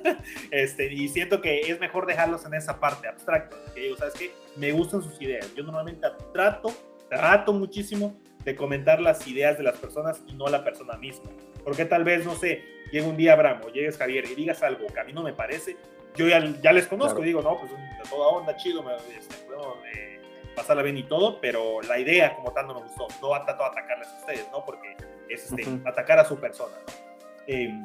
este, 0.50 0.92
y 0.92 1.08
siento 1.08 1.40
que 1.40 1.60
es 1.60 1.78
mejor 1.78 2.06
dejarlos 2.06 2.44
en 2.46 2.54
esa 2.54 2.80
parte 2.80 3.06
abstracta. 3.06 3.56
Que 3.74 3.82
digo, 3.82 3.96
¿sabes 3.96 4.14
qué? 4.14 4.32
Me 4.56 4.72
gustan 4.72 5.02
sus 5.02 5.20
ideas. 5.20 5.54
Yo 5.54 5.62
normalmente 5.62 6.08
trato, 6.32 6.72
trato 7.08 7.52
muchísimo 7.52 8.18
de 8.44 8.56
comentar 8.56 9.00
las 9.00 9.26
ideas 9.28 9.58
de 9.58 9.64
las 9.64 9.76
personas 9.76 10.22
y 10.26 10.32
no 10.34 10.48
la 10.48 10.64
persona 10.64 10.96
misma. 10.96 11.30
Porque 11.62 11.84
tal 11.84 12.04
vez, 12.04 12.24
no 12.24 12.34
sé, 12.34 12.62
llegue 12.90 13.06
un 13.06 13.16
día 13.16 13.34
Abraham 13.34 13.60
o 13.66 13.68
llegues 13.68 13.96
Javier 13.96 14.24
y 14.24 14.34
digas 14.34 14.62
algo 14.62 14.86
que 14.86 15.00
a 15.00 15.04
mí 15.04 15.12
no 15.12 15.22
me 15.22 15.32
parece, 15.32 15.76
yo 16.16 16.28
ya, 16.28 16.44
ya 16.62 16.72
les 16.72 16.86
conozco, 16.86 17.20
digo, 17.22 17.42
no, 17.42 17.58
pues 17.58 17.72
de 17.72 18.08
toda 18.08 18.28
onda, 18.28 18.56
chido, 18.56 18.82
me, 18.82 18.94
este, 19.18 19.34
puedo 19.46 19.78
eh, 19.92 20.20
pasarla 20.54 20.82
bien 20.82 20.98
y 20.98 21.02
todo, 21.04 21.40
pero 21.40 21.82
la 21.82 21.98
idea 21.98 22.36
como 22.36 22.52
tal 22.52 22.66
no 22.68 22.74
me 22.74 22.82
gustó. 22.82 23.08
No 23.20 23.30
trato 23.44 23.64
de 23.64 23.68
atacarles 23.68 24.08
a 24.08 24.18
ustedes, 24.18 24.48
¿no? 24.52 24.64
Porque 24.64 24.96
es 25.28 25.50
este, 25.50 25.66
atacar 25.84 26.18
a 26.18 26.24
su 26.24 26.38
persona, 26.38 26.76
¿no? 26.86 27.03
Em, 27.46 27.84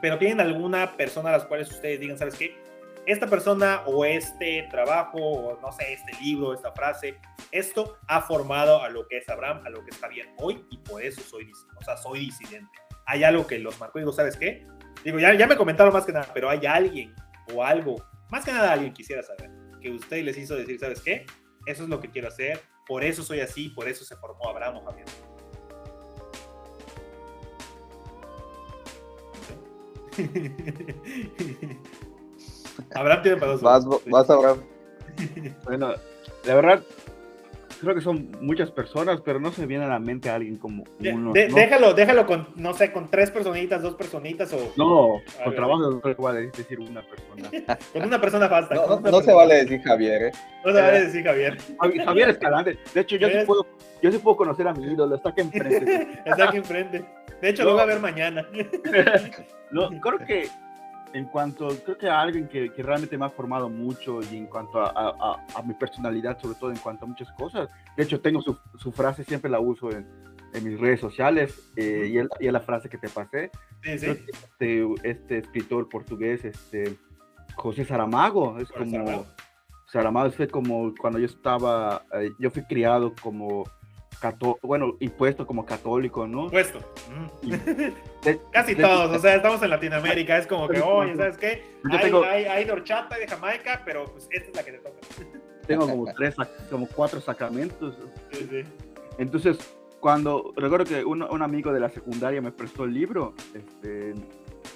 pero 0.00 0.18
tienen 0.18 0.40
alguna 0.40 0.96
persona 0.96 1.30
a 1.30 1.32
las 1.32 1.44
cuales 1.44 1.70
ustedes 1.70 2.00
digan, 2.00 2.18
¿sabes 2.18 2.36
qué? 2.36 2.56
Esta 3.06 3.26
persona 3.26 3.82
o 3.86 4.04
este 4.04 4.68
trabajo, 4.70 5.18
o 5.18 5.60
no 5.60 5.72
sé, 5.72 5.94
este 5.94 6.12
libro, 6.22 6.54
esta 6.54 6.72
frase, 6.72 7.16
esto 7.50 7.98
ha 8.06 8.20
formado 8.20 8.82
a 8.82 8.88
lo 8.88 9.08
que 9.08 9.18
es 9.18 9.28
Abraham, 9.28 9.62
a 9.64 9.70
lo 9.70 9.82
que 9.84 9.90
está 9.90 10.06
bien 10.06 10.28
hoy 10.38 10.64
y 10.70 10.78
por 10.78 11.02
eso 11.02 11.20
soy, 11.22 11.50
o 11.76 11.82
sea, 11.82 11.96
soy 11.96 12.20
disidente. 12.20 12.70
Hay 13.06 13.24
algo 13.24 13.46
que 13.46 13.58
los 13.58 13.80
marcó 13.80 13.98
y 13.98 14.02
digo, 14.02 14.12
¿sabes 14.12 14.36
qué? 14.36 14.66
Digo, 15.02 15.18
ya, 15.18 15.34
ya 15.34 15.46
me 15.46 15.56
comentaron 15.56 15.92
más 15.92 16.04
que 16.04 16.12
nada, 16.12 16.28
pero 16.32 16.48
hay 16.50 16.66
alguien 16.66 17.14
o 17.52 17.64
algo, 17.64 17.96
más 18.30 18.44
que 18.44 18.52
nada 18.52 18.72
alguien 18.72 18.92
quisiera 18.92 19.22
saber, 19.22 19.50
que 19.80 19.90
usted 19.90 20.22
les 20.22 20.36
hizo 20.36 20.54
decir, 20.54 20.78
¿sabes 20.78 21.00
qué? 21.00 21.26
Eso 21.66 21.82
es 21.82 21.88
lo 21.88 22.00
que 22.00 22.10
quiero 22.10 22.28
hacer, 22.28 22.60
por 22.86 23.02
eso 23.02 23.22
soy 23.22 23.40
así, 23.40 23.70
por 23.70 23.88
eso 23.88 24.04
se 24.04 24.16
formó 24.16 24.48
Abraham 24.48 24.76
o 24.76 24.84
Javier. 24.84 25.06
Abraham 32.94 33.22
tiene 33.22 33.36
para 33.38 33.52
dos. 33.52 33.62
Vas, 33.62 33.84
vas 34.06 34.30
Abraham. 34.30 34.58
bueno, 35.64 35.94
la 36.44 36.54
verdad, 36.54 36.82
creo 37.80 37.94
que 37.94 38.00
son 38.00 38.30
muchas 38.40 38.70
personas, 38.70 39.20
pero 39.22 39.40
no 39.40 39.52
se 39.52 39.66
viene 39.66 39.84
a 39.84 39.88
la 39.88 39.98
mente 39.98 40.30
a 40.30 40.34
alguien 40.34 40.56
como 40.56 40.84
uno. 41.00 41.32
Déjalo, 41.32 41.94
déjalo 41.94 42.26
con, 42.26 42.48
no 42.56 42.74
sé, 42.74 42.92
con 42.92 43.10
tres 43.10 43.30
personitas, 43.30 43.82
dos 43.82 43.94
personitas 43.94 44.52
o. 44.52 44.72
No, 44.76 45.20
con 45.42 45.54
trabajo 45.54 45.90
no 45.90 46.00
se 46.00 46.14
vale 46.14 46.50
decir 46.56 46.78
una 46.80 47.02
persona. 47.02 47.78
con 47.92 48.02
una 48.02 48.20
persona 48.20 48.48
basta. 48.48 48.74
No, 48.74 49.20
se 49.22 49.32
vale 49.32 49.64
decir 49.64 49.82
Javier, 49.82 50.22
¿eh? 50.24 50.32
No 50.64 50.72
se 50.72 50.80
vale 50.80 51.04
decir 51.04 51.24
Javier. 51.24 51.58
Javier 52.04 52.28
Escalante. 52.30 52.78
De 52.94 53.00
hecho, 53.00 53.16
yo 53.16 53.28
sí, 53.28 53.38
puedo, 53.46 53.66
yo 54.02 54.12
sí 54.12 54.18
puedo 54.18 54.36
conocer 54.36 54.68
a 54.68 54.74
mi 54.74 54.92
ídolo, 54.92 55.16
está 55.16 55.30
aquí 55.30 55.40
enfrente. 55.40 56.08
está 56.24 56.48
aquí 56.48 56.58
enfrente. 56.58 57.04
De 57.40 57.48
hecho, 57.48 57.64
lo 57.64 57.72
voy 57.72 57.80
a 57.80 57.86
ver 57.86 58.00
mañana. 58.00 58.46
no, 59.70 59.88
creo 60.00 60.18
que 60.18 60.48
en 61.12 61.24
cuanto, 61.26 61.68
creo 61.84 61.98
que 61.98 62.08
a 62.08 62.20
alguien 62.20 62.48
que, 62.48 62.72
que, 62.72 62.82
realmente 62.82 63.18
me 63.18 63.26
ha 63.26 63.30
formado 63.30 63.68
mucho 63.68 64.20
y 64.22 64.36
en 64.36 64.46
cuanto 64.46 64.80
a, 64.80 64.90
a, 64.90 65.46
a, 65.54 65.62
mi 65.62 65.74
personalidad, 65.74 66.38
sobre 66.40 66.54
todo 66.56 66.70
en 66.70 66.76
cuanto 66.76 67.04
a 67.04 67.08
muchas 67.08 67.30
cosas. 67.32 67.68
De 67.96 68.04
hecho, 68.04 68.20
tengo 68.20 68.40
su, 68.40 68.56
su 68.78 68.92
frase, 68.92 69.24
siempre 69.24 69.50
la 69.50 69.60
uso 69.60 69.90
en, 69.90 70.06
en 70.52 70.64
mis 70.64 70.78
redes 70.78 71.00
sociales 71.00 71.70
eh, 71.76 72.08
y, 72.10 72.18
es, 72.18 72.28
y, 72.38 72.46
es, 72.46 72.52
la 72.52 72.60
frase 72.60 72.88
que 72.88 72.98
te 72.98 73.08
pasé. 73.08 73.50
Sí, 73.82 73.98
sí. 73.98 74.06
Este, 74.06 74.86
este, 75.02 75.38
escritor 75.38 75.88
portugués, 75.88 76.44
este, 76.44 76.96
José 77.54 77.84
Saramago, 77.84 78.58
es 78.58 78.70
como... 78.70 78.90
Saramago. 78.90 79.26
Saramago 79.86 80.30
fue 80.30 80.48
como 80.48 80.94
cuando 80.94 81.18
yo 81.18 81.26
estaba, 81.26 82.04
eh, 82.14 82.30
yo 82.38 82.50
fui 82.50 82.62
criado 82.62 83.12
como 83.20 83.64
bueno, 84.62 84.96
impuesto 85.00 85.46
como 85.46 85.64
católico, 85.64 86.26
¿no? 86.26 86.44
Impuesto. 86.44 86.80
Casi 88.52 88.74
todos, 88.74 89.16
o 89.16 89.18
sea, 89.18 89.36
estamos 89.36 89.62
en 89.62 89.70
Latinoamérica, 89.70 90.38
es 90.38 90.46
como 90.46 90.68
que, 90.68 90.80
oye, 90.80 91.16
¿sabes 91.16 91.38
qué? 91.38 91.62
Hay, 91.90 92.12
hay, 92.12 92.44
hay, 92.44 92.64
de 92.64 92.72
horchata 92.72 93.16
y 93.18 93.22
de 93.22 93.28
Jamaica, 93.28 93.82
pero 93.84 94.04
pues 94.06 94.28
esta 94.30 94.50
es 94.50 94.56
la 94.56 94.64
que 94.64 94.72
te 94.72 94.78
toca. 94.78 94.98
Tengo 95.66 95.88
como 95.88 96.12
tres, 96.14 96.34
como 96.68 96.88
cuatro 96.88 97.20
sacramentos. 97.20 97.96
Sí, 98.32 98.46
sí. 98.50 98.64
Entonces, 99.18 99.58
cuando 100.00 100.52
recuerdo 100.56 100.86
que 100.86 101.04
un, 101.04 101.22
un, 101.22 101.42
amigo 101.42 101.72
de 101.72 101.80
la 101.80 101.90
secundaria 101.90 102.40
me 102.40 102.50
prestó 102.50 102.84
el 102.84 102.94
libro, 102.94 103.34
este, 103.54 104.14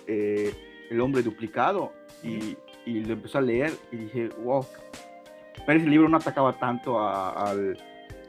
eh, 0.06 0.54
El 0.90 1.00
hombre 1.00 1.22
duplicado, 1.22 1.92
y, 2.22 2.56
y, 2.86 3.04
lo 3.04 3.14
empezó 3.14 3.38
a 3.38 3.40
leer 3.40 3.72
y 3.90 3.96
dije, 3.96 4.28
wow, 4.42 4.64
pero 5.66 5.78
ese 5.78 5.88
libro 5.88 6.08
no 6.08 6.16
atacaba 6.16 6.58
tanto 6.58 7.00
al, 7.00 7.76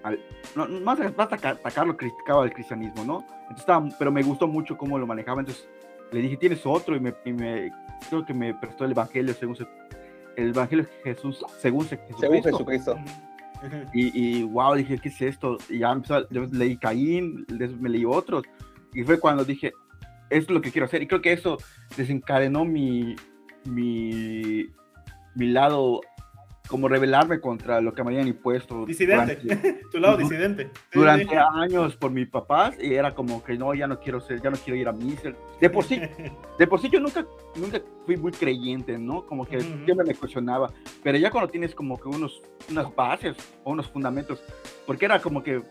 al 0.06 0.20
no, 0.56 0.68
más 0.82 1.00
que 1.00 1.08
atacarlo, 1.08 1.98
criticaba 1.98 2.46
el 2.46 2.54
cristianismo, 2.54 3.04
¿no? 3.04 3.26
Entonces 3.42 3.60
estaba, 3.60 3.90
pero 3.98 4.12
me 4.12 4.22
gustó 4.22 4.48
mucho 4.48 4.78
cómo 4.78 5.00
lo 5.00 5.08
manejaba, 5.08 5.42
entonces 5.42 5.68
le 6.12 6.22
dije, 6.22 6.38
¿tienes 6.38 6.66
otro? 6.66 6.96
Y 6.96 7.00
me, 7.00 7.14
y 7.26 7.34
me 7.34 7.72
creo 8.08 8.24
que 8.24 8.34
me 8.34 8.54
prestó 8.54 8.86
el 8.86 8.92
Evangelio 8.92 9.34
según 9.34 9.58
el 10.38 10.50
Evangelio 10.50 10.86
de 10.86 11.16
Jesús, 11.16 11.44
según 11.60 11.88
Jesucristo. 11.88 12.20
Según 12.20 12.44
Jesucristo. 12.44 12.98
Y, 13.94 14.40
y, 14.40 14.44
wow, 14.44 14.76
dije, 14.76 15.00
¿qué 15.00 15.10
es 15.10 15.22
esto? 15.22 15.58
Y 15.70 15.80
ya 15.80 15.92
empezó, 15.92 16.28
leí 16.30 16.78
Caín, 16.78 17.48
me 17.80 17.90
leí 17.90 18.06
otros. 18.06 18.44
Y 18.94 19.04
fue 19.04 19.20
cuando 19.20 19.44
dije, 19.44 19.74
esto 20.30 20.52
es 20.52 20.56
lo 20.56 20.62
que 20.62 20.72
quiero 20.72 20.86
hacer. 20.86 21.02
Y 21.02 21.08
creo 21.08 21.22
que 21.22 21.34
eso 21.34 21.58
desencadenó 21.98 22.64
mi, 22.64 23.16
mi, 23.64 24.68
mi 25.36 25.48
lado 25.48 26.02
como 26.68 26.88
rebelarme 26.88 27.40
contra 27.40 27.82
lo 27.82 27.94
que 27.94 28.04
me 28.04 28.12
habían 28.12 28.28
impuesto. 28.28 28.86
Disidente, 28.86 29.38
tu 29.92 30.00
lado 30.00 30.18
disidente. 30.18 30.70
Durante 30.92 31.38
años 31.38 31.96
por 31.96 32.12
mis 32.12 32.28
papás 32.28 32.76
y 32.82 32.94
era 32.94 33.14
como 33.14 33.44
que 33.44 33.58
no, 33.58 33.74
ya 33.74 33.88
no 33.88 34.00
quiero 34.00 34.20
ser, 34.20 34.42
ya 34.42 34.50
no 34.50 34.58
quiero 34.58 34.80
ir 34.80 34.88
a 34.88 34.92
misa. 34.92 35.34
De 35.60 35.70
por 35.70 35.84
sí, 35.84 36.02
de 36.60 36.68
por 36.68 36.82
sí 36.82 36.90
yo 36.90 37.00
nunca, 37.00 37.26
nunca 37.56 37.82
fui 38.06 38.18
muy 38.18 38.32
creyente, 38.32 38.98
¿no? 38.98 39.26
Como 39.26 39.46
que 39.46 39.62
siempre 39.62 40.06
me 40.06 40.16
cuestionaba, 40.16 40.72
pero 41.04 41.18
ya 41.18 41.30
cuando 41.30 41.50
tienes 41.50 41.76
como 41.76 42.00
que 42.00 42.08
unos, 42.08 42.42
unas 42.70 42.94
bases 42.96 43.38
o 43.64 43.72
unos 43.72 43.88
fundamentos, 43.90 44.42
porque 44.86 45.06
era 45.06 45.22
como 45.22 45.44
que 45.44 45.62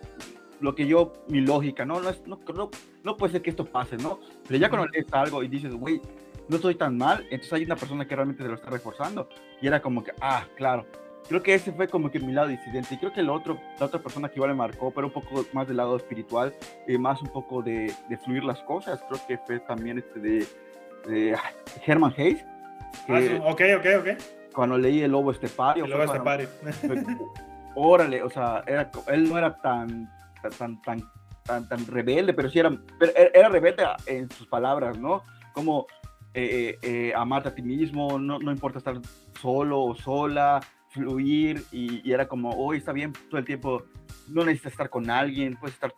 lo 0.61 0.75
que 0.75 0.87
yo, 0.87 1.13
mi 1.29 1.41
lógica, 1.41 1.85
no, 1.85 2.01
no, 2.01 2.09
es, 2.09 2.27
no, 2.27 2.41
no, 2.55 2.71
no 3.03 3.17
puede 3.17 3.33
ser 3.33 3.43
que 3.43 3.51
esto 3.51 3.65
pase, 3.65 3.97
¿no? 3.97 4.21
Pero 4.47 4.59
ya 4.59 4.71
cuando 4.71 4.89
lees 4.89 5.07
algo 5.13 5.43
y 5.43 5.49
dices, 5.49 5.75
güey, 5.75 6.01
no 6.49 6.57
estoy 6.57 6.75
tan 6.75 6.97
mal, 6.99 7.23
entonces 7.31 7.53
hay 7.53 7.65
una 7.65 7.77
persona 7.77 8.07
que 8.07 8.15
realmente 8.15 8.43
te 8.43 8.49
lo 8.49 8.55
está 8.55 8.71
reforzando. 8.71 9.29
Y 9.61 9.67
era 9.67 9.81
como 9.81 10.03
que, 10.03 10.13
ah, 10.21 10.45
claro. 10.57 10.87
Creo 11.27 11.43
que 11.43 11.55
ese 11.55 11.73
fue 11.73 11.89
como 11.89 12.11
que 12.11 12.21
mi 12.21 12.33
lado 12.33 12.49
disidente. 12.49 12.95
Y 12.95 12.99
creo 12.99 13.13
que 13.13 13.21
el 13.21 13.31
otro, 13.31 13.59
la 13.81 13.87
otra 13.87 14.03
persona 14.03 14.29
que 14.29 14.35
igual 14.35 14.51
me 14.51 14.57
marcó, 14.57 14.91
pero 14.91 15.07
un 15.07 15.13
poco 15.13 15.47
más 15.55 15.67
del 15.67 15.79
lado 15.79 15.97
espiritual, 15.97 16.55
y 16.87 16.99
más 16.99 17.23
un 17.23 17.29
poco 17.29 17.63
de, 17.63 17.93
de, 18.11 18.19
fluir 18.19 18.45
las 18.45 18.61
cosas, 18.65 19.03
creo 19.09 19.21
que 19.27 19.39
fue 19.39 19.61
también 19.61 19.99
este 19.99 20.21
de, 20.21 20.47
de 21.07 21.39
Herman 21.87 22.13
Hayes. 22.19 22.45
ah, 23.09 23.21
sí. 23.21 23.39
ok, 23.43 23.63
ok, 23.79 23.87
ok. 24.01 24.09
Cuando 24.53 24.77
leí 24.77 25.01
El 25.01 25.13
Lobo 25.13 25.31
Estepario. 25.31 25.87
El 25.87 25.91
Lobo 25.91 26.05
Estepario. 26.05 26.49
órale, 27.75 28.23
o 28.23 28.29
sea, 28.29 28.63
era, 28.67 28.91
él 29.09 29.29
no 29.29 29.39
era 29.39 29.57
tan, 29.57 30.11
tan, 30.59 30.83
tan, 30.83 31.03
tan, 31.43 31.69
tan 31.69 31.87
rebelde, 31.87 32.35
pero 32.35 32.51
sí 32.51 32.59
era, 32.59 32.71
era 33.33 33.49
rebelde 33.49 33.85
en 34.07 34.31
sus 34.31 34.47
palabras, 34.47 34.99
¿no? 34.99 35.23
Como 35.55 35.87
eh, 36.35 36.79
eh, 36.83 37.13
amarte 37.15 37.49
a 37.49 37.55
ti 37.55 37.63
mismo, 37.63 38.19
no, 38.19 38.39
no, 38.39 38.51
importa 38.51 38.79
estar 38.79 39.01
solo 39.41 39.83
o 39.83 39.95
sola, 39.95 40.61
fluir 40.89 41.63
y, 41.73 42.11
era 42.11 42.27
como, 42.27 42.51
hoy 42.51 42.79
está 42.79 42.93
bien 42.93 43.13
todo 43.31 43.39
el 43.39 43.45
tiempo, 43.45 43.85
no 44.29 44.45
necesitas 44.45 44.73
estar 44.73 44.91
con 44.91 45.09
alguien, 45.11 45.57
puedes 45.57 45.75
estar 45.75 45.95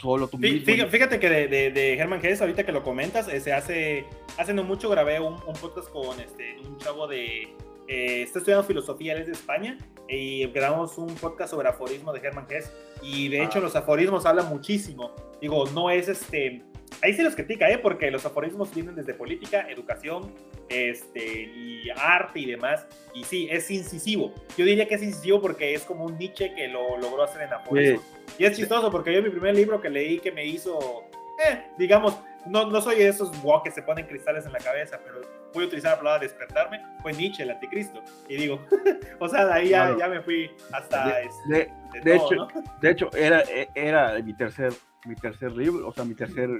solo 0.00 0.28
tú 0.28 0.38
mismo. 0.38 0.64
Fíjate, 0.88 1.18
que 1.18 1.28
de, 1.28 1.48
de, 1.48 1.70
de 1.70 1.96
Germán 1.96 2.20
Gess, 2.20 2.40
ahorita 2.40 2.64
que 2.64 2.72
lo 2.72 2.82
comentas, 2.82 3.28
eh, 3.28 3.40
se 3.40 3.52
hace, 3.52 4.06
hace 4.38 4.54
no 4.54 4.64
mucho 4.64 4.88
grabé 4.88 5.20
un, 5.20 5.34
un 5.34 5.54
podcast 5.60 5.90
con 5.90 6.18
este, 6.20 6.56
un 6.64 6.78
chavo 6.78 7.06
de, 7.06 7.54
eh, 7.90 8.22
está 8.22 8.38
estudiando 8.38 8.64
filosofía, 8.64 9.14
él 9.14 9.22
es 9.22 9.26
de 9.26 9.32
España, 9.32 9.76
y 10.08 10.46
grabamos 10.46 10.96
un 10.96 11.12
podcast 11.16 11.50
sobre 11.50 11.68
aforismo 11.68 12.12
de 12.12 12.20
Germán 12.20 12.46
Hess, 12.48 12.72
y 13.02 13.28
de 13.28 13.42
hecho 13.42 13.58
ah. 13.58 13.62
los 13.62 13.74
aforismos 13.74 14.24
hablan 14.26 14.48
muchísimo. 14.48 15.12
Digo, 15.40 15.64
no 15.74 15.90
es 15.90 16.08
este, 16.08 16.62
ahí 17.02 17.14
sí 17.14 17.22
los 17.22 17.34
critica, 17.34 17.70
¿eh? 17.70 17.78
porque 17.78 18.10
los 18.10 18.24
aforismos 18.24 18.74
vienen 18.74 18.94
desde 18.94 19.14
política, 19.14 19.66
educación, 19.68 20.32
este, 20.68 21.42
y 21.44 21.90
arte 21.96 22.40
y 22.40 22.46
demás. 22.46 22.86
Y 23.14 23.24
sí, 23.24 23.48
es 23.50 23.70
incisivo. 23.70 24.32
Yo 24.56 24.64
diría 24.64 24.86
que 24.86 24.94
es 24.94 25.02
incisivo 25.02 25.40
porque 25.40 25.74
es 25.74 25.82
como 25.82 26.04
un 26.04 26.18
Nietzsche 26.18 26.54
que 26.54 26.68
lo 26.68 26.96
logró 26.98 27.22
hacer 27.22 27.42
en 27.42 27.52
aforismo. 27.52 28.02
Y 28.38 28.44
es 28.44 28.56
chistoso 28.56 28.90
porque 28.90 29.12
yo 29.12 29.22
mi 29.22 29.30
primer 29.30 29.54
libro 29.54 29.80
que 29.80 29.90
leí 29.90 30.18
que 30.18 30.32
me 30.32 30.44
hizo, 30.46 31.04
eh, 31.46 31.62
digamos, 31.78 32.16
no, 32.46 32.70
no 32.70 32.80
soy 32.80 32.96
de 32.96 33.08
esos 33.08 33.30
wow, 33.42 33.62
que 33.62 33.70
se 33.70 33.82
ponen 33.82 34.06
cristales 34.06 34.46
en 34.46 34.52
la 34.52 34.58
cabeza, 34.58 34.98
pero 35.04 35.20
voy 35.52 35.64
a 35.64 35.66
utilizar 35.66 35.92
la 35.92 35.98
palabra 35.98 36.20
despertarme, 36.20 36.82
fue 37.02 37.12
Nietzsche, 37.12 37.42
el 37.42 37.50
anticristo. 37.50 38.02
Y 38.28 38.36
digo, 38.36 38.60
o 39.18 39.28
sea, 39.28 39.46
de 39.46 39.52
ahí 39.52 39.68
ya, 39.68 39.96
ya, 39.98 40.08
me 40.08 40.20
fui 40.20 40.50
hasta... 40.72 41.06
De, 41.06 41.24
este, 41.24 41.72
de, 42.02 42.16
hecho, 42.16 42.48
de 42.80 42.90
hecho 42.90 43.10
era, 43.14 43.42
era 43.74 44.20
mi 44.22 44.34
tercer 44.34 44.72
mi 45.06 45.14
tercer 45.14 45.52
libro, 45.52 45.88
o 45.88 45.92
sea, 45.92 46.04
mi 46.04 46.14
tercer 46.14 46.58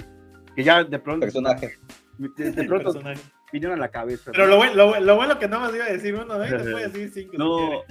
que 0.55 0.65
ya 0.65 0.85
de 0.85 0.99
pronto. 0.99 1.21
Personaje. 1.21 1.79
De, 2.19 2.65
pronto 2.65 2.93
vinieron 3.53 3.79
a 3.79 3.81
la 3.81 3.91
cabeza. 3.91 4.31
Pero 4.33 4.47
lo, 4.47 4.57
bueno, 4.57 5.01
lo, 5.01 5.17
bueno 5.17 5.39
que 5.39 5.49
no 5.49 5.61
más 5.61 5.75
iba 5.75 5.85
a 5.85 5.93
decir 5.93 6.15
uno, 6.15 6.25
¿no? 6.25 6.39
Después 6.39 6.93
decir 6.93 7.11
cinco. 7.13 7.37
No, 7.37 7.83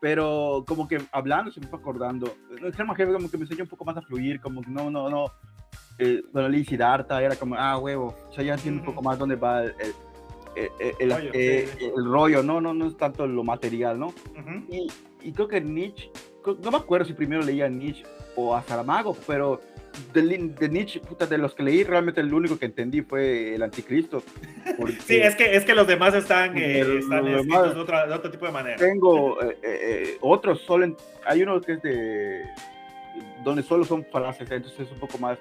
pero 0.00 0.64
como 0.66 0.86
que 0.86 1.00
hablando 1.12 1.50
se 1.50 1.60
me 1.60 1.66
fue 1.66 1.78
acordando. 1.78 2.34
El 2.50 2.74
Germán 2.74 2.96
Jefe 2.96 3.12
como 3.12 3.30
que 3.30 3.36
me 3.36 3.44
enseñó 3.44 3.64
un 3.64 3.70
poco 3.70 3.84
más 3.84 3.96
a 3.96 4.02
fluir, 4.02 4.40
como 4.40 4.62
que 4.62 4.70
no, 4.70 4.90
no, 4.90 5.08
no. 5.08 5.26
Eh, 5.98 6.22
bueno, 6.32 6.48
Lee 6.48 6.64
Siddhartha 6.64 7.22
era 7.22 7.36
como, 7.36 7.54
ah, 7.56 7.78
huevo. 7.78 8.14
O 8.28 8.32
sea, 8.32 8.44
ya 8.44 8.54
entiendo 8.54 8.80
un 8.80 8.86
poco 8.86 9.02
más 9.02 9.18
dónde 9.18 9.36
va 9.36 9.64
el, 9.64 9.74
el, 10.56 10.92
el, 10.98 11.30
eh, 11.32 11.92
rollo, 11.96 12.42
¿no? 12.42 12.60
¿no? 12.60 12.74
No 12.74 12.86
es 12.86 12.96
tanto 12.96 13.26
lo 13.26 13.44
material, 13.44 13.98
¿no? 13.98 14.12
y, 14.70 14.88
y, 15.22 15.32
creo 15.32 15.48
que 15.48 15.60
Nietzsche, 15.60 16.10
no 16.62 16.70
me 16.70 16.76
acuerdo 16.76 17.06
si 17.06 17.14
primero 17.14 17.42
leía 17.42 17.66
a 17.66 17.68
Nietzsche 17.68 18.04
o 18.36 18.54
a 18.54 18.62
Saramago, 18.62 19.16
pero 19.26 19.60
de, 20.12 20.22
de, 20.58 20.68
Nietzsche, 20.68 21.00
puta, 21.00 21.26
de 21.26 21.38
los 21.38 21.54
que 21.54 21.62
leí, 21.62 21.84
realmente 21.84 22.20
el 22.20 22.32
único 22.32 22.58
que 22.58 22.66
entendí 22.66 23.02
fue 23.02 23.54
el 23.54 23.62
anticristo. 23.62 24.22
sí, 25.06 25.16
es 25.16 25.36
que, 25.36 25.54
es 25.56 25.64
que 25.64 25.74
los 25.74 25.86
demás 25.86 26.14
están, 26.14 26.56
eh, 26.56 26.98
están 26.98 27.26
escritos 27.28 27.74
de, 27.74 27.80
otra, 27.80 28.06
de, 28.06 28.14
otro 28.14 28.30
tipo 28.30 28.46
de 28.46 28.52
manera. 28.52 28.76
Tengo 28.76 29.42
eh, 29.42 29.58
eh, 29.62 30.18
otros, 30.20 30.60
solo 30.62 30.96
hay 31.26 31.42
uno 31.42 31.60
que 31.60 31.72
es 31.72 31.82
de, 31.82 32.42
donde 33.44 33.62
solo 33.62 33.84
son 33.84 34.04
frases, 34.04 34.50
entonces 34.50 34.80
es 34.80 34.92
un 34.92 34.98
poco 34.98 35.18
más, 35.18 35.38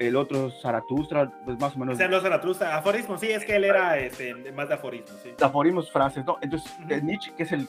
el 0.00 0.16
otro 0.16 0.50
Zaratustra, 0.50 1.30
pues 1.44 1.60
más 1.60 1.76
o 1.76 1.78
menos. 1.78 2.00
O 2.00 2.08
los 2.08 2.22
Zaratustra, 2.22 2.76
aforismo, 2.76 3.18
sí, 3.18 3.30
es 3.30 3.44
que 3.44 3.56
él 3.56 3.64
era 3.64 3.98
este, 3.98 4.34
más 4.52 4.68
de 4.68 4.74
aforismo, 4.74 5.16
sí. 5.22 5.30
De 5.38 5.44
aforismos, 5.44 5.92
frases, 5.92 6.24
¿no? 6.24 6.38
Entonces, 6.40 6.72
Nietzsche, 7.02 7.32
que 7.36 7.44
es 7.44 7.52
el 7.52 7.68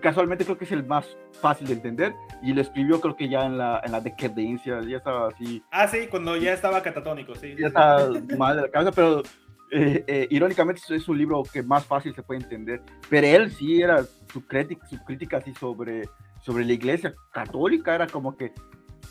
casualmente 0.00 0.44
creo 0.44 0.58
que 0.58 0.64
es 0.64 0.72
el 0.72 0.84
más 0.84 1.16
fácil 1.40 1.66
de 1.66 1.72
entender 1.72 2.14
y 2.42 2.52
lo 2.52 2.60
escribió 2.60 3.00
creo 3.00 3.16
que 3.16 3.28
ya 3.28 3.46
en 3.46 3.56
la, 3.56 3.80
en 3.82 3.92
la 3.92 4.00
decadencia, 4.00 4.80
ya 4.82 4.98
estaba 4.98 5.28
así. 5.28 5.62
Ah, 5.70 5.88
sí, 5.88 6.08
cuando 6.10 6.36
ya 6.36 6.52
estaba 6.52 6.82
catatónico, 6.82 7.34
sí. 7.34 7.54
Ya 7.58 7.68
estaba 7.68 8.10
mal 8.36 8.56
de 8.56 8.62
la 8.62 8.68
cabeza, 8.68 8.92
pero 8.92 9.22
eh, 9.70 10.04
eh, 10.06 10.26
irónicamente 10.30 10.82
es 10.90 11.08
un 11.08 11.18
libro 11.18 11.42
que 11.50 11.62
más 11.62 11.86
fácil 11.86 12.14
se 12.14 12.22
puede 12.22 12.40
entender. 12.42 12.82
Pero 13.08 13.26
él 13.26 13.50
sí 13.50 13.80
era, 13.80 14.04
su 14.32 14.44
crítica, 14.46 14.86
su 14.86 15.02
crítica 15.04 15.38
así 15.38 15.54
sobre, 15.54 16.08
sobre 16.40 16.64
la 16.64 16.72
iglesia 16.72 17.14
católica 17.30 17.94
era 17.94 18.06
como 18.06 18.36
que, 18.36 18.52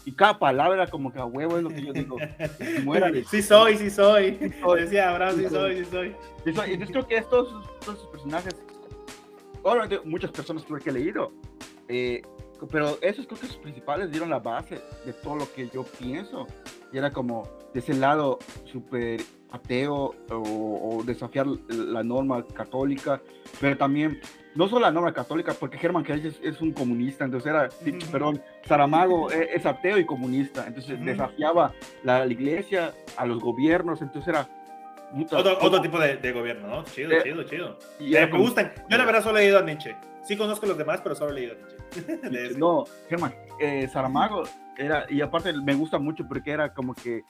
y 0.05 0.11
cada 0.13 0.39
palabra 0.39 0.87
como 0.87 1.11
que 1.11 1.19
a 1.19 1.25
huevo 1.25 1.57
es 1.57 1.63
lo 1.63 1.69
que 1.69 1.85
yo 1.85 1.93
digo. 1.93 2.17
sí 3.29 3.41
soy, 3.41 3.77
sí 3.77 3.89
soy. 3.89 4.31
Decía 4.77 5.09
Abraham, 5.09 5.35
sí 5.37 5.47
soy, 5.49 5.85
sí 5.85 5.91
soy. 5.91 6.15
Entonces 6.45 6.89
creo 6.89 7.07
que 7.07 7.17
estos, 7.17 7.53
estos 7.79 8.07
personajes 8.07 8.55
obviamente 9.63 9.99
muchas 10.03 10.31
personas 10.31 10.65
tuve 10.65 10.79
que 10.79 10.89
he 10.89 10.93
leído, 10.93 11.31
eh, 11.87 12.21
pero 12.71 12.97
esos 13.01 13.25
creo 13.25 13.39
que 13.39 13.47
sus 13.47 13.57
principales 13.57 14.11
dieron 14.11 14.29
la 14.29 14.39
base 14.39 14.81
de 15.05 15.13
todo 15.13 15.35
lo 15.35 15.51
que 15.51 15.67
yo 15.69 15.83
pienso. 15.83 16.47
Y 16.93 16.97
era 16.97 17.11
como 17.11 17.47
de 17.73 17.79
ese 17.79 17.93
lado 17.93 18.37
súper 18.65 19.21
ateo 19.51 20.13
o, 20.29 21.01
desafiar 21.05 21.47
la 21.47 22.03
norma 22.03 22.45
católica, 22.45 23.21
pero 23.59 23.77
también, 23.77 24.19
no 24.55 24.67
solo 24.67 24.81
la 24.81 24.91
norma 24.91 25.13
católica, 25.13 25.53
porque 25.53 25.77
Germán 25.77 26.03
que 26.03 26.13
es, 26.13 26.39
es, 26.41 26.61
un 26.61 26.71
comunista, 26.71 27.25
entonces 27.25 27.49
era, 27.49 27.69
perdón, 28.11 28.41
Saramago 28.65 29.31
e, 29.31 29.49
es, 29.53 29.65
ateo 29.65 29.97
y 29.97 30.05
comunista, 30.05 30.65
entonces 30.67 31.03
desafiaba 31.03 31.73
la, 32.03 32.25
la 32.25 32.31
iglesia, 32.31 32.93
a 33.17 33.25
los 33.25 33.39
gobiernos, 33.39 34.01
entonces 34.01 34.27
era 34.27 34.47
otro, 35.13 35.57
otro, 35.61 35.81
tipo 35.81 35.99
de, 35.99 36.17
de, 36.17 36.31
gobierno, 36.31 36.67
¿no? 36.67 36.83
Chido, 36.85 37.11
eh, 37.11 37.21
chido, 37.23 37.43
chido. 37.43 37.79
Eh, 37.99 38.27
me 38.31 38.39
gustan. 38.39 38.71
Yo 38.89 38.97
la 38.97 39.05
verdad 39.05 39.21
solo 39.21 39.39
he 39.39 39.43
leído 39.43 39.59
a 39.59 39.61
Nietzsche. 39.61 39.95
Sí 40.23 40.37
conozco 40.37 40.65
a 40.65 40.69
los 40.69 40.77
demás, 40.77 41.01
pero 41.01 41.15
solo 41.15 41.31
he 41.31 41.33
leído 41.33 41.55
a 41.55 42.29
Nietzsche. 42.29 42.57
no, 42.57 42.85
Germán, 43.09 43.33
eh, 43.59 43.87
Saramago 43.91 44.43
era, 44.77 45.05
y 45.09 45.21
aparte 45.21 45.51
me 45.53 45.75
gusta 45.75 45.99
mucho 45.99 46.25
porque 46.27 46.51
era 46.51 46.73
como 46.73 46.93
que 46.93 47.23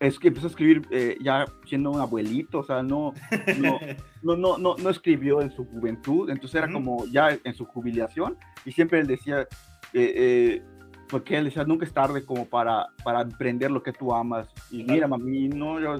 es 0.00 0.18
que 0.18 0.28
empezó 0.28 0.46
a 0.46 0.50
escribir 0.50 0.82
eh, 0.90 1.16
ya 1.20 1.44
siendo 1.66 1.90
un 1.90 2.00
abuelito, 2.00 2.60
o 2.60 2.64
sea, 2.64 2.82
no 2.82 3.12
no, 3.58 3.78
no, 4.36 4.58
no, 4.58 4.76
no, 4.76 4.90
escribió 4.90 5.42
en 5.42 5.50
su 5.50 5.66
juventud, 5.66 6.30
entonces 6.30 6.56
era 6.56 6.72
como 6.72 7.04
ya 7.06 7.38
en 7.44 7.54
su 7.54 7.66
jubilación 7.66 8.36
y 8.64 8.72
siempre 8.72 9.00
él 9.00 9.06
decía, 9.06 9.46
eh, 9.92 10.62
porque 11.10 11.36
él 11.36 11.44
decía, 11.44 11.64
nunca 11.64 11.84
es 11.84 11.92
tarde 11.92 12.24
como 12.24 12.46
para, 12.46 12.88
para 13.04 13.20
emprender 13.20 13.70
lo 13.70 13.82
que 13.82 13.92
tú 13.92 14.14
amas. 14.14 14.48
Y 14.70 14.84
mira, 14.84 15.08
mami, 15.08 15.48
no, 15.48 15.80
yo, 15.80 15.96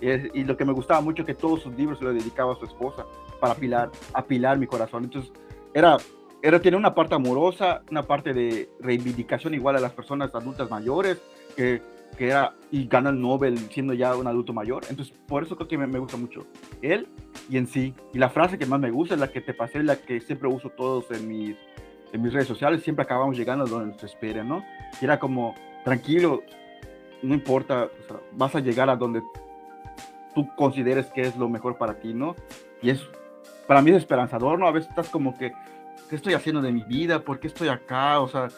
y 0.00 0.44
lo 0.44 0.56
que 0.56 0.64
me 0.64 0.72
gustaba 0.72 1.00
mucho 1.00 1.24
que 1.24 1.34
todos 1.34 1.62
sus 1.62 1.74
libros 1.74 1.98
se 1.98 2.04
los 2.04 2.14
dedicaba 2.14 2.52
a 2.52 2.56
su 2.56 2.64
esposa 2.64 3.04
para 3.40 3.54
apilar, 3.54 3.90
apilar 4.14 4.58
mi 4.58 4.66
corazón. 4.66 5.04
Entonces, 5.04 5.32
era, 5.74 5.96
era, 6.42 6.60
tiene 6.60 6.76
una 6.76 6.94
parte 6.94 7.14
amorosa, 7.14 7.82
una 7.90 8.02
parte 8.02 8.32
de 8.32 8.70
reivindicación 8.80 9.54
igual 9.54 9.76
a 9.76 9.80
las 9.80 9.92
personas 9.92 10.34
adultas 10.34 10.70
mayores, 10.70 11.20
que, 11.56 11.82
que 12.16 12.28
era, 12.28 12.54
y 12.70 12.86
gana 12.86 13.10
el 13.10 13.20
Nobel 13.20 13.58
siendo 13.70 13.94
ya 13.94 14.16
un 14.16 14.26
adulto 14.26 14.52
mayor. 14.52 14.84
Entonces, 14.88 15.14
por 15.26 15.42
eso 15.42 15.56
creo 15.56 15.68
que 15.68 15.78
me, 15.78 15.98
gusta 15.98 16.16
mucho 16.16 16.46
él 16.80 17.08
y 17.48 17.56
en 17.56 17.66
sí. 17.66 17.94
Y 18.12 18.18
la 18.18 18.30
frase 18.30 18.58
que 18.58 18.66
más 18.66 18.80
me 18.80 18.90
gusta 18.90 19.14
es 19.14 19.20
la 19.20 19.30
que 19.30 19.40
te 19.40 19.54
pasé, 19.54 19.82
la 19.82 19.96
que 19.96 20.20
siempre 20.20 20.48
uso 20.48 20.70
todos 20.70 21.10
en 21.10 21.28
mis 21.28 21.56
en 22.12 22.20
mis 22.20 22.32
redes 22.32 22.46
sociales 22.46 22.82
siempre 22.82 23.04
acabamos 23.04 23.36
llegando 23.36 23.64
a 23.64 23.68
donde 23.68 23.94
nos 23.94 24.04
esperen, 24.04 24.46
¿no? 24.46 24.62
Y 25.00 25.04
era 25.06 25.18
como, 25.18 25.54
tranquilo, 25.82 26.42
no 27.22 27.34
importa, 27.34 27.88
vas 28.32 28.54
a 28.54 28.60
llegar 28.60 28.90
a 28.90 28.96
donde 28.96 29.22
tú 30.34 30.46
consideres 30.56 31.06
que 31.06 31.22
es 31.22 31.36
lo 31.36 31.48
mejor 31.48 31.78
para 31.78 31.94
ti, 31.94 32.12
¿no? 32.12 32.36
Y 32.82 32.90
es, 32.90 33.02
para 33.66 33.80
mí 33.80 33.90
es 33.90 33.96
esperanzador, 33.98 34.58
¿no? 34.58 34.66
A 34.66 34.72
veces 34.72 34.90
estás 34.90 35.08
como 35.08 35.36
que, 35.38 35.52
¿qué 36.10 36.16
estoy 36.16 36.34
haciendo 36.34 36.60
de 36.60 36.72
mi 36.72 36.82
vida? 36.82 37.20
¿Por 37.20 37.40
qué 37.40 37.46
estoy 37.46 37.68
acá? 37.68 38.20
O 38.20 38.28
sea, 38.28 38.48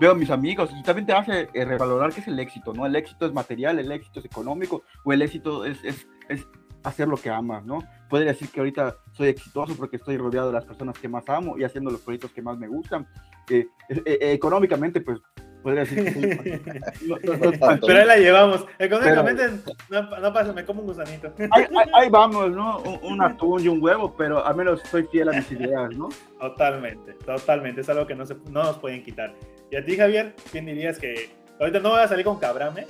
veo 0.00 0.12
a 0.12 0.14
mis 0.14 0.30
amigos 0.30 0.70
y 0.78 0.82
también 0.82 1.06
te 1.06 1.12
hace 1.12 1.48
eh, 1.52 1.64
revalorar 1.64 2.12
qué 2.12 2.20
es 2.20 2.28
el 2.28 2.38
éxito, 2.38 2.72
¿no? 2.72 2.86
El 2.86 2.96
éxito 2.96 3.26
es 3.26 3.32
material, 3.32 3.78
el 3.78 3.90
éxito 3.90 4.20
es 4.20 4.26
económico 4.26 4.82
o 5.04 5.12
el 5.12 5.22
éxito 5.22 5.64
es, 5.64 5.82
es, 5.84 6.06
es 6.28 6.46
hacer 6.84 7.08
lo 7.08 7.16
que 7.16 7.30
amas, 7.30 7.64
¿no? 7.64 7.78
Podría 8.08 8.32
decir 8.32 8.48
que 8.48 8.60
ahorita 8.60 8.96
soy 9.12 9.28
exitoso 9.28 9.76
porque 9.76 9.96
estoy 9.96 10.16
rodeado 10.16 10.48
de 10.48 10.54
las 10.54 10.64
personas 10.64 10.98
que 10.98 11.08
más 11.08 11.28
amo 11.28 11.58
y 11.58 11.64
haciendo 11.64 11.90
los 11.90 12.00
proyectos 12.00 12.32
que 12.32 12.42
más 12.42 12.58
me 12.58 12.68
gustan. 12.68 13.06
Eh, 13.50 13.66
eh, 13.88 14.02
eh, 14.04 14.32
económicamente, 14.32 15.00
pues 15.00 15.18
podría 15.62 15.80
decir 15.80 16.04
que 16.04 16.60
Pero 17.86 17.98
ahí 17.98 18.06
la 18.06 18.16
llevamos. 18.16 18.64
Económicamente 18.78 19.50
no, 19.90 20.32
pasa, 20.32 20.52
me 20.52 20.64
como 20.64 20.80
un 20.80 20.86
gusanito. 20.86 21.32
Ahí, 21.94 22.08
vamos, 22.08 22.50
¿no? 22.50 22.78
Un, 23.02 23.20
atún 23.22 23.62
y 23.62 23.68
un 23.68 23.82
huevo, 23.82 24.14
pero 24.16 24.44
al 24.44 24.56
menos 24.56 24.80
soy 24.90 25.04
fiel 25.04 25.28
a 25.28 25.32
mis 25.32 25.50
ideas, 25.50 25.94
¿no? 25.96 26.08
Totalmente, 26.40 27.14
totalmente. 27.14 27.80
Es 27.80 27.88
algo 27.88 28.06
que 28.06 28.14
no, 28.14 28.24
se, 28.24 28.34
no 28.50 28.62
nos 28.62 28.78
pueden 28.78 29.02
quitar. 29.02 29.34
¿Y 29.70 29.76
a 29.76 29.84
ti, 29.84 29.96
Javier? 29.96 30.34
¿Quién 30.50 30.66
dirías 30.66 30.98
que 30.98 31.30
ahorita 31.60 31.80
no 31.80 31.90
voy 31.90 32.00
a 32.00 32.08
salir 32.08 32.24
con 32.24 32.38
Cabrame? 32.38 32.86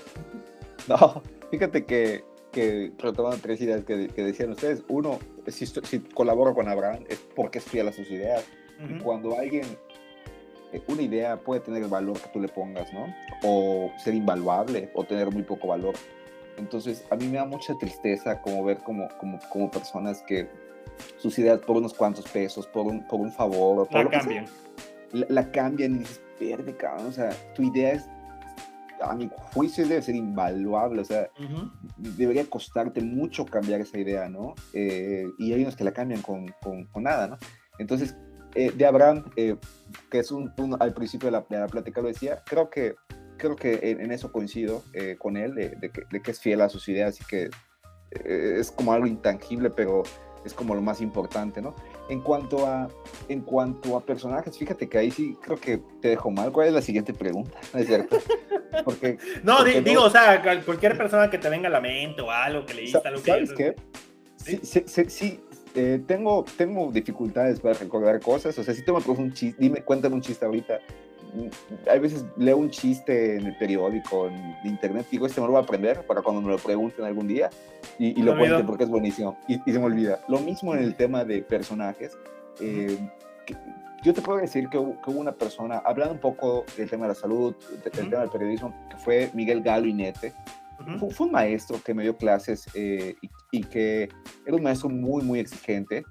No, 0.89 1.23
fíjate 1.51 1.85
que 1.85 2.25
que 2.53 2.93
retomando 2.99 3.39
tres 3.41 3.61
ideas 3.61 3.85
que, 3.85 4.09
decían 4.09 4.51
ustedes. 4.51 4.83
Uno, 4.89 5.19
si, 5.47 5.67
si, 5.67 6.01
colaboro 6.01 6.55
con 6.55 6.69
Abraham 6.69 7.05
es 7.09 7.19
porque 7.35 7.59
es 7.59 7.65
fiel 7.65 7.89
a 7.89 7.93
sus 7.93 8.11
ideas. 8.11 8.45
Y 8.89 8.99
cuando 9.01 9.37
alguien, 9.37 9.65
eh, 10.73 10.81
una 10.87 11.03
idea 11.03 11.37
puede 11.37 11.61
tener 11.61 11.83
el 11.83 11.89
valor 11.89 12.21
que 12.21 12.29
tú 12.29 12.41
le 12.41 12.49
pongas, 12.49 12.93
¿no? 12.93 13.13
O 13.43 13.91
ser 13.99 14.15
invaluable 14.15 14.91
o 14.95 15.05
tener 15.05 15.31
muy 15.33 15.43
poco 15.43 15.69
valor. 15.69 15.95
Entonces, 16.57 17.05
a 17.11 17.17
mí 17.17 17.27
me 17.27 17.39
da 17.39 17.45
mucha 17.45 17.75
tristeza 17.75 18.41
como 18.41 18.65
ver 18.65 18.79
como, 18.79 19.09
como, 19.19 19.39
como 19.51 19.71
personas 19.71 20.23
que 20.23 20.49
sus 21.17 21.37
ideas 21.39 21.61
por 21.61 21.77
unos 21.77 21.93
cuantos 21.93 22.29
pesos, 22.29 22.67
por 22.69 22.87
un, 22.87 23.07
por 23.07 23.21
un 23.21 23.33
favor, 23.33 23.89
por 23.89 24.05
la 24.05 24.11
cambian. 24.11 24.47
la, 25.13 25.51
cambian 25.51 25.97
y 25.97 25.99
dices, 25.99 26.21
pierde, 26.39 26.77
cabrón. 26.77 27.07
O 27.07 27.13
sea, 27.13 27.31
tu 27.55 27.63
idea 27.63 27.93
es 27.93 28.09
a 29.01 29.15
mi 29.15 29.31
juicio 29.53 29.87
debe 29.87 30.03
ser 30.03 30.15
invaluable, 30.15 31.03
o 31.03 31.05
sea, 31.05 31.29
debería 31.97 32.49
costarte 32.49 33.01
mucho 33.01 33.47
cambiar 33.47 33.81
esa 33.81 33.99
idea, 33.99 34.29
¿no? 34.29 34.55
Eh, 34.73 35.27
y 35.39 35.53
hay 35.53 35.63
unos 35.63 35.77
que 35.77 35.85
la 35.85 35.93
cambian 35.93 36.23
con, 36.23 36.47
con, 36.61 37.03
nada, 37.03 37.29
¿no? 37.29 37.39
Entonces, 37.79 38.17
eh, 38.55 38.73
de 38.73 38.87
Abraham, 38.87 39.25
eh, 39.37 39.57
que 40.11 40.19
es 40.19 40.31
un, 40.31 40.53
al 40.81 40.95
principio 40.95 41.27
de 41.27 41.33
la, 41.33 41.47
de 41.49 41.59
la, 41.59 41.67
plática 41.67 42.01
lo 42.01 42.09
decía, 42.09 42.43
creo 42.45 42.71
que, 42.71 42.97
creo 43.37 43.57
que 43.57 43.79
en, 43.83 44.11
eso 44.11 44.33
coincido 44.33 44.83
con 45.19 45.37
él, 45.37 45.55
de, 45.55 45.71
de, 45.71 45.91
que, 45.91 46.03
de, 46.11 46.21
que, 46.21 46.31
es 46.31 46.41
fiel 46.41 46.61
a 46.61 46.69
sus 46.69 46.89
ideas 46.89 47.21
y 47.21 47.25
que 47.25 47.51
es 48.11 48.71
como 48.73 48.93
algo 48.93 49.07
intangible, 49.07 49.71
pero 49.71 50.03
es 50.45 50.55
como 50.55 50.75
lo 50.75 50.81
más 50.81 51.01
importante, 51.01 51.61
¿no? 51.61 51.75
En 52.09 52.21
cuanto 52.21 52.67
a, 52.67 52.89
en 53.29 53.43
cuanto 53.43 53.97
a 53.97 54.01
personajes, 54.01 54.57
fíjate 54.57 54.89
que 54.89 54.99
ahí 54.99 55.11
sí 55.11 55.37
creo 55.43 55.59
que 55.59 55.79
te 56.01 56.09
dejo 56.09 56.31
mal. 56.31 56.51
¿Cuál 56.53 56.69
es 56.69 56.73
la 56.73 56.83
siguiente 56.83 57.13
pregunta? 57.13 57.59
¿No 57.75 57.81
es 57.81 57.87
cierto? 57.87 58.19
Porque, 58.85 59.19
no, 59.43 59.63
digo, 59.65 60.05
o 60.05 60.11
sea, 60.11 60.43
cualquier 60.65 60.97
persona 60.97 61.29
que 61.29 61.39
te 61.39 61.49
venga 61.49 61.69
a 61.69 61.71
la 61.71 61.81
mente 61.81 62.23
o 62.23 62.31
algo 62.31 62.65
que 62.65 62.75
leíste, 62.75 63.07
algo 63.07 63.23
que... 63.23 63.31
¿Sabes 63.31 63.53
qué? 63.53 63.77
Sí, 64.37 64.61
sí, 64.87 65.05
sí, 65.09 65.41
eh, 65.75 66.01
tengo, 66.07 66.45
tengo 66.57 66.91
dificultades 66.91 67.61
para 67.61 67.75
recordar 67.75 68.21
cosas. 68.21 68.59
O 68.59 68.65
sea, 68.65 68.75
si 68.75 68.83
te 68.83 68.93
me 68.93 68.99
un 69.07 69.33
chiste, 69.33 69.61
dime, 69.61 69.83
cuéntame 69.83 70.15
un 70.15 70.23
chiste 70.23 70.45
ahorita 70.45 70.81
hay 71.91 71.99
veces 71.99 72.25
leo 72.37 72.57
un 72.57 72.71
chiste 72.71 73.37
en 73.37 73.47
el 73.47 73.57
periódico, 73.57 74.29
en 74.29 74.55
internet, 74.65 75.07
digo, 75.11 75.27
este 75.27 75.41
me 75.41 75.47
lo 75.47 75.53
voy 75.53 75.61
a 75.61 75.65
aprender 75.65 76.07
para 76.07 76.23
cuando 76.23 76.43
me 76.43 76.49
lo 76.49 76.59
pregunten 76.59 77.05
algún 77.05 77.27
día 77.27 77.51
y, 77.99 78.21
lo 78.23 78.37
cuente 78.37 78.65
porque 78.65 78.85
es 78.85 78.91
buenísimo 78.91 79.39
y, 79.49 79.59
se 79.59 79.79
me 79.79 79.85
olvida. 79.85 80.21
Lo 80.29 80.41
mismo 80.41 80.75
en 80.75 80.83
el 80.83 80.95
tema 80.95 81.25
de 81.25 81.43
personajes. 81.43 82.17
Eh, 82.61 82.99
yo 84.03 84.15
te 84.15 84.23
puedo 84.23 84.39
decir 84.39 84.69
que 84.69 84.79
hubo, 84.79 84.97
una 85.07 85.33
persona, 85.33 85.79
hablando 85.79 86.15
un 86.15 86.21
poco 86.21 86.65
del 86.77 86.89
tema 86.89 87.07
de 87.07 87.09
la 87.09 87.15
salud, 87.15 87.55
del 87.83 88.09
tema 88.09 88.21
del 88.21 88.31
periodismo, 88.31 88.75
que 88.91 88.97
fue 88.97 89.31
Miguel 89.35 89.63
Galo 89.63 89.87
Inete. 89.87 90.33
fue, 90.99 91.27
un 91.27 91.33
maestro 91.33 91.81
que 91.85 91.95
me 91.95 92.05
dio 92.05 92.17
clases 92.17 92.67
eh, 92.75 93.17
y, 93.51 93.63
que 93.65 94.09
era 94.47 94.57
un 94.57 94.63
maestro 94.63 94.89
muy, 94.89 95.23
muy 95.23 95.41
exigente, 95.41 96.05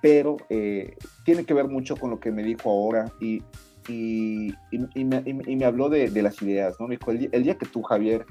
pero 0.00 0.36
eh, 0.50 0.96
tiene 1.24 1.44
que 1.44 1.54
ver 1.54 1.66
mucho 1.66 1.96
con 1.96 2.10
lo 2.10 2.20
que 2.20 2.30
me 2.30 2.44
dijo 2.44 2.70
ahora 2.70 3.10
y 3.20 3.42
y, 3.88 4.52
y, 4.70 5.04
me, 5.04 5.22
y, 5.24 5.56
me, 5.56 5.64
habló 5.64 5.88
de, 5.88 6.10
de, 6.10 6.22
las 6.22 6.40
ideas, 6.42 6.76
¿no? 6.80 6.88
Me 6.88 6.96
dijo, 6.96 7.10
el, 7.10 7.42
día 7.42 7.56
que 7.56 7.66
tú, 7.66 7.82
Javier, 7.82 8.26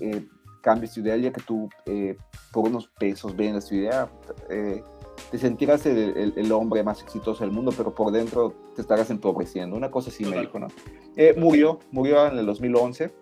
eh, 0.00 0.26
cambies 0.60 0.92
tu 0.92 1.00
idea, 1.00 1.14
el 1.14 1.22
día 1.22 1.32
que 1.32 1.40
tú 1.40 1.68
eh, 1.86 2.16
por 2.52 2.68
unos 2.68 2.88
pesos 2.88 3.34
vendas 3.34 3.66
tu 3.66 3.74
idea, 3.74 4.10
eh, 4.50 4.82
te 5.30 5.38
sentirás 5.38 5.84
el, 5.86 6.32
el, 6.36 6.52
hombre 6.52 6.82
más 6.82 7.02
exitoso 7.02 7.42
del 7.42 7.52
mundo, 7.52 7.72
pero 7.76 7.94
por 7.94 8.12
dentro 8.12 8.54
te 8.74 8.82
estarás 8.82 9.10
empobreciendo. 9.10 9.76
Una 9.76 9.90
cosa 9.90 10.10
así 10.10 10.24
me 10.24 10.38
dijo, 10.40 10.58
¿no? 10.58 10.68
Eh, 11.16 11.34
murió, 11.36 11.80
murió 11.90 12.26
en 12.26 12.38
el 12.38 12.46
2011 12.46 13.12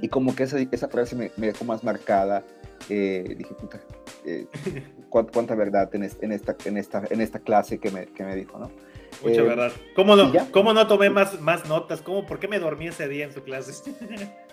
y 0.00 0.08
como 0.08 0.34
que 0.34 0.44
esa, 0.44 0.58
esa 0.58 0.88
frase 0.88 1.14
me, 1.14 1.30
me 1.36 1.48
dejó 1.48 1.64
más 1.64 1.84
marcada. 1.84 2.44
dije, 2.88 3.54
puta, 3.60 3.80
cuánta, 5.10 5.54
verdad 5.54 5.94
en, 5.94 6.04
en, 6.04 6.32
esta, 6.32 6.56
en, 6.64 6.78
esta, 6.78 7.04
en 7.10 7.20
esta 7.20 7.38
clase 7.40 7.78
que 7.78 7.90
me, 7.90 8.06
que 8.06 8.24
me 8.24 8.34
dijo, 8.34 8.58
¿no? 8.58 8.70
Mucha 9.22 9.40
eh, 9.40 9.44
verdad. 9.44 9.72
¿Cómo 9.94 10.16
no, 10.16 10.32
¿Cómo 10.50 10.72
no 10.72 10.86
tomé 10.86 11.10
más, 11.10 11.40
más 11.40 11.66
notas? 11.68 12.02
¿Cómo, 12.02 12.26
¿Por 12.26 12.38
qué 12.38 12.48
me 12.48 12.58
dormí 12.58 12.88
ese 12.88 13.08
día 13.08 13.24
en 13.24 13.32
su 13.32 13.42
clase? 13.42 13.72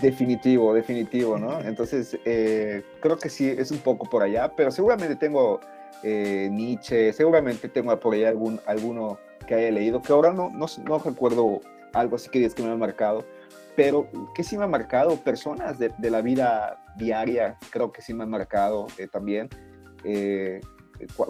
Definitivo, 0.00 0.74
definitivo, 0.74 1.38
¿no? 1.38 1.60
Entonces, 1.60 2.18
eh, 2.24 2.82
creo 3.00 3.16
que 3.16 3.28
sí, 3.28 3.48
es 3.48 3.70
un 3.70 3.78
poco 3.78 4.06
por 4.06 4.24
allá, 4.24 4.52
pero 4.56 4.72
seguramente 4.72 5.14
tengo 5.14 5.60
eh, 6.02 6.48
Nietzsche, 6.50 7.12
seguramente 7.12 7.68
tengo 7.68 7.98
por 8.00 8.14
ahí 8.14 8.24
algún, 8.24 8.60
alguno 8.66 9.18
que 9.46 9.54
haya 9.54 9.70
leído, 9.70 10.02
que 10.02 10.12
ahora 10.12 10.32
no, 10.32 10.50
no, 10.50 10.66
no 10.84 10.98
recuerdo 10.98 11.60
algo 11.92 12.16
así 12.16 12.28
que 12.28 12.50
que 12.50 12.62
me 12.64 12.72
ha 12.72 12.76
marcado, 12.76 13.24
pero 13.76 14.08
que 14.34 14.42
sí 14.42 14.58
me 14.58 14.64
ha 14.64 14.68
marcado, 14.68 15.16
personas 15.16 15.78
de, 15.78 15.92
de 15.96 16.10
la 16.10 16.20
vida 16.22 16.84
diaria, 16.96 17.56
creo 17.70 17.92
que 17.92 18.02
sí 18.02 18.12
me 18.14 18.24
han 18.24 18.30
marcado 18.30 18.88
también. 19.12 19.48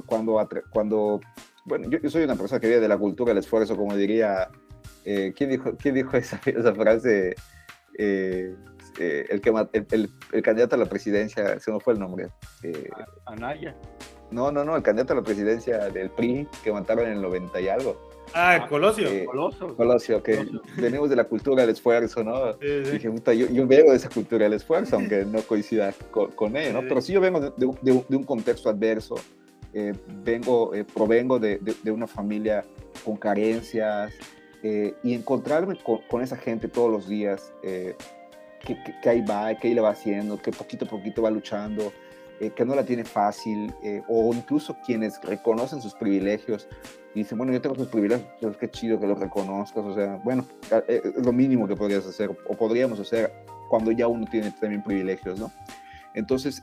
cuando, 0.07 0.49
cuando 0.73 1.21
bueno, 1.65 1.89
yo, 1.89 2.11
soy 2.11 2.25
una 2.25 2.37
persona 2.37 2.61
que 2.61 2.69
vive 2.69 2.81
de 2.81 2.89
la 2.89 2.99
cultura 2.99 3.31
del 3.31 3.39
esfuerzo, 3.39 3.77
como 3.77 3.97
diría, 3.97 4.49
eh, 5.05 5.33
¿quién, 5.37 5.51
dijo, 5.51 5.77
¿quién 5.77 5.95
dijo 5.95 6.17
esa, 6.17 6.41
esa 6.47 6.75
frase? 6.75 7.35
Eh, 7.99 8.55
eh, 8.99 9.27
el, 9.29 9.41
que, 9.41 9.51
el, 9.73 10.11
el, 10.33 10.43
candidato 10.43 10.77
a 10.77 10.79
la 10.79 10.87
presidencia, 10.87 11.59
se 11.59 11.73
me 11.73 11.81
fue 11.81 11.95
el 11.95 12.01
nombre. 12.01 12.29
Anaya. 13.27 13.75
No, 14.31 14.53
no, 14.53 14.65
no, 14.65 14.77
el 14.77 14.83
candidato 14.83 15.13
a 15.13 15.17
la 15.17 15.23
presidencia 15.23 15.79
del 15.91 16.11
PRI 16.11 16.49
que 16.63 16.73
mataron 16.73 17.07
en 17.07 17.13
el 17.15 17.23
90 17.23 17.61
y 17.61 17.69
algo. 17.69 18.11
Ah, 18.35 18.67
Colosio. 18.69 19.09
Colosio. 19.77 20.23
que 20.23 20.47
venimos 20.77 21.09
de 21.09 21.17
la 21.17 21.25
cultura 21.25 21.63
del 21.63 21.71
esfuerzo, 21.71 22.25
¿no? 22.25 22.55
Dije, 22.55 23.11
yo, 23.27 23.33
yo, 23.33 23.67
vengo 23.67 23.91
de 23.91 23.97
esa 23.97 24.09
cultura 24.09 24.45
del 24.45 24.55
esfuerzo, 24.55 24.97
aunque 24.97 25.25
no 25.25 25.41
coincida 25.43 25.93
con, 26.11 26.33
con 26.33 26.57
él, 26.57 26.73
¿no? 26.73 26.81
Pero 26.83 27.01
sí 27.01 27.13
yo 27.13 27.21
vengo 27.21 27.41
de, 27.41 27.53
de, 27.57 28.05
de 28.09 28.17
un 28.17 28.25
contexto 28.25 28.69
adverso, 28.69 29.17
eh, 29.75 29.93
vengo, 30.23 30.73
eh, 30.73 30.85
provengo 30.85 31.41
de, 31.41 31.59
de, 31.59 31.91
una 31.91 32.07
familia 32.07 32.65
con 33.05 33.17
carencias 33.17 34.13
eh, 34.63 34.95
y 35.03 35.15
encontrarme 35.15 35.77
con, 35.83 36.23
esa 36.23 36.37
gente 36.37 36.69
todos 36.69 36.93
los 36.93 37.09
días 37.09 37.53
que, 37.61 37.97
que, 39.03 39.09
ahí 39.09 39.21
va, 39.21 39.53
que 39.57 39.67
ahí 39.67 39.75
le 39.75 39.81
va 39.81 39.91
haciendo, 39.91 40.41
que 40.41 40.53
poquito 40.53 40.85
a 40.85 40.89
poquito 40.89 41.23
va 41.23 41.31
luchando, 41.31 41.93
que 42.55 42.65
no 42.65 42.75
la 42.75 42.85
tiene 42.85 43.05
fácil, 43.05 43.73
o 44.09 44.33
incluso 44.33 44.77
quienes 44.87 45.21
reconocen 45.23 45.83
sus 45.83 45.95
privilegios 45.95 46.69
y 47.15 47.21
dicen, 47.21 47.39
bueno, 47.39 47.53
yo 47.53 47.61
tengo 47.61 47.75
sus 47.75 47.89
privilegios, 47.89 48.29
pero 48.41 48.57
qué 48.57 48.71
chido 48.71 48.99
que 49.01 49.07
los 49.07 49.19
reconozcas, 49.19 49.85
o 49.85 49.95
sea, 49.95 50.21
bueno, 50.25 50.45
es 50.89 51.25
lo 51.25 51.33
mínimo 51.33 51.67
que 51.67 51.77
podrías 51.77 52.07
hacer, 52.07 52.31
o 52.31 52.55
podríamos 52.55 53.01
hacer 53.01 53.33
cuando 53.69 53.91
ya 53.93 54.09
uno 54.09 54.27
tiene 54.31 54.51
también 54.53 54.83
privilegios, 54.83 55.39
¿no? 55.39 55.51
Entonces, 56.15 56.63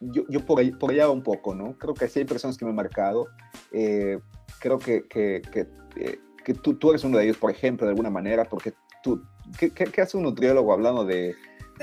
yo, 0.00 0.24
yo 0.28 0.44
por, 0.44 0.60
ahí, 0.60 0.70
por 0.72 0.90
allá 0.90 1.08
un 1.10 1.22
poco, 1.22 1.54
¿no? 1.54 1.76
Creo 1.78 1.94
que 1.94 2.08
sí 2.08 2.20
hay 2.20 2.24
personas 2.24 2.56
que 2.56 2.64
me 2.64 2.70
han 2.70 2.76
marcado. 2.76 3.28
Eh, 3.72 4.18
creo 4.58 4.78
que, 4.78 5.06
que, 5.08 5.42
que, 5.52 5.66
eh, 5.96 6.18
que 6.44 6.54
tú, 6.54 6.74
tú 6.74 6.90
eres 6.90 7.04
uno 7.04 7.18
de 7.18 7.24
ellos, 7.24 7.36
por 7.36 7.50
ejemplo, 7.50 7.86
de 7.86 7.90
alguna 7.90 8.10
manera, 8.10 8.44
porque 8.44 8.72
tú, 9.02 9.22
¿qué, 9.58 9.70
qué, 9.70 10.00
hace 10.00 10.16
un 10.16 10.24
nutriólogo 10.24 10.72
hablando 10.72 11.04
de, 11.04 11.34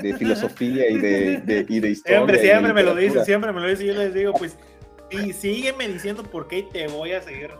de 0.02 0.14
filosofía 0.16 0.90
y 0.90 0.98
de, 0.98 1.66
y 1.68 1.80
de 1.80 1.90
historia? 1.90 2.18
Siempre, 2.18 2.38
siempre 2.40 2.72
me 2.72 2.82
lo 2.82 2.94
dice, 2.94 3.24
siempre 3.24 3.52
me 3.52 3.60
lo 3.60 3.68
dice, 3.68 3.86
yo 3.86 3.94
les 3.94 4.12
digo, 4.12 4.32
pues, 4.32 4.58
y 5.10 5.32
sígueme 5.32 5.88
diciendo 5.88 6.24
por 6.24 6.48
qué 6.48 6.58
y 6.58 6.62
te 6.64 6.88
voy 6.88 7.12
a 7.12 7.22
seguir 7.22 7.50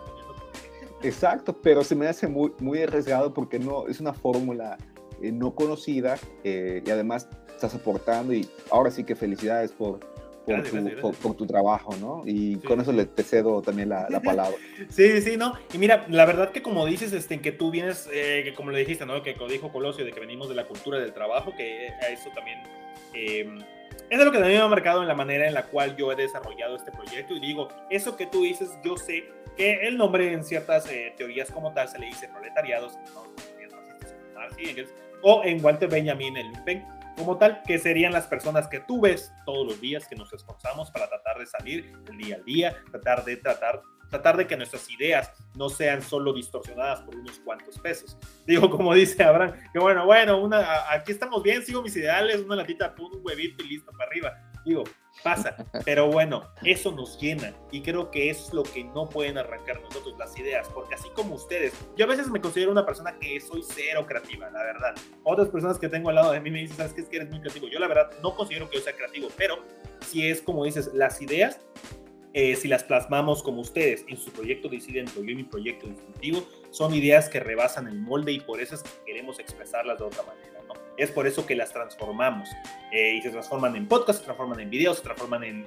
Exacto, 1.02 1.56
pero 1.62 1.84
se 1.84 1.94
me 1.94 2.08
hace 2.08 2.26
muy, 2.26 2.52
muy 2.58 2.82
arriesgado 2.82 3.32
porque 3.32 3.58
no, 3.58 3.86
es 3.86 4.00
una 4.00 4.12
fórmula 4.12 4.76
eh, 5.22 5.30
no 5.30 5.54
conocida 5.54 6.18
eh, 6.42 6.82
y 6.84 6.90
además 6.90 7.28
estás 7.56 7.74
aportando 7.74 8.32
y 8.32 8.48
ahora 8.70 8.90
sí 8.90 9.04
que 9.04 9.16
felicidades 9.16 9.72
por, 9.72 10.00
por, 10.44 10.62
tu, 10.62 11.18
Por, 11.22 11.34
tu, 11.34 11.46
trabajo, 11.46 11.96
¿no? 11.96 12.22
Y 12.24 12.56
con 12.56 12.80
eso 12.80 12.92
le 12.92 13.06
te 13.06 13.22
cedo 13.22 13.62
también 13.62 13.88
la, 13.88 14.06
la, 14.08 14.20
palabra. 14.22 14.56
sí, 14.88 15.20
sí, 15.20 15.36
¿no? 15.36 15.54
Y 15.72 15.78
mira, 15.78 16.06
la 16.08 16.24
verdad 16.24 16.50
que 16.52 16.62
como 16.62 16.86
dices, 16.86 17.12
este, 17.12 17.40
que 17.40 17.52
tú 17.52 17.70
vienes, 17.70 18.08
eh, 18.12 18.42
que 18.44 18.54
como 18.54 18.70
le 18.70 18.78
dijiste, 18.78 19.04
¿no? 19.06 19.22
Que 19.22 19.34
dijo 19.50 19.72
Colosio, 19.72 20.04
de 20.04 20.12
que 20.12 20.20
venimos 20.20 20.48
de 20.48 20.54
la 20.54 20.66
cultura 20.66 20.98
del 20.98 21.12
trabajo, 21.12 21.52
que 21.56 21.88
a 22.00 22.08
eso 22.08 22.30
también... 22.34 22.60
Eh, 23.14 23.48
es 24.08 24.18
lo 24.18 24.30
que 24.30 24.38
también 24.38 24.60
me 24.60 24.64
ha 24.64 24.68
marcado 24.68 25.02
en 25.02 25.08
la 25.08 25.14
manera 25.14 25.48
en 25.48 25.54
la 25.54 25.64
cual 25.64 25.96
yo 25.96 26.12
he 26.12 26.16
desarrollado 26.16 26.76
este 26.76 26.92
proyecto 26.92 27.34
y 27.34 27.40
digo, 27.40 27.68
eso 27.90 28.16
que 28.16 28.26
tú 28.26 28.42
dices, 28.42 28.70
yo 28.84 28.96
sé 28.96 29.24
que 29.56 29.88
el 29.88 29.96
nombre 29.96 30.32
en 30.32 30.44
ciertas 30.44 30.88
eh, 30.90 31.12
teorías 31.16 31.50
como 31.50 31.72
tal 31.72 31.88
se 31.88 31.98
le 31.98 32.06
dice 32.06 32.28
proletariados, 32.28 32.92
o 35.22 35.42
en 35.44 35.64
Walter 35.64 35.88
Benjamin, 35.88 36.36
el 36.36 36.46
Lumpen, 36.48 36.84
como 37.16 37.38
tal, 37.38 37.62
que 37.66 37.78
serían 37.78 38.12
las 38.12 38.26
personas 38.26 38.68
que 38.68 38.80
tú 38.80 39.00
ves 39.00 39.32
todos 39.44 39.66
los 39.66 39.80
días, 39.80 40.06
que 40.06 40.16
nos 40.16 40.32
esforzamos 40.32 40.90
para 40.90 41.08
tratar 41.08 41.38
de 41.38 41.46
salir 41.46 41.92
el 42.08 42.18
día 42.18 42.36
al 42.36 42.44
día, 42.44 42.76
tratar 42.90 43.24
de 43.24 43.36
tratar 43.36 43.82
tratar 44.10 44.36
de 44.36 44.46
que 44.46 44.56
nuestras 44.56 44.88
ideas 44.90 45.32
no 45.54 45.68
sean 45.68 46.02
solo 46.02 46.32
distorsionadas 46.32 47.00
por 47.00 47.16
unos 47.16 47.38
cuantos 47.40 47.78
pesos. 47.78 48.16
Digo, 48.46 48.70
como 48.70 48.94
dice 48.94 49.22
Abraham, 49.22 49.54
que 49.72 49.78
bueno, 49.78 50.06
bueno, 50.06 50.40
una, 50.40 50.90
aquí 50.92 51.12
estamos 51.12 51.42
bien, 51.42 51.62
sigo 51.62 51.82
mis 51.82 51.96
ideales, 51.96 52.40
una 52.40 52.56
latita, 52.56 52.94
un 52.98 53.20
huevito 53.22 53.64
y 53.64 53.68
listo 53.68 53.92
para 53.92 54.08
arriba. 54.08 54.38
Digo, 54.66 54.84
pasa, 55.22 55.56
pero 55.84 56.10
bueno, 56.10 56.42
eso 56.62 56.90
nos 56.92 57.18
llena 57.20 57.54
y 57.70 57.82
creo 57.82 58.10
que 58.10 58.30
es 58.30 58.52
lo 58.52 58.64
que 58.64 58.84
no 58.84 59.08
pueden 59.08 59.38
arrancar 59.38 59.80
nosotros, 59.80 60.14
las 60.18 60.36
ideas, 60.38 60.68
porque 60.74 60.96
así 60.96 61.08
como 61.14 61.36
ustedes, 61.36 61.72
yo 61.96 62.04
a 62.04 62.08
veces 62.08 62.28
me 62.28 62.40
considero 62.40 62.72
una 62.72 62.84
persona 62.84 63.16
que 63.18 63.40
soy 63.40 63.62
cero 63.62 64.04
creativa, 64.06 64.50
la 64.50 64.62
verdad. 64.62 64.94
Otras 65.22 65.48
personas 65.48 65.78
que 65.78 65.88
tengo 65.88 66.08
al 66.08 66.16
lado 66.16 66.32
de 66.32 66.40
mí 66.40 66.50
me 66.50 66.58
dicen, 66.58 66.76
¿sabes 66.76 66.92
qué? 66.92 67.02
Es 67.02 67.08
que 67.08 67.16
eres 67.16 67.30
muy 67.30 67.40
creativo. 67.40 67.68
Yo 67.68 67.78
la 67.78 67.88
verdad 67.88 68.10
no 68.22 68.34
considero 68.34 68.68
que 68.68 68.78
yo 68.78 68.82
sea 68.82 68.94
creativo, 68.94 69.28
pero 69.36 69.62
si 70.00 70.28
es 70.28 70.42
como 70.42 70.64
dices, 70.64 70.90
las 70.92 71.22
ideas 71.22 71.60
eh, 72.38 72.54
si 72.54 72.68
las 72.68 72.84
plasmamos 72.84 73.42
como 73.42 73.62
ustedes 73.62 74.04
en 74.08 74.18
su 74.18 74.30
proyecto 74.30 74.68
Disidente 74.68 75.12
yo 75.14 75.22
en 75.22 75.36
mi 75.38 75.44
proyecto 75.44 75.86
distintivo, 75.86 76.46
son 76.70 76.92
ideas 76.92 77.30
que 77.30 77.40
rebasan 77.40 77.86
el 77.86 77.98
molde 77.98 78.30
y 78.30 78.40
por 78.40 78.60
eso 78.60 78.74
es 78.74 78.82
que 78.82 78.90
queremos 79.06 79.38
expresarlas 79.38 79.96
de 79.96 80.04
otra 80.04 80.22
manera. 80.22 80.55
Es 80.96 81.10
por 81.10 81.26
eso 81.26 81.46
que 81.46 81.54
las 81.54 81.72
transformamos 81.72 82.48
eh, 82.92 83.14
y 83.16 83.22
se 83.22 83.30
transforman 83.30 83.76
en 83.76 83.86
podcast, 83.86 84.20
se 84.20 84.24
transforman 84.24 84.60
en 84.60 84.70
videos, 84.70 84.98
se 84.98 85.02
transforman 85.02 85.44
en, 85.44 85.66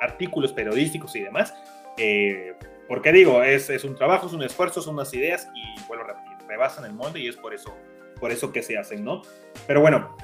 artículos 0.00 0.52
periodísticos 0.52 1.14
y 1.16 1.20
demás. 1.20 1.54
Eh, 1.96 2.54
porque 2.86 3.12
digo, 3.12 3.42
es, 3.42 3.68
es, 3.70 3.84
un 3.84 3.96
trabajo, 3.96 4.28
es 4.28 4.32
un 4.32 4.42
esfuerzo, 4.42 4.80
son 4.80 4.94
unas 4.94 5.12
ideas 5.12 5.48
y 5.54 5.86
vuelvo 5.86 6.04
a 6.04 6.08
repetir, 6.08 6.46
rebasan 6.46 6.84
el 6.84 6.92
molde 6.92 7.20
y 7.20 7.28
es 7.28 7.36
por 7.36 7.52
eso, 7.52 7.76
por 8.18 8.30
eso 8.30 8.52
que 8.52 8.62
se 8.62 8.78
hacen, 8.78 9.04
¿no? 9.04 9.22
Pero 9.66 9.80
bueno, 9.80 10.16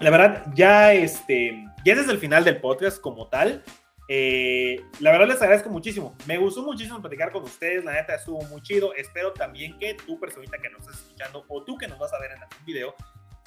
la 0.00 0.10
verdad, 0.10 0.44
ya, 0.54 0.92
este, 0.92 1.64
ya 1.84 1.94
desde 1.94 2.12
el 2.12 2.18
final 2.18 2.44
del 2.44 2.60
podcast 2.60 3.00
como 3.00 3.28
tal, 3.28 3.62
eh, 4.08 4.84
la 5.00 5.12
verdad 5.12 5.28
les 5.28 5.40
agradezco 5.40 5.70
muchísimo. 5.70 6.16
Me 6.26 6.36
gustó 6.36 6.62
muchísimo 6.62 7.00
platicar 7.00 7.32
con 7.32 7.42
ustedes. 7.42 7.84
La 7.84 7.92
neta 7.92 8.14
estuvo 8.14 8.42
muy 8.42 8.60
chido. 8.62 8.94
Espero 8.94 9.32
también 9.32 9.78
que 9.78 9.94
tú, 9.94 10.18
personita 10.18 10.58
que 10.58 10.70
nos 10.70 10.82
estás 10.82 11.00
escuchando, 11.00 11.44
o 11.48 11.64
tú 11.64 11.76
que 11.78 11.88
nos 11.88 11.98
vas 11.98 12.12
a 12.12 12.18
ver 12.18 12.32
en 12.32 12.42
algún 12.42 12.64
video, 12.66 12.94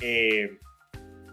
eh, 0.01 0.59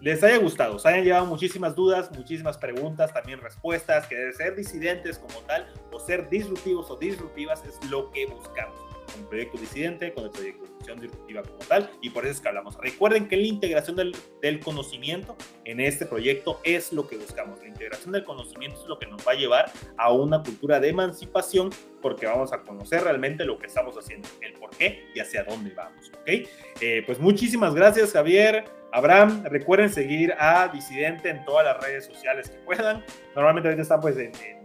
les 0.01 0.23
haya 0.23 0.37
gustado. 0.37 0.79
Se 0.79 0.89
hayan 0.89 1.05
llevado 1.05 1.27
muchísimas 1.27 1.75
dudas, 1.75 2.11
muchísimas 2.13 2.59
preguntas, 2.59 3.13
también 3.13 3.41
respuestas. 3.41 4.07
Que 4.07 4.33
ser 4.33 4.55
disidentes 4.55 5.19
como 5.19 5.41
tal, 5.47 5.67
o 5.91 5.99
ser 5.99 6.29
disruptivos 6.29 6.91
o 6.91 6.97
disruptivas, 6.97 7.65
es 7.65 7.91
lo 7.91 8.11
que 8.11 8.27
buscamos 8.27 8.94
con 9.05 9.21
el 9.21 9.27
proyecto 9.27 9.59
disidente, 9.59 10.13
con 10.13 10.25
el 10.25 10.31
proyecto 10.31 10.63
de 10.63 10.69
función 10.69 11.01
disruptiva 11.01 11.43
como 11.43 11.59
tal, 11.59 11.91
y 12.01 12.11
por 12.11 12.25
eso 12.25 12.35
es 12.35 12.41
que 12.41 12.49
hablamos. 12.49 12.77
Recuerden 12.79 13.29
que 13.29 13.37
la 13.37 13.47
integración 13.47 13.97
del, 13.97 14.17
del, 14.41 14.61
conocimiento 14.61 15.37
en 15.65 15.81
este 15.81 16.07
proyecto 16.07 16.61
es 16.65 16.93
lo 16.93 17.07
que 17.07 17.17
buscamos. 17.17 17.61
La 17.61 17.69
integración 17.69 18.13
del 18.13 18.25
conocimiento 18.25 18.81
es 18.81 18.87
lo 18.87 18.99
que 18.99 19.07
nos 19.07 19.27
va 19.27 19.33
a 19.33 19.37
llevar 19.37 19.73
a 19.97 20.13
una 20.13 20.43
cultura 20.43 20.81
de 20.81 20.89
emancipación, 20.89 21.71
porque 22.03 22.27
vamos 22.27 22.53
a 22.53 22.63
conocer 22.63 23.03
realmente 23.03 23.45
lo 23.45 23.59
que 23.59 23.67
estamos 23.67 23.97
haciendo, 23.97 24.29
el 24.41 24.53
por 24.55 24.71
qué 24.71 25.07
y 25.15 25.21
hacia 25.21 25.45
dónde 25.45 25.75
vamos. 25.75 26.11
¿ok? 26.21 26.49
Eh, 26.81 27.03
pues 27.07 27.19
muchísimas 27.19 27.75
gracias, 27.75 28.13
Javier. 28.13 28.65
Abraham, 28.95 29.43
recuerden 29.47 29.91
seguir 29.91 30.35
a 30.39 30.69
Disidente 30.69 31.29
en 31.29 31.45
todas 31.45 31.65
las 31.67 31.83
redes 31.83 32.07
sociales 32.07 32.49
que 32.49 32.59
puedan. 32.59 33.05
Normalmente 33.35 33.69
ahorita 33.69 33.83
están 33.83 34.01
pues 34.01 34.17
en, 34.17 34.31
en, 34.47 34.65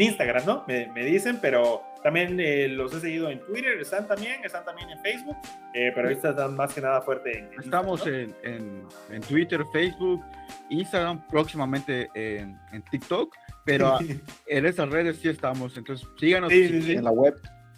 Instagram, 0.00 0.46
¿no? 0.46 0.64
Me, 0.66 0.86
me 0.88 1.04
dicen, 1.04 1.38
pero 1.40 1.82
también 2.02 2.38
eh, 2.40 2.68
los 2.68 2.92
he 2.94 3.00
seguido 3.00 3.30
en 3.30 3.38
Twitter, 3.40 3.78
están 3.80 4.08
también, 4.08 4.44
están 4.44 4.64
también 4.64 4.90
en 4.90 5.00
Facebook, 5.00 5.36
eh, 5.74 5.92
pero 5.94 6.08
ahorita 6.08 6.30
están 6.30 6.56
más 6.56 6.74
que 6.74 6.80
nada 6.80 7.00
fuerte 7.00 7.38
en, 7.38 7.50
Estamos 7.60 8.06
en, 8.06 8.34
en, 8.42 9.20
Twitter, 9.28 9.62
Facebook, 9.72 10.24
Instagram, 10.68 11.26
próximamente 11.28 12.10
en, 12.14 12.58
TikTok, 12.90 13.34
pero 13.64 13.98
en 14.46 14.66
esas 14.66 14.88
redes 14.88 15.18
sí 15.18 15.28
estamos, 15.28 15.76
entonces 15.76 16.08
síganos 16.18 16.52
en 16.52 17.04
la 17.04 17.12
web. 17.12 17.34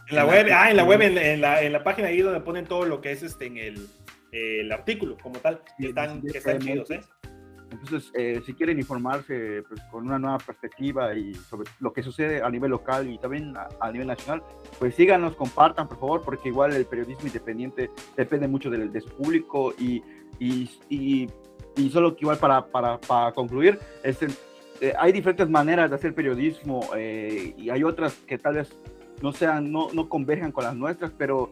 En 0.09 0.17
la 0.17 0.27
web, 0.27 0.47
ah, 0.53 0.71
en 0.71 0.77
la 0.77 0.85
web, 0.85 1.01
en, 1.03 1.41
la, 1.41 1.63
en 1.63 1.73
la 1.73 1.83
página 1.83 2.09
ahí 2.09 2.21
donde 2.21 2.41
ponen 2.41 2.67
todo 2.67 2.85
lo 2.85 3.01
que 3.01 3.13
es 3.13 3.23
este 3.23 3.47
en 3.47 3.57
el, 3.57 3.89
el 4.33 4.73
artículo 4.73 5.17
como 5.23 5.39
tal, 5.39 5.61
que 5.79 5.89
están, 5.89 6.23
que 6.23 6.39
están 6.39 6.59
chidos, 6.61 6.91
¿eh? 6.91 7.01
Entonces, 7.85 8.11
eh, 8.15 8.41
si 8.47 8.55
quieren 8.55 8.79
informarse 8.79 9.63
pues, 9.69 9.81
con 9.91 10.07
una 10.07 10.19
nueva 10.19 10.39
perspectiva 10.39 11.15
y 11.15 11.35
sobre 11.35 11.69
lo 11.81 11.93
que 11.93 12.03
sucede 12.03 12.43
a 12.43 12.49
nivel 12.49 12.71
local 12.71 13.11
y 13.11 13.19
también 13.19 13.55
a, 13.57 13.93
nivel 13.93 14.07
nacional, 14.07 14.43
pues 14.79 14.95
síganos, 14.95 15.37
compartan, 15.37 15.87
por 15.87 15.99
favor, 15.99 16.23
porque 16.23 16.49
igual 16.49 16.73
el 16.73 16.87
periodismo 16.87 17.27
independiente 17.27 17.91
depende 18.17 18.49
mucho 18.49 18.71
de, 18.71 18.89
de 18.89 19.01
su 19.03 19.11
público 19.11 19.75
y, 19.79 20.03
y, 20.39 20.71
y, 20.89 21.91
solo 21.91 22.17
que 22.17 22.23
igual 22.23 22.39
para, 22.39 22.65
para, 22.67 22.99
para 22.99 23.33
concluir, 23.33 23.79
es, 24.03 24.19
eh, 24.81 24.95
hay 24.99 25.13
diferentes 25.13 25.49
maneras 25.51 25.91
de 25.91 25.97
hacer 25.97 26.15
periodismo 26.15 26.89
eh, 26.97 27.55
y 27.59 27.69
hay 27.69 27.85
otras 27.85 28.15
que 28.27 28.39
tal 28.39 28.55
vez 28.55 28.75
no 29.21 29.33
sean, 29.33 29.71
no, 29.71 29.89
no 29.93 30.09
converjan 30.09 30.53
con 30.53 30.65
las 30.65 30.75
nuestras, 30.75 31.13
pero 31.19 31.51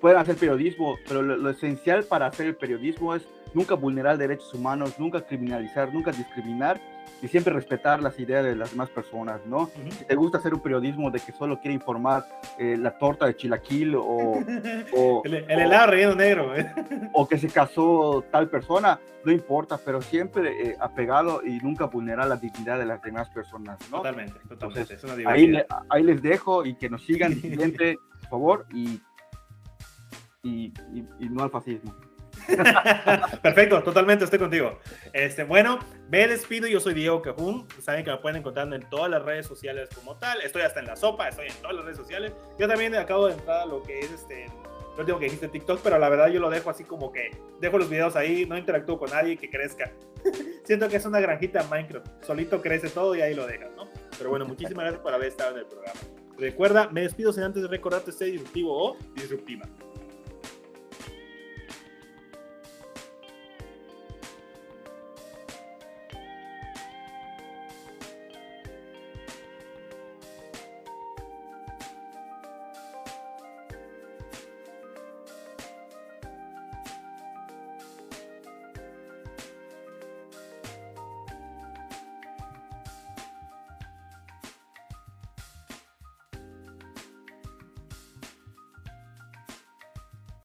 pueden 0.00 0.18
hacer 0.18 0.34
periodismo, 0.34 0.96
pero 1.06 1.22
lo 1.22 1.50
esencial 1.50 2.02
para 2.02 2.26
hacer 2.26 2.46
el 2.48 2.56
periodismo 2.56 3.14
es 3.14 3.28
nunca 3.54 3.74
vulnerar 3.74 4.18
derechos 4.18 4.52
humanos, 4.54 4.98
nunca 4.98 5.20
criminalizar, 5.20 5.92
nunca 5.92 6.10
discriminar 6.12 6.80
y 7.20 7.28
siempre 7.28 7.52
respetar 7.52 8.02
las 8.02 8.18
ideas 8.20 8.44
de 8.44 8.54
las 8.54 8.70
demás 8.70 8.90
personas, 8.90 9.44
¿no? 9.46 9.70
Si 9.90 10.04
te 10.04 10.14
gusta 10.14 10.38
hacer 10.38 10.54
un 10.54 10.60
periodismo 10.60 11.10
de 11.10 11.18
que 11.18 11.32
solo 11.32 11.58
quiere 11.60 11.74
informar 11.74 12.24
eh, 12.58 12.76
la 12.76 12.96
torta 12.96 13.26
de 13.26 13.34
chilaquil 13.34 13.96
o... 13.96 14.38
el, 15.24 15.34
helado 15.48 15.90
relleno 15.90 16.14
negro. 16.14 16.56
¿eh? 16.56 16.72
O 17.14 17.26
que 17.26 17.38
se 17.38 17.48
casó 17.48 18.24
tal 18.30 18.48
persona, 18.48 19.00
no 19.24 19.32
importa, 19.32 19.78
pero 19.84 20.00
siempre 20.00 20.70
eh, 20.70 20.76
apegado 20.80 21.42
y 21.44 21.58
nunca 21.58 21.86
vulnerar 21.86 22.28
la 22.28 22.36
dignidad 22.36 22.78
de 22.78 22.86
las 22.86 23.02
demás 23.02 23.28
personas, 23.30 23.78
¿no? 23.90 23.98
Totalmente, 23.98 24.38
totalmente. 24.48 24.96
ahí, 25.26 25.52
ahí, 25.88 26.02
les 26.02 26.22
dejo 26.22 26.64
y 26.64 26.74
que 26.76 26.88
nos 26.88 27.04
sigan, 27.04 27.34
siguiente, 27.40 27.98
por 28.20 28.28
favor, 28.28 28.66
y, 28.72 29.00
y, 30.42 30.72
y 31.18 31.28
no 31.28 31.42
al 31.42 31.50
fascismo. 31.50 31.94
Perfecto, 33.42 33.82
totalmente 33.82 34.24
estoy 34.24 34.38
contigo. 34.38 34.78
Este, 35.12 35.44
bueno, 35.44 35.78
me 36.08 36.26
despido. 36.26 36.66
Yo 36.66 36.80
soy 36.80 36.94
Diego 36.94 37.20
Cajún. 37.20 37.66
Saben 37.80 38.04
que 38.04 38.10
me 38.10 38.16
pueden 38.18 38.38
encontrar 38.38 38.72
en 38.72 38.88
todas 38.88 39.10
las 39.10 39.22
redes 39.22 39.46
sociales 39.46 39.88
como 39.94 40.16
tal. 40.16 40.40
Estoy 40.40 40.62
hasta 40.62 40.80
en 40.80 40.86
la 40.86 40.96
sopa, 40.96 41.28
estoy 41.28 41.48
en 41.48 41.54
todas 41.56 41.76
las 41.76 41.84
redes 41.84 41.98
sociales. 41.98 42.32
Yo 42.58 42.66
también 42.66 42.94
acabo 42.94 43.26
de 43.26 43.34
entrar 43.34 43.60
a 43.62 43.66
lo 43.66 43.82
que 43.82 44.00
es 44.00 44.10
este. 44.10 44.46
No 44.96 45.04
digo 45.04 45.18
que 45.18 45.26
dijiste 45.26 45.46
TikTok, 45.48 45.80
pero 45.82 45.96
la 45.98 46.08
verdad 46.08 46.28
yo 46.28 46.40
lo 46.40 46.50
dejo 46.50 46.70
así 46.70 46.82
como 46.82 47.12
que 47.12 47.30
dejo 47.60 47.78
los 47.78 47.88
videos 47.88 48.16
ahí, 48.16 48.46
no 48.46 48.58
interactúo 48.58 48.98
con 48.98 49.10
nadie 49.10 49.36
que 49.36 49.48
crezca. 49.48 49.92
Siento 50.64 50.88
que 50.88 50.96
es 50.96 51.06
una 51.06 51.20
granjita 51.20 51.62
Minecraft. 51.64 52.24
Solito 52.24 52.60
crece 52.60 52.88
todo 52.88 53.14
y 53.14 53.20
ahí 53.20 53.32
lo 53.34 53.46
dejas, 53.46 53.70
¿no? 53.76 53.88
Pero 54.16 54.30
bueno, 54.30 54.44
muchísimas 54.44 54.82
gracias 54.82 55.02
por 55.02 55.14
haber 55.14 55.28
estado 55.28 55.52
en 55.52 55.58
el 55.58 55.66
programa. 55.66 56.00
Recuerda, 56.36 56.88
me 56.90 57.02
despido 57.02 57.32
sin 57.32 57.42
antes 57.44 57.62
de 57.62 57.68
recordarte 57.68 58.10
ser 58.10 58.32
disruptivo 58.32 58.90
o 58.90 58.96
disruptiva. 59.14 59.66